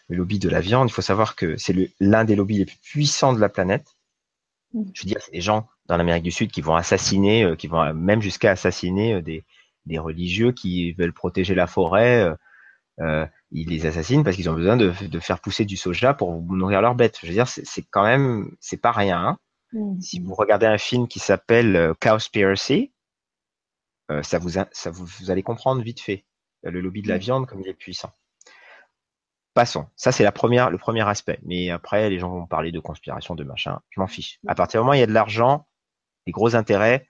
le 0.07 0.17
lobby 0.17 0.39
de 0.39 0.49
la 0.49 0.61
viande. 0.61 0.89
Il 0.89 0.93
faut 0.93 1.01
savoir 1.01 1.35
que 1.35 1.57
c'est 1.57 1.75
l'un 1.99 2.25
des 2.25 2.35
lobbies 2.35 2.59
les 2.59 2.65
plus 2.65 2.77
puissants 2.77 3.33
de 3.33 3.39
la 3.39 3.49
planète. 3.49 3.95
Mmh. 4.73 4.83
Je 4.93 5.03
veux 5.03 5.07
dire, 5.07 5.21
c'est 5.21 5.31
des 5.31 5.41
gens 5.41 5.67
dans 5.87 5.97
l'Amérique 5.97 6.23
du 6.23 6.31
Sud 6.31 6.51
qui 6.51 6.61
vont 6.61 6.75
assassiner, 6.75 7.55
qui 7.57 7.67
vont 7.67 7.93
même 7.93 8.21
jusqu'à 8.21 8.51
assassiner 8.51 9.21
des, 9.21 9.43
des 9.85 9.99
religieux 9.99 10.51
qui 10.51 10.93
veulent 10.93 11.13
protéger 11.13 11.55
la 11.55 11.67
forêt, 11.67 12.23
euh, 12.23 12.35
euh, 13.01 13.25
ils 13.51 13.69
les 13.69 13.85
assassinent 13.85 14.23
parce 14.23 14.35
qu'ils 14.35 14.49
ont 14.49 14.53
besoin 14.53 14.77
de, 14.77 14.91
faire 15.19 15.39
pousser 15.39 15.65
du 15.65 15.77
soja 15.77 16.13
pour 16.13 16.41
nourrir 16.41 16.81
leurs 16.81 16.95
bêtes. 16.95 17.19
Je 17.21 17.27
veux 17.27 17.33
dire, 17.33 17.47
c'est 17.47 17.85
quand 17.91 18.03
même, 18.03 18.51
c'est 18.59 18.81
pas 18.81 18.91
rien. 18.91 19.19
Hein. 19.19 19.37
Mm. 19.73 20.01
Si 20.01 20.19
vous 20.19 20.33
regardez 20.33 20.65
un 20.65 20.77
film 20.77 21.07
qui 21.07 21.19
s'appelle 21.19 21.75
euh, 21.75 21.93
Cowspiracy, 21.99 22.91
ça, 24.21 24.37
vous, 24.37 24.49
ça 24.49 24.91
vous, 24.91 25.05
vous 25.05 25.31
allez 25.31 25.41
comprendre 25.41 25.81
vite 25.81 25.99
fait 25.99 26.25
le 26.61 26.79
lobby 26.79 27.01
de 27.01 27.07
la 27.07 27.15
mm. 27.15 27.19
viande 27.19 27.47
comme 27.47 27.61
il 27.61 27.67
est 27.67 27.73
puissant. 27.73 28.11
Passons. 29.55 29.87
Ça, 29.95 30.11
c'est 30.11 30.23
la 30.23 30.33
première, 30.33 30.69
le 30.69 30.77
premier 30.77 31.07
aspect. 31.07 31.39
Mais 31.43 31.69
après, 31.69 32.09
les 32.09 32.19
gens 32.19 32.29
vont 32.29 32.45
parler 32.45 32.73
de 32.73 32.79
conspiration, 32.81 33.35
de 33.35 33.43
machin. 33.45 33.79
Je 33.89 34.01
m'en 34.01 34.07
fiche. 34.07 34.39
À 34.47 34.53
partir 34.53 34.81
du 34.81 34.83
moment 34.83 34.91
où 34.91 34.95
il 34.95 34.99
y 34.99 35.03
a 35.03 35.07
de 35.07 35.13
l'argent, 35.13 35.65
des 36.25 36.33
gros 36.33 36.57
intérêts, 36.57 37.07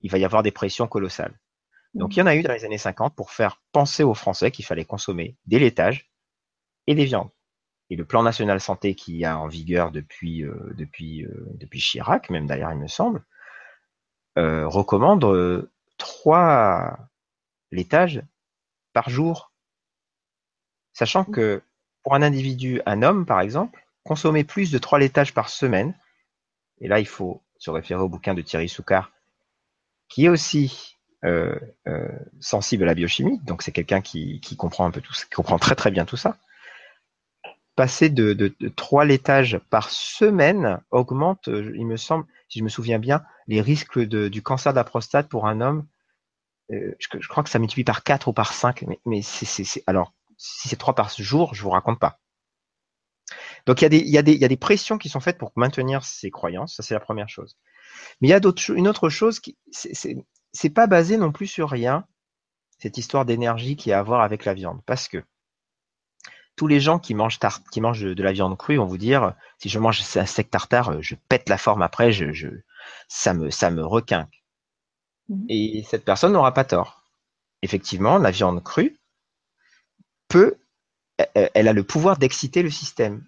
il 0.00 0.10
va 0.10 0.16
y 0.16 0.24
avoir 0.24 0.42
des 0.42 0.52
pressions 0.52 0.88
colossales. 0.88 1.38
Donc, 1.94 2.16
il 2.16 2.20
y 2.20 2.22
en 2.22 2.26
a 2.26 2.34
eu 2.34 2.42
dans 2.42 2.52
les 2.52 2.64
années 2.64 2.78
50 2.78 3.14
pour 3.14 3.30
faire 3.30 3.60
penser 3.72 4.02
aux 4.02 4.14
Français 4.14 4.50
qu'il 4.50 4.64
fallait 4.64 4.84
consommer 4.84 5.36
des 5.46 5.58
laitages 5.58 6.10
et 6.86 6.94
des 6.94 7.04
viandes. 7.04 7.30
Et 7.90 7.96
le 7.96 8.06
plan 8.06 8.22
national 8.22 8.60
santé 8.60 8.94
qui 8.94 9.22
est 9.22 9.28
en 9.28 9.48
vigueur 9.48 9.90
depuis, 9.90 10.42
euh, 10.42 10.72
depuis, 10.76 11.24
euh, 11.24 11.46
depuis 11.54 11.80
Chirac, 11.80 12.30
même 12.30 12.46
d'ailleurs, 12.46 12.72
il 12.72 12.78
me 12.78 12.86
semble, 12.86 13.22
euh, 14.38 14.66
recommande 14.66 15.68
trois 15.98 16.98
laitages 17.70 18.22
par 18.94 19.10
jour. 19.10 19.52
Sachant 20.94 21.24
que 21.24 21.62
pour 22.02 22.14
un 22.14 22.22
individu, 22.22 22.80
un 22.86 23.02
homme 23.02 23.26
par 23.26 23.40
exemple, 23.40 23.86
consommer 24.04 24.44
plus 24.44 24.70
de 24.70 24.78
trois 24.78 24.98
laitages 24.98 25.34
par 25.34 25.48
semaine, 25.48 25.94
et 26.80 26.88
là 26.88 26.98
il 26.98 27.06
faut 27.06 27.42
se 27.58 27.70
référer 27.70 28.00
au 28.00 28.08
bouquin 28.08 28.34
de 28.34 28.42
Thierry 28.42 28.68
Soucard, 28.68 29.12
qui 30.08 30.24
est 30.24 30.28
aussi 30.28 30.91
euh, 31.24 31.54
euh, 31.86 32.08
sensible 32.40 32.82
à 32.82 32.86
la 32.86 32.94
biochimie, 32.94 33.38
donc 33.44 33.62
c'est 33.62 33.70
quelqu'un 33.70 34.00
qui, 34.00 34.40
comprend 34.58 34.86
un 34.86 34.90
peu 34.90 35.00
tout 35.00 35.14
ça, 35.14 35.24
qui 35.24 35.30
comprend 35.30 35.56
très 35.56 35.76
très 35.76 35.92
bien 35.92 36.04
tout 36.04 36.16
ça. 36.16 36.36
Passer 37.76 38.10
de, 38.10 38.32
de, 38.32 38.68
trois 38.68 39.04
laitages 39.04 39.60
par 39.70 39.88
semaine 39.90 40.80
augmente, 40.90 41.46
euh, 41.46 41.72
il 41.76 41.86
me 41.86 41.96
semble, 41.96 42.26
si 42.48 42.58
je 42.58 42.64
me 42.64 42.68
souviens 42.68 42.98
bien, 42.98 43.22
les 43.46 43.60
risques 43.60 44.00
de, 44.00 44.26
du 44.26 44.42
cancer 44.42 44.72
de 44.72 44.78
la 44.78 44.84
prostate 44.84 45.28
pour 45.28 45.46
un 45.46 45.60
homme. 45.60 45.86
je, 46.70 47.28
crois 47.28 47.44
que 47.44 47.50
ça 47.50 47.60
multiplie 47.60 47.84
par 47.84 48.02
4 48.02 48.26
ou 48.26 48.32
par 48.32 48.52
5, 48.52 48.82
mais, 48.88 48.98
mais 49.06 49.20
alors, 49.86 50.12
si 50.36 50.68
c'est 50.68 50.76
trois 50.76 50.96
par 50.96 51.08
jour, 51.16 51.54
je 51.54 51.62
vous 51.62 51.70
raconte 51.70 52.00
pas. 52.00 52.18
Donc 53.66 53.80
il 53.80 53.84
y, 53.84 53.86
a 53.86 53.88
des, 53.90 53.98
il, 53.98 54.10
y 54.10 54.18
a 54.18 54.22
des, 54.22 54.32
il 54.32 54.40
y 54.40 54.44
a 54.44 54.48
des 54.48 54.56
pressions 54.56 54.98
qui 54.98 55.08
sont 55.08 55.20
faites 55.20 55.38
pour 55.38 55.52
maintenir 55.54 56.04
ces 56.04 56.32
croyances, 56.32 56.74
ça 56.74 56.82
c'est 56.82 56.94
la 56.94 57.00
première 57.00 57.28
chose. 57.28 57.56
Mais 58.20 58.28
il 58.28 58.30
y 58.30 58.34
a 58.34 58.40
une 58.74 58.88
autre 58.88 59.08
chose 59.08 59.40
qui, 59.40 59.56
c'est, 59.70 60.16
c'est 60.52 60.70
pas 60.70 60.86
basé 60.86 61.16
non 61.16 61.32
plus 61.32 61.46
sur 61.46 61.70
rien, 61.70 62.06
cette 62.78 62.98
histoire 62.98 63.24
d'énergie 63.24 63.76
qui 63.76 63.92
a 63.92 64.00
à 64.00 64.02
voir 64.02 64.22
avec 64.22 64.44
la 64.44 64.54
viande. 64.54 64.80
Parce 64.86 65.08
que 65.08 65.24
tous 66.56 66.66
les 66.66 66.80
gens 66.80 66.98
qui 66.98 67.14
mangent, 67.14 67.38
qui 67.70 67.80
mangent 67.80 68.02
de 68.02 68.22
la 68.22 68.32
viande 68.32 68.56
crue 68.58 68.76
vont 68.76 68.86
vous 68.86 68.98
dire 68.98 69.34
si 69.58 69.68
je 69.68 69.78
mange 69.78 70.02
un 70.16 70.26
steak 70.26 70.50
tartare, 70.50 71.00
je 71.00 71.14
pète 71.28 71.48
la 71.48 71.58
forme 71.58 71.82
après, 71.82 72.12
je, 72.12 72.48
ça, 73.08 73.34
me, 73.34 73.50
ça 73.50 73.70
me 73.70 73.84
requinque. 73.84 74.42
Mmh. 75.28 75.44
Et 75.48 75.86
cette 75.88 76.04
personne 76.04 76.32
n'aura 76.32 76.52
pas 76.52 76.64
tort. 76.64 77.04
Effectivement, 77.62 78.18
la 78.18 78.30
viande 78.30 78.62
crue 78.62 78.98
peut, 80.28 80.56
elle 81.34 81.68
a 81.68 81.72
le 81.72 81.84
pouvoir 81.84 82.18
d'exciter 82.18 82.62
le 82.62 82.70
système. 82.70 83.24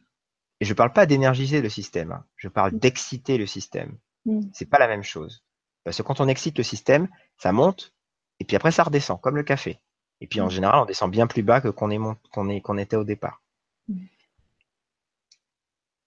Et 0.61 0.65
je 0.65 0.73
ne 0.73 0.77
parle 0.77 0.93
pas 0.93 1.07
d'énergiser 1.07 1.63
le 1.63 1.69
système, 1.69 2.13
hein. 2.13 2.25
je 2.37 2.49
parle 2.49 2.75
mmh. 2.75 2.79
d'exciter 2.79 3.39
le 3.39 3.47
système. 3.47 3.97
Mmh. 4.27 4.41
C'est 4.53 4.69
pas 4.69 4.79
la 4.79 4.89
même 4.89 5.03
chose. 5.03 5.45
Parce 5.85 5.99
que 5.99 6.03
quand 6.03 6.21
on 6.21 6.29
excite 6.29 6.59
le 6.59 6.65
système, 6.65 7.09
ça 7.39 7.53
monte, 7.53 7.93
et 8.41 8.45
puis 8.45 8.57
après 8.57 8.73
ça 8.73 8.83
redescend, 8.83 9.21
comme 9.21 9.37
le 9.37 9.43
café. 9.43 9.79
Et 10.21 10.27
puis 10.27 10.41
en 10.41 10.47
mmh. 10.47 10.51
général, 10.51 10.81
on 10.83 10.85
descend 10.87 11.11
bien 11.11 11.27
plus 11.27 11.43
bas 11.43 11.61
que 11.61 11.69
qu'on 11.69 12.17
qu'on 12.63 12.79
était 12.79 12.97
au 12.97 13.05
départ. 13.05 13.43
Mmh. 13.89 14.07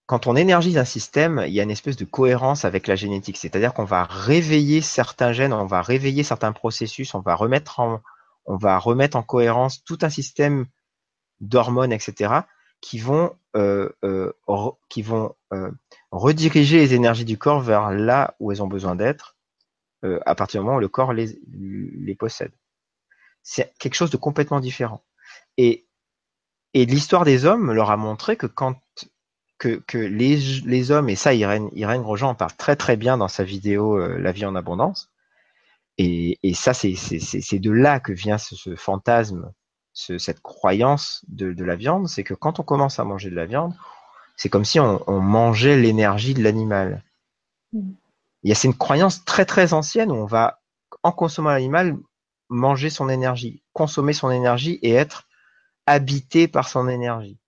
Quand 0.06 0.26
on 0.26 0.36
énergise 0.36 0.78
un 0.78 0.86
système, 0.86 1.44
il 1.46 1.52
y 1.52 1.60
a 1.60 1.62
une 1.62 1.70
espèce 1.70 1.96
de 1.96 2.06
cohérence 2.06 2.64
avec 2.64 2.86
la 2.86 2.96
génétique. 2.96 3.36
C'est-à-dire 3.36 3.74
qu'on 3.74 3.84
va 3.84 4.04
réveiller 4.04 4.80
certains 4.80 5.32
gènes, 5.32 5.52
on 5.52 5.66
va 5.66 5.82
réveiller 5.82 6.22
certains 6.22 6.52
processus, 6.52 7.14
on 7.14 7.20
va 7.20 7.34
remettre 7.34 7.78
en, 7.78 8.00
on 8.46 8.56
va 8.56 8.78
remettre 8.78 9.18
en 9.18 9.22
cohérence 9.22 9.84
tout 9.84 9.98
un 10.00 10.08
système 10.08 10.66
d'hormones, 11.40 11.92
etc., 11.92 12.40
qui 12.80 12.98
vont, 12.98 13.36
euh, 13.54 13.90
euh, 14.04 14.32
qui 14.88 15.02
vont 15.02 15.34
euh, 15.52 15.70
rediriger 16.10 16.78
les 16.78 16.94
énergies 16.94 17.26
du 17.26 17.36
corps 17.36 17.60
vers 17.60 17.90
là 17.90 18.34
où 18.40 18.50
elles 18.50 18.62
ont 18.62 18.68
besoin 18.68 18.96
d'être 18.96 19.36
euh, 20.04 20.20
à 20.26 20.34
partir 20.34 20.60
du 20.60 20.64
moment 20.64 20.76
où 20.76 20.80
le 20.80 20.88
corps 20.88 21.12
les, 21.12 21.36
possède. 22.18 22.52
C'est 23.42 23.72
quelque 23.78 23.94
chose 23.94 24.10
de 24.10 24.16
complètement 24.16 24.60
différent. 24.60 25.02
Et, 25.56 25.86
l'histoire 26.74 27.24
des 27.24 27.44
hommes 27.44 27.72
leur 27.72 27.90
a 27.90 27.96
montré 27.96 28.36
que 28.36 28.46
quand 28.46 28.76
que, 29.58 29.82
les, 29.98 30.36
les 30.64 30.90
hommes, 30.92 31.08
et 31.08 31.16
ça 31.16 31.34
Irène, 31.34 31.68
Irène 31.72 32.02
Grosjean 32.02 32.28
en 32.28 32.34
parle 32.36 32.52
très 32.52 32.76
très 32.76 32.96
bien 32.96 33.18
dans 33.18 33.26
sa 33.26 33.42
vidéo 33.42 33.98
euh, 33.98 34.16
La 34.18 34.30
vie 34.30 34.46
en 34.46 34.54
abondance, 34.54 35.10
Et, 35.96 36.38
et 36.44 36.54
ça, 36.54 36.74
c'est 36.74 37.58
de 37.58 37.70
là 37.72 37.98
que 37.98 38.12
vient 38.12 38.38
ce, 38.38 38.76
fantasme, 38.76 39.52
ce, 39.92 40.16
cette 40.18 40.40
croyance 40.40 41.24
de, 41.26 41.52
de 41.52 41.64
la 41.64 41.74
viande, 41.74 42.08
c'est 42.08 42.22
que 42.22 42.34
quand 42.34 42.60
on 42.60 42.62
commence 42.62 43.00
à 43.00 43.04
manger 43.04 43.30
de 43.30 43.34
la 43.34 43.46
viande, 43.46 43.74
c'est 44.36 44.48
comme 44.48 44.64
si 44.64 44.78
on, 44.78 45.02
on 45.10 45.20
mangeait 45.20 45.76
l'énergie 45.76 46.34
de 46.34 46.42
l'animal. 46.44 47.02
Mm. 47.72 47.90
Il 48.42 48.48
y 48.48 48.52
a 48.52 48.54
c'est 48.54 48.68
une 48.68 48.76
croyance 48.76 49.24
très 49.24 49.44
très 49.44 49.72
ancienne 49.72 50.10
où 50.10 50.14
on 50.14 50.26
va, 50.26 50.60
en 51.02 51.12
consommant 51.12 51.50
l'animal, 51.50 51.96
manger 52.48 52.90
son 52.90 53.08
énergie, 53.08 53.62
consommer 53.72 54.12
son 54.12 54.30
énergie 54.30 54.78
et 54.82 54.92
être 54.92 55.28
habité 55.86 56.48
par 56.48 56.68
son 56.68 56.88
énergie. 56.88 57.38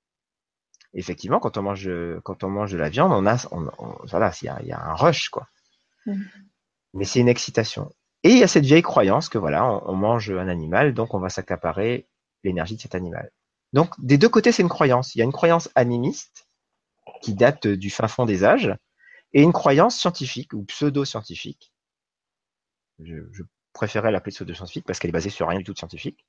Effectivement, 0.93 1.39
quand 1.39 1.57
on 1.57 1.63
mange, 1.63 1.89
quand 2.25 2.43
on 2.43 2.49
mange 2.49 2.73
de 2.73 2.79
la 2.79 2.89
viande, 2.89 3.13
on 3.13 3.27
a, 3.27 3.47
on, 3.53 3.69
voilà, 4.09 4.33
il 4.43 4.47
y 4.47 4.49
a, 4.49 4.63
y 4.63 4.73
a, 4.73 4.81
un 4.81 4.95
rush 4.95 5.29
quoi. 5.29 5.47
Mm. 6.07 6.23
Mais 6.95 7.05
c'est 7.05 7.21
une 7.21 7.29
excitation. 7.29 7.93
Et 8.23 8.31
il 8.31 8.39
y 8.39 8.43
a 8.43 8.49
cette 8.49 8.65
vieille 8.65 8.83
croyance 8.83 9.29
que 9.29 9.39
voilà, 9.39 9.65
on, 9.87 9.95
mange 9.95 10.31
un 10.31 10.49
animal, 10.49 10.93
donc 10.93 11.15
on 11.15 11.21
va 11.21 11.31
s'accaparer 11.31 12.09
l'énergie 12.45 12.77
de 12.77 12.81
cet 12.81 12.95
animal. 12.95 13.31
Donc 13.73 13.95
des 13.99 14.19
deux 14.19 14.29
côtés, 14.29 14.53
c'est 14.53 14.63
une 14.63 14.69
croyance. 14.69 15.15
Il 15.15 15.19
y 15.19 15.23
a 15.23 15.25
une 15.25 15.33
croyance 15.33 15.71
animiste 15.75 16.47
qui 17.23 17.35
date 17.35 17.67
du 17.67 17.89
fin 17.89 18.09
fond 18.09 18.27
des 18.27 18.45
âges, 18.45 18.75
et 19.33 19.43
une 19.43 19.53
croyance 19.53 19.97
scientifique 19.97 20.53
ou 20.53 20.65
pseudo-scientifique. 20.65 21.73
Je, 22.99 23.17
je 23.33 23.43
préférais 23.73 24.11
l'appeler 24.11 24.33
pseudo-scientifique 24.33 24.85
parce 24.87 24.99
qu'elle 24.99 25.11
est 25.11 25.13
basée 25.13 25.31
sur 25.31 25.49
rien 25.49 25.59
du 25.59 25.65
tout 25.65 25.73
de 25.73 25.79
scientifique. 25.79 26.25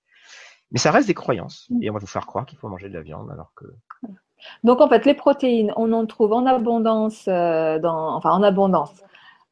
Mais 0.72 0.80
ça 0.80 0.92
reste 0.92 1.08
des 1.08 1.14
croyances. 1.14 1.68
Mm. 1.70 1.84
Et 1.84 1.90
on 1.90 1.94
va 1.94 2.00
vous 2.00 2.08
faire 2.08 2.26
croire 2.26 2.46
qu'il 2.46 2.58
faut 2.58 2.70
manger 2.70 2.90
de 2.90 2.94
la 2.94 3.02
viande 3.02 3.30
alors 3.32 3.52
que. 3.56 3.66
Donc 4.64 4.82
en 4.82 4.90
fait, 4.90 5.06
les 5.06 5.14
protéines, 5.14 5.74
on 5.76 5.92
en 5.92 6.06
trouve 6.06 6.34
en 6.34 6.46
abondance, 6.46 7.26
euh, 7.28 7.78
dans, 7.80 8.16
enfin 8.16 8.32
en 8.32 8.42
abondance 8.42 8.94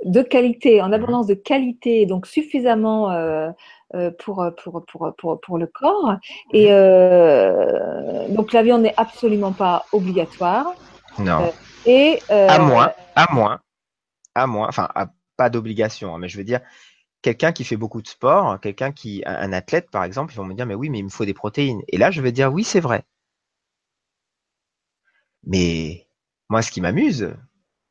de 0.05 0.21
qualité, 0.21 0.81
en 0.81 0.91
abondance 0.91 1.27
de 1.27 1.33
qualité, 1.33 2.05
donc 2.05 2.25
suffisamment 2.25 3.11
euh, 3.11 3.49
euh, 3.95 4.11
pour, 4.17 4.49
pour, 4.63 4.85
pour, 4.85 5.13
pour, 5.17 5.41
pour 5.41 5.57
le 5.57 5.67
corps. 5.67 6.15
Et 6.53 6.67
euh, 6.71 8.27
donc 8.29 8.53
la 8.53 8.63
viande 8.63 8.83
n'est 8.83 8.93
absolument 8.97 9.51
pas 9.51 9.85
obligatoire. 9.91 10.73
Non. 11.17 11.51
Et 11.86 12.19
à 12.30 12.59
moins, 12.59 12.91
à 13.15 13.34
moins, 13.34 13.61
à 14.36 14.47
moins, 14.47 14.67
enfin 14.67 14.89
pas 15.38 15.49
d'obligation, 15.49 16.15
hein, 16.15 16.17
mais 16.17 16.30
je 16.30 16.38
veux 16.38 16.43
dire 16.43 16.59
quelqu'un 17.21 17.51
qui 17.51 17.63
fait 17.63 17.77
beaucoup 17.77 18.01
de 18.01 18.07
sport, 18.07 18.59
quelqu'un 18.59 18.91
qui, 18.91 19.23
un 19.25 19.53
athlète 19.53 19.89
par 19.89 20.03
exemple, 20.03 20.34
ils 20.34 20.38
vont 20.38 20.45
me 20.45 20.53
dire 20.53 20.65
mais 20.65 20.75
oui, 20.75 20.89
mais 20.89 20.99
il 20.99 21.05
me 21.05 21.09
faut 21.09 21.25
des 21.25 21.34
protéines. 21.34 21.82
Et 21.88 21.97
là, 21.97 22.11
je 22.11 22.21
vais 22.21 22.32
dire 22.32 22.51
oui, 22.51 22.63
c'est 22.63 22.80
vrai. 22.80 23.03
Mais 25.43 26.07
moi, 26.49 26.61
ce 26.61 26.71
qui 26.71 26.82
m'amuse, 26.82 27.34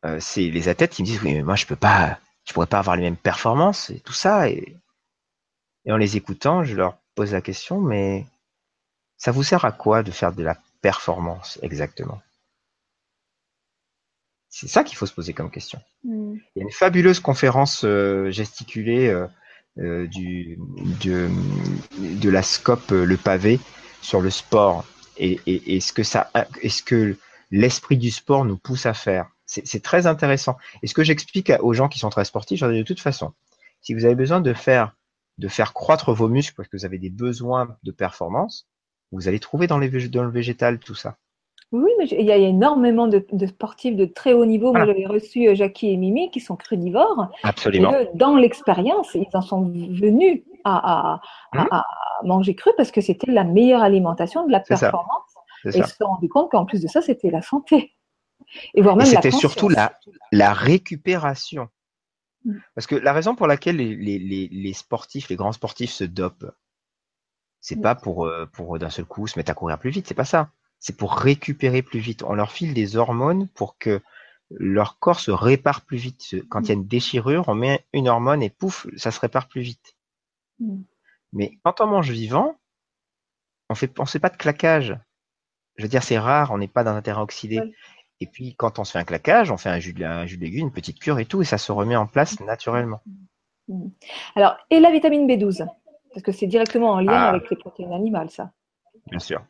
euh, 0.04 0.20
c'est 0.20 0.48
les 0.50 0.68
athlètes 0.68 0.92
qui 0.92 1.02
me 1.02 1.06
disent 1.06 1.22
oui, 1.22 1.34
mais 1.34 1.42
moi, 1.42 1.56
je 1.56 1.66
peux 1.66 1.76
pas, 1.76 2.18
je 2.44 2.52
pourrais 2.52 2.66
pas 2.66 2.78
avoir 2.78 2.96
les 2.96 3.02
mêmes 3.02 3.16
performances 3.16 3.90
et 3.90 4.00
tout 4.00 4.12
ça. 4.12 4.48
Et 4.48 4.76
en 5.88 5.96
les 5.96 6.16
écoutant, 6.16 6.64
je 6.64 6.76
leur 6.76 6.98
pose 7.14 7.32
la 7.32 7.40
question, 7.40 7.80
mais 7.80 8.26
ça 9.16 9.32
vous 9.32 9.42
sert 9.42 9.64
à 9.64 9.72
quoi 9.72 10.02
de 10.02 10.10
faire 10.10 10.32
de 10.32 10.42
la 10.42 10.56
performance 10.82 11.58
exactement? 11.62 12.20
C'est 14.48 14.68
ça 14.68 14.84
qu'il 14.84 14.96
faut 14.96 15.06
se 15.06 15.14
poser 15.14 15.32
comme 15.32 15.50
question. 15.50 15.80
Mm. 16.04 16.34
Il 16.56 16.58
y 16.58 16.60
a 16.60 16.64
une 16.64 16.72
fabuleuse 16.72 17.20
conférence 17.20 17.82
euh, 17.84 18.30
gesticulée 18.30 19.08
euh, 19.08 19.26
euh, 19.78 20.06
du, 20.06 20.58
de, 21.02 21.28
de 21.98 22.30
la 22.30 22.42
SCOP 22.42 22.90
Le 22.90 23.16
Pavé 23.16 23.60
sur 24.00 24.20
le 24.20 24.30
sport 24.30 24.84
et, 25.16 25.40
et, 25.46 25.76
et 25.76 25.80
ce 25.80 25.92
que 25.92 26.02
ça, 26.02 26.30
est-ce 26.62 26.82
que 26.82 27.16
l'esprit 27.50 27.96
du 27.96 28.10
sport 28.10 28.44
nous 28.44 28.56
pousse 28.56 28.86
à 28.86 28.94
faire. 28.94 29.30
C'est 29.46 29.82
très 29.82 30.06
intéressant. 30.06 30.58
Et 30.82 30.86
ce 30.86 30.92
que 30.92 31.02
j'explique 31.02 31.50
aux 31.60 31.72
gens 31.72 31.88
qui 31.88 31.98
sont 31.98 32.10
très 32.10 32.26
sportifs, 32.26 32.60
de 32.60 32.82
toute 32.82 33.00
façon, 33.00 33.32
si 33.80 33.94
vous 33.94 34.04
avez 34.04 34.14
besoin 34.14 34.42
de 34.42 34.52
faire, 34.52 34.94
de 35.38 35.48
faire 35.48 35.72
croître 35.72 36.12
vos 36.12 36.28
muscles 36.28 36.54
parce 36.54 36.68
que 36.68 36.76
vous 36.76 36.84
avez 36.84 36.98
des 36.98 37.08
besoins 37.08 37.78
de 37.82 37.90
performance, 37.90 38.68
vous 39.10 39.26
allez 39.26 39.40
trouver 39.40 39.66
dans, 39.66 39.78
les, 39.78 39.88
dans 40.08 40.24
le 40.24 40.30
végétal 40.30 40.78
tout 40.78 40.94
ça. 40.94 41.16
Oui, 41.70 41.90
mais 41.98 42.06
il 42.06 42.24
y 42.24 42.32
a 42.32 42.36
énormément 42.36 43.08
de, 43.08 43.24
sportifs 43.46 43.94
de 43.94 44.06
très 44.06 44.32
haut 44.32 44.46
niveau. 44.46 44.72
Moi, 44.72 44.86
j'avais 44.86 45.06
reçu 45.06 45.48
euh, 45.48 45.54
Jackie 45.54 45.90
et 45.90 45.96
Mimi 45.98 46.30
qui 46.30 46.40
sont 46.40 46.56
crudivores. 46.56 47.28
Absolument. 47.42 47.94
Et 47.94 48.08
dans 48.14 48.36
l'expérience, 48.36 49.14
ils 49.14 49.28
en 49.34 49.42
sont 49.42 49.64
venus 49.64 50.42
à, 50.64 51.20
mmh. 51.52 51.66
manger 52.24 52.54
cru 52.54 52.70
parce 52.76 52.90
que 52.90 53.02
c'était 53.02 53.30
la 53.30 53.44
meilleure 53.44 53.82
alimentation 53.82 54.46
de 54.46 54.52
la 54.52 54.60
performance. 54.60 55.34
Et 55.66 55.76
ils 55.76 55.84
se 55.84 55.96
sont 55.96 56.06
rendus 56.06 56.28
compte 56.28 56.50
qu'en 56.50 56.64
plus 56.64 56.80
de 56.80 56.88
ça, 56.88 57.02
c'était 57.02 57.30
la 57.30 57.42
santé. 57.42 57.92
Et 58.74 58.80
voire 58.80 58.96
même 58.96 59.06
C'était 59.06 59.30
surtout 59.30 59.68
la, 59.68 59.92
la 60.32 60.54
récupération. 60.54 61.68
Mmh. 62.46 62.54
Parce 62.74 62.86
que 62.86 62.94
la 62.94 63.12
raison 63.12 63.34
pour 63.34 63.46
laquelle 63.46 63.76
les, 63.76 63.94
les, 63.94 64.48
les, 64.50 64.72
sportifs, 64.72 65.28
les 65.28 65.36
grands 65.36 65.52
sportifs 65.52 65.90
se 65.90 66.04
dopent, 66.04 66.50
c'est 67.60 67.76
mmh. 67.76 67.82
pas 67.82 67.94
pour, 67.94 68.24
euh, 68.24 68.46
pour 68.46 68.78
d'un 68.78 68.88
seul 68.88 69.04
coup 69.04 69.26
se 69.26 69.38
mettre 69.38 69.50
à 69.50 69.54
courir 69.54 69.78
plus 69.78 69.90
vite, 69.90 70.06
c'est 70.06 70.14
pas 70.14 70.24
ça 70.24 70.50
c'est 70.80 70.96
pour 70.96 71.14
récupérer 71.14 71.82
plus 71.82 71.98
vite. 71.98 72.22
On 72.22 72.34
leur 72.34 72.52
file 72.52 72.74
des 72.74 72.96
hormones 72.96 73.48
pour 73.48 73.78
que 73.78 74.00
leur 74.50 74.98
corps 74.98 75.20
se 75.20 75.30
répare 75.30 75.82
plus 75.82 75.98
vite. 75.98 76.36
Quand 76.48 76.62
il 76.62 76.68
y 76.68 76.70
a 76.70 76.74
une 76.74 76.86
déchirure, 76.86 77.48
on 77.48 77.54
met 77.54 77.84
une 77.92 78.08
hormone 78.08 78.42
et 78.42 78.50
pouf, 78.50 78.86
ça 78.96 79.10
se 79.10 79.20
répare 79.20 79.48
plus 79.48 79.60
vite. 79.60 79.96
Mm. 80.58 80.82
Mais 81.32 81.58
quand 81.62 81.80
on 81.80 81.86
mange 81.86 82.10
vivant, 82.10 82.58
on 83.68 83.74
on 83.98 84.06
fait 84.06 84.18
pas 84.18 84.30
de 84.30 84.36
claquage. 84.36 84.96
Je 85.76 85.82
veux 85.82 85.88
dire, 85.88 86.02
c'est 86.02 86.18
rare, 86.18 86.50
on 86.50 86.58
n'est 86.58 86.68
pas 86.68 86.84
dans 86.84 86.94
un 86.94 87.02
terrain 87.02 87.22
oxydé. 87.22 87.60
Et 88.20 88.26
puis, 88.26 88.54
quand 88.56 88.78
on 88.78 88.84
se 88.84 88.92
fait 88.92 88.98
un 88.98 89.04
claquage, 89.04 89.50
on 89.50 89.56
fait 89.56 89.68
un 89.68 89.78
jus 89.78 89.92
de, 89.92 90.04
un 90.04 90.26
jus 90.26 90.38
de 90.38 90.42
légumes, 90.42 90.66
une 90.66 90.72
petite 90.72 90.98
cure 90.98 91.20
et 91.20 91.24
tout, 91.24 91.40
et 91.40 91.44
ça 91.44 91.58
se 91.58 91.70
remet 91.70 91.94
en 91.94 92.06
place 92.06 92.40
naturellement. 92.40 93.00
Mm. 93.68 93.88
Alors, 94.34 94.56
et 94.70 94.80
la 94.80 94.90
vitamine 94.90 95.28
B12 95.28 95.66
Parce 96.12 96.22
que 96.22 96.32
c'est 96.32 96.46
directement 96.46 96.92
en 96.92 97.00
lien 97.00 97.12
ah. 97.12 97.28
avec 97.28 97.50
les 97.50 97.56
protéines 97.56 97.92
animales, 97.92 98.30
ça. 98.30 98.52
Bien 99.06 99.20
sûr. 99.20 99.44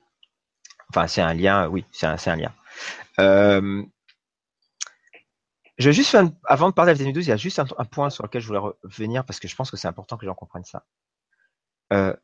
Enfin, 0.91 1.07
c'est 1.07 1.21
un 1.21 1.35
lien, 1.35 1.69
oui, 1.69 1.85
c'est 1.93 2.07
un, 2.07 2.37
lien. 2.37 2.53
Euh, 3.21 3.83
je 5.77 5.89
vais 5.89 5.93
juste 5.93 6.11
faire, 6.11 6.29
avant 6.45 6.69
de 6.69 6.75
parler 6.75 6.91
de 6.91 6.95
la 6.95 6.99
vitamine 6.99 7.15
12, 7.15 7.27
il 7.27 7.31
y 7.31 7.33
a 7.33 7.37
juste 7.37 7.59
un, 7.59 7.85
point 7.85 8.11
sur 8.11 8.25
lequel 8.25 8.41
je 8.41 8.47
voulais 8.47 8.59
revenir 8.83 9.25
parce 9.25 9.39
que 9.39 9.49
je 9.49 9.55
pense 9.55 9.71
que 9.71 9.77
c'est 9.77 9.89
important 9.89 10.17
que 10.17 10.23
les 10.23 10.29
gens 10.29 10.35
comprennent 10.35 10.65
ça. 10.65 10.85
Euh, 11.93 12.15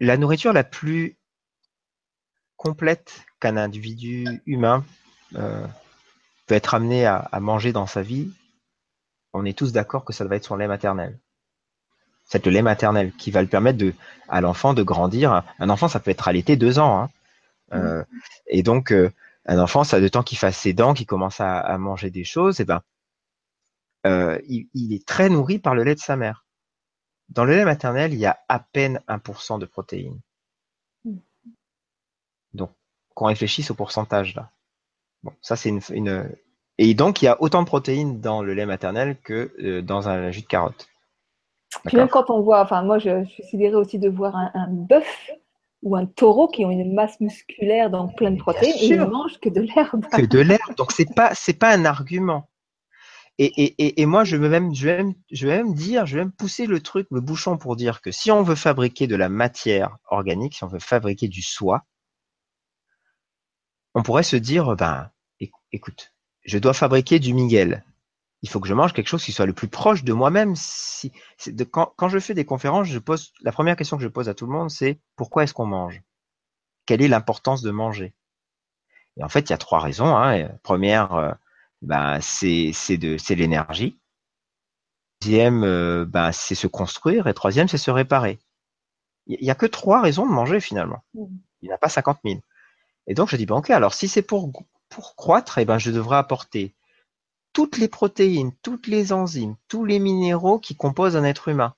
la 0.00 0.16
nourriture 0.16 0.52
la 0.52 0.64
plus 0.64 1.18
complète 2.56 3.24
qu'un 3.40 3.56
individu 3.56 4.40
humain 4.46 4.84
euh, 5.34 5.66
peut 6.46 6.54
être 6.54 6.74
amené 6.74 7.06
à, 7.06 7.28
manger 7.40 7.72
dans 7.72 7.86
sa 7.86 8.02
vie, 8.02 8.30
on 9.32 9.44
est 9.44 9.56
tous 9.56 9.72
d'accord 9.72 10.04
que 10.04 10.12
ça 10.12 10.24
doit 10.24 10.36
être 10.36 10.44
son 10.44 10.56
lait 10.56 10.68
maternel. 10.68 11.18
C'est 12.24 12.46
le 12.46 12.52
lait 12.52 12.62
maternel 12.62 13.12
qui 13.12 13.30
va 13.30 13.42
le 13.42 13.48
permettre 13.48 13.78
de, 13.78 13.94
à 14.28 14.40
l'enfant 14.40 14.74
de 14.74 14.82
grandir. 14.82 15.42
Un 15.58 15.70
enfant, 15.70 15.88
ça 15.88 16.00
peut 16.00 16.10
être 16.10 16.30
l'été 16.30 16.56
deux 16.56 16.78
ans. 16.78 17.02
Hein. 17.02 17.10
Euh, 17.72 18.04
et 18.46 18.62
donc, 18.62 18.92
euh, 18.92 19.10
un 19.46 19.58
enfant, 19.58 19.84
ça 19.84 19.96
a 19.96 20.00
de 20.00 20.08
temps 20.08 20.22
qu'il 20.22 20.38
fasse 20.38 20.56
ses 20.56 20.72
dents, 20.72 20.94
qu'il 20.94 21.06
commence 21.06 21.40
à, 21.40 21.76
manger 21.78 22.10
des 22.10 22.24
choses, 22.24 22.60
et 22.60 22.64
ben, 22.64 22.82
euh, 24.06 24.38
il, 24.46 24.92
est 24.92 25.06
très 25.06 25.28
nourri 25.28 25.58
par 25.58 25.74
le 25.74 25.84
lait 25.84 25.94
de 25.94 26.00
sa 26.00 26.16
mère. 26.16 26.44
Dans 27.28 27.44
le 27.44 27.56
lait 27.56 27.64
maternel, 27.64 28.12
il 28.12 28.18
y 28.18 28.26
a 28.26 28.38
à 28.48 28.58
peine 28.58 29.00
1% 29.08 29.58
de 29.58 29.66
protéines. 29.66 30.20
Mm. 31.04 31.18
Donc, 32.54 32.72
qu'on 33.14 33.26
réfléchisse 33.26 33.70
au 33.70 33.74
pourcentage 33.74 34.34
là. 34.34 34.50
Bon, 35.22 35.32
ça 35.40 35.54
c'est 35.54 35.68
une, 35.90 36.36
et 36.78 36.94
donc 36.94 37.22
il 37.22 37.26
y 37.26 37.28
a 37.28 37.40
autant 37.40 37.62
de 37.62 37.66
protéines 37.66 38.20
dans 38.20 38.42
le 38.42 38.54
lait 38.54 38.66
maternel 38.66 39.16
que 39.22 39.80
dans 39.80 40.08
un 40.08 40.32
jus 40.32 40.42
de 40.42 40.46
carotte. 40.46 40.88
Puis 41.84 41.96
même 41.96 42.08
quand 42.08 42.28
on 42.28 42.40
voit, 42.40 42.60
enfin 42.60 42.82
moi 42.82 42.98
je, 42.98 43.24
suis 43.26 43.44
sidérée 43.44 43.76
aussi 43.76 44.00
de 44.00 44.08
voir 44.08 44.34
un, 44.34 44.50
un 44.54 44.66
bœuf 44.68 45.30
ou 45.82 45.96
un 45.96 46.06
taureau 46.06 46.48
qui 46.48 46.64
ont 46.64 46.70
une 46.70 46.94
masse 46.94 47.20
musculaire 47.20 47.90
dans 47.90 48.08
plein 48.08 48.30
de 48.30 48.38
protéines 48.38 48.74
et 48.78 48.86
ils 48.86 48.98
ne 48.98 49.04
mangent 49.04 49.38
que 49.40 49.48
de 49.48 49.62
l'herbe. 49.62 50.06
Que 50.12 50.24
de 50.24 50.38
l'herbe. 50.38 50.60
Donc 50.76 50.92
c'est 50.92 51.12
pas 51.14 51.34
c'est 51.34 51.58
pas 51.58 51.72
un 51.72 51.84
argument. 51.84 52.48
Et, 53.38 53.46
et, 53.46 54.00
et, 54.00 54.06
moi 54.06 54.24
je 54.24 54.36
vais 54.36 54.48
même 54.48 54.74
je 54.74 54.86
vais 54.86 54.96
même 54.98 55.14
je 55.30 55.46
vais 55.46 55.56
même 55.56 55.74
dire 55.74 56.06
je 56.06 56.16
vais 56.16 56.24
même 56.24 56.32
pousser 56.32 56.66
le 56.66 56.80
truc 56.80 57.06
le 57.10 57.20
bouchon 57.20 57.56
pour 57.56 57.76
dire 57.76 58.00
que 58.02 58.10
si 58.10 58.30
on 58.30 58.42
veut 58.42 58.54
fabriquer 58.54 59.06
de 59.06 59.16
la 59.16 59.28
matière 59.28 59.96
organique, 60.08 60.54
si 60.54 60.64
on 60.64 60.68
veut 60.68 60.78
fabriquer 60.78 61.28
du 61.28 61.42
soie, 61.42 61.86
on 63.94 64.02
pourrait 64.02 64.22
se 64.22 64.36
dire 64.36 64.76
ben 64.76 65.10
écoute, 65.72 66.12
je 66.44 66.58
dois 66.58 66.74
fabriquer 66.74 67.18
du 67.18 67.34
Miguel 67.34 67.84
il 68.42 68.50
faut 68.50 68.60
que 68.60 68.68
je 68.68 68.74
mange 68.74 68.92
quelque 68.92 69.08
chose 69.08 69.24
qui 69.24 69.32
soit 69.32 69.46
le 69.46 69.52
plus 69.52 69.68
proche 69.68 70.02
de 70.02 70.12
moi-même. 70.12 70.54
Quand, 71.70 72.08
je 72.08 72.18
fais 72.18 72.34
des 72.34 72.44
conférences, 72.44 72.88
je 72.88 72.98
pose 72.98 73.32
la 73.40 73.52
première 73.52 73.76
question 73.76 73.96
que 73.96 74.02
je 74.02 74.08
pose 74.08 74.28
à 74.28 74.34
tout 74.34 74.46
le 74.46 74.52
monde, 74.52 74.70
c'est 74.70 74.98
pourquoi 75.14 75.44
est-ce 75.44 75.54
qu'on 75.54 75.66
mange? 75.66 76.02
Quelle 76.84 77.02
est 77.02 77.08
l'importance 77.08 77.62
de 77.62 77.70
manger? 77.70 78.12
Et 79.16 79.22
en 79.22 79.28
fait, 79.28 79.40
il 79.40 79.50
y 79.50 79.52
a 79.52 79.58
trois 79.58 79.78
raisons. 79.78 80.16
Hein. 80.16 80.48
Première, 80.64 81.14
euh, 81.14 81.32
ben, 81.82 82.20
c'est 82.20 82.72
l'énergie. 83.30 83.96
Deuxième, 85.20 85.62
euh, 85.62 86.04
ben, 86.04 86.32
c'est 86.32 86.56
se 86.56 86.66
construire. 86.66 87.28
Et 87.28 87.34
troisième, 87.34 87.68
c'est 87.68 87.78
se 87.78 87.92
réparer. 87.92 88.40
Il 89.26 89.38
n'y 89.40 89.50
a 89.50 89.54
que 89.54 89.66
trois 89.66 90.00
raisons 90.00 90.26
de 90.26 90.32
manger 90.32 90.58
finalement. 90.58 91.04
Il 91.14 91.28
n'y 91.62 91.70
en 91.70 91.76
a 91.76 91.78
pas 91.78 91.88
50 91.88 92.18
000. 92.24 92.40
Et 93.06 93.14
donc 93.14 93.28
je 93.28 93.36
dis, 93.36 93.46
ok, 93.48 93.70
alors 93.70 93.94
si 93.94 94.08
c'est 94.08 94.22
pour, 94.22 94.50
pour 94.88 95.14
croître, 95.14 95.58
eh 95.58 95.64
ben, 95.64 95.78
je 95.78 95.92
devrais 95.92 96.16
apporter 96.16 96.74
toutes 97.52 97.78
les 97.78 97.88
protéines, 97.88 98.52
toutes 98.62 98.86
les 98.86 99.12
enzymes, 99.12 99.56
tous 99.68 99.84
les 99.84 99.98
minéraux 99.98 100.58
qui 100.58 100.76
composent 100.76 101.16
un 101.16 101.24
être 101.24 101.48
humain. 101.48 101.74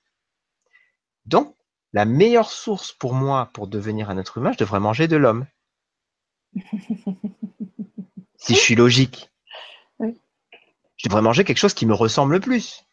Donc, 1.25 1.55
la 1.93 2.05
meilleure 2.05 2.49
source 2.49 2.91
pour 2.91 3.13
moi 3.13 3.49
pour 3.53 3.67
devenir 3.67 4.09
un 4.09 4.17
être 4.17 4.37
humain, 4.37 4.51
je 4.51 4.57
devrais 4.57 4.79
manger 4.79 5.07
de 5.07 5.17
l'homme. 5.17 5.45
si 8.37 8.53
je 8.53 8.59
suis 8.59 8.75
logique. 8.75 9.31
Je 9.99 11.09
devrais 11.09 11.21
manger 11.21 11.43
quelque 11.43 11.57
chose 11.57 11.73
qui 11.73 11.85
me 11.85 11.93
ressemble 11.93 12.33
le 12.33 12.39
plus. 12.39 12.85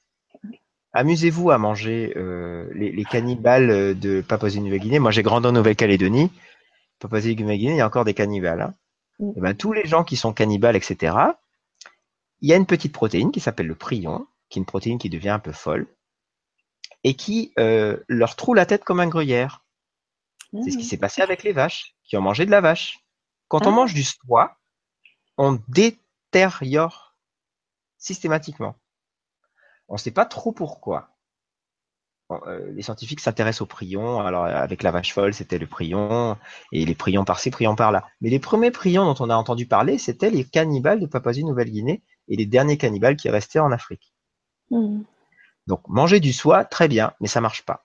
Amusez-vous 0.92 1.50
à 1.50 1.58
manger 1.58 2.12
euh, 2.16 2.68
les, 2.74 3.04
cannibales 3.04 3.98
de 3.98 4.20
Papouasie-Nouvelle-Guinée. 4.20 4.98
Moi, 4.98 5.10
j'ai 5.10 5.22
grandi 5.22 5.46
en 5.46 5.52
Nouvelle-Calédonie. 5.52 6.30
Papouasie-Nouvelle-Guinée, 6.98 7.72
il 7.72 7.78
y 7.78 7.80
a 7.80 7.86
encore 7.86 8.04
des 8.04 8.12
cannibales. 8.12 8.60
Hein. 8.60 8.74
Et 9.36 9.40
ben, 9.40 9.54
tous 9.54 9.72
les 9.72 9.86
gens 9.86 10.04
qui 10.04 10.16
sont 10.16 10.32
cannibales, 10.32 10.76
etc., 10.76 11.14
il 12.42 12.50
y 12.50 12.52
a 12.52 12.56
une 12.56 12.66
petite 12.66 12.92
protéine 12.92 13.30
qui 13.30 13.40
s'appelle 13.40 13.68
le 13.68 13.76
prion, 13.76 14.26
qui 14.48 14.58
est 14.58 14.60
une 14.60 14.66
protéine 14.66 14.98
qui 14.98 15.08
devient 15.08 15.30
un 15.30 15.38
peu 15.38 15.52
folle, 15.52 15.86
et 17.04 17.14
qui 17.14 17.52
euh, 17.58 17.96
leur 18.08 18.36
troue 18.36 18.52
la 18.52 18.66
tête 18.66 18.84
comme 18.84 19.00
un 19.00 19.08
gruyère. 19.08 19.64
C'est 20.64 20.70
ce 20.70 20.76
qui 20.76 20.84
mm. 20.84 20.88
s'est 20.88 20.98
passé 20.98 21.22
avec 21.22 21.44
les 21.44 21.52
vaches, 21.52 21.94
qui 22.04 22.16
ont 22.16 22.20
mangé 22.20 22.44
de 22.44 22.50
la 22.50 22.60
vache. 22.60 22.98
Quand 23.48 23.66
on 23.66 23.70
ah. 23.70 23.76
mange 23.76 23.94
du 23.94 24.02
soie, 24.02 24.58
on 25.38 25.58
détériore 25.68 27.16
systématiquement. 27.96 28.74
On 29.88 29.94
ne 29.94 29.98
sait 29.98 30.10
pas 30.10 30.26
trop 30.26 30.52
pourquoi. 30.52 31.08
Euh, 32.30 32.72
les 32.72 32.82
scientifiques 32.82 33.20
s'intéressent 33.20 33.62
aux 33.62 33.66
prions. 33.66 34.20
Alors 34.20 34.44
avec 34.44 34.82
la 34.82 34.90
vache 34.90 35.14
folle, 35.14 35.32
c'était 35.32 35.58
le 35.58 35.66
prion, 35.66 36.36
et 36.72 36.84
les 36.84 36.94
prions 36.94 37.24
par-ci, 37.24 37.50
prions 37.50 37.76
par-là. 37.76 38.04
Mais 38.20 38.30
les 38.30 38.40
premiers 38.40 38.70
prions 38.72 39.04
dont 39.04 39.24
on 39.24 39.30
a 39.30 39.36
entendu 39.36 39.66
parler, 39.66 39.96
c'était 39.96 40.30
les 40.30 40.44
cannibales 40.44 41.00
de 41.00 41.06
Papouasie-Nouvelle-Guinée 41.06 42.02
et 42.28 42.36
les 42.36 42.46
derniers 42.46 42.78
cannibales 42.78 43.16
qui 43.16 43.28
restaient 43.30 43.58
en 43.58 43.72
Afrique. 43.72 44.12
Hmm. 44.70 45.02
Donc 45.66 45.86
manger 45.88 46.20
du 46.20 46.32
soie, 46.32 46.64
très 46.64 46.88
bien, 46.88 47.12
mais 47.20 47.28
ça 47.28 47.40
marche 47.40 47.62
pas. 47.62 47.84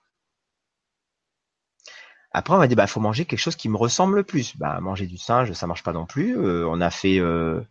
Après, 2.30 2.54
on 2.54 2.58
va 2.58 2.66
dire, 2.66 2.76
bah, 2.76 2.86
faut 2.86 3.00
manger 3.00 3.24
quelque 3.24 3.40
chose 3.40 3.56
qui 3.56 3.68
me 3.68 3.76
ressemble 3.76 4.16
le 4.16 4.22
plus. 4.22 4.56
Bah, 4.56 4.80
manger 4.80 5.06
du 5.06 5.16
singe, 5.16 5.52
ça 5.52 5.66
marche 5.66 5.82
pas 5.82 5.92
non 5.92 6.06
plus. 6.06 6.36
Euh, 6.38 6.66
on 6.68 6.80
a 6.80 6.90
fait, 6.90 7.18
euh, 7.18 7.62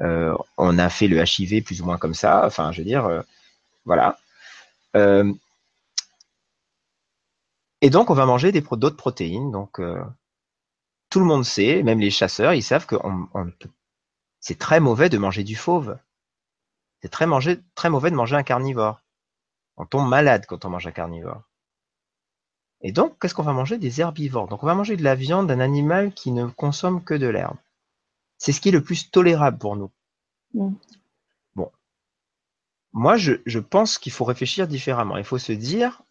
on 0.00 0.78
a 0.78 0.88
fait 0.90 1.06
le 1.06 1.22
HIV 1.22 1.62
plus 1.62 1.80
ou 1.80 1.84
moins 1.84 1.98
comme 1.98 2.14
ça. 2.14 2.44
Enfin, 2.44 2.72
je 2.72 2.78
veux 2.78 2.84
dire, 2.84 3.24
voilà. 3.84 4.18
Euh, 4.96 5.32
et 7.80 7.90
donc, 7.90 8.10
on 8.10 8.14
va 8.14 8.26
manger 8.26 8.52
d'autres 8.52 8.96
protéines. 8.96 9.50
Donc, 9.50 9.80
euh, 9.80 10.02
tout 11.10 11.20
le 11.20 11.26
monde 11.26 11.44
sait, 11.44 11.82
même 11.82 12.00
les 12.00 12.10
chasseurs, 12.10 12.54
ils 12.54 12.62
savent 12.62 12.86
que 12.86 12.96
c'est 14.40 14.58
très 14.58 14.80
mauvais 14.80 15.08
de 15.08 15.18
manger 15.18 15.44
du 15.44 15.56
fauve. 15.56 15.98
C'est 17.00 17.10
très, 17.10 17.26
très 17.74 17.90
mauvais 17.90 18.10
de 18.10 18.16
manger 18.16 18.36
un 18.36 18.42
carnivore. 18.42 19.02
On 19.76 19.86
tombe 19.86 20.08
malade 20.08 20.46
quand 20.46 20.64
on 20.64 20.70
mange 20.70 20.86
un 20.86 20.92
carnivore. 20.92 21.42
Et 22.80 22.92
donc, 22.92 23.18
qu'est-ce 23.18 23.34
qu'on 23.34 23.42
va 23.42 23.52
manger? 23.52 23.78
Des 23.78 24.00
herbivores. 24.00 24.48
Donc, 24.48 24.62
on 24.62 24.66
va 24.66 24.74
manger 24.74 24.96
de 24.96 25.04
la 25.04 25.14
viande 25.14 25.48
d'un 25.48 25.60
animal 25.60 26.12
qui 26.12 26.30
ne 26.30 26.46
consomme 26.46 27.02
que 27.02 27.14
de 27.14 27.26
l'herbe. 27.26 27.56
C'est 28.36 28.52
ce 28.52 28.60
qui 28.60 28.68
est 28.68 28.72
le 28.72 28.82
plus 28.82 29.10
tolérable 29.10 29.58
pour 29.58 29.76
nous. 29.76 29.90
Mm. 30.54 30.74
Moi, 32.92 33.16
je, 33.16 33.58
pense 33.58 33.98
qu'il 33.98 34.12
faut 34.12 34.24
réfléchir 34.24 34.66
différemment. 34.66 35.18
Il 35.18 35.24
faut 35.24 35.38
se 35.38 35.52
dire, 35.52 36.02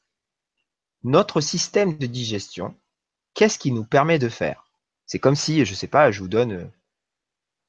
notre 1.04 1.42
système 1.42 1.98
de 1.98 2.06
digestion, 2.06 2.76
qu'est-ce 3.34 3.60
qui 3.60 3.72
nous 3.72 3.84
permet 3.84 4.20
de 4.20 4.30
faire? 4.30 4.66
C'est 5.06 5.20
comme 5.20 5.36
si, 5.36 5.66
je 5.66 5.72
ne 5.72 5.76
sais 5.76 5.88
pas, 5.88 6.12
je 6.12 6.22
vous 6.22 6.28
donne, 6.28 6.72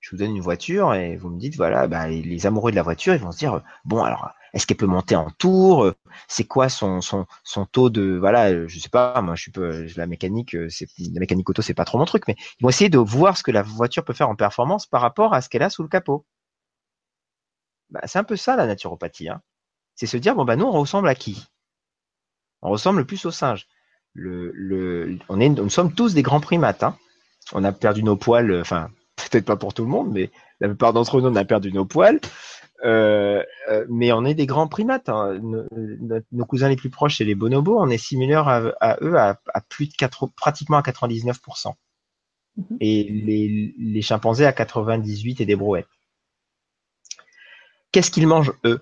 je 0.00 0.10
vous 0.10 0.16
donne 0.16 0.36
une 0.36 0.42
voiture 0.42 0.94
et 0.94 1.16
vous 1.16 1.30
me 1.30 1.38
dites, 1.38 1.56
voilà, 1.56 1.86
bah, 1.86 2.08
les 2.08 2.46
amoureux 2.46 2.70
de 2.70 2.76
la 2.76 2.82
voiture, 2.82 3.14
ils 3.14 3.20
vont 3.20 3.32
se 3.32 3.38
dire, 3.38 3.62
bon, 3.84 4.02
alors, 4.02 4.30
est-ce 4.54 4.66
qu'elle 4.66 4.76
peut 4.76 4.86
monter 4.86 5.16
en 5.16 5.30
tour 5.30 5.92
C'est 6.28 6.44
quoi 6.44 6.68
son, 6.68 7.00
son, 7.00 7.26
son 7.44 7.66
taux 7.66 7.90
de, 7.90 8.16
voilà, 8.18 8.66
je 8.66 8.78
sais 8.78 8.88
pas, 8.88 9.20
moi, 9.22 9.34
je 9.34 9.42
suis 9.42 9.50
peu, 9.50 9.86
la 9.96 10.06
mécanique, 10.06 10.52
la 10.52 11.20
mécanique 11.20 11.50
auto, 11.50 11.62
c'est 11.62 11.74
pas 11.74 11.84
trop 11.84 11.98
mon 11.98 12.04
truc, 12.04 12.24
mais 12.28 12.36
ils 12.58 12.62
vont 12.62 12.68
essayer 12.68 12.90
de 12.90 12.98
voir 12.98 13.36
ce 13.36 13.42
que 13.42 13.50
la 13.50 13.62
voiture 13.62 14.04
peut 14.04 14.14
faire 14.14 14.28
en 14.28 14.36
performance 14.36 14.86
par 14.86 15.00
rapport 15.00 15.34
à 15.34 15.40
ce 15.40 15.48
qu'elle 15.48 15.62
a 15.62 15.70
sous 15.70 15.82
le 15.82 15.88
capot. 15.88 16.24
Bah, 17.90 18.00
c'est 18.04 18.18
un 18.18 18.24
peu 18.24 18.36
ça 18.36 18.56
la 18.56 18.66
naturopathie. 18.66 19.28
Hein. 19.28 19.40
C'est 19.94 20.06
se 20.06 20.16
dire, 20.16 20.34
bon, 20.34 20.44
bah, 20.44 20.56
nous, 20.56 20.66
on 20.66 20.72
ressemble 20.72 21.08
à 21.08 21.14
qui? 21.14 21.46
On 22.62 22.70
ressemble 22.70 23.00
le 23.00 23.06
plus 23.06 23.24
au 23.24 23.30
singe. 23.30 23.66
Le, 24.14 24.52
le, 24.54 25.18
on 25.28 25.40
est, 25.40 25.48
nous 25.48 25.70
sommes 25.70 25.94
tous 25.94 26.14
des 26.14 26.22
grands 26.22 26.40
primates. 26.40 26.82
Hein. 26.82 26.96
On 27.52 27.64
a 27.64 27.72
perdu 27.72 28.02
nos 28.02 28.16
poils, 28.16 28.50
euh, 28.50 28.60
enfin, 28.60 28.90
peut-être 29.30 29.44
pas 29.44 29.56
pour 29.56 29.74
tout 29.74 29.82
le 29.82 29.88
monde, 29.88 30.10
mais 30.12 30.30
la 30.60 30.68
plupart 30.68 30.92
d'entre 30.92 31.20
nous, 31.20 31.28
on 31.28 31.36
a 31.36 31.44
perdu 31.44 31.72
nos 31.72 31.84
poils. 31.84 32.20
Euh, 32.84 33.42
euh, 33.68 33.84
mais 33.88 34.12
on 34.12 34.24
est 34.24 34.34
des 34.34 34.46
grands 34.46 34.68
primates. 34.68 35.08
Hein. 35.08 35.40
Nos, 35.42 36.44
cousins 36.46 36.68
les 36.68 36.76
plus 36.76 36.90
proches, 36.90 37.18
c'est 37.18 37.24
les 37.24 37.34
bonobos. 37.34 37.78
On 37.78 37.90
est 37.90 37.98
similaires 37.98 38.48
à, 38.48 38.96
eux 39.02 39.18
à, 39.18 39.40
plus 39.68 39.88
de 39.88 39.94
4, 39.94 40.28
pratiquement 40.36 40.76
à 40.76 40.82
99%. 40.82 41.74
Mm-hmm. 42.56 42.76
Et 42.80 43.04
les, 43.04 43.74
les 43.78 44.02
chimpanzés 44.02 44.46
à 44.46 44.52
98% 44.52 45.42
et 45.42 45.46
des 45.46 45.56
brouettes. 45.56 45.88
Qu'est-ce 47.92 48.10
qu'ils 48.10 48.26
mangent 48.26 48.52
eux? 48.64 48.80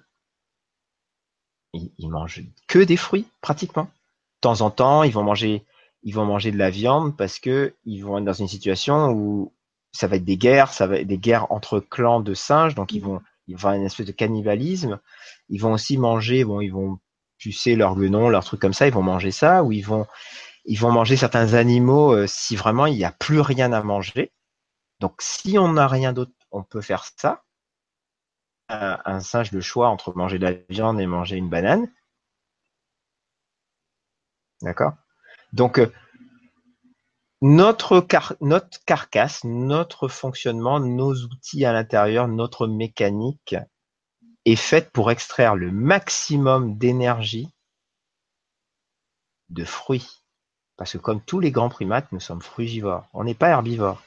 Ils, 1.73 2.09
mangent 2.09 2.43
que 2.67 2.79
des 2.79 2.97
fruits 2.97 3.27
pratiquement. 3.41 3.85
De 3.85 4.41
temps 4.41 4.61
en 4.63 4.71
temps, 4.71 5.03
ils 5.03 5.13
vont 5.13 5.23
manger, 5.23 5.65
ils 6.03 6.15
vont 6.15 6.25
manger 6.25 6.51
de 6.51 6.59
la 6.59 6.71
viande 6.71 7.17
parce 7.17 7.39
que 7.39 7.75
ils 7.85 8.01
vont 8.01 8.19
être 8.19 8.25
dans 8.25 8.33
une 8.33 8.49
situation 8.49 9.11
où 9.11 9.53
ça 9.97 10.07
va 10.07 10.17
être 10.17 10.25
des 10.25 10.37
guerres, 10.37 10.73
ça 10.73 10.87
va 10.87 10.99
être 10.99 11.07
des 11.07 11.19
guerres 11.19 11.51
entre 11.51 11.81
clans 11.81 12.21
de 12.21 12.35
singes, 12.35 12.75
donc 12.75 12.93
ils 12.93 13.01
vont, 13.01 13.21
il 13.47 13.57
va 13.57 13.59
y 13.59 13.61
avoir 13.61 13.75
une 13.75 13.87
espèce 13.87 14.07
de 14.07 14.13
cannibalisme. 14.13 15.01
Ils 15.49 15.61
vont 15.61 15.73
aussi 15.73 15.99
manger, 15.99 16.45
bon, 16.45 16.61
ils 16.61 16.73
vont 16.73 16.99
pucer 17.39 17.77
leur 17.77 17.97
guenon, 17.97 18.29
leur 18.29 18.45
truc 18.45 18.61
comme 18.61 18.73
ça, 18.73 18.87
ils 18.87 18.93
vont 18.93 19.03
manger 19.03 19.31
ça, 19.31 19.63
ou 19.63 19.73
ils 19.73 19.85
vont, 19.85 20.07
ils 20.65 20.79
vont 20.79 20.93
manger 20.93 21.17
certains 21.17 21.55
animaux 21.55 22.13
euh, 22.15 22.27
si 22.27 22.57
vraiment 22.57 22.87
il 22.87 22.97
n'y 22.97 23.05
a 23.05 23.13
plus 23.13 23.41
rien 23.41 23.73
à 23.73 23.83
manger. 23.83 24.33
Donc 25.01 25.17
si 25.21 25.59
on 25.59 25.73
n'a 25.73 25.89
rien 25.89 26.13
d'autre, 26.13 26.33
on 26.51 26.63
peut 26.63 26.81
faire 26.81 27.05
ça 27.17 27.43
un, 28.69 29.21
singe 29.21 29.53
le 29.53 29.61
choix 29.61 29.89
entre 29.89 30.15
manger 30.17 30.39
de 30.39 30.47
la 30.47 30.53
viande 30.69 31.01
et 31.01 31.07
manger 31.07 31.37
une 31.37 31.49
banane. 31.49 31.89
D'accord? 34.63 34.95
Donc, 35.53 35.79
euh, 35.79 35.93
notre, 37.43 38.07
carcasse, 38.87 39.45
notre 39.45 40.09
fonctionnement, 40.09 40.81
nos 40.81 41.15
outils 41.15 41.65
à 41.65 41.73
l'intérieur, 41.73 42.29
notre 42.29 42.67
mécanique 42.67 43.57
est 44.45 44.57
faite 44.57 44.91
pour 44.93 45.11
extraire 45.11 45.57
le 45.57 45.71
maximum 45.71 46.79
d'énergie 46.79 47.49
de 49.51 49.65
fruits. 49.65 50.23
Parce 50.77 50.93
que 50.93 50.99
comme 50.99 51.21
tous 51.21 51.41
les 51.41 51.51
grands 51.51 51.69
primates, 51.69 52.13
nous 52.13 52.21
sommes 52.21 52.43
frugivores. 52.43 53.07
On 53.13 53.25
n'est 53.25 53.35
pas 53.35 53.49
herbivores, 53.49 54.03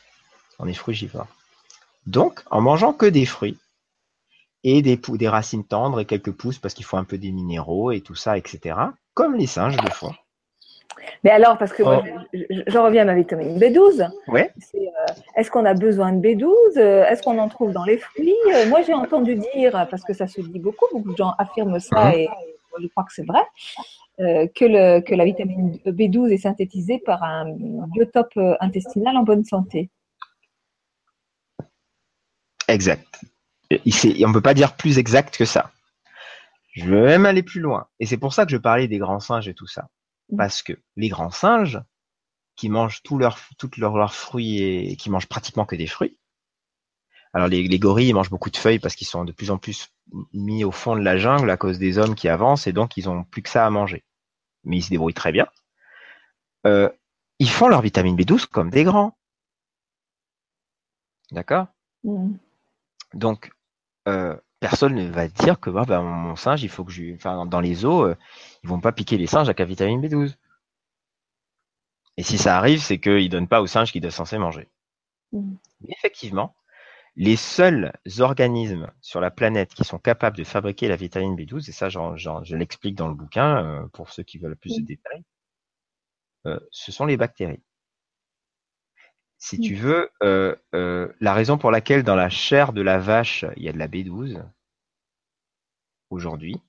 on 0.60 0.68
est 0.68 0.74
frugivores. 0.74 1.28
Donc, 2.06 2.44
en 2.52 2.62
mangeant 2.62 2.94
que 2.94 3.06
des 3.06 3.26
fruits, 3.26 3.60
et 4.64 4.82
des, 4.82 4.98
des 4.98 5.30
racines 5.30 5.66
tendres 5.66 6.00
et 6.00 6.06
quelques 6.06 6.32
pousses 6.32 6.60
parce 6.60 6.74
qu'il 6.74 6.86
faut 6.86 6.98
un 6.98 7.04
peu 7.04 7.18
des 7.18 7.32
minéraux 7.32 7.92
et 7.92 8.02
tout 8.02 8.16
ça, 8.16 8.38
etc. 8.38 8.78
Comme 9.14 9.36
les 9.36 9.48
singes 9.48 9.78
le 9.82 9.90
font. 9.90 10.14
Mais 11.24 11.30
alors, 11.30 11.58
parce 11.58 11.74
que 11.74 11.84
oh. 11.84 12.02
j'en 12.68 12.86
reviens 12.86 13.04
à 13.04 13.06
ma 13.06 13.16
vitamine 13.16 13.58
B12. 13.58 14.10
Ouais. 14.28 14.52
Euh, 14.76 14.80
est-ce 15.36 15.52
qu'on 15.52 15.66
a 15.66 15.74
besoin 15.74 16.12
de 16.12 16.20
B12? 16.20 16.78
Euh, 16.78 17.06
Est-ce 17.06 17.24
qu'on 17.24 17.38
en 17.38 17.50
trouve 17.50 17.72
dans 17.72 17.84
les 17.84 17.98
fruits? 17.98 18.36
Euh, 18.54 18.68
Moi, 18.68 18.82
j'ai 18.82 18.94
entendu 18.94 19.36
dire, 19.36 19.88
parce 19.90 20.04
que 20.04 20.14
ça 20.14 20.28
se 20.28 20.42
dit 20.42 20.60
beaucoup, 20.60 20.86
beaucoup 20.92 21.12
de 21.12 21.18
gens 21.18 21.34
affirment 21.38 21.80
ça 21.80 22.06
mhm. 22.06 22.14
et 22.16 22.30
je 22.82 22.88
crois 22.88 23.04
que 23.04 23.14
c'est 23.14 23.26
vrai, 23.26 23.42
que, 24.18 24.66
le, 24.66 25.02
que 25.02 25.16
la 25.16 25.26
vitamine 25.26 25.78
B12 25.86 26.32
est 26.32 26.38
synthétisée 26.38 27.00
par 27.00 27.24
un 27.24 27.46
biotope 27.94 28.38
intestinal 28.60 29.18
en 29.18 29.24
bonne 29.24 29.44
santé. 29.44 29.90
Exact 32.68 33.22
on 33.72 34.30
ne 34.30 34.34
peut 34.34 34.42
pas 34.42 34.54
dire 34.54 34.76
plus 34.76 34.98
exact 34.98 35.38
que 35.38 35.46
ça. 35.46 35.72
Je 36.74 36.86
veux 36.86 37.06
même 37.06 37.26
aller 37.26 37.44
plus 37.44 37.60
loin. 37.60 37.88
Et 38.00 38.06
c'est 38.06 38.18
pour 38.18 38.34
ça 38.34 38.46
que 38.46 38.52
je 38.52 38.58
parlais 38.58 38.88
des 38.88 38.98
grands 38.98 39.20
singes 39.20 39.48
et 39.48 39.54
tout 39.54 39.68
ça. 39.68 39.88
Mm. 40.30 40.38
Parce 40.38 40.64
que 40.64 40.74
les 40.96 41.10
grands 41.10 41.32
singes, 41.32 41.82
qui 42.56 42.70
mangent 42.70 43.02
tous 43.04 43.18
leurs, 43.18 43.40
toutes 43.58 43.78
leurs, 43.78 44.14
fruits 44.14 44.62
et 44.62 44.98
qui 44.98 45.10
mangent 45.10 45.30
pratiquement 45.30 45.66
que 45.66 45.78
des 45.78 45.88
fruits. 45.88 46.18
Alors 47.34 47.48
les, 47.48 47.68
les 47.68 47.80
gorilles 47.80 48.10
ils 48.10 48.14
mangent 48.14 48.30
beaucoup 48.30 48.50
de 48.50 48.58
feuilles 48.58 48.80
parce 48.80 48.96
qu'ils 48.96 49.08
sont 49.08 49.24
de 49.24 49.32
plus 49.32 49.50
en 49.50 49.58
plus 49.58 49.94
mis 50.34 50.66
au 50.66 50.72
fond 50.72 50.96
de 50.96 51.02
la 51.02 51.18
jungle 51.18 51.50
à 51.50 51.58
cause 51.58 51.80
des 51.80 51.98
hommes 51.98 52.16
qui 52.16 52.28
avancent 52.28 52.68
et 52.68 52.74
donc 52.74 52.98
ils 52.98 53.08
ont 53.08 53.24
plus 53.24 53.44
que 53.44 53.50
ça 53.50 53.66
à 53.66 53.70
manger. 53.70 54.04
Mais 54.66 54.78
ils 54.78 54.82
se 54.82 54.90
débrouillent 54.90 55.14
très 55.14 55.32
bien. 55.32 55.48
Euh, 56.68 56.90
ils 57.40 57.50
font 57.50 57.70
leur 57.70 57.82
vitamine 57.82 58.18
B12 58.18 58.48
comme 58.48 58.70
des 58.70 58.84
grands. 58.84 59.18
D'accord? 61.32 61.68
Mm. 62.04 62.34
Donc, 63.14 63.52
euh, 64.08 64.36
personne 64.60 64.96
ne 64.96 65.10
va 65.10 65.28
dire 65.28 65.60
que 65.60 65.70
bah, 65.70 65.86
bah, 65.88 66.02
mon 66.02 66.36
singe, 66.36 66.64
il 66.64 66.70
faut 66.70 66.84
que 66.84 66.92
je, 66.92 67.14
enfin, 67.16 67.46
dans 67.46 67.62
les 67.62 67.86
eaux, 67.86 68.06
euh, 68.06 68.16
ils 68.64 68.70
vont 68.70 68.80
pas 68.80 68.92
piquer 68.92 69.18
les 69.18 69.28
singes 69.28 69.48
avec 69.48 69.60
la 69.60 69.66
vitamine 69.66 70.02
B12. 70.02 70.36
Et 72.18 72.24
si 72.24 72.38
ça 72.38 72.58
arrive, 72.58 72.82
c'est 72.82 73.00
qu'ils 73.00 73.30
donnent 73.30 73.48
pas 73.48 73.62
aux 73.62 73.68
singes 73.68 73.92
qu'ils 73.92 74.02
doivent 74.02 74.14
censés 74.14 74.38
manger. 74.38 74.68
Mmh. 75.32 75.56
Mais 75.82 75.94
effectivement, 75.98 76.56
les 77.16 77.36
seuls 77.36 77.94
organismes 78.20 78.92
sur 79.02 79.22
la 79.22 79.32
planète 79.32 79.74
qui 79.74 79.84
sont 79.84 80.00
capables 80.00 80.38
de 80.38 80.44
fabriquer 80.44 80.88
la 80.88 80.96
vitamine 80.96 81.36
B12, 81.36 81.70
et 81.70 81.72
ça 81.72 81.90
je 81.90 82.56
l'explique 82.56 82.96
dans 82.96 83.08
le 83.08 83.14
bouquin 83.14 83.64
euh, 83.64 83.88
pour 83.94 84.10
ceux 84.10 84.24
qui 84.24 84.38
veulent 84.38 84.56
plus 84.58 84.78
de 84.78 84.86
détails, 84.86 85.24
euh, 86.46 86.60
ce 86.72 86.92
sont 86.92 87.06
les 87.06 87.18
bactéries. 87.18 87.62
Si 89.40 89.58
tu 89.60 89.74
veux, 89.74 90.12
euh, 90.22 90.56
la 91.20 91.34
raison 91.34 91.58
pour 91.58 91.72
laquelle 91.72 92.04
dans 92.04 92.16
la 92.16 92.30
chair 92.30 92.74
de 92.74 92.82
la 92.82 93.00
vache, 93.00 93.46
il 93.56 93.64
y 93.64 93.70
a 93.70 93.74
de 93.74 93.80
la 93.80 93.88
B12 93.88 94.44
aujourd'hui, 96.10 96.62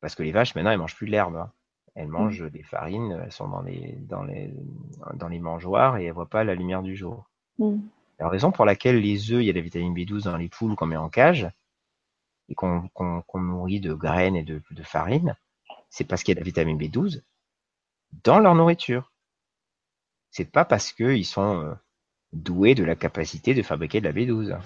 parce 0.00 0.14
que 0.14 0.22
les 0.22 0.30
vaches 0.30 0.54
maintenant 0.54 0.70
elles 0.70 0.78
mangent 0.78 0.96
plus 0.96 1.06
de 1.06 1.12
l'herbe. 1.12 1.36
Hein. 1.36 1.50
Elles 1.94 2.08
mangent 2.08 2.50
des 2.50 2.62
farines, 2.62 3.18
elles 3.24 3.32
sont 3.32 3.48
dans 3.48 3.62
les, 3.62 3.96
dans 4.02 4.22
les, 4.22 4.52
dans 5.14 5.28
les 5.28 5.40
mangeoires 5.40 5.96
et 5.96 6.04
elles 6.04 6.12
voient 6.12 6.28
pas 6.28 6.44
la 6.44 6.54
lumière 6.54 6.82
du 6.82 6.94
jour. 6.94 7.28
La 8.18 8.28
raison 8.28 8.52
pour 8.52 8.64
laquelle 8.64 9.00
les 9.00 9.32
œufs, 9.32 9.40
il 9.42 9.46
y 9.46 9.50
a 9.50 9.52
de 9.52 9.58
la 9.58 9.64
vitamine 9.64 9.94
B12 9.94 10.24
dans 10.24 10.36
les 10.36 10.48
poules 10.48 10.76
qu'on 10.76 10.86
met 10.86 10.96
en 10.96 11.08
cage 11.08 11.48
et 12.48 12.54
qu'on 12.54 12.90
nourrit 13.34 13.80
de 13.80 13.94
graines 13.94 14.36
et 14.36 14.42
de, 14.42 14.62
farine, 14.82 15.36
c'est 15.88 16.04
parce 16.04 16.22
qu'il 16.22 16.32
y 16.32 16.38
a 16.38 16.40
de 16.40 16.40
la 16.40 16.44
vitamine 16.44 16.78
B12 16.78 17.22
dans 18.24 18.38
leur 18.38 18.54
nourriture. 18.54 19.12
C'est 20.30 20.50
pas 20.50 20.64
parce 20.64 20.92
qu'ils 20.92 21.26
sont 21.26 21.62
euh, 21.62 21.74
doués 22.32 22.74
de 22.74 22.84
la 22.84 22.94
capacité 22.94 23.54
de 23.54 23.62
fabriquer 23.62 24.00
de 24.00 24.06
la 24.06 24.12
B12. 24.12 24.58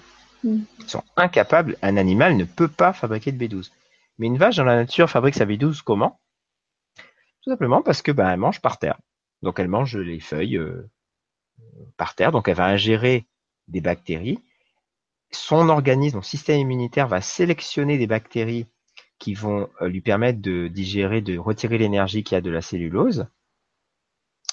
Mm. 0.43 0.59
Ils 0.79 0.89
sont 0.89 1.03
incapables. 1.15 1.77
Un 1.81 1.97
animal 1.97 2.37
ne 2.37 2.45
peut 2.45 2.67
pas 2.67 2.93
fabriquer 2.93 3.31
de 3.31 3.43
B12. 3.43 3.71
Mais 4.17 4.27
une 4.27 4.37
vache 4.37 4.57
dans 4.57 4.63
la 4.63 4.75
nature 4.75 5.09
fabrique 5.09 5.35
sa 5.35 5.45
B12 5.45 5.81
comment? 5.83 6.19
Tout 7.43 7.51
simplement 7.51 7.81
parce 7.81 8.01
que 8.01 8.11
ben, 8.11 8.29
elle 8.29 8.39
mange 8.39 8.61
par 8.61 8.79
terre. 8.79 8.99
Donc 9.41 9.59
elle 9.59 9.67
mange 9.67 9.97
les 9.97 10.19
feuilles 10.19 10.57
euh, 10.57 10.89
par 11.97 12.15
terre. 12.15 12.31
Donc 12.31 12.47
elle 12.47 12.55
va 12.55 12.67
ingérer 12.67 13.27
des 13.67 13.81
bactéries. 13.81 14.39
Son 15.31 15.69
organisme, 15.69 16.17
son 16.17 16.23
système 16.23 16.59
immunitaire 16.59 17.07
va 17.07 17.21
sélectionner 17.21 17.97
des 17.97 18.07
bactéries 18.07 18.67
qui 19.19 19.33
vont 19.33 19.69
euh, 19.81 19.87
lui 19.87 20.01
permettre 20.01 20.41
de 20.41 20.67
digérer, 20.67 21.21
de 21.21 21.37
retirer 21.37 21.77
l'énergie 21.77 22.23
qu'il 22.23 22.35
y 22.35 22.37
a 22.37 22.41
de 22.41 22.49
la 22.49 22.61
cellulose. 22.61 23.27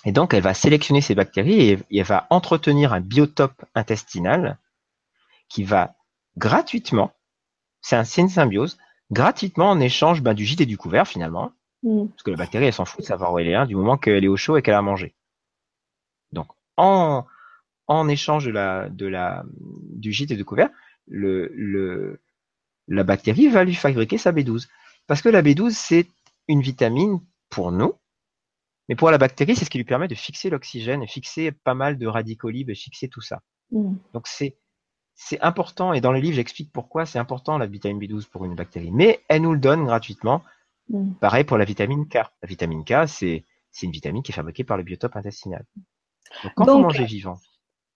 Et 0.04 0.12
donc, 0.12 0.34
elle 0.34 0.42
va 0.42 0.54
sélectionner 0.54 1.00
ces 1.00 1.14
bactéries 1.14 1.70
et, 1.70 1.78
elle 1.90 2.04
va 2.04 2.26
entretenir 2.30 2.92
un 2.92 3.00
biotope 3.00 3.64
intestinal 3.74 4.58
qui 5.48 5.64
va 5.64 5.94
gratuitement, 6.36 7.12
c'est 7.82 7.96
un, 7.96 8.04
une 8.04 8.28
symbiose, 8.28 8.78
gratuitement 9.10 9.70
en 9.70 9.80
échange 9.80 10.22
ben, 10.22 10.34
du 10.34 10.44
gîte 10.44 10.62
et 10.62 10.66
du 10.66 10.78
couvert 10.78 11.06
finalement, 11.06 11.52
mm. 11.82 12.08
parce 12.08 12.22
que 12.22 12.30
la 12.30 12.36
bactérie, 12.36 12.66
elle 12.66 12.72
s'en 12.72 12.84
fout 12.84 13.00
de 13.00 13.06
savoir 13.06 13.32
où 13.32 13.38
elle 13.38 13.48
est, 13.48 13.66
du 13.66 13.76
moment 13.76 13.98
qu'elle 13.98 14.24
est 14.24 14.28
au 14.28 14.36
chaud 14.36 14.56
et 14.56 14.62
qu'elle 14.62 14.74
a 14.74 14.82
mangé. 14.82 15.14
Donc, 16.32 16.48
en, 16.76 17.26
en 17.86 18.08
échange 18.08 18.46
de 18.46 18.50
la, 18.50 18.88
de 18.88 19.06
la, 19.06 19.44
du 19.50 20.12
gîte 20.12 20.30
et 20.30 20.36
du 20.36 20.44
couvert, 20.44 20.70
le, 21.06 21.52
le, 21.54 22.20
la 22.88 23.04
bactérie 23.04 23.48
va 23.48 23.64
lui 23.64 23.74
fabriquer 23.74 24.18
sa 24.18 24.32
B12. 24.32 24.68
Parce 25.06 25.20
que 25.22 25.28
la 25.28 25.42
B12, 25.42 25.70
c'est 25.70 26.08
une 26.48 26.62
vitamine 26.62 27.20
pour 27.50 27.70
nous, 27.70 27.94
mais 28.92 28.96
pour 28.96 29.10
la 29.10 29.16
bactérie, 29.16 29.56
c'est 29.56 29.64
ce 29.64 29.70
qui 29.70 29.78
lui 29.78 29.86
permet 29.86 30.06
de 30.06 30.14
fixer 30.14 30.50
l'oxygène 30.50 31.08
fixer 31.08 31.50
pas 31.50 31.72
mal 31.72 31.96
de 31.96 32.06
radicaux 32.06 32.50
libres 32.50 32.72
et 32.72 32.74
fixer 32.74 33.08
tout 33.08 33.22
ça. 33.22 33.40
Mm. 33.70 33.94
Donc 34.12 34.26
c'est 34.26 34.58
c'est 35.14 35.40
important, 35.40 35.94
et 35.94 36.02
dans 36.02 36.12
le 36.12 36.20
livre, 36.20 36.36
j'explique 36.36 36.70
pourquoi 36.74 37.06
c'est 37.06 37.18
important 37.18 37.56
la 37.56 37.64
vitamine 37.64 37.98
B12 37.98 38.28
pour 38.28 38.44
une 38.44 38.54
bactérie. 38.54 38.90
Mais 38.90 39.24
elle 39.28 39.40
nous 39.40 39.54
le 39.54 39.58
donne 39.58 39.86
gratuitement. 39.86 40.42
Mm. 40.90 41.14
Pareil 41.14 41.44
pour 41.44 41.56
la 41.56 41.64
vitamine 41.64 42.06
K. 42.06 42.16
La 42.16 42.46
vitamine 42.46 42.84
K, 42.84 43.08
c'est 43.08 43.46
une 43.82 43.92
vitamine 43.92 44.22
qui 44.22 44.30
est 44.32 44.34
fabriquée 44.34 44.64
par 44.64 44.76
le 44.76 44.82
biotope 44.82 45.16
intestinal. 45.16 45.64
Donc 46.44 46.52
quand 46.54 46.66
vous 46.66 46.80
mangez 46.80 47.06
vivant, 47.06 47.38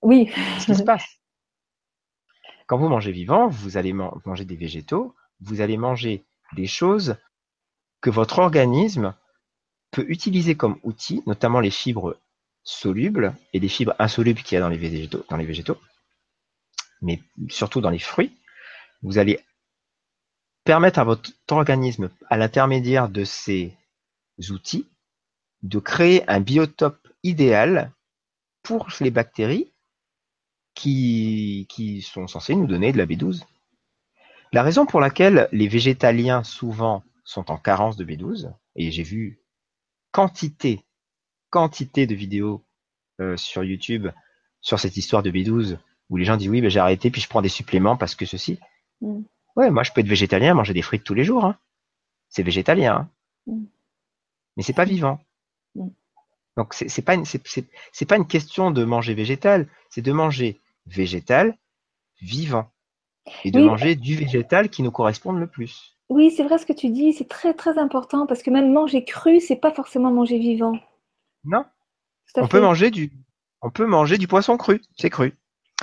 oui. 0.00 0.30
ce 0.60 0.64
qui 0.64 0.74
se 0.76 0.82
passe? 0.92 1.04
Quand 2.68 2.78
vous 2.78 2.88
mangez 2.88 3.12
vivant, 3.12 3.48
vous 3.48 3.76
allez 3.76 3.92
manger 3.92 4.46
des 4.46 4.56
végétaux, 4.56 5.14
vous 5.40 5.60
allez 5.60 5.76
manger 5.76 6.24
des 6.54 6.66
choses 6.66 7.18
que 8.00 8.08
votre 8.08 8.38
organisme 8.38 9.14
peut 9.96 10.04
utiliser 10.10 10.56
comme 10.56 10.78
outils, 10.82 11.22
notamment 11.26 11.58
les 11.58 11.70
fibres 11.70 12.20
solubles 12.62 13.34
et 13.54 13.60
les 13.60 13.68
fibres 13.68 13.94
insolubles 13.98 14.42
qu'il 14.42 14.56
y 14.56 14.58
a 14.58 14.60
dans 14.60 14.68
les 14.68 14.76
végétaux, 14.76 15.24
dans 15.30 15.38
les 15.38 15.46
végétaux, 15.46 15.78
mais 17.00 17.22
surtout 17.48 17.80
dans 17.80 17.88
les 17.88 17.98
fruits. 17.98 18.36
Vous 19.00 19.16
allez 19.16 19.40
permettre 20.64 20.98
à 20.98 21.04
votre 21.04 21.30
organisme, 21.50 22.10
à 22.28 22.36
l'intermédiaire 22.36 23.08
de 23.08 23.24
ces 23.24 23.74
outils, 24.50 24.86
de 25.62 25.78
créer 25.78 26.28
un 26.28 26.40
biotope 26.40 27.08
idéal 27.22 27.90
pour 28.62 28.88
les 29.00 29.10
bactéries 29.10 29.72
qui, 30.74 31.66
qui 31.70 32.02
sont 32.02 32.26
censés 32.26 32.54
nous 32.54 32.66
donner 32.66 32.92
de 32.92 32.98
la 32.98 33.06
B12. 33.06 33.44
La 34.52 34.62
raison 34.62 34.84
pour 34.84 35.00
laquelle 35.00 35.48
les 35.52 35.68
végétaliens 35.68 36.44
souvent 36.44 37.02
sont 37.24 37.50
en 37.50 37.56
carence 37.56 37.96
de 37.96 38.04
B12, 38.04 38.52
et 38.74 38.90
j'ai 38.90 39.02
vu 39.02 39.40
quantité, 40.16 40.82
quantité 41.50 42.06
de 42.06 42.14
vidéos 42.14 42.64
euh, 43.20 43.36
sur 43.36 43.62
YouTube 43.62 44.08
sur 44.62 44.80
cette 44.80 44.96
histoire 44.96 45.22
de 45.22 45.30
B12 45.30 45.76
où 46.08 46.16
les 46.16 46.24
gens 46.24 46.38
disent 46.38 46.48
oui, 46.48 46.62
ben, 46.62 46.70
j'ai 46.70 46.80
arrêté 46.80 47.10
puis 47.10 47.20
je 47.20 47.28
prends 47.28 47.42
des 47.42 47.50
suppléments 47.50 47.98
parce 47.98 48.14
que 48.14 48.24
ceci. 48.24 48.58
Mm. 49.02 49.20
Ouais, 49.56 49.70
moi 49.70 49.82
je 49.82 49.92
peux 49.92 50.00
être 50.00 50.08
végétalien, 50.08 50.54
manger 50.54 50.72
des 50.72 50.80
frites 50.80 51.04
tous 51.04 51.12
les 51.12 51.24
jours. 51.24 51.44
Hein. 51.44 51.58
C'est 52.30 52.42
végétalien. 52.42 52.94
Hein. 52.96 53.10
Mm. 53.46 53.64
Mais 54.56 54.62
c'est 54.62 54.72
pas 54.72 54.86
vivant. 54.86 55.20
Mm. 55.74 55.88
Donc 56.56 56.72
c'est 56.72 57.02
pas 57.02 57.14
c'est 57.22 58.06
pas 58.06 58.16
une 58.16 58.26
question 58.26 58.70
de 58.70 58.84
manger 58.86 59.12
végétal, 59.12 59.68
c'est 59.90 60.00
de 60.00 60.12
manger 60.12 60.58
végétal 60.86 61.58
vivant 62.22 62.72
et 63.44 63.50
de 63.50 63.60
manger 63.60 63.96
du 63.96 64.16
végétal 64.16 64.70
qui 64.70 64.82
nous 64.82 64.92
corresponde 64.92 65.38
le 65.38 65.46
plus. 65.46 65.95
Oui, 66.08 66.30
c'est 66.30 66.44
vrai 66.44 66.58
ce 66.58 66.66
que 66.66 66.72
tu 66.72 66.90
dis, 66.90 67.12
c'est 67.12 67.28
très 67.28 67.52
très 67.54 67.78
important 67.78 68.26
parce 68.26 68.42
que 68.42 68.50
même 68.50 68.72
manger 68.72 69.04
cru, 69.04 69.40
c'est 69.40 69.56
pas 69.56 69.72
forcément 69.72 70.12
manger 70.12 70.38
vivant. 70.38 70.78
Non. 71.44 71.64
On 72.36 72.48
peut 72.48 72.60
manger 72.60 72.90
du 72.90 73.12
on 73.62 73.70
peut 73.70 73.86
manger 73.86 74.18
du 74.18 74.28
poisson 74.28 74.56
cru, 74.56 74.80
c'est 74.96 75.10
cru. 75.10 75.36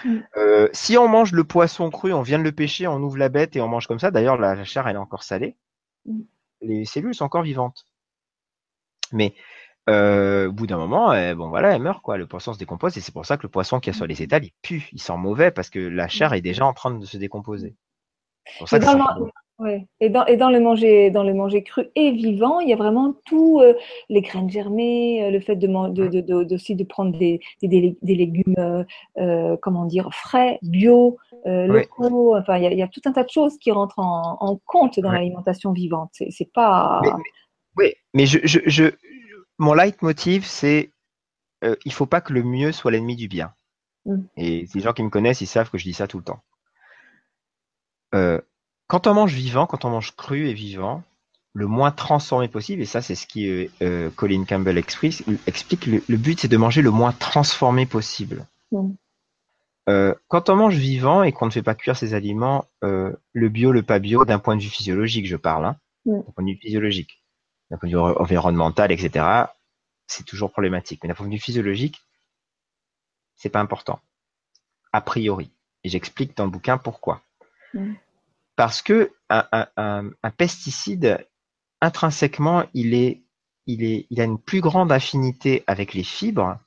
Mm. 0.05 0.17
Euh, 0.37 0.69
si 0.73 0.97
on 0.97 1.07
mange 1.07 1.33
le 1.33 1.43
poisson 1.43 1.89
cru, 1.89 2.13
on 2.13 2.21
vient 2.21 2.39
de 2.39 2.43
le 2.43 2.51
pêcher, 2.51 2.87
on 2.87 3.01
ouvre 3.01 3.17
la 3.17 3.29
bête 3.29 3.55
et 3.55 3.61
on 3.61 3.67
mange 3.67 3.87
comme 3.87 3.99
ça. 3.99 4.11
D'ailleurs, 4.11 4.37
la 4.37 4.63
chair 4.63 4.87
elle 4.87 4.95
est 4.95 4.99
encore 4.99 5.23
salée. 5.23 5.57
Mm. 6.05 6.21
Les 6.61 6.85
cellules 6.85 7.15
sont 7.15 7.25
encore 7.25 7.43
vivantes. 7.43 7.85
Mais 9.11 9.33
euh, 9.89 10.47
au 10.47 10.53
bout 10.53 10.67
d'un 10.67 10.77
moment, 10.77 11.11
euh, 11.11 11.35
bon 11.35 11.49
voilà, 11.49 11.75
elle 11.75 11.81
meurt 11.81 12.01
quoi. 12.01 12.17
Le 12.17 12.27
poisson 12.27 12.53
se 12.53 12.59
décompose 12.59 12.97
et 12.97 13.01
c'est 13.01 13.11
pour 13.11 13.25
ça 13.25 13.37
que 13.37 13.43
le 13.43 13.49
poisson 13.49 13.79
qui 13.81 13.89
est 13.89 13.93
sur 13.93 14.07
les 14.07 14.21
étals, 14.21 14.45
il 14.45 14.53
pue, 14.61 14.87
il 14.93 15.01
sent 15.01 15.17
mauvais 15.17 15.51
parce 15.51 15.69
que 15.69 15.79
la 15.79 16.07
chair 16.07 16.33
est 16.33 16.41
déjà 16.41 16.65
en 16.65 16.73
train 16.73 16.91
de 16.91 17.05
se 17.05 17.17
décomposer. 17.17 17.75
Et, 19.65 20.09
dans 20.09 20.49
le, 20.49 20.59
manger, 20.59 21.11
dans 21.11 21.23
le 21.23 21.33
manger 21.33 21.63
cru 21.63 21.87
et 21.95 22.11
vivant, 22.11 22.59
il 22.59 22.69
y 22.69 22.73
a 22.73 22.75
vraiment 22.75 23.15
tout, 23.25 23.59
euh, 23.61 23.73
les 24.09 24.21
graines 24.21 24.49
germées, 24.49 25.29
le 25.31 25.39
fait 25.39 25.55
de, 25.55 25.67
de, 25.67 26.55
aussi 26.55 26.75
de 26.75 26.83
prendre 26.83 27.17
des, 27.17 27.39
des, 27.61 27.97
légumes, 28.03 28.85
comment 29.61 29.85
dire, 29.85 30.09
frais, 30.13 30.59
bio, 30.61 31.17
locaux. 31.45 32.35
Enfin, 32.35 32.57
il 32.57 32.77
y, 32.77 32.81
a, 32.81 32.87
tout 32.87 33.01
un 33.05 33.11
tas 33.11 33.23
de 33.23 33.29
choses 33.29 33.57
qui 33.57 33.71
rentrent 33.71 33.99
en, 33.99 34.59
compte 34.65 34.99
dans 34.99 35.11
l'alimentation 35.11 35.71
vivante. 35.71 36.11
C'est 36.29 36.51
pas. 36.53 37.01
oui, 37.77 37.93
mais 38.13 38.25
je, 38.25 38.39
je, 38.43 38.91
mon 39.57 39.73
leitmotiv, 39.73 40.45
c'est 40.45 40.93
euh, 41.63 41.75
il 41.85 41.93
faut 41.93 42.05
pas 42.05 42.21
que 42.21 42.33
le 42.33 42.43
mieux 42.43 42.71
soit 42.71 42.91
l'ennemi 42.91 43.15
du 43.15 43.27
bien. 43.27 43.53
Mm. 44.05 44.21
Et 44.37 44.67
les 44.73 44.81
gens 44.81 44.93
qui 44.93 45.03
me 45.03 45.09
connaissent, 45.09 45.41
ils 45.41 45.47
savent 45.47 45.69
que 45.69 45.77
je 45.77 45.85
dis 45.85 45.93
ça 45.93 46.07
tout 46.07 46.17
le 46.17 46.23
temps. 46.23 46.43
Quand 48.87 49.07
on 49.07 49.13
mange 49.13 49.33
vivant, 49.33 49.65
quand 49.65 49.85
on 49.85 49.89
mange 49.89 50.15
cru 50.15 50.47
et 50.47 50.53
vivant, 50.53 51.03
le 51.53 51.67
moins 51.67 51.91
transformé 51.91 52.47
possible, 52.47 52.81
et 52.81 52.85
ça 52.85 53.01
c'est 53.01 53.15
ce 53.15 53.27
qui 53.27 53.47
euh, 53.47 53.67
euh 53.81 54.09
Colin 54.09 54.43
Campbell 54.43 54.77
explique, 54.77 55.23
explique 55.45 55.85
le, 55.85 56.17
but 56.17 56.39
c'est 56.39 56.47
de 56.47 56.57
manger 56.57 56.81
le 56.81 56.91
moins 56.91 57.11
transformé 57.11 57.85
possible. 57.85 58.45
Mm. 58.71 58.91
Euh, 59.89 60.15
quand 60.29 60.49
on 60.49 60.55
mange 60.55 60.75
vivant 60.75 61.23
et 61.23 61.31
qu'on 61.31 61.45
ne 61.45 61.51
fait 61.51 61.61
pas 61.61 61.75
cuire 61.75 61.97
ses 61.97 62.13
aliments, 62.13 62.65
le 62.81 63.49
bio, 63.49 63.71
le 63.71 63.83
pas 63.83 63.99
bio, 63.99 64.25
d'un 64.25 64.39
point 64.39 64.55
de 64.55 64.61
vue 64.61 64.69
physiologique, 64.69 65.27
je 65.27 65.37
parle, 65.37 65.65
hein, 65.65 65.77
mm. 66.05 66.21
d'un 66.21 66.31
point 66.31 66.43
de 66.43 66.51
vue 66.51 66.57
physiologique, 66.57 67.23
d'un 67.69 67.77
point 67.77 67.89
de 67.89 67.95
vue 67.95 68.01
environnemental, 68.01 68.91
etc., 68.91 69.45
c'est 70.07 70.25
toujours 70.25 70.51
problématique. 70.51 71.01
Mais 71.03 71.09
d'un 71.09 71.15
point 71.15 71.27
de 71.27 71.31
vue 71.31 71.39
physiologique, 71.39 72.01
c'est 73.35 73.49
pas 73.49 73.59
important. 73.59 73.99
A 74.91 75.01
priori. 75.01 75.51
Et 75.83 75.89
j'explique 75.89 76.37
dans 76.37 76.45
le 76.45 76.51
bouquin 76.51 76.77
pourquoi. 76.77 77.21
Mm. 77.73 77.93
Parce 78.55 78.81
que 78.81 79.11
un, 79.29 80.11
pesticide, 80.37 81.25
intrinsèquement, 81.81 82.65
il 82.73 82.93
a 82.95 84.23
une 84.23 84.39
plus 84.39 84.61
grande 84.61 84.91
affinité 84.91 85.63
avec 85.67 85.93
les 85.93 86.03
fibres 86.03 86.59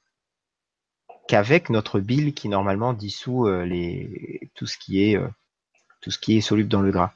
qu'avec 1.28 1.70
notre 1.70 2.00
bile 2.00 2.34
qui 2.34 2.48
normalement 2.48 2.92
dissout 2.92 3.48
euh, 3.48 3.64
les, 3.64 4.48
tout 4.54 4.66
ce 4.66 4.78
qui 4.78 5.02
est, 5.02 5.16
euh, 5.16 5.26
tout 6.00 6.12
ce 6.12 6.20
qui 6.20 6.36
est 6.36 6.40
soluble 6.40 6.68
dans 6.68 6.82
le 6.82 6.92
gras 6.92 7.12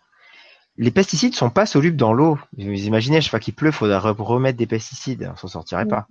les 0.80 0.90
pesticides 0.90 1.34
sont 1.34 1.50
pas 1.50 1.66
solubles 1.66 1.98
dans 1.98 2.14
l'eau. 2.14 2.38
Vous 2.56 2.86
imaginez, 2.86 3.20
chaque 3.20 3.30
fois 3.30 3.38
qu'il 3.38 3.54
pleut, 3.54 3.68
il 3.68 3.74
faudrait 3.74 3.98
remettre 3.98 4.58
des 4.58 4.66
pesticides. 4.66 5.30
On 5.30 5.36
s'en 5.36 5.48
sortirait 5.48 5.86
pas. 5.86 6.06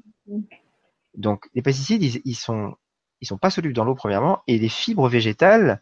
Donc, 1.15 1.49
les 1.55 1.63
pesticides, 1.63 2.03
ils, 2.03 2.35
sont, 2.35 2.75
ils 3.19 3.27
sont 3.27 3.39
pas 3.39 3.49
solubles 3.49 3.73
dans 3.73 3.83
l'eau, 3.83 3.95
premièrement. 3.95 4.43
Et 4.45 4.59
les 4.59 4.69
fibres 4.69 5.09
végétales, 5.09 5.81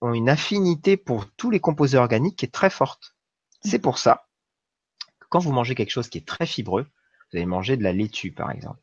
ont 0.00 0.14
une 0.14 0.28
affinité 0.28 0.96
pour 0.96 1.26
tous 1.36 1.50
les 1.50 1.60
composés 1.60 1.98
organiques 1.98 2.36
qui 2.36 2.46
est 2.46 2.48
très 2.48 2.70
forte. 2.70 3.14
C'est 3.62 3.78
pour 3.78 3.98
ça 3.98 4.26
que 5.20 5.26
quand 5.28 5.40
vous 5.40 5.52
mangez 5.52 5.74
quelque 5.74 5.90
chose 5.90 6.08
qui 6.08 6.18
est 6.18 6.26
très 6.26 6.46
fibreux, 6.46 6.82
vous 6.82 7.36
allez 7.36 7.46
manger 7.46 7.76
de 7.76 7.82
la 7.82 7.92
laitue 7.92 8.32
par 8.32 8.50
exemple. 8.50 8.80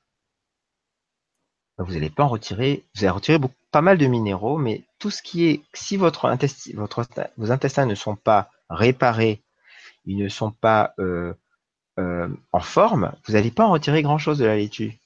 Vous 1.79 1.93
n'allez 1.93 2.09
pas 2.09 2.23
en 2.23 2.29
retirer, 2.29 2.85
vous 2.95 3.03
allez 3.03 3.11
retirer 3.11 3.39
pas 3.71 3.81
mal 3.81 3.99
de 3.99 4.07
minéraux, 4.07 4.57
mais 4.57 4.83
tout 4.97 5.11
ce 5.11 5.21
qui 5.21 5.45
est, 5.45 5.61
si 5.73 5.95
votre 5.95 6.25
intestin, 6.25 6.71
votre, 6.75 7.05
vos 7.37 7.51
intestins 7.51 7.85
ne 7.85 7.93
sont 7.93 8.15
pas 8.15 8.49
réparés, 8.69 9.43
ils 10.05 10.17
ne 10.17 10.27
sont 10.27 10.51
pas 10.51 10.93
euh, 10.97 11.33
euh, 11.99 12.29
en 12.51 12.59
forme, 12.61 13.13
vous 13.25 13.33
n'allez 13.33 13.51
pas 13.51 13.65
en 13.65 13.71
retirer 13.71 14.01
grand 14.01 14.17
chose 14.17 14.39
de 14.39 14.45
la 14.45 14.55
laitue. 14.55 14.99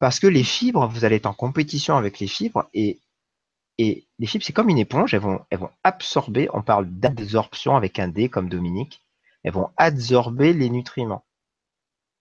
Parce 0.00 0.18
que 0.18 0.26
les 0.26 0.42
fibres, 0.42 0.88
vous 0.88 1.04
allez 1.04 1.16
être 1.16 1.26
en 1.26 1.34
compétition 1.34 1.96
avec 1.96 2.18
les 2.18 2.26
fibres 2.26 2.68
et, 2.74 2.98
et 3.78 4.06
les 4.18 4.26
fibres, 4.26 4.44
c'est 4.44 4.52
comme 4.52 4.68
une 4.68 4.78
éponge, 4.78 5.14
elles 5.14 5.20
vont, 5.20 5.44
elles 5.50 5.58
vont 5.58 5.70
absorber, 5.82 6.48
on 6.52 6.62
parle 6.62 6.86
d'absorption 6.86 7.76
avec 7.76 7.98
un 7.98 8.08
D 8.08 8.28
comme 8.28 8.48
Dominique, 8.48 9.04
elles 9.42 9.52
vont 9.52 9.70
absorber 9.76 10.52
les 10.52 10.70
nutriments. 10.70 11.24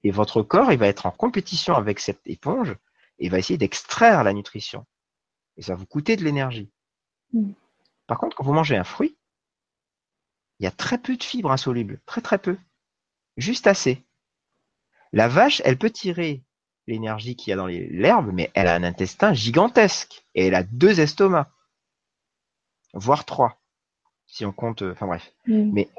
Et 0.04 0.12
votre 0.12 0.42
corps, 0.42 0.72
il 0.72 0.80
va 0.80 0.88
être 0.88 1.06
en 1.06 1.12
compétition 1.12 1.76
avec 1.76 2.00
cette 2.00 2.22
éponge 2.26 2.76
et 3.20 3.30
va 3.30 3.38
essayer 3.38 3.58
d'extraire 3.58 4.24
la 4.24 4.34
nutrition. 4.34 4.86
Et 5.58 5.62
ça 5.62 5.74
va 5.74 5.80
vous 5.80 5.86
coûter 5.86 6.16
de 6.16 6.24
l'énergie. 6.24 6.72
Mm. 7.34 7.52
Par 8.08 8.18
contre, 8.18 8.36
quand 8.36 8.44
vous 8.44 8.54
mangez 8.54 8.76
un 8.76 8.84
fruit, 8.84 9.16
il 10.60 10.64
y 10.64 10.68
a 10.68 10.72
très 10.72 10.98
peu 10.98 11.16
de 11.18 11.24
fibres 11.24 11.52
insolubles, 11.52 12.02
très 12.06 12.22
très 12.22 12.38
peu, 12.38 12.58
juste 13.38 13.68
assez. 13.68 14.04
La 15.12 15.28
vache, 15.28 15.62
elle 15.66 15.78
peut 15.78 15.90
tirer 15.90 16.44
l'énergie 16.88 17.36
qu'il 17.36 17.52
y 17.52 17.54
a 17.54 17.58
dans 17.58 17.68
l'herbe, 17.68 18.32
mais 18.34 18.50
elle 18.54 18.68
a 18.68 18.76
un 18.76 18.84
intestin 18.84 19.34
gigantesque 19.34 20.24
et 20.36 20.48
elle 20.48 20.56
a 20.56 20.64
deux 20.64 21.00
estomacs, 21.00 21.48
voire 22.94 23.26
trois, 23.26 23.62
si 24.28 24.46
on 24.46 24.52
compte. 24.52 24.82
Enfin 24.82 25.08
bref. 25.08 25.32
Mm. 25.48 25.72
Mais 25.74 25.90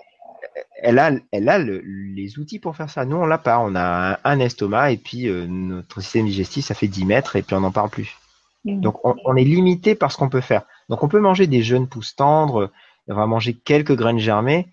elle 0.83 0.99
a, 0.99 1.13
elle 1.31 1.49
a 1.49 1.59
les 1.59 2.39
outils 2.39 2.59
pour 2.59 2.77
faire 2.77 2.91
ça. 2.91 3.05
Nous, 3.05 3.17
on 3.17 3.27
l'a 3.27 3.39
pas. 3.39 3.61
On 3.61 3.75
a 3.77 4.19
un, 4.25 4.41
estomac 4.41 4.93
et 4.93 4.97
puis 4.97 5.29
euh, 5.29 5.47
notre 5.47 6.01
système 6.01 6.27
digestif, 6.27 6.65
ça 6.65 6.75
fait 6.75 6.89
10 6.89 7.05
mètres 7.05 7.37
et 7.37 7.43
puis 7.43 7.55
on 7.55 7.61
n'en 7.61 7.71
parle 7.71 7.91
plus. 7.91 8.17
Mm. 8.65 8.81
Donc, 8.81 9.01
on, 9.05 9.37
est 9.37 9.45
limité 9.45 9.95
par 9.95 10.13
ce 10.13 10.19
qu'on 10.19 10.29
peut 10.29 10.41
faire. 10.41 10.63
Donc, 10.89 11.03
on 11.03 11.09
peut 11.09 11.21
manger 11.21 11.47
des 11.47 11.63
jeunes 11.63 11.89
pousses 11.89 12.17
tendres. 12.17 12.71
On 13.09 13.15
va 13.15 13.27
manger 13.27 13.55
quelques 13.55 13.97
graines 13.97 14.19
germées. 14.19 14.69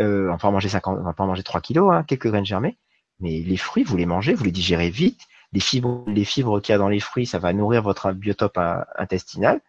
Euh, 0.00 0.30
on 0.30 0.36
va 0.36 0.50
manger 0.50 0.68
50, 0.68 0.98
on 1.00 1.02
va 1.02 1.12
pas 1.14 1.24
manger 1.24 1.42
3 1.42 1.60
kilos, 1.60 1.92
hein, 1.92 2.04
quelques 2.04 2.28
graines 2.28 2.44
germées. 2.44 2.76
Mais 3.20 3.40
les 3.40 3.56
fruits, 3.56 3.84
vous 3.84 3.96
les 3.96 4.06
mangez, 4.06 4.34
vous 4.34 4.44
les 4.44 4.52
digérez 4.52 4.90
vite. 4.90 5.20
Les 5.52 5.60
fibres, 5.60 6.04
les 6.08 6.24
fibres 6.24 6.60
qu'il 6.60 6.72
y 6.72 6.76
a 6.76 6.78
dans 6.78 6.88
les 6.88 7.00
fruits, 7.00 7.26
ça 7.26 7.38
va 7.38 7.52
nourrir 7.52 7.82
votre 7.82 8.12
biotope 8.12 8.58
intestinal. 8.96 9.60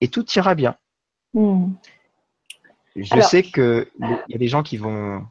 Et 0.00 0.08
tout 0.08 0.24
ira 0.36 0.54
bien. 0.54 0.76
Mm. 1.34 1.72
Je 2.96 3.20
sais 3.20 3.42
qu'il 3.42 3.86
y 4.28 4.34
a 4.34 4.38
des 4.38 4.48
gens 4.48 4.62
qui 4.62 4.76
vont 4.76 5.24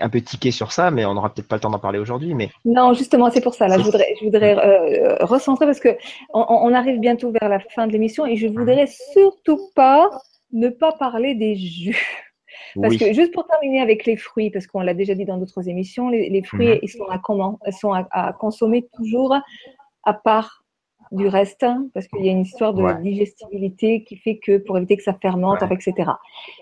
un 0.00 0.08
peu 0.08 0.20
tiquer 0.20 0.50
sur 0.50 0.72
ça, 0.72 0.90
mais 0.90 1.04
on 1.04 1.14
n'aura 1.14 1.32
peut-être 1.32 1.48
pas 1.48 1.56
le 1.56 1.60
temps 1.60 1.70
d'en 1.70 1.78
parler 1.78 1.98
aujourd'hui. 1.98 2.34
Mais 2.34 2.50
non, 2.64 2.92
justement, 2.92 3.30
c'est 3.30 3.40
pour 3.40 3.54
ça. 3.54 3.68
Là, 3.68 3.78
je 3.78 3.84
voudrais, 3.84 4.14
je 4.20 4.24
voudrais 4.24 4.56
euh, 4.58 5.16
recentrer 5.20 5.66
parce 5.66 5.80
que 5.80 5.96
on, 6.34 6.74
arrive 6.74 7.00
bientôt 7.00 7.30
vers 7.30 7.48
la 7.48 7.60
fin 7.60 7.86
de 7.86 7.92
l'émission 7.92 8.26
et 8.26 8.36
je 8.36 8.48
voudrais 8.48 8.86
surtout 8.86 9.70
pas 9.74 10.10
ne 10.52 10.68
pas 10.68 10.92
parler 10.92 11.34
des 11.34 11.56
jus. 11.56 12.24
Parce 12.80 12.96
que 12.96 13.12
juste 13.12 13.32
pour 13.32 13.46
terminer 13.46 13.80
avec 13.80 14.04
les 14.04 14.16
fruits, 14.16 14.50
parce 14.50 14.66
qu'on 14.66 14.80
l'a 14.80 14.94
déjà 14.94 15.14
dit 15.14 15.24
dans 15.24 15.38
d'autres 15.38 15.68
émissions, 15.68 16.08
les, 16.08 16.42
fruits, 16.42 16.68
mhm. 16.68 16.78
ils 16.82 16.88
sont 16.88 17.06
à 17.06 17.18
comment? 17.18 17.58
Ils 17.66 17.72
sont 17.72 17.92
à, 17.92 18.32
consommer 18.38 18.88
toujours 18.94 19.36
à 20.04 20.14
part 20.14 20.64
du 21.10 21.26
reste, 21.26 21.64
parce 21.94 22.06
qu'il 22.06 22.24
y 22.26 22.28
a 22.28 22.32
une 22.32 22.42
histoire 22.42 22.74
de 22.74 23.02
digestibilité 23.02 24.04
qui 24.04 24.16
fait 24.16 24.36
que 24.36 24.58
pour 24.58 24.76
éviter 24.76 24.96
que 24.96 25.02
ça 25.02 25.14
fermente, 25.14 25.62
etc. 25.62 26.10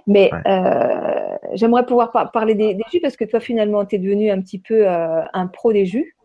Mais 0.07 0.31
euh, 0.47 1.37
j'aimerais 1.55 1.85
pouvoir 1.85 2.13
parler 2.33 2.55
des, 2.55 2.77
jus 2.93 3.01
parce 3.01 3.17
que 3.17 3.25
toi, 3.25 3.41
finalement, 3.41 3.85
tu 3.85 3.97
es 3.97 3.99
devenu 3.99 4.31
un 4.31 4.41
petit 4.41 4.61
peu 4.61 4.89
euh, 4.89 5.23
un 5.33 5.47
pro 5.49 5.73
des 5.73 5.87
jus. 5.87 6.16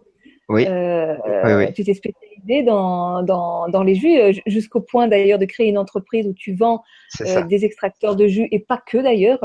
Oui. 0.51 0.65
Euh, 0.67 1.71
tu 1.73 1.83
t'es 1.85 1.93
spécialisé 1.93 2.63
dans, 2.63 3.23
dans, 3.23 3.69
dans, 3.69 3.83
les 3.83 3.95
jus, 3.95 4.19
euh, 4.19 4.33
jusqu'au 4.45 4.81
point 4.81 5.07
d'ailleurs 5.07 5.39
de 5.39 5.45
créer 5.45 5.69
une 5.69 5.77
entreprise 5.77 6.27
où 6.27 6.33
tu 6.33 6.53
vends 6.53 6.83
euh, 7.21 7.43
des 7.43 7.63
extracteurs 7.63 8.17
de 8.17 8.27
jus 8.27 8.49
et 8.51 8.59
pas 8.59 8.81
que 8.85 8.97
d'ailleurs, 8.97 9.39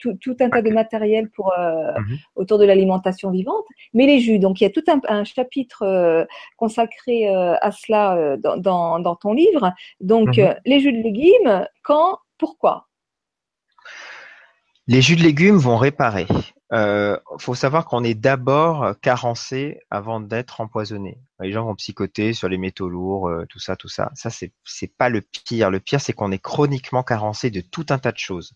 tout, 0.00 0.14
tout, 0.20 0.36
un 0.40 0.50
tas 0.50 0.62
de 0.62 0.70
matériel 0.70 1.30
pour, 1.30 1.54
mhm. 1.56 2.18
autour 2.34 2.58
de 2.58 2.64
l'alimentation 2.64 3.30
vivante. 3.30 3.64
Mais 3.94 4.06
les 4.06 4.18
jus, 4.18 4.40
donc 4.40 4.60
il 4.60 4.64
y 4.64 4.66
a 4.66 4.70
tout 4.70 4.84
un, 4.88 5.00
un 5.08 5.24
chapitre 5.24 6.26
consacré 6.56 7.28
à 7.28 7.70
cela 7.70 8.36
dans, 8.38 8.98
dans, 8.98 9.16
ton 9.16 9.32
livre. 9.32 9.72
Donc 10.00 10.38
mhm. 10.38 10.56
les 10.66 10.80
jus 10.80 10.92
de 10.92 11.02
légumes, 11.02 11.66
quand, 11.82 12.18
pourquoi? 12.36 12.88
Les 14.88 15.02
jus 15.02 15.16
de 15.16 15.22
légumes 15.22 15.58
vont 15.58 15.76
réparer. 15.76 16.26
Il 16.30 16.76
euh, 16.76 17.18
faut 17.38 17.54
savoir 17.54 17.84
qu'on 17.84 18.02
est 18.04 18.14
d'abord 18.14 18.98
carencé 19.02 19.80
avant 19.90 20.18
d'être 20.18 20.62
empoisonné. 20.62 21.18
Les 21.40 21.52
gens 21.52 21.64
vont 21.64 21.74
psychoter 21.74 22.32
sur 22.32 22.48
les 22.48 22.56
métaux 22.56 22.88
lourds, 22.88 23.28
euh, 23.28 23.44
tout 23.50 23.58
ça, 23.58 23.76
tout 23.76 23.88
ça. 23.88 24.10
Ça, 24.14 24.30
c'est 24.30 24.52
c'est 24.64 24.94
pas 24.96 25.10
le 25.10 25.20
pire. 25.20 25.70
Le 25.70 25.78
pire, 25.78 26.00
c'est 26.00 26.14
qu'on 26.14 26.32
est 26.32 26.42
chroniquement 26.42 27.02
carencé 27.02 27.50
de 27.50 27.60
tout 27.60 27.86
un 27.90 27.98
tas 27.98 28.12
de 28.12 28.18
choses. 28.18 28.54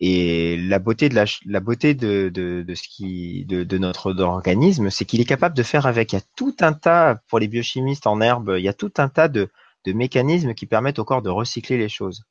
Et 0.00 0.56
la 0.56 0.80
beauté 0.80 1.08
de 1.08 1.14
la, 1.14 1.60
beauté 1.60 1.94
de, 1.94 2.28
de, 2.28 2.64
de 2.64 3.78
notre 3.78 4.12
organisme, 4.20 4.90
c'est 4.90 5.04
qu'il 5.04 5.20
est 5.20 5.24
capable 5.24 5.56
de 5.56 5.62
faire 5.62 5.86
avec. 5.86 6.12
Il 6.12 6.16
y 6.16 6.18
a 6.18 6.24
tout 6.36 6.56
un 6.60 6.72
tas 6.72 7.20
pour 7.28 7.38
les 7.38 7.46
biochimistes 7.46 8.08
en 8.08 8.20
herbe. 8.20 8.56
Il 8.58 8.64
y 8.64 8.68
a 8.68 8.74
tout 8.74 8.92
un 8.98 9.08
tas 9.08 9.28
de, 9.28 9.48
de 9.84 9.92
mécanismes 9.92 10.54
qui 10.54 10.66
permettent 10.66 10.98
au 10.98 11.04
corps 11.04 11.22
de 11.22 11.30
recycler 11.30 11.78
les 11.78 11.88
choses 11.88 12.24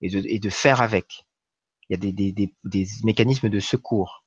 et 0.00 0.08
de, 0.08 0.22
et 0.26 0.38
de 0.38 0.50
faire 0.50 0.80
avec 0.80 1.27
il 1.88 2.04
y 2.04 2.28
a 2.28 2.32
des, 2.64 2.94
mécanismes 3.04 3.48
de 3.48 3.60
secours. 3.60 4.24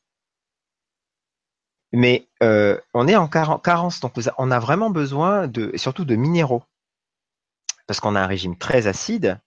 Mais 1.93 2.27
euh, 2.41 2.79
on 2.93 3.07
est 3.07 3.15
en 3.15 3.27
carence, 3.27 3.99
donc 3.99 4.13
on 4.37 4.51
a 4.51 4.59
vraiment 4.59 4.89
besoin 4.89 5.47
de, 5.47 5.75
surtout 5.75 6.05
de 6.05 6.15
minéraux, 6.15 6.63
parce 7.87 7.99
qu'on 7.99 8.15
a 8.15 8.21
un 8.21 8.27
régime 8.27 8.57
très 8.57 8.87
acide, 8.87 9.39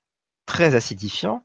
très 0.47 0.75
acidifiant, 0.75 1.45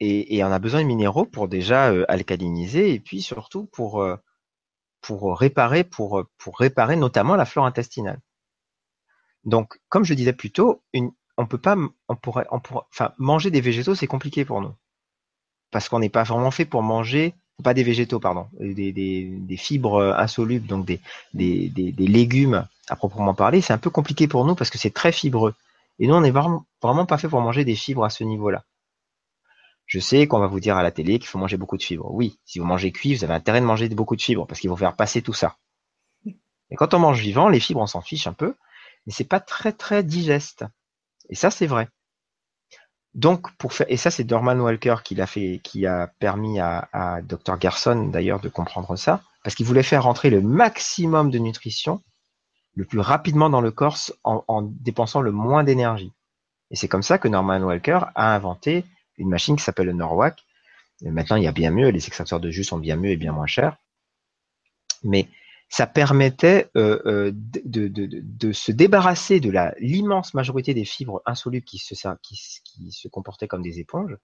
et, 0.00 0.42
on 0.42 0.50
a 0.50 0.58
besoin 0.58 0.82
de 0.82 0.86
minéraux 0.86 1.26
pour 1.26 1.46
déjà 1.48 1.92
euh, 1.92 2.04
alcaliniser, 2.08 2.92
et 2.92 3.00
puis 3.00 3.22
surtout 3.22 3.66
pour 3.66 4.02
euh, 4.02 4.16
réparer, 5.08 5.84
pour 5.84 6.24
réparer 6.58 6.96
notamment 6.96 7.36
la 7.36 7.44
flore 7.44 7.66
intestinale. 7.66 8.20
Donc, 9.44 9.80
comme 9.88 10.04
je 10.04 10.14
disais 10.14 10.32
plus 10.32 10.50
tôt, 10.52 10.82
une, 10.92 11.12
on 11.36 11.46
peut 11.46 11.58
pas, 11.58 11.76
on 12.08 12.16
pourrait, 12.16 12.46
enfin, 12.50 13.12
manger 13.18 13.50
des 13.50 13.60
végétaux, 13.60 13.94
c'est 13.94 14.06
compliqué 14.06 14.44
pour 14.44 14.60
nous 14.60 14.74
parce 15.72 15.88
qu'on 15.88 15.98
n'est 15.98 16.10
pas 16.10 16.22
vraiment 16.22 16.52
fait 16.52 16.66
pour 16.66 16.82
manger, 16.82 17.34
pas 17.64 17.74
des 17.74 17.82
végétaux, 17.82 18.20
pardon, 18.20 18.46
des, 18.60 19.56
fibres 19.56 20.14
insolubles, 20.16 20.66
donc 20.66 20.86
des, 20.86 21.00
légumes 21.34 22.66
à 22.88 22.96
proprement 22.96 23.34
parler. 23.34 23.60
C'est 23.60 23.72
un 23.72 23.78
peu 23.78 23.90
compliqué 23.90 24.28
pour 24.28 24.44
nous 24.44 24.54
parce 24.54 24.70
que 24.70 24.78
c'est 24.78 24.94
très 24.94 25.10
fibreux. 25.10 25.54
Et 25.98 26.06
nous, 26.06 26.14
on 26.14 26.20
n'est 26.20 26.30
vraiment, 26.30 26.66
pas 27.06 27.18
fait 27.18 27.28
pour 27.28 27.40
manger 27.40 27.64
des 27.64 27.74
fibres 27.74 28.04
à 28.04 28.10
ce 28.10 28.22
niveau-là. 28.22 28.64
Je 29.86 29.98
sais 29.98 30.26
qu'on 30.26 30.38
va 30.38 30.46
vous 30.46 30.60
dire 30.60 30.76
à 30.76 30.82
la 30.82 30.90
télé 30.90 31.18
qu'il 31.18 31.28
faut 31.28 31.38
manger 31.38 31.56
beaucoup 31.56 31.76
de 31.76 31.82
fibres. 31.82 32.10
Oui, 32.12 32.38
si 32.44 32.58
vous 32.58 32.64
mangez 32.64 32.92
cuit, 32.92 33.14
vous 33.14 33.24
avez 33.24 33.34
intérêt 33.34 33.60
de 33.60 33.66
manger 33.66 33.88
beaucoup 33.88 34.16
de 34.16 34.22
fibres 34.22 34.46
parce 34.46 34.60
qu'il 34.60 34.70
faut 34.70 34.76
faire 34.76 34.96
passer 34.96 35.22
tout 35.22 35.34
ça. 35.34 35.56
Et 36.24 36.76
quand 36.76 36.94
on 36.94 36.98
mange 36.98 37.20
vivant, 37.20 37.48
les 37.48 37.60
fibres, 37.60 37.80
on 37.80 37.86
s'en 37.86 38.00
fiche 38.00 38.26
un 38.26 38.32
peu, 38.32 38.54
mais 39.06 39.12
c'est 39.12 39.24
pas 39.24 39.40
très 39.40 39.72
très 39.72 40.02
digeste. 40.02 40.64
Et 41.28 41.34
ça, 41.34 41.50
c'est 41.50 41.66
vrai. 41.66 41.88
Donc, 43.14 43.54
pour 43.56 43.72
faire, 43.74 43.86
et 43.90 43.96
ça, 43.96 44.10
c'est 44.10 44.24
Dorman 44.24 44.60
Walker 44.60 44.96
qui 45.04 45.14
l'a 45.14 45.26
fait, 45.26 45.60
qui 45.62 45.86
a 45.86 46.06
permis 46.18 46.60
à, 46.60 46.88
à 46.92 47.20
Dr. 47.20 47.58
Garson 47.58 48.06
d'ailleurs 48.06 48.40
de 48.40 48.48
comprendre 48.48 48.96
ça, 48.96 49.22
parce 49.44 49.54
qu'il 49.54 49.66
voulait 49.66 49.82
faire 49.82 50.04
rentrer 50.04 50.30
le 50.30 50.40
maximum 50.40 51.30
de 51.30 51.38
nutrition 51.38 52.02
le 52.74 52.84
plus 52.86 53.00
rapidement 53.00 53.50
dans 53.50 53.60
le 53.60 53.70
corps 53.70 53.98
en, 54.24 54.44
en 54.48 54.62
dépensant 54.62 55.20
le 55.20 55.30
moins 55.30 55.62
d'énergie. 55.62 56.12
Et 56.70 56.76
c'est 56.76 56.88
comme 56.88 57.02
ça 57.02 57.18
que 57.18 57.28
Norman 57.28 57.60
Walker 57.60 58.00
a 58.14 58.34
inventé 58.34 58.84
une 59.18 59.28
machine 59.28 59.56
qui 59.56 59.62
s'appelle 59.62 59.86
le 59.86 59.92
Norwalk. 59.92 60.38
Maintenant, 61.02 61.36
il 61.36 61.42
y 61.42 61.48
a 61.48 61.52
bien 61.52 61.70
mieux, 61.70 61.88
les 61.88 62.06
extracteurs 62.06 62.40
de 62.40 62.50
jus 62.50 62.64
sont 62.64 62.78
bien 62.78 62.96
mieux 62.96 63.10
et 63.10 63.16
bien 63.16 63.32
moins 63.32 63.46
chers. 63.46 63.76
Mais 65.02 65.28
ça 65.72 65.86
permettait 65.86 66.70
euh, 66.76 67.00
euh, 67.06 67.32
de, 67.34 68.52
se 68.52 68.72
débarrasser 68.72 69.40
de 69.40 69.50
l'immense 69.78 70.34
majorité 70.34 70.74
des 70.74 70.84
fibres 70.84 71.22
insolubles 71.24 71.64
qui 71.64 71.78
se, 71.78 71.94
qui, 72.20 72.38
qui 72.62 72.92
se 72.92 73.08
comportaient 73.08 73.48
comme 73.48 73.62
des 73.62 73.80
éponges, 73.80 74.14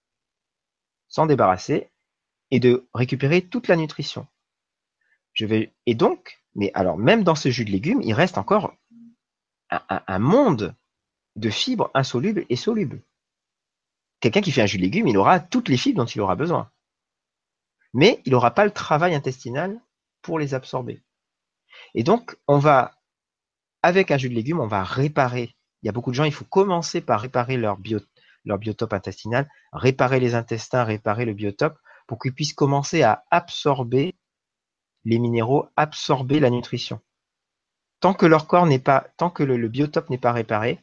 s'en 1.08 1.24
débarrasser 1.24 1.90
et 2.50 2.60
de 2.60 2.86
récupérer 2.92 3.40
toute 3.40 3.66
la 3.66 3.76
nutrition. 3.76 4.26
Je 5.32 5.46
vais 5.46 5.72
et 5.86 5.94
donc, 5.94 6.38
mais 6.54 6.70
alors 6.74 6.98
même 6.98 7.24
dans 7.24 7.34
ce 7.34 7.48
jus 7.48 7.64
de 7.64 7.70
légumes, 7.70 8.02
il 8.02 8.12
reste 8.12 8.36
encore 8.36 8.74
un, 9.70 10.02
un 10.06 10.18
monde 10.18 10.76
de 11.36 11.48
fibres 11.48 11.90
insolubles 11.94 12.44
et 12.50 12.56
solubles. 12.56 13.00
Quelqu'un 14.20 14.42
qui 14.42 14.52
fait 14.52 14.60
un 14.60 14.66
jus 14.66 14.76
de 14.76 14.82
légumes, 14.82 15.08
il 15.08 15.16
aura 15.16 15.40
toutes 15.40 15.70
les 15.70 15.78
fibres 15.78 16.04
dont 16.04 16.10
il 16.10 16.20
aura 16.20 16.36
besoin, 16.36 16.70
mais 17.94 18.20
il 18.26 18.32
n'aura 18.32 18.50
pas 18.50 18.66
le 18.66 18.70
travail 18.70 19.14
intestinal 19.14 19.80
pour 20.20 20.38
les 20.38 20.52
absorber. 20.52 21.02
Et 21.94 22.02
donc, 22.02 22.36
on 22.46 22.58
va, 22.58 22.92
avec 23.82 24.10
un 24.10 24.18
jus 24.18 24.28
de 24.28 24.34
légumes, 24.34 24.60
on 24.60 24.66
va 24.66 24.84
réparer. 24.84 25.54
Il 25.82 25.86
y 25.86 25.88
a 25.88 25.92
beaucoup 25.92 26.10
de 26.10 26.16
gens, 26.16 26.24
il 26.24 26.32
faut 26.32 26.44
commencer 26.44 27.00
par 27.00 27.20
réparer 27.20 27.56
leur, 27.56 27.76
bio, 27.76 28.00
leur 28.44 28.58
biotope 28.58 28.92
intestinal, 28.92 29.48
réparer 29.72 30.20
les 30.20 30.34
intestins, 30.34 30.84
réparer 30.84 31.24
le 31.24 31.34
biotope, 31.34 31.78
pour 32.06 32.18
qu'ils 32.18 32.34
puissent 32.34 32.54
commencer 32.54 33.02
à 33.02 33.24
absorber 33.30 34.16
les 35.04 35.18
minéraux, 35.18 35.68
absorber 35.76 36.40
la 36.40 36.50
nutrition. 36.50 37.00
Tant 38.00 38.14
que 38.14 38.26
leur 38.26 38.46
corps 38.46 38.66
n'est 38.66 38.78
pas, 38.78 39.06
tant 39.16 39.30
que 39.30 39.42
le, 39.42 39.68
biotope 39.68 40.10
n'est 40.10 40.18
pas 40.18 40.32
réparé, 40.32 40.80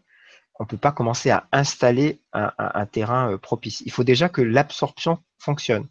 on 0.59 0.63
ne 0.63 0.67
peut 0.67 0.77
pas 0.77 0.91
commencer 0.91 1.29
à 1.29 1.47
installer 1.51 2.21
un, 2.31 2.85
terrain 2.85 3.31
euh, 3.31 3.37
propice. 3.37 3.81
Il 3.81 3.91
faut 3.91 4.03
déjà 4.03 4.29
que 4.29 4.41
l'absorption 4.41 5.21
fonctionne. 5.37 5.87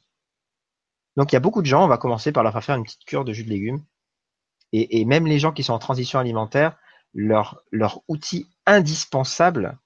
Donc 1.16 1.32
il 1.32 1.34
y 1.34 1.36
a 1.36 1.40
beaucoup 1.40 1.60
de 1.60 1.66
gens, 1.66 1.84
on 1.84 1.88
va 1.88 1.98
commencer 1.98 2.32
par 2.32 2.42
leur 2.42 2.62
faire 2.62 2.76
une 2.76 2.84
petite 2.84 3.04
cure 3.04 3.24
de 3.24 3.32
jus 3.32 3.44
de 3.44 3.50
légumes. 3.50 3.84
Et, 4.76 5.04
même 5.04 5.28
les 5.28 5.38
gens 5.38 5.52
qui 5.52 5.62
sont 5.62 5.72
en 5.72 5.78
transition 5.78 6.18
alimentaire, 6.18 6.76
leur, 7.14 7.62
outil 8.08 8.48
indispensable, 8.66 9.78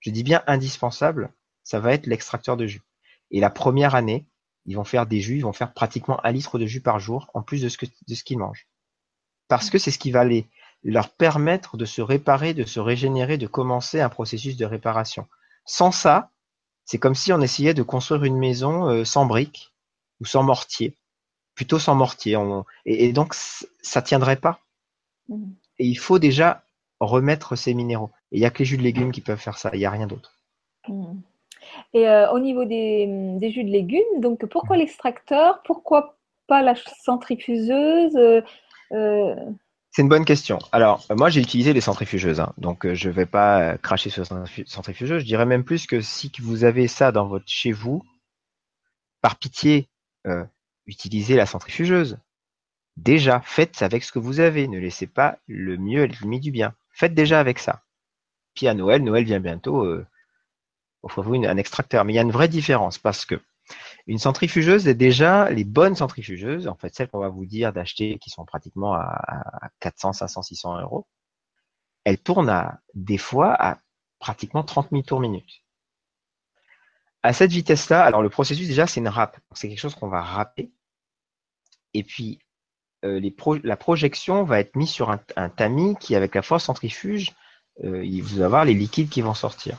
je 0.00 0.10
dis 0.10 0.24
bien 0.24 0.42
indispensable, 0.48 1.32
ça 1.62 1.78
va 1.78 1.92
être 1.92 2.06
l'extracteur 2.06 2.56
de 2.56 2.66
jus. 2.66 2.82
Et 3.30 3.38
la 3.38 3.48
première 3.48 3.94
année, 3.94 4.26
ils 4.66 4.74
vont 4.74 4.82
faire 4.82 5.06
des 5.06 5.20
jus, 5.20 5.36
ils 5.36 5.44
vont 5.44 5.52
faire 5.52 5.72
pratiquement 5.72 6.18
un 6.26 6.32
litre 6.32 6.58
de 6.58 6.66
jus 6.66 6.80
par 6.80 6.98
jour, 6.98 7.30
en 7.32 7.42
plus 7.42 7.62
de 7.62 7.68
ce, 7.68 7.76
qu'ils 8.24 8.38
mangent. 8.38 8.66
Parce 9.46 9.70
que 9.70 9.78
c'est 9.78 9.92
ce 9.92 10.00
qui 10.00 10.10
va 10.10 10.24
leur 10.82 11.10
permettre 11.10 11.76
de 11.76 11.84
se 11.84 12.02
réparer, 12.02 12.54
de 12.54 12.64
se 12.64 12.80
régénérer, 12.80 13.38
de 13.38 13.46
commencer 13.46 14.00
un 14.00 14.08
processus 14.08 14.56
de 14.56 14.66
réparation. 14.66 15.28
Sans 15.64 15.92
ça, 15.92 16.32
c'est 16.84 16.98
comme 16.98 17.14
si 17.14 17.32
on 17.32 17.40
essayait 17.40 17.72
de 17.72 17.84
construire 17.84 18.24
une 18.24 18.36
maison 18.36 18.88
euh, 18.88 19.04
sans 19.04 19.26
briques 19.26 19.72
ou 20.20 20.24
sans 20.24 20.42
mortier, 20.42 20.98
plutôt 21.54 21.78
sans 21.78 21.94
mortier. 21.94 22.36
et, 22.84 23.12
donc, 23.12 23.34
ça 23.34 24.02
tiendrait 24.02 24.36
pas. 24.36 24.60
Mmh. 25.28 25.52
Et 25.78 25.86
il 25.86 25.96
faut 25.96 26.18
déjà 26.18 26.64
remettre 27.00 27.56
ces 27.56 27.74
minéraux. 27.74 28.10
Et 28.32 28.36
il 28.36 28.40
n'y 28.40 28.46
a 28.46 28.50
que 28.50 28.60
les 28.60 28.64
jus 28.64 28.76
de 28.76 28.82
légumes 28.82 29.12
qui 29.12 29.20
peuvent 29.20 29.38
faire 29.38 29.58
ça. 29.58 29.70
Il 29.72 29.78
n'y 29.78 29.86
a 29.86 29.90
rien 29.90 30.06
d'autre. 30.06 30.32
Mmh. 30.88 31.14
Et 31.94 32.08
euh, 32.08 32.30
au 32.32 32.38
niveau 32.38 32.64
des, 32.64 33.38
jus 33.50 33.64
de 33.64 33.70
légumes, 33.70 34.20
donc 34.20 34.44
pourquoi 34.46 34.76
l'extracteur? 34.76 35.62
Pourquoi 35.64 36.16
pas 36.46 36.62
la 36.62 36.74
centrifugeuse 36.74 38.16
euh, 38.92 39.34
c'est 39.90 40.02
une 40.02 40.08
bonne 40.08 40.24
question. 40.24 40.58
Alors, 40.72 41.06
moi, 41.10 41.30
j'ai 41.30 41.40
utilisé 41.40 41.72
les 41.72 41.80
centrifugeuses, 41.80 42.40
hein, 42.40 42.52
donc 42.58 42.92
je 42.94 43.08
ne 43.08 43.14
vais 43.14 43.26
pas 43.26 43.78
cracher 43.78 44.10
sur 44.10 44.24
les 44.24 44.64
centrifugeuses. 44.66 45.20
Je 45.20 45.24
dirais 45.24 45.46
même 45.46 45.62
plus 45.62 45.86
que 45.86 46.00
si 46.00 46.32
vous 46.40 46.64
avez 46.64 46.88
ça 46.88 47.12
dans 47.12 47.28
votre 47.28 47.44
chez 47.46 47.70
vous, 47.70 48.02
par 49.22 49.36
pitié, 49.36 49.88
euh, 50.26 50.44
utilisez 50.86 51.36
la 51.36 51.46
centrifugeuse. 51.46 52.18
Déjà, 52.96 53.40
faites 53.40 53.82
avec 53.82 54.04
ce 54.04 54.12
que 54.12 54.18
vous 54.18 54.40
avez. 54.40 54.68
Ne 54.68 54.78
laissez 54.78 55.06
pas 55.06 55.38
le 55.46 55.76
mieux 55.76 56.04
être 56.04 56.20
l'ennemi 56.20 56.40
du 56.40 56.50
bien. 56.50 56.74
Faites 56.90 57.14
déjà 57.14 57.40
avec 57.40 57.58
ça. 57.58 57.82
Puis 58.54 58.68
à 58.68 58.74
Noël, 58.74 59.02
Noël 59.02 59.24
vient 59.24 59.40
bientôt, 59.40 59.84
euh, 59.84 60.06
offrez-vous 61.02 61.34
un 61.34 61.56
extracteur. 61.56 62.04
Mais 62.04 62.12
il 62.12 62.16
y 62.16 62.20
a 62.20 62.22
une 62.22 62.30
vraie 62.30 62.48
différence 62.48 62.98
parce 62.98 63.24
que 63.24 63.40
une 64.06 64.18
centrifugeuse 64.18 64.86
est 64.86 64.94
déjà 64.94 65.50
les 65.50 65.64
bonnes 65.64 65.96
centrifugeuses, 65.96 66.68
en 66.68 66.74
fait 66.74 66.94
celles 66.94 67.08
qu'on 67.08 67.18
va 67.18 67.30
vous 67.30 67.46
dire 67.46 67.72
d'acheter 67.72 68.18
qui 68.18 68.30
sont 68.30 68.44
pratiquement 68.44 68.94
à, 68.94 69.70
400, 69.80 70.12
500, 70.12 70.42
600 70.42 70.80
euros. 70.82 71.06
Elles 72.04 72.18
tournent 72.18 72.50
à 72.50 72.80
des 72.92 73.18
fois 73.18 73.54
à 73.58 73.78
pratiquement 74.18 74.62
30 74.62 74.90
000 74.90 75.02
tours 75.02 75.20
minute 75.20 75.64
à 77.24 77.32
cette 77.32 77.52
vitesse-là, 77.52 78.04
alors 78.04 78.20
le 78.20 78.28
processus 78.28 78.68
déjà 78.68 78.86
c'est 78.86 79.00
une 79.00 79.08
râpe, 79.08 79.38
c'est 79.54 79.66
quelque 79.70 79.80
chose 79.80 79.94
qu'on 79.94 80.08
va 80.08 80.20
râper. 80.20 80.70
Et 81.94 82.02
puis 82.02 82.38
euh, 83.04 83.20
la 83.62 83.76
projection 83.76 84.44
va 84.44 84.60
être 84.60 84.76
mise 84.76 84.90
sur 84.90 85.10
un, 85.10 85.48
tamis 85.48 85.96
qui, 86.00 86.14
avec 86.14 86.34
la 86.34 86.42
force 86.42 86.64
centrifuge, 86.64 87.32
euh, 87.84 88.04
il 88.04 88.42
avoir 88.42 88.64
les 88.64 88.74
liquides 88.74 89.08
qui 89.08 89.20
vont 89.20 89.34
sortir. 89.34 89.78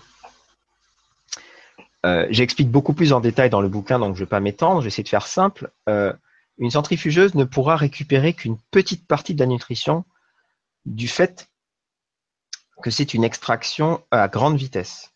Euh, 2.06 2.28
j'explique 2.30 2.70
beaucoup 2.70 2.94
plus 2.94 3.14
en 3.14 3.20
détail 3.20 3.50
dans 3.50 3.62
le 3.62 3.70
bouquin, 3.70 3.98
donc 3.98 4.16
je 4.16 4.22
ne 4.22 4.26
vais 4.26 4.30
pas 4.30 4.40
m'étendre, 4.40 4.82
j'essaie 4.82 5.02
de 5.02 5.10
faire 5.10 5.28
simple. 5.28 5.72
une 6.58 6.72
centrifugeuse 6.72 7.36
ne 7.36 7.44
pourra 7.44 7.76
récupérer 7.76 8.34
qu'une 8.34 8.58
petite 8.72 9.08
partie 9.08 9.34
de 9.34 9.40
la 9.40 9.48
nutrition 9.48 10.06
du 10.86 11.08
fait 11.08 11.50
que 12.84 12.92
c'est 12.92 13.14
une 13.14 13.24
extraction 13.24 14.04
à 14.12 14.28
grande 14.28 14.58
vitesse. 14.58 15.15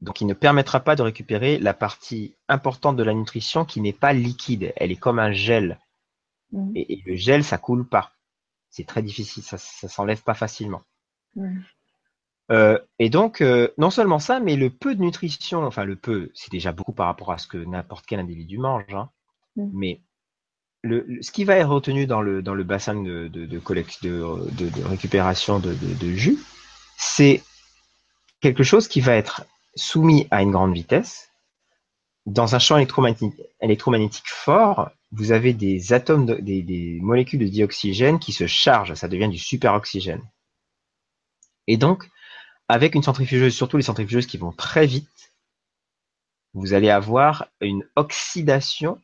Donc, 0.00 0.20
il 0.20 0.26
ne 0.26 0.34
permettra 0.34 0.80
pas 0.80 0.96
de 0.96 1.02
récupérer 1.02 1.58
la 1.58 1.74
partie 1.74 2.34
importante 2.48 2.96
de 2.96 3.02
la 3.02 3.14
nutrition 3.14 3.64
qui 3.64 3.80
n'est 3.80 3.92
pas 3.92 4.12
liquide. 4.12 4.72
Elle 4.76 4.92
est 4.92 4.96
comme 4.96 5.18
un 5.18 5.32
gel. 5.32 5.78
Mm. 6.52 6.72
Et, 6.74 7.02
le 7.06 7.16
gel, 7.16 7.44
ça 7.44 7.58
coule 7.58 7.88
pas. 7.88 8.12
C'est 8.70 8.86
très 8.86 9.02
difficile, 9.02 9.42
ça, 9.42 9.56
ne 9.82 9.88
s'enlève 9.88 10.22
pas 10.22 10.34
facilement. 10.34 10.82
Mm. 11.34 11.60
Euh, 12.52 12.78
et 12.98 13.10
donc, 13.10 13.40
euh, 13.40 13.68
non 13.78 13.90
seulement 13.90 14.18
ça, 14.18 14.38
mais 14.38 14.56
le 14.56 14.70
peu 14.70 14.94
de 14.94 15.00
nutrition, 15.00 15.64
enfin 15.64 15.84
le 15.84 15.96
peu, 15.96 16.30
c'est 16.34 16.52
déjà 16.52 16.72
beaucoup 16.72 16.92
par 16.92 17.06
rapport 17.06 17.32
à 17.32 17.38
ce 17.38 17.48
que 17.48 17.58
n'importe 17.58 18.06
quel 18.06 18.20
individu 18.20 18.58
mange, 18.58 18.94
hein. 18.94 19.10
mm. 19.56 19.70
mais 19.72 20.00
le, 20.82 21.18
ce 21.20 21.32
qui 21.32 21.44
va 21.44 21.56
être 21.56 21.68
retenu 21.68 22.06
dans 22.06 22.22
le, 22.22 22.42
dans 22.42 22.54
le 22.54 22.62
bassin 22.62 22.94
de, 22.94 23.28
de, 23.28 23.46
de, 23.46 23.58
de 23.58 24.84
récupération 24.84 25.58
de, 25.58 25.74
jus, 26.14 26.38
c'est 26.96 27.42
quelque 28.40 28.62
chose 28.62 28.86
qui 28.86 29.00
va 29.00 29.14
être 29.14 29.44
soumis 29.76 30.26
à 30.30 30.42
une 30.42 30.50
grande 30.50 30.74
vitesse, 30.74 31.30
dans 32.26 32.56
un 32.56 32.58
champ 32.58 32.76
électromagnétique, 32.76 34.26
fort, 34.26 34.90
vous 35.12 35.30
avez 35.30 35.52
des 35.52 35.92
atomes, 35.92 36.26
des, 36.26 36.98
molécules 37.00 37.38
de 37.38 37.46
dioxygène 37.46 38.18
qui 38.18 38.32
se 38.32 38.46
chargent, 38.46 38.94
ça 38.94 39.08
devient 39.08 39.28
du 39.28 39.38
superoxygène. 39.38 40.22
Et 41.68 41.76
donc, 41.76 42.08
avec 42.68 42.96
une 42.96 43.02
centrifugeuse, 43.02 43.54
surtout 43.54 43.76
les 43.76 43.84
centrifugeuses 43.84 44.26
qui 44.26 44.38
vont 44.38 44.52
très 44.52 44.86
vite, 44.86 45.32
vous 46.54 46.74
allez 46.74 46.90
avoir 46.90 47.46
une 47.60 47.84
oxydation 47.94 49.00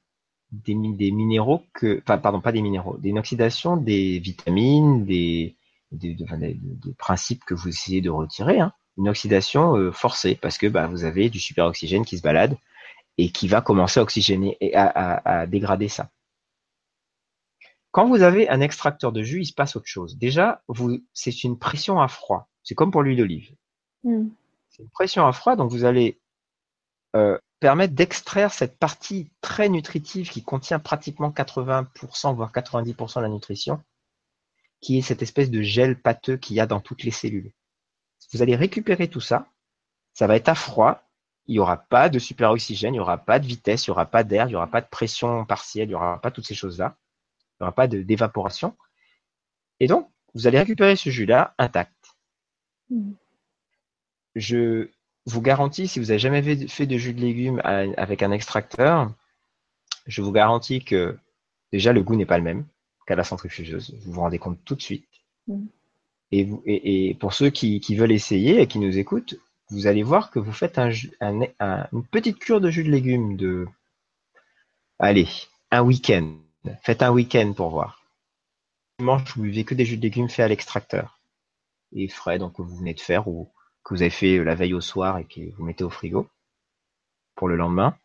des, 0.50 0.74
minéraux 0.74 1.64
que, 1.74 2.00
enfin, 2.02 2.18
pardon, 2.18 2.40
pas 2.40 2.52
des 2.52 2.62
minéraux, 2.62 2.98
une 3.02 3.18
oxydation 3.18 3.76
des 3.76 4.18
vitamines, 4.18 5.04
des, 5.04 5.54
des, 5.92 6.16
principes 6.98 7.44
que 7.44 7.54
vous 7.54 7.68
essayez 7.68 8.00
de 8.00 8.10
retirer, 8.10 8.60
hein, 8.60 8.72
une 8.98 9.08
oxydation 9.08 9.76
euh, 9.76 9.92
forcée 9.92 10.34
parce 10.34 10.58
que 10.58 10.66
bah, 10.66 10.86
vous 10.86 11.04
avez 11.04 11.30
du 11.30 11.40
superoxygène 11.40 12.04
qui 12.04 12.18
se 12.18 12.22
balade 12.22 12.56
et 13.18 13.30
qui 13.30 13.48
va 13.48 13.60
commencer 13.60 14.00
à 14.00 14.02
oxygéner 14.02 14.56
et 14.60 14.74
à, 14.74 15.46
dégrader 15.46 15.88
ça. 15.88 16.10
Quand 17.90 18.08
vous 18.08 18.22
avez 18.22 18.48
un 18.48 18.60
extracteur 18.60 19.12
de 19.12 19.22
jus, 19.22 19.42
il 19.42 19.46
se 19.46 19.52
passe 19.52 19.76
autre 19.76 19.86
chose. 19.86 20.16
Déjà, 20.16 20.62
c'est 21.12 21.44
une 21.44 21.58
pression 21.58 22.00
à 22.00 22.08
froid. 22.08 22.48
C'est 22.62 22.74
comme 22.74 22.90
pour 22.90 23.02
l'huile 23.02 23.18
d'olive. 23.18 23.54
Hmm. 24.02 24.28
C'est 24.70 24.82
une 24.82 24.88
pression 24.88 25.26
à 25.26 25.32
froid, 25.32 25.56
donc 25.56 25.70
vous 25.70 25.84
allez 25.84 26.18
euh, 27.14 27.38
permettre 27.60 27.94
d'extraire 27.94 28.52
cette 28.52 28.78
partie 28.78 29.30
très 29.42 29.68
nutritive 29.68 30.30
qui 30.30 30.42
contient 30.42 30.78
pratiquement 30.78 31.30
80%, 31.30 32.34
voire 32.34 32.50
90% 32.50 33.16
de 33.18 33.20
la 33.20 33.28
nutrition, 33.28 33.82
qui 34.80 34.98
est 34.98 35.02
cette 35.02 35.22
espèce 35.22 35.50
de 35.50 35.60
gel 35.60 36.00
pâteux 36.00 36.38
qu'il 36.38 36.56
y 36.56 36.60
a 36.60 36.66
dans 36.66 36.80
toutes 36.80 37.02
les 37.02 37.10
cellules. 37.10 37.52
Vous 38.32 38.42
allez 38.42 38.56
récupérer 38.56 39.08
tout 39.08 39.20
ça. 39.20 39.46
Ça 40.14 40.26
va 40.26 40.36
être 40.36 40.48
à 40.48 40.54
froid. 40.54 41.02
Il 41.46 41.52
n'y 41.52 41.58
aura 41.58 41.76
pas 41.76 42.08
de 42.08 42.18
superoxygène, 42.18 42.94
il 42.94 42.98
n'y 42.98 43.00
aura 43.00 43.18
pas 43.18 43.40
de 43.40 43.46
vitesse, 43.46 43.86
il 43.86 43.90
n'y 43.90 43.92
aura 43.92 44.06
pas 44.06 44.22
d'air, 44.22 44.46
il 44.46 44.50
n'y 44.50 44.54
aura 44.54 44.68
pas 44.68 44.80
de 44.80 44.86
pression 44.86 45.44
partielle, 45.44 45.86
il 45.86 45.90
n'y 45.90 45.94
aura 45.96 46.20
pas 46.20 46.30
toutes 46.30 46.46
ces 46.46 46.54
choses-là. 46.54 46.96
Il 47.40 47.62
n'y 47.62 47.64
aura 47.64 47.72
pas 47.72 47.88
d'évaporation. 47.88 48.76
Et 49.80 49.88
donc, 49.88 50.08
vous 50.34 50.46
allez 50.46 50.58
récupérer 50.58 50.94
ce 50.96 51.10
jus-là 51.10 51.54
intact. 51.58 51.92
Je 54.34 54.88
vous 55.26 55.42
garantis, 55.42 55.88
si 55.88 55.98
vous 55.98 56.06
n'avez 56.06 56.18
jamais 56.18 56.66
fait 56.68 56.86
de 56.86 56.96
jus 56.96 57.14
de 57.14 57.20
légumes 57.20 57.60
avec 57.64 58.22
un 58.22 58.30
extracteur, 58.30 59.12
je 60.06 60.22
vous 60.22 60.32
garantis 60.32 60.84
que 60.84 61.18
déjà 61.72 61.92
le 61.92 62.02
goût 62.02 62.16
n'est 62.16 62.26
pas 62.26 62.38
le 62.38 62.44
même 62.44 62.66
qu'à 63.06 63.14
la 63.14 63.24
centrifugeuse. 63.24 63.94
Vous 64.02 64.12
vous 64.12 64.20
rendez 64.20 64.38
compte 64.38 64.58
tout 64.64 64.74
de 64.74 64.82
suite. 64.82 65.08
Hmm. 65.46 65.66
Et, 66.32 67.14
pour 67.20 67.34
ceux 67.34 67.50
qui, 67.50 67.94
veulent 67.94 68.12
essayer 68.12 68.60
et 68.60 68.66
qui 68.66 68.78
nous 68.78 68.98
écoutent, 68.98 69.34
vous 69.70 69.86
allez 69.86 70.02
voir 70.02 70.30
que 70.30 70.38
vous 70.38 70.52
faites 70.52 70.78
une 70.78 72.06
petite 72.10 72.38
cure 72.38 72.60
de 72.60 72.70
jus 72.70 72.84
de 72.84 72.90
légumes 72.90 73.36
de, 73.36 73.66
allez, 74.98 75.28
un 75.70 75.82
week-end. 75.82 76.36
Faites 76.82 77.02
un 77.02 77.10
week-end 77.10 77.52
pour 77.54 77.68
voir. 77.70 78.02
Dimanche, 78.98 79.36
vous 79.36 79.42
buvez 79.42 79.64
que 79.64 79.74
des 79.74 79.84
jus 79.84 79.96
de 79.96 80.02
légumes 80.02 80.28
faits 80.28 80.44
à 80.44 80.48
l'extracteur 80.48 81.20
et 81.94 82.08
frais, 82.08 82.38
donc 82.38 82.56
que 82.56 82.62
vous 82.62 82.76
venez 82.76 82.94
de 82.94 83.00
faire 83.00 83.28
ou 83.28 83.52
que 83.84 83.94
vous 83.94 84.02
avez 84.02 84.10
fait 84.10 84.42
la 84.42 84.54
veille 84.54 84.74
au 84.74 84.80
soir 84.80 85.18
et 85.18 85.24
que 85.24 85.40
vous 85.56 85.64
mettez 85.64 85.84
au 85.84 85.90
frigo 85.90 86.28
pour 87.34 87.48
le 87.48 87.56
lendemain. 87.56 87.96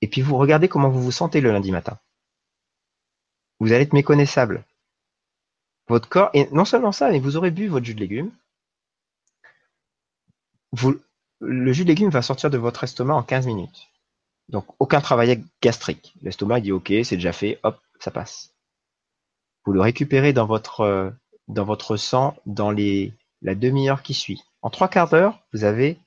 Et 0.00 0.08
puis 0.08 0.22
vous 0.22 0.36
regardez 0.36 0.68
comment 0.68 0.88
vous 0.88 1.02
vous 1.02 1.12
sentez 1.12 1.40
le 1.40 1.52
lundi 1.52 1.70
matin. 1.70 1.98
Vous 3.60 3.72
allez 3.72 3.84
être 3.84 3.92
méconnaissable. 3.92 4.64
Votre 5.88 6.08
corps, 6.08 6.30
et 6.32 6.48
non 6.50 6.64
seulement 6.64 6.92
ça, 6.92 7.10
mais 7.10 7.18
vous 7.18 7.36
aurez 7.36 7.50
bu 7.50 7.66
votre 7.68 7.84
jus 7.84 7.94
de 7.94 8.00
légumes. 8.00 8.30
Le 11.40 11.72
jus 11.72 11.84
de 11.84 11.88
légumes 11.88 12.10
va 12.10 12.22
sortir 12.22 12.50
de 12.50 12.58
votre 12.58 12.84
estomac 12.84 13.14
en 13.14 13.22
15 13.22 13.46
minutes. 13.46 13.88
Donc, 14.48 14.66
aucun 14.78 15.00
travail 15.00 15.44
gastrique. 15.62 16.14
L'estomac 16.22 16.60
dit 16.60 16.72
OK, 16.72 16.92
c'est 17.04 17.16
déjà 17.16 17.32
fait, 17.32 17.60
hop, 17.62 17.78
ça 18.00 18.10
passe. 18.10 18.54
Vous 19.64 19.72
le 19.72 19.80
récupérez 19.80 20.32
dans 20.32 20.46
votre, 20.46 20.80
euh, 20.80 21.10
dans 21.48 21.64
votre 21.64 21.96
sang 21.96 22.36
dans 22.46 22.70
les, 22.70 23.12
la 23.42 23.54
demi-heure 23.54 24.02
qui 24.02 24.14
suit. 24.14 24.42
En 24.62 24.70
trois 24.70 24.88
quarts 24.88 25.08
d'heure, 25.08 25.40
vous 25.52 25.64
avez 25.64 25.98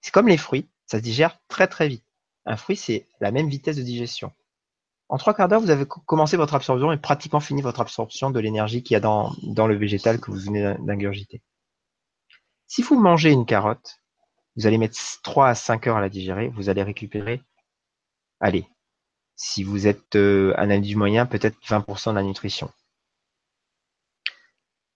C'est 0.00 0.12
comme 0.12 0.28
les 0.28 0.36
fruits, 0.36 0.66
ça 0.86 0.98
se 0.98 1.02
digère 1.02 1.38
très 1.48 1.66
très 1.66 1.88
vite. 1.88 2.04
Un 2.46 2.56
fruit, 2.56 2.76
c'est 2.76 3.06
la 3.20 3.30
même 3.30 3.48
vitesse 3.48 3.76
de 3.76 3.82
digestion. 3.82 4.32
En 5.14 5.16
trois 5.16 5.32
quarts 5.32 5.46
d'heure, 5.46 5.60
vous 5.60 5.70
avez 5.70 5.86
commencé 5.86 6.36
votre 6.36 6.56
absorption 6.56 6.90
et 6.90 6.96
pratiquement 6.96 7.38
fini 7.38 7.62
votre 7.62 7.80
absorption 7.80 8.32
de 8.32 8.40
l'énergie 8.40 8.82
qu'il 8.82 8.94
y 8.94 8.96
a 8.96 9.00
dans, 9.00 9.30
le 9.44 9.76
végétal 9.76 10.18
que 10.18 10.32
vous 10.32 10.38
venez 10.38 10.74
d'ingurgiter. 10.80 11.40
Si 12.66 12.82
vous 12.82 12.98
mangez 12.98 13.30
une 13.30 13.46
carotte, 13.46 14.00
vous 14.56 14.66
allez 14.66 14.76
mettre 14.76 14.98
3 15.22 15.50
à 15.50 15.54
5 15.54 15.86
heures 15.86 15.98
à 15.98 16.00
la 16.00 16.08
digérer, 16.08 16.48
vous 16.48 16.68
allez 16.68 16.82
récupérer, 16.82 17.40
allez, 18.40 18.66
si 19.36 19.62
vous 19.62 19.86
êtes 19.86 20.16
euh, 20.16 20.52
un 20.56 20.68
individu 20.68 20.96
moyen, 20.96 21.26
peut-être 21.26 21.58
20% 21.64 22.10
de 22.10 22.16
la 22.16 22.24
nutrition. 22.24 22.72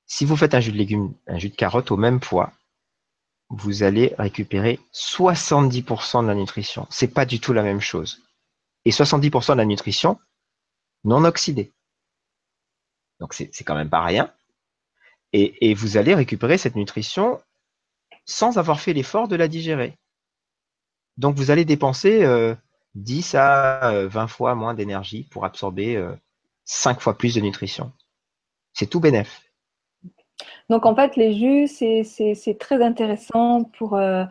Si 0.06 0.24
vous 0.24 0.36
faites 0.36 0.54
un 0.54 0.60
jus 0.60 0.72
de 0.72 0.78
légumes, 0.78 1.14
un 1.28 1.38
jus 1.38 1.50
de 1.50 1.54
carotte 1.54 1.92
au 1.92 1.96
même 1.96 2.18
poids, 2.18 2.52
vous 3.50 3.84
allez 3.84 4.16
récupérer 4.18 4.80
70% 4.92 6.24
de 6.24 6.26
la 6.26 6.34
nutrition. 6.34 6.88
C'est 6.90 7.14
pas 7.14 7.24
du 7.24 7.38
tout 7.38 7.52
la 7.52 7.62
même 7.62 7.80
chose. 7.80 8.27
Et 8.88 8.90
70% 8.90 9.52
de 9.52 9.58
la 9.58 9.66
nutrition 9.66 10.18
non 11.04 11.22
oxydée. 11.26 11.74
Donc 13.20 13.34
c'est 13.34 13.62
quand 13.62 13.74
même 13.74 13.90
pas 13.90 14.02
rien. 14.02 14.32
Et, 15.34 15.74
vous 15.74 15.98
allez 15.98 16.14
récupérer 16.14 16.56
cette 16.56 16.74
nutrition 16.74 17.38
sans 18.24 18.56
avoir 18.56 18.80
fait 18.80 18.94
l'effort 18.94 19.28
de 19.28 19.36
la 19.36 19.46
digérer. 19.46 19.98
Donc 21.18 21.36
vous 21.36 21.50
allez 21.50 21.66
dépenser 21.66 22.24
euh, 22.24 22.54
10 22.94 23.34
à 23.34 24.06
20 24.06 24.24
euh, 24.24 24.26
fois 24.26 24.54
moins 24.54 24.72
d'énergie 24.72 25.24
pour 25.24 25.44
absorber 25.44 26.02
5 26.64 26.96
euh, 26.96 27.00
fois 27.00 27.18
plus 27.18 27.34
de 27.34 27.42
nutrition. 27.42 27.92
C'est 28.72 28.86
tout 28.86 29.00
bénéf. 29.00 29.42
Donc 30.68 30.84
en 30.84 30.94
fait, 30.94 31.16
les 31.16 31.34
jus, 31.34 31.66
c'est 31.66 32.58
très 32.58 32.82
intéressant 32.82 33.64
pour 33.64 33.94
euh, 33.94 34.24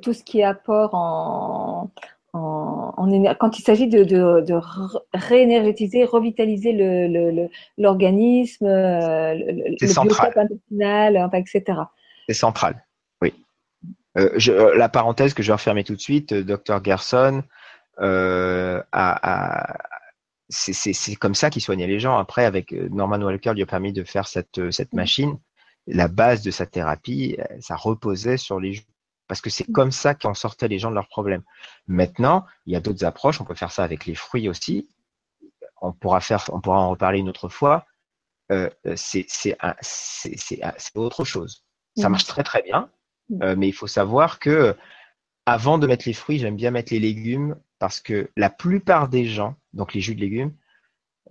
tout 0.00 0.12
ce 0.12 0.22
qui 0.24 0.40
est 0.40 0.44
apport 0.44 0.94
en, 0.94 1.90
en, 2.32 2.94
en 2.96 3.34
quand 3.34 3.58
il 3.58 3.62
s'agit 3.62 3.88
de, 3.88 4.04
de, 4.04 4.40
de, 4.40 4.60
réénergétiser, 5.12 6.04
revitaliser 6.04 6.72
l'organisme, 7.78 8.66
le, 8.66 9.34
le, 9.34 9.52
le, 9.52 9.76
le 9.80 10.38
intestinal, 10.38 11.30
etc. 11.34 11.80
C'est 12.28 12.34
central, 12.34 12.84
oui. 13.20 13.34
Euh, 14.18 14.30
je, 14.36 14.52
la 14.52 14.88
parenthèse 14.88 15.34
que 15.34 15.42
je 15.42 15.48
vais 15.48 15.54
refermer 15.54 15.84
tout 15.84 15.94
de 15.94 16.00
suite, 16.00 16.32
Dr 16.32 16.82
Gerson, 16.84 17.42
euh, 18.00 18.82
c'est 20.48 21.14
comme 21.16 21.34
ça 21.34 21.50
qu'il 21.50 21.62
soignait 21.62 21.86
les 21.86 22.00
gens. 22.00 22.16
Après, 22.18 22.44
avec 22.44 22.72
euh, 22.72 22.88
Norman 22.90 23.20
Walker, 23.20 23.52
lui 23.54 23.62
a 23.62 23.66
permis 23.66 23.92
de 23.92 24.04
faire 24.04 24.26
cette, 24.26 24.58
euh, 24.58 24.70
cette 24.70 24.92
mm. 24.92 24.96
machine. 24.96 25.38
La 25.86 26.08
base 26.08 26.42
de 26.42 26.50
sa 26.52 26.64
thérapie, 26.64 27.36
ça 27.58 27.74
reposait 27.74 28.36
sur 28.36 28.60
les 28.60 28.74
joues. 28.74 28.84
Parce 29.32 29.40
que 29.40 29.48
c'est 29.48 29.66
mm. 29.66 29.72
comme 29.72 29.92
ça 29.92 30.14
qu'on 30.14 30.34
sortait 30.34 30.68
les 30.68 30.78
gens 30.78 30.90
de 30.90 30.94
leurs 30.94 31.08
problèmes. 31.08 31.42
Maintenant, 31.86 32.44
il 32.66 32.74
y 32.74 32.76
a 32.76 32.80
d'autres 32.80 33.06
approches. 33.06 33.40
On 33.40 33.46
peut 33.46 33.54
faire 33.54 33.72
ça 33.72 33.82
avec 33.82 34.04
les 34.04 34.14
fruits 34.14 34.46
aussi. 34.46 34.90
On 35.80 35.94
pourra 35.94 36.20
faire, 36.20 36.44
on 36.52 36.60
pourra 36.60 36.80
en 36.80 36.90
reparler 36.90 37.20
une 37.20 37.30
autre 37.30 37.48
fois. 37.48 37.86
Euh, 38.50 38.68
c'est 38.94 39.56
autre 40.94 41.24
chose. 41.24 41.64
Ça 41.96 42.10
mm. 42.10 42.12
marche 42.12 42.26
très 42.26 42.42
très 42.42 42.60
bien, 42.60 42.90
mais 43.30 43.68
il 43.68 43.72
faut 43.72 43.86
savoir 43.86 44.38
que 44.38 44.76
avant 45.46 45.78
de 45.78 45.86
mettre 45.86 46.06
les 46.06 46.12
fruits, 46.12 46.38
j'aime 46.38 46.56
bien 46.56 46.70
mettre 46.70 46.92
les 46.92 47.00
légumes 47.00 47.56
parce 47.78 48.02
que 48.02 48.28
la 48.36 48.50
plupart 48.50 49.08
des 49.08 49.24
gens, 49.24 49.56
donc 49.72 49.94
les 49.94 50.02
jus 50.02 50.14
de 50.14 50.20
légumes, 50.20 50.52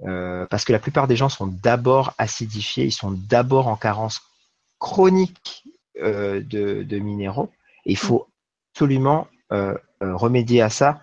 euh, 0.07 0.47
parce 0.47 0.65
que 0.65 0.73
la 0.73 0.79
plupart 0.79 1.07
des 1.07 1.15
gens 1.15 1.29
sont 1.29 1.45
d'abord 1.45 2.15
acidifiés, 2.17 2.85
ils 2.85 2.91
sont 2.91 3.11
d'abord 3.11 3.67
en 3.67 3.75
carence 3.75 4.23
chronique 4.79 5.65
euh, 5.99 6.41
de, 6.41 6.97
minéraux. 6.97 7.51
Et 7.85 7.91
il 7.91 7.97
faut 7.97 8.27
absolument 8.73 9.27
euh, 9.51 9.75
remédier 10.01 10.61
à 10.61 10.69
ça 10.69 11.01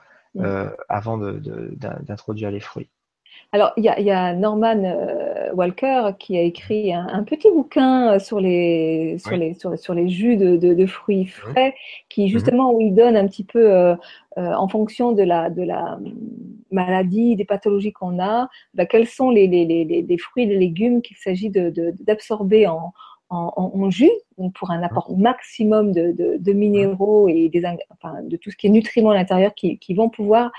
avant 0.89 1.19
d'introduire 1.19 2.51
les 2.51 2.61
fruits. 2.61 2.89
Alors, 3.53 3.73
il 3.79 3.85
y 3.85 4.11
a, 4.11 4.35
Norman 4.35 4.85
euh, 4.85 5.51
Walker 5.55 6.11
qui 6.19 6.37
a 6.37 6.43
écrit 6.43 6.93
un, 6.93 7.23
petit 7.23 7.51
bouquin 7.51 8.13
euh, 8.13 8.19
sur 8.19 8.41
les, 8.41 9.17
sur 9.19 9.37
les, 9.37 9.55
sur, 9.55 9.95
les 9.95 10.09
jus 10.11 10.37
de, 10.37 10.87
fruits 10.87 11.21
mhm. 11.21 11.27
frais, 11.27 11.75
qui 12.11 12.25
mhm. 12.25 12.29
justement, 12.29 12.73
où 12.73 12.81
il 12.83 12.95
donne 12.95 13.17
un 13.17 13.27
petit 13.27 13.45
peu, 13.45 13.73
euh, 13.73 13.97
en 14.37 14.69
fonction 14.69 15.13
de 15.13 15.23
la, 15.23 15.49
de 15.49 15.63
la 15.63 15.99
maladie, 16.71 17.37
des 17.37 17.47
pathologies 17.47 17.93
qu'on 17.93 18.23
a, 18.23 18.51
bah, 18.75 18.85
quels 18.85 19.07
sont 19.07 19.31
les, 19.31 19.47
les, 19.47 20.19
fruits 20.19 20.43
et 20.43 20.47
les 20.47 20.59
légumes 20.59 21.01
qu'il 21.01 21.17
s'agit 21.17 21.51
d'absorber 21.51 22.67
en, 22.67 22.93
en, 23.31 23.91
jus, 23.91 24.11
pour 24.55 24.71
un 24.71 24.83
apport 24.83 25.17
maximum 25.17 25.93
de, 25.93 26.53
minéraux 26.53 27.29
et 27.29 27.49
des, 27.49 27.63
enfin, 27.91 28.23
de 28.23 28.37
tout 28.37 28.51
ce 28.51 28.57
qui 28.57 28.69
est 28.69 28.71
nutriments 28.71 29.11
à 29.11 29.15
l'intérieur 29.15 29.55
qui, 29.55 29.95
vont 29.95 30.09
pouvoir 30.09 30.51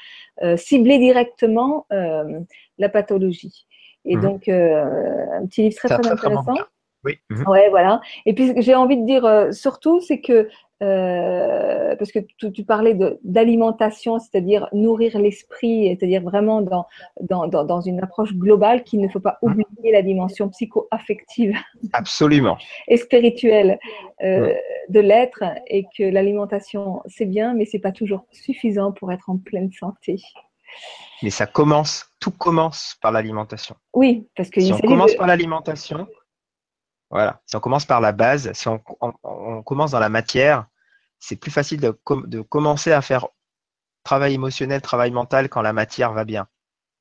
cibler 0.57 0.99
directement 0.99 1.85
la 1.89 2.89
pathologie. 2.89 3.65
Et 4.05 4.15
mhm. 4.15 4.21
donc, 4.21 4.47
euh, 4.47 5.25
un 5.33 5.45
petit 5.45 5.63
livre 5.63 5.75
très, 5.75 5.89
très, 5.89 6.11
intéressant. 6.11 6.55
oui. 7.03 7.19
Mhm. 7.29 7.47
Ouais, 7.47 7.69
voilà. 7.69 8.01
Et 8.25 8.33
puis, 8.33 8.53
j'ai 8.61 8.75
envie 8.75 8.97
de 8.97 9.05
dire 9.05 9.25
euh, 9.25 9.51
surtout, 9.51 10.01
c'est 10.01 10.21
que, 10.21 10.49
euh, 10.81 11.95
parce 11.95 12.11
que 12.11 12.19
tu, 12.19 12.63
parlais 12.63 12.97
d'alimentation, 13.23 14.19
c'est-à-dire 14.19 14.67
nourrir 14.73 15.19
l'esprit, 15.19 15.87
c'est-à-dire 15.89 16.21
vraiment 16.21 16.61
dans, 16.61 16.85
dans, 17.21 17.47
dans, 17.47 17.81
une 17.81 18.01
approche 18.01 18.33
globale 18.33 18.83
qu'il 18.83 19.01
ne 19.01 19.07
faut 19.07 19.19
pas 19.19 19.37
mhm. 19.41 19.51
oublier 19.51 19.91
la 19.91 20.01
dimension 20.01 20.49
psycho-affective. 20.49 21.55
Absolument. 21.93 22.57
et 22.87 22.97
spirituelle 22.97 23.79
de 24.21 24.99
l'être, 24.99 25.43
et 25.67 25.85
que 25.97 26.03
l'alimentation, 26.03 27.01
c'est 27.05 27.25
bien, 27.25 27.53
mais 27.53 27.65
c'est 27.65 27.79
pas 27.79 27.91
toujours 27.91 28.25
suffisant 28.31 28.91
pour 28.91 29.11
être 29.11 29.29
en 29.29 29.37
pleine 29.37 29.71
santé. 29.71 30.17
Mais 31.21 31.29
ça 31.29 31.45
commence, 31.45 32.09
tout 32.19 32.31
commence 32.31 32.97
par 33.01 33.11
l'alimentation. 33.11 33.75
Oui, 33.93 34.27
parce 34.35 34.49
que 34.49 34.61
si 34.61 34.71
on 34.71 34.79
commence 34.79 35.15
par 35.15 35.27
l'alimentation, 35.27 36.07
voilà, 37.09 37.41
si 37.45 37.55
on 37.55 37.59
commence 37.59 37.85
par 37.85 38.01
la 38.01 38.11
base, 38.11 38.51
si 38.53 38.67
on, 38.67 38.79
commence 39.63 39.91
dans 39.91 39.99
la 39.99 40.09
matière, 40.09 40.67
c'est 41.19 41.35
plus 41.35 41.51
facile 41.51 41.79
de, 41.81 41.97
de, 42.25 42.41
commencer 42.41 42.91
à 42.91 43.01
faire 43.01 43.27
travail 44.03 44.35
émotionnel, 44.35 44.81
travail 44.81 45.11
mental 45.11 45.49
quand 45.49 45.61
la 45.61 45.73
matière 45.73 46.13
va 46.13 46.23
bien. 46.23 46.47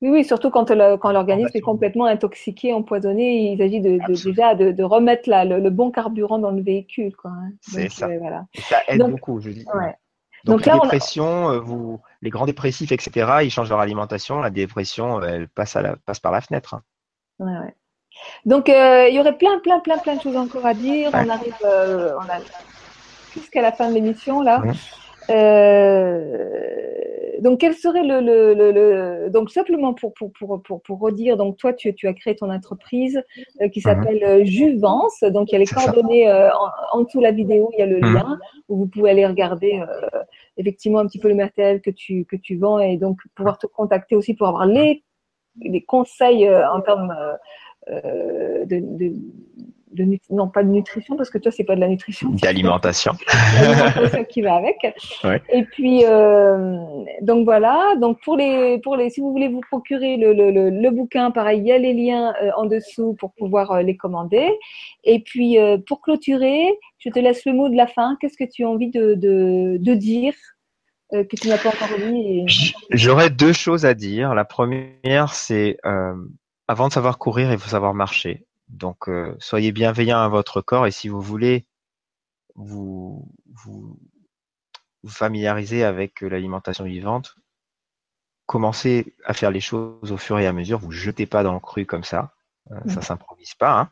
Oui, 0.01 0.09
oui 0.09 0.25
surtout 0.25 0.49
quand 0.49 0.71
l'organisme 0.71 1.51
est 1.53 1.61
complètement 1.61 2.05
intoxiqué, 2.05 2.73
empoisonné, 2.73 3.51
il 3.51 3.57
s'agit 3.59 3.81
de, 3.81 3.99
déjà 4.23 4.55
de, 4.55 4.83
remettre 4.83 5.29
le, 5.29 5.69
bon 5.69 5.91
carburant 5.91 6.39
dans 6.39 6.51
le 6.51 6.61
véhicule. 6.61 7.13
Hein. 7.25 7.51
C'est 7.61 7.89
ça. 7.89 8.07
Euh, 8.07 8.17
voilà. 8.19 8.45
ça 8.55 8.79
aide 8.87 9.03
beaucoup, 9.03 9.39
je 9.39 9.51
dis. 9.51 9.65
Donc, 10.45 10.65
la 10.65 10.79
dépression, 10.79 11.51
euh, 11.51 11.59
vous, 11.59 11.99
les 12.21 12.29
grands 12.29 12.45
dépressifs, 12.45 12.93
etc., 12.93 13.39
ils 13.43 13.51
changent 13.51 13.69
leur 13.69 13.81
alimentation. 13.81 14.39
La 14.39 14.49
dépression, 14.49 15.21
elle 15.21 15.49
passe, 15.49 15.75
à 15.75 15.81
la, 15.81 15.97
passe 15.97 16.21
par 16.21 16.31
la 16.31 16.39
fenêtre. 16.39 16.75
Hein. 16.75 16.83
Ouais, 17.39 17.51
ouais. 17.51 17.75
Donc, 18.45 18.69
euh, 18.69 19.07
il 19.09 19.15
y 19.15 19.19
aurait 19.19 19.37
plein, 19.37 19.59
plein, 19.59 19.79
plein, 19.79 19.97
plein 19.97 20.15
de 20.15 20.21
choses 20.21 20.37
encore 20.37 20.65
à 20.65 20.73
dire. 20.73 21.09
On 21.13 21.29
arrive 21.29 21.55
on 21.61 21.65
a, 21.65 22.39
jusqu'à 23.33 23.61
la 23.61 23.71
fin 23.71 23.89
de 23.89 23.93
l'émission, 23.95 24.41
là. 24.41 24.61
donc, 27.41 27.59
quel 27.59 27.73
serait 27.73 28.03
le, 28.03 28.19
le, 28.21 28.53
le, 28.53 29.29
donc 29.29 29.51
simplement 29.51 29.93
pour 29.93 30.13
pour, 30.13 30.31
pour, 30.33 30.61
pour, 30.63 30.81
pour 30.81 30.99
redire, 30.99 31.37
donc 31.37 31.57
toi 31.57 31.71
tu, 31.73 31.93
tu 31.93 32.07
as 32.07 32.13
créé 32.13 32.35
ton 32.35 32.49
entreprise 32.49 33.21
qui 33.71 33.81
s'appelle 33.81 34.45
Juvence, 34.45 35.21
donc 35.21 35.49
il 35.49 35.53
y 35.53 35.55
a 35.55 35.59
les 35.59 35.65
coordonnées 35.65 36.29
en, 36.93 37.01
dessous 37.01 37.19
de 37.19 37.23
la 37.23 37.31
vidéo, 37.31 37.69
il 37.73 37.79
y 37.79 37.83
a 37.83 37.85
le 37.85 37.99
lien 37.99 38.39
où 38.67 38.77
vous 38.77 38.87
pouvez 38.87 39.11
aller 39.11 39.25
regarder 39.25 39.81
effectivement 40.57 40.99
un 40.99 41.07
petit 41.07 41.19
peu 41.19 41.29
le 41.29 41.35
matériel 41.35 41.81
que 41.81 41.89
tu, 41.89 42.25
que 42.25 42.35
tu 42.35 42.57
vends 42.57 42.79
et 42.79 42.97
donc 42.97 43.19
pouvoir 43.35 43.57
te 43.57 43.67
contacter 43.67 44.15
aussi 44.15 44.33
pour 44.33 44.47
avoir 44.47 44.65
les, 44.65 45.03
les 45.61 45.81
conseils 45.83 46.47
euh, 46.47 46.69
en 46.69 46.81
termes 46.81 47.15
euh, 47.89 47.99
euh, 48.05 48.65
de, 48.65 48.79
de, 49.91 50.19
non 50.29 50.47
pas 50.47 50.63
de 50.63 50.69
nutrition 50.69 51.17
parce 51.17 51.29
que 51.29 51.39
toi 51.39 51.51
c'est 51.51 51.63
pas 51.63 51.75
de 51.75 51.79
la 51.79 51.87
nutrition. 51.87 52.29
D'alimentation. 52.29 53.13
Qui 54.29 54.41
va 54.41 54.55
avec. 54.55 54.77
Et 55.51 55.63
puis 55.63 56.03
donc 57.21 57.45
voilà. 57.45 57.95
Donc 57.99 58.21
pour 58.23 58.37
les 58.37 58.79
pour 58.79 58.95
les 58.95 59.09
si 59.09 59.19
vous 59.19 59.31
voulez 59.31 59.47
vous 59.47 59.61
procurer 59.61 60.17
le, 60.17 60.33
le, 60.33 60.69
le, 60.69 60.91
bouquin 60.91 61.31
pareil 61.31 61.59
il 61.59 61.67
y 61.67 61.71
a 61.71 61.77
les 61.77 61.93
liens 61.93 62.33
en 62.55 62.65
dessous 62.65 63.15
pour 63.19 63.33
pouvoir 63.33 63.81
les 63.81 63.97
commander. 63.97 64.47
Et 65.03 65.21
puis 65.21 65.57
pour 65.87 66.01
clôturer 66.01 66.77
je 66.99 67.09
te 67.09 67.19
laisse 67.19 67.45
le 67.45 67.53
mot 67.53 67.69
de 67.69 67.75
la 67.75 67.87
fin. 67.87 68.17
Qu'est-ce 68.21 68.37
que 68.37 68.49
tu 68.49 68.65
as 68.65 68.69
envie 68.69 68.91
de, 68.91 69.15
de, 69.15 69.77
de 69.79 69.93
dire 69.95 70.33
euh, 71.13 71.23
que 71.23 71.35
tu 71.35 71.47
n'as 71.47 71.57
pas 71.57 71.69
encore 71.69 71.97
dit 71.97 72.45
J'aurais 72.91 73.31
deux 73.31 73.53
choses 73.53 73.85
à 73.85 73.95
dire. 73.95 74.35
La 74.35 74.45
première, 74.45 75.33
c'est 75.33 75.77
euh, 75.85 76.13
avant 76.69 76.87
de 76.87 76.93
savoir 76.93 77.17
courir, 77.17 77.51
il 77.51 77.57
faut 77.57 77.69
savoir 77.69 77.95
marcher. 77.95 78.45
Donc, 78.67 79.09
euh, 79.09 79.35
soyez 79.39 79.71
bienveillant 79.71 80.19
à 80.19 80.27
votre 80.27 80.61
corps 80.61 80.85
et 80.85 80.91
si 80.91 81.09
vous 81.09 81.19
voulez 81.19 81.65
vous, 82.53 83.27
vous, 83.51 83.99
vous 85.01 85.09
familiariser 85.09 85.83
avec 85.83 86.21
l'alimentation 86.21 86.83
vivante, 86.83 87.37
commencez 88.45 89.15
à 89.25 89.33
faire 89.33 89.49
les 89.49 89.61
choses 89.61 90.11
au 90.11 90.17
fur 90.17 90.37
et 90.37 90.45
à 90.45 90.53
mesure. 90.53 90.77
Vous 90.77 90.91
jetez 90.91 91.25
pas 91.25 91.41
dans 91.41 91.53
le 91.53 91.59
cru 91.59 91.87
comme 91.87 92.03
ça. 92.03 92.35
Ça 92.69 92.93
Ça 92.93 93.01
s'improvise 93.01 93.55
pas. 93.55 93.91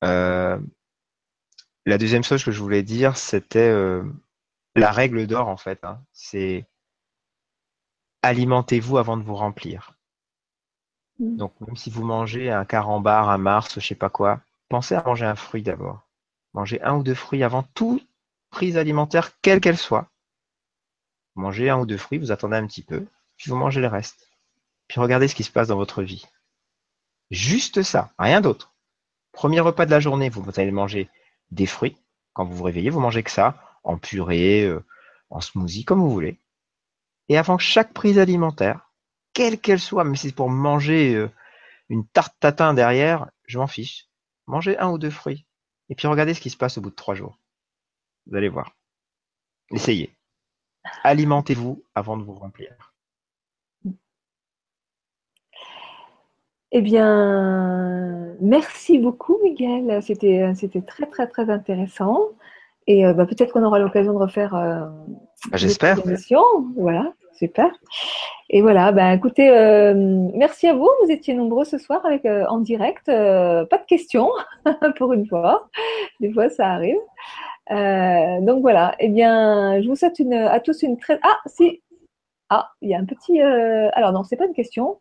Hein. 0.00 0.58
la 1.84 1.98
deuxième 1.98 2.24
chose 2.24 2.42
que 2.42 2.50
je 2.50 2.60
voulais 2.60 2.82
dire, 2.82 3.18
c'était 3.18 3.74
la 4.74 4.90
règle 4.90 5.26
d'or 5.26 5.48
en 5.48 5.58
fait. 5.58 5.84
Hein. 5.84 6.02
c'est 6.14 6.64
alimentez-vous 8.22 8.96
avant 8.96 9.18
de 9.18 9.22
vous 9.22 9.34
remplir. 9.34 9.98
Mm. 11.22 11.36
Donc 11.36 11.52
même 11.60 11.76
si 11.76 11.88
vous 11.90 12.04
mangez 12.04 12.50
un 12.50 12.64
carambar, 12.64 13.30
un 13.30 13.38
mars, 13.38 13.74
je 13.74 13.86
sais 13.86 13.94
pas 13.94 14.10
quoi, 14.10 14.40
pensez 14.68 14.94
à 14.94 15.02
manger 15.04 15.24
un 15.24 15.36
fruit 15.36 15.62
d'abord. 15.62 16.02
Mangez 16.52 16.82
un 16.82 16.96
ou 16.96 17.02
deux 17.02 17.14
fruits 17.14 17.44
avant 17.44 17.62
toute 17.74 18.06
prise 18.50 18.76
alimentaire, 18.76 19.30
quelle 19.40 19.60
qu'elle 19.60 19.78
soit. 19.78 20.08
Mangez 21.34 21.70
un 21.70 21.78
ou 21.78 21.86
deux 21.86 21.96
fruits, 21.96 22.18
vous 22.18 22.32
attendez 22.32 22.56
un 22.56 22.66
petit 22.66 22.82
peu, 22.82 23.06
puis 23.36 23.50
vous 23.50 23.56
mangez 23.56 23.80
le 23.80 23.86
reste. 23.86 24.28
Puis 24.88 25.00
regardez 25.00 25.28
ce 25.28 25.34
qui 25.34 25.44
se 25.44 25.50
passe 25.50 25.68
dans 25.68 25.76
votre 25.76 26.02
vie. 26.02 26.26
Juste 27.30 27.82
ça, 27.82 28.12
rien 28.18 28.42
d'autre. 28.42 28.74
Premier 29.32 29.60
repas 29.60 29.86
de 29.86 29.90
la 29.90 30.00
journée, 30.00 30.28
vous 30.28 30.44
allez 30.56 30.72
manger 30.72 31.08
des 31.50 31.64
fruits. 31.64 31.96
Quand 32.34 32.44
vous 32.44 32.54
vous 32.54 32.64
réveillez, 32.64 32.90
vous 32.90 33.00
mangez 33.00 33.22
que 33.22 33.30
ça, 33.30 33.56
en 33.84 33.96
purée, 33.96 34.64
euh, 34.64 34.84
en 35.30 35.40
smoothie, 35.40 35.84
comme 35.84 36.00
vous 36.00 36.10
voulez. 36.10 36.38
Et 37.30 37.38
avant 37.38 37.56
chaque 37.56 37.94
prise 37.94 38.18
alimentaire, 38.18 38.91
quelle 39.32 39.60
qu'elle 39.60 39.80
soit, 39.80 40.04
même 40.04 40.16
si 40.16 40.28
c'est 40.28 40.34
pour 40.34 40.50
manger 40.50 41.14
euh, 41.14 41.30
une 41.88 42.06
tarte 42.06 42.36
tatin 42.40 42.74
derrière, 42.74 43.30
je 43.46 43.58
m'en 43.58 43.66
fiche. 43.66 44.08
Mangez 44.46 44.78
un 44.78 44.90
ou 44.90 44.98
deux 44.98 45.10
fruits. 45.10 45.46
Et 45.88 45.94
puis 45.94 46.08
regardez 46.08 46.34
ce 46.34 46.40
qui 46.40 46.50
se 46.50 46.56
passe 46.56 46.78
au 46.78 46.80
bout 46.80 46.90
de 46.90 46.94
trois 46.94 47.14
jours. 47.14 47.38
Vous 48.26 48.36
allez 48.36 48.48
voir. 48.48 48.74
Essayez. 49.70 50.14
Alimentez-vous 51.04 51.84
avant 51.94 52.16
de 52.16 52.24
vous 52.24 52.34
remplir. 52.34 52.92
Eh 56.74 56.80
bien, 56.80 58.34
merci 58.40 58.98
beaucoup, 58.98 59.38
Miguel. 59.42 60.02
C'était 60.02 60.82
très, 60.86 61.06
très, 61.06 61.28
très 61.28 61.50
intéressant. 61.50 62.30
Et 62.86 63.06
euh, 63.06 63.12
bah, 63.12 63.26
peut-être 63.26 63.52
qu'on 63.52 63.62
aura 63.62 63.78
l'occasion 63.78 64.12
de 64.12 64.18
refaire. 64.18 64.52
Bah, 64.52 65.56
J'espère. 65.56 66.00
Voilà, 66.76 67.12
super. 67.32 67.70
Et 68.50 68.60
voilà, 68.60 68.92
bah, 68.92 69.14
écoutez, 69.14 69.50
euh, 69.50 69.94
merci 70.34 70.68
à 70.68 70.74
vous. 70.74 70.88
Vous 71.02 71.10
étiez 71.10 71.34
nombreux 71.34 71.64
ce 71.64 71.78
soir 71.78 72.04
avec 72.04 72.24
en 72.26 72.58
direct. 72.58 73.06
pas 73.06 73.78
de 73.78 73.86
questions 73.86 74.30
pour 74.96 75.12
une 75.12 75.26
fois. 75.26 75.68
Des 76.20 76.32
fois, 76.32 76.48
ça 76.48 76.68
arrive. 76.68 76.98
donc 77.70 78.62
voilà. 78.62 78.94
Eh 78.98 79.08
bien, 79.08 79.80
je 79.80 79.88
vous 79.88 79.96
souhaite 79.96 80.18
une, 80.18 80.34
à 80.34 80.60
tous 80.60 80.82
une 80.82 80.98
très. 80.98 81.18
Ah, 81.22 81.38
si. 81.46 81.82
Ah, 82.50 82.70
il 82.82 82.90
y 82.90 82.94
a 82.94 82.98
un 82.98 83.06
petit. 83.06 83.40
Alors 83.40 84.12
non, 84.12 84.24
c'est 84.24 84.36
pas 84.36 84.46
une 84.46 84.54
question. 84.54 84.98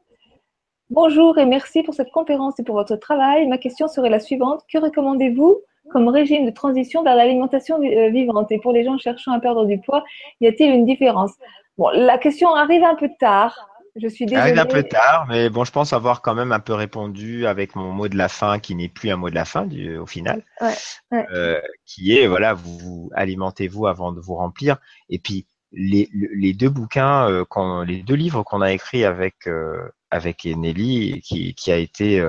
Bonjour 0.91 1.37
et 1.37 1.45
merci 1.45 1.83
pour 1.83 1.93
cette 1.93 2.11
conférence 2.11 2.59
et 2.59 2.63
pour 2.63 2.75
votre 2.75 2.97
travail. 2.97 3.47
Ma 3.47 3.57
question 3.57 3.87
serait 3.87 4.09
la 4.09 4.19
suivante. 4.19 4.61
Que 4.69 4.77
recommandez-vous 4.77 5.61
comme 5.89 6.07
régime 6.07 6.45
de 6.45 6.51
transition 6.51 7.03
vers 7.03 7.15
l'alimentation 7.15 7.81
euh, 7.81 8.09
vivante 8.09 8.51
Et 8.51 8.59
pour 8.59 8.73
les 8.73 8.83
gens 8.83 8.97
cherchant 8.97 9.31
à 9.31 9.39
perdre 9.39 9.65
du 9.65 9.79
poids, 9.79 10.03
y 10.39 10.47
a-t-il 10.47 10.73
une 10.73 10.85
différence? 10.85 11.31
Bon, 11.77 11.89
la 11.89 12.17
question 12.17 12.53
arrive 12.53 12.83
un 12.83 12.95
peu 12.95 13.09
tard. 13.19 13.67
Je 13.95 14.07
suis 14.07 14.25
désolée. 14.25 14.41
Arrive 14.41 14.59
un 14.59 14.65
peu 14.65 14.83
tard, 14.83 15.25
mais 15.27 15.49
bon, 15.49 15.65
je 15.65 15.71
pense 15.71 15.91
avoir 15.91 16.21
quand 16.21 16.33
même 16.33 16.53
un 16.53 16.61
peu 16.61 16.73
répondu 16.73 17.45
avec 17.45 17.75
mon 17.75 17.91
mot 17.91 18.07
de 18.07 18.15
la 18.15 18.29
fin, 18.29 18.57
qui 18.59 18.73
n'est 18.73 18.87
plus 18.87 19.09
un 19.09 19.17
mot 19.17 19.29
de 19.29 19.35
la 19.35 19.43
fin 19.43 19.65
du, 19.65 19.97
au 19.97 20.05
final, 20.05 20.43
ouais, 20.61 21.25
Euh, 21.33 21.59
qui 21.85 22.17
est 22.17 22.25
voilà, 22.25 22.53
vous, 22.53 23.09
alimentez-vous 23.15 23.87
avant 23.87 24.13
de 24.13 24.21
vous 24.21 24.35
remplir. 24.35 24.77
Et 25.09 25.19
puis 25.19 25.45
les, 25.73 26.09
les 26.13 26.53
deux 26.53 26.69
bouquins, 26.69 27.29
euh, 27.29 27.85
les 27.85 28.01
deux 28.01 28.15
livres 28.15 28.43
qu'on 28.43 28.61
a 28.61 28.71
écrits 28.71 29.03
avec 29.03 29.47
euh, 29.47 29.89
avec 30.09 30.45
Nelly, 30.45 31.19
qui, 31.21 31.53
qui 31.53 31.71
a 31.71 31.77
été 31.77 32.25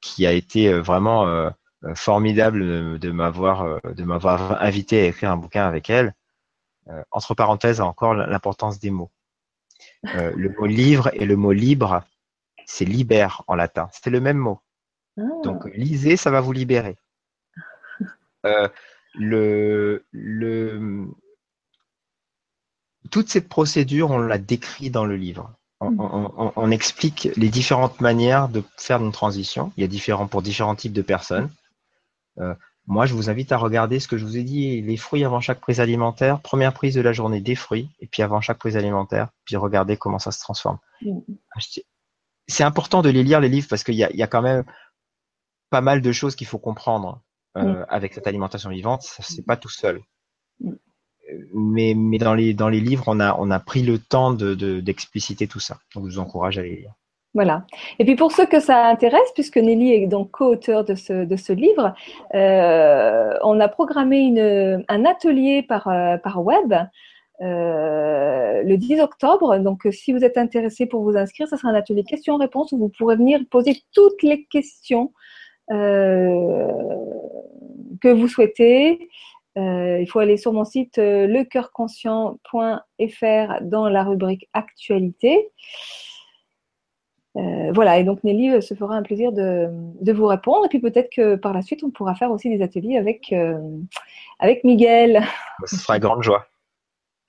qui 0.00 0.24
a 0.24 0.30
été 0.32 0.72
vraiment 0.72 1.50
formidable 1.94 2.98
de 2.98 3.10
m'avoir 3.10 3.80
de 3.84 4.04
m'avoir 4.04 4.62
invité 4.62 5.02
à 5.02 5.06
écrire 5.06 5.30
un 5.30 5.36
bouquin 5.36 5.66
avec 5.66 5.90
elle. 5.90 6.14
entre 7.10 7.34
parenthèses, 7.34 7.80
encore 7.80 8.14
l'importance 8.14 8.78
des 8.78 8.90
mots. 8.90 9.10
le 10.02 10.48
mot 10.58 10.66
livre 10.66 11.10
et 11.14 11.26
le 11.26 11.36
mot 11.36 11.52
libre, 11.52 12.02
c'est 12.66 12.84
libère 12.84 13.42
en 13.46 13.54
latin. 13.54 13.88
C'est 13.92 14.10
le 14.10 14.20
même 14.20 14.38
mot. 14.38 14.60
Ah. 15.18 15.22
Donc 15.44 15.64
lisez, 15.74 16.16
ça 16.16 16.30
va 16.30 16.40
vous 16.40 16.52
libérer. 16.52 16.96
le, 19.14 20.04
le, 20.12 21.08
toute 23.10 23.28
cette 23.28 23.48
procédure, 23.48 24.10
on 24.10 24.18
l'a 24.18 24.38
décrit 24.38 24.90
dans 24.90 25.04
le 25.04 25.16
livre. 25.16 25.52
On, 25.80 26.70
explique 26.70 27.28
les 27.36 27.50
différentes 27.50 28.00
manières 28.00 28.48
de 28.48 28.62
faire 28.78 29.02
une 29.02 29.12
transition. 29.12 29.72
Il 29.76 29.82
y 29.82 29.84
a 29.84 29.88
différents 29.88 30.26
pour 30.26 30.40
différents 30.40 30.74
types 30.74 30.94
de 30.94 31.02
personnes. 31.02 31.50
Euh, 32.38 32.54
moi, 32.86 33.06
je 33.06 33.14
vous 33.14 33.30
invite 33.30 33.50
à 33.50 33.56
regarder 33.56 33.98
ce 33.98 34.06
que 34.06 34.16
je 34.16 34.24
vous 34.24 34.36
ai 34.36 34.44
dit, 34.44 34.80
les 34.80 34.96
fruits 34.96 35.24
avant 35.24 35.40
chaque 35.40 35.60
prise 35.60 35.80
alimentaire, 35.80 36.40
première 36.40 36.72
prise 36.72 36.94
de 36.94 37.00
la 37.00 37.12
journée 37.12 37.40
des 37.40 37.56
fruits, 37.56 37.90
et 38.00 38.06
puis 38.06 38.22
avant 38.22 38.40
chaque 38.40 38.58
prise 38.58 38.76
alimentaire, 38.76 39.28
puis 39.44 39.56
regardez 39.56 39.96
comment 39.96 40.20
ça 40.20 40.30
se 40.30 40.38
transforme. 40.38 40.78
C'est 42.46 42.62
important 42.62 43.02
de 43.02 43.08
les 43.08 43.24
lire, 43.24 43.40
les 43.40 43.48
livres, 43.48 43.66
parce 43.68 43.82
qu'il 43.82 43.94
y 43.94 44.04
a, 44.04 44.26
quand 44.28 44.42
même 44.42 44.64
pas 45.70 45.80
mal 45.80 46.00
de 46.00 46.12
choses 46.12 46.36
qu'il 46.36 46.46
faut 46.46 46.58
comprendre 46.58 47.22
euh, 47.56 47.84
avec 47.88 48.14
cette 48.14 48.28
alimentation 48.28 48.70
vivante. 48.70 49.02
C'est 49.02 49.44
pas 49.44 49.56
tout 49.56 49.68
seul 49.68 50.00
mais, 51.52 51.94
mais 51.96 52.18
dans, 52.18 52.34
les, 52.34 52.54
dans 52.54 52.68
les 52.68 52.80
livres, 52.80 53.04
on 53.06 53.20
a, 53.20 53.34
on 53.38 53.50
a 53.50 53.58
pris 53.58 53.82
le 53.82 53.98
temps 53.98 54.32
d'expliciter 54.32 55.46
de, 55.46 55.50
tout 55.50 55.60
ça. 55.60 55.78
Donc, 55.94 56.06
je 56.08 56.14
vous 56.14 56.18
encourage 56.18 56.58
à 56.58 56.62
les 56.62 56.76
lire. 56.76 56.94
Voilà. 57.36 57.64
Et 57.98 58.04
puis 58.06 58.16
pour 58.16 58.32
ceux 58.32 58.46
que 58.46 58.60
ça 58.60 58.86
intéresse, 58.86 59.30
puisque 59.34 59.58
Nelly 59.58 59.92
est 59.92 60.06
donc 60.06 60.30
co-auteur 60.30 60.86
de 60.86 60.94
ce, 60.94 61.52
livre, 61.52 61.94
euh, 62.34 63.34
on 63.42 63.60
a 63.60 63.68
programmé 63.68 64.32
un 64.88 65.04
atelier 65.04 65.62
par, 65.62 65.86
euh, 65.88 66.16
par 66.16 66.42
web 66.42 66.72
euh, 67.42 68.62
le 68.62 68.76
10 68.78 69.02
octobre. 69.02 69.58
Donc 69.58 69.86
si 69.90 70.14
vous 70.14 70.24
êtes 70.24 70.38
intéressé 70.38 70.86
pour 70.86 71.02
vous 71.02 71.14
inscrire, 71.14 71.46
ce 71.46 71.58
sera 71.58 71.68
un 71.68 71.74
atelier 71.74 72.04
questions-réponses 72.04 72.72
où 72.72 72.78
vous 72.78 72.88
pourrez 72.88 73.16
venir 73.16 73.40
poser 73.50 73.82
toutes 73.92 74.22
les 74.22 74.46
questions 74.46 75.12
que 75.68 76.72
vous 78.02 78.28
souhaitez. 78.28 79.10
Il 79.56 80.06
faut 80.08 80.20
aller 80.20 80.38
sur 80.38 80.54
mon 80.54 80.64
site 80.64 80.96
lecoeurconscient.fr 80.96 83.60
dans 83.60 83.90
la 83.90 84.04
rubrique 84.04 84.48
actualité. 84.54 85.50
Euh, 87.36 87.70
voilà, 87.74 87.98
et 87.98 88.04
donc 88.04 88.24
Nelly 88.24 88.62
se 88.62 88.74
fera 88.74 88.96
un 88.96 89.02
plaisir 89.02 89.32
de, 89.32 89.68
vous 90.12 90.26
répondre. 90.26 90.64
Et 90.66 90.68
puis 90.68 90.80
peut-être 90.80 91.10
que 91.10 91.36
par 91.36 91.52
la 91.52 91.62
suite, 91.62 91.84
on 91.84 91.90
pourra 91.90 92.14
faire 92.14 92.30
aussi 92.30 92.48
des 92.48 92.62
ateliers 92.62 92.96
avec, 92.96 93.34
avec 94.38 94.64
Miguel. 94.64 95.22
Ce 95.64 95.76
sera 95.76 95.98
grande 95.98 96.22
joie. 96.22 96.46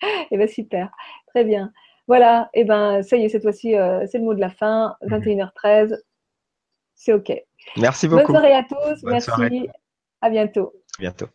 et 0.01 0.07
eh 0.31 0.37
bien 0.37 0.47
super, 0.47 0.91
très 1.27 1.43
bien. 1.43 1.71
Voilà, 2.07 2.49
et 2.53 2.61
eh 2.61 2.63
ben 2.63 3.03
ça 3.03 3.17
y 3.17 3.25
est, 3.25 3.29
cette 3.29 3.43
fois-ci, 3.43 3.73
c'est 4.05 4.17
le 4.17 4.23
mot 4.23 4.33
de 4.33 4.39
la 4.39 4.49
fin, 4.49 4.95
21h13. 5.03 5.89
Mhm. 5.89 5.97
C'est 6.95 7.13
OK. 7.13 7.31
Merci 7.75 8.07
beaucoup. 8.07 8.31
Bonne 8.31 8.41
soirée 8.41 8.53
à 8.53 8.63
tous, 8.63 9.03
merci. 9.03 9.69
À 10.21 10.29
bientôt. 10.29 10.73
À 10.97 11.01
bientôt. 11.01 11.27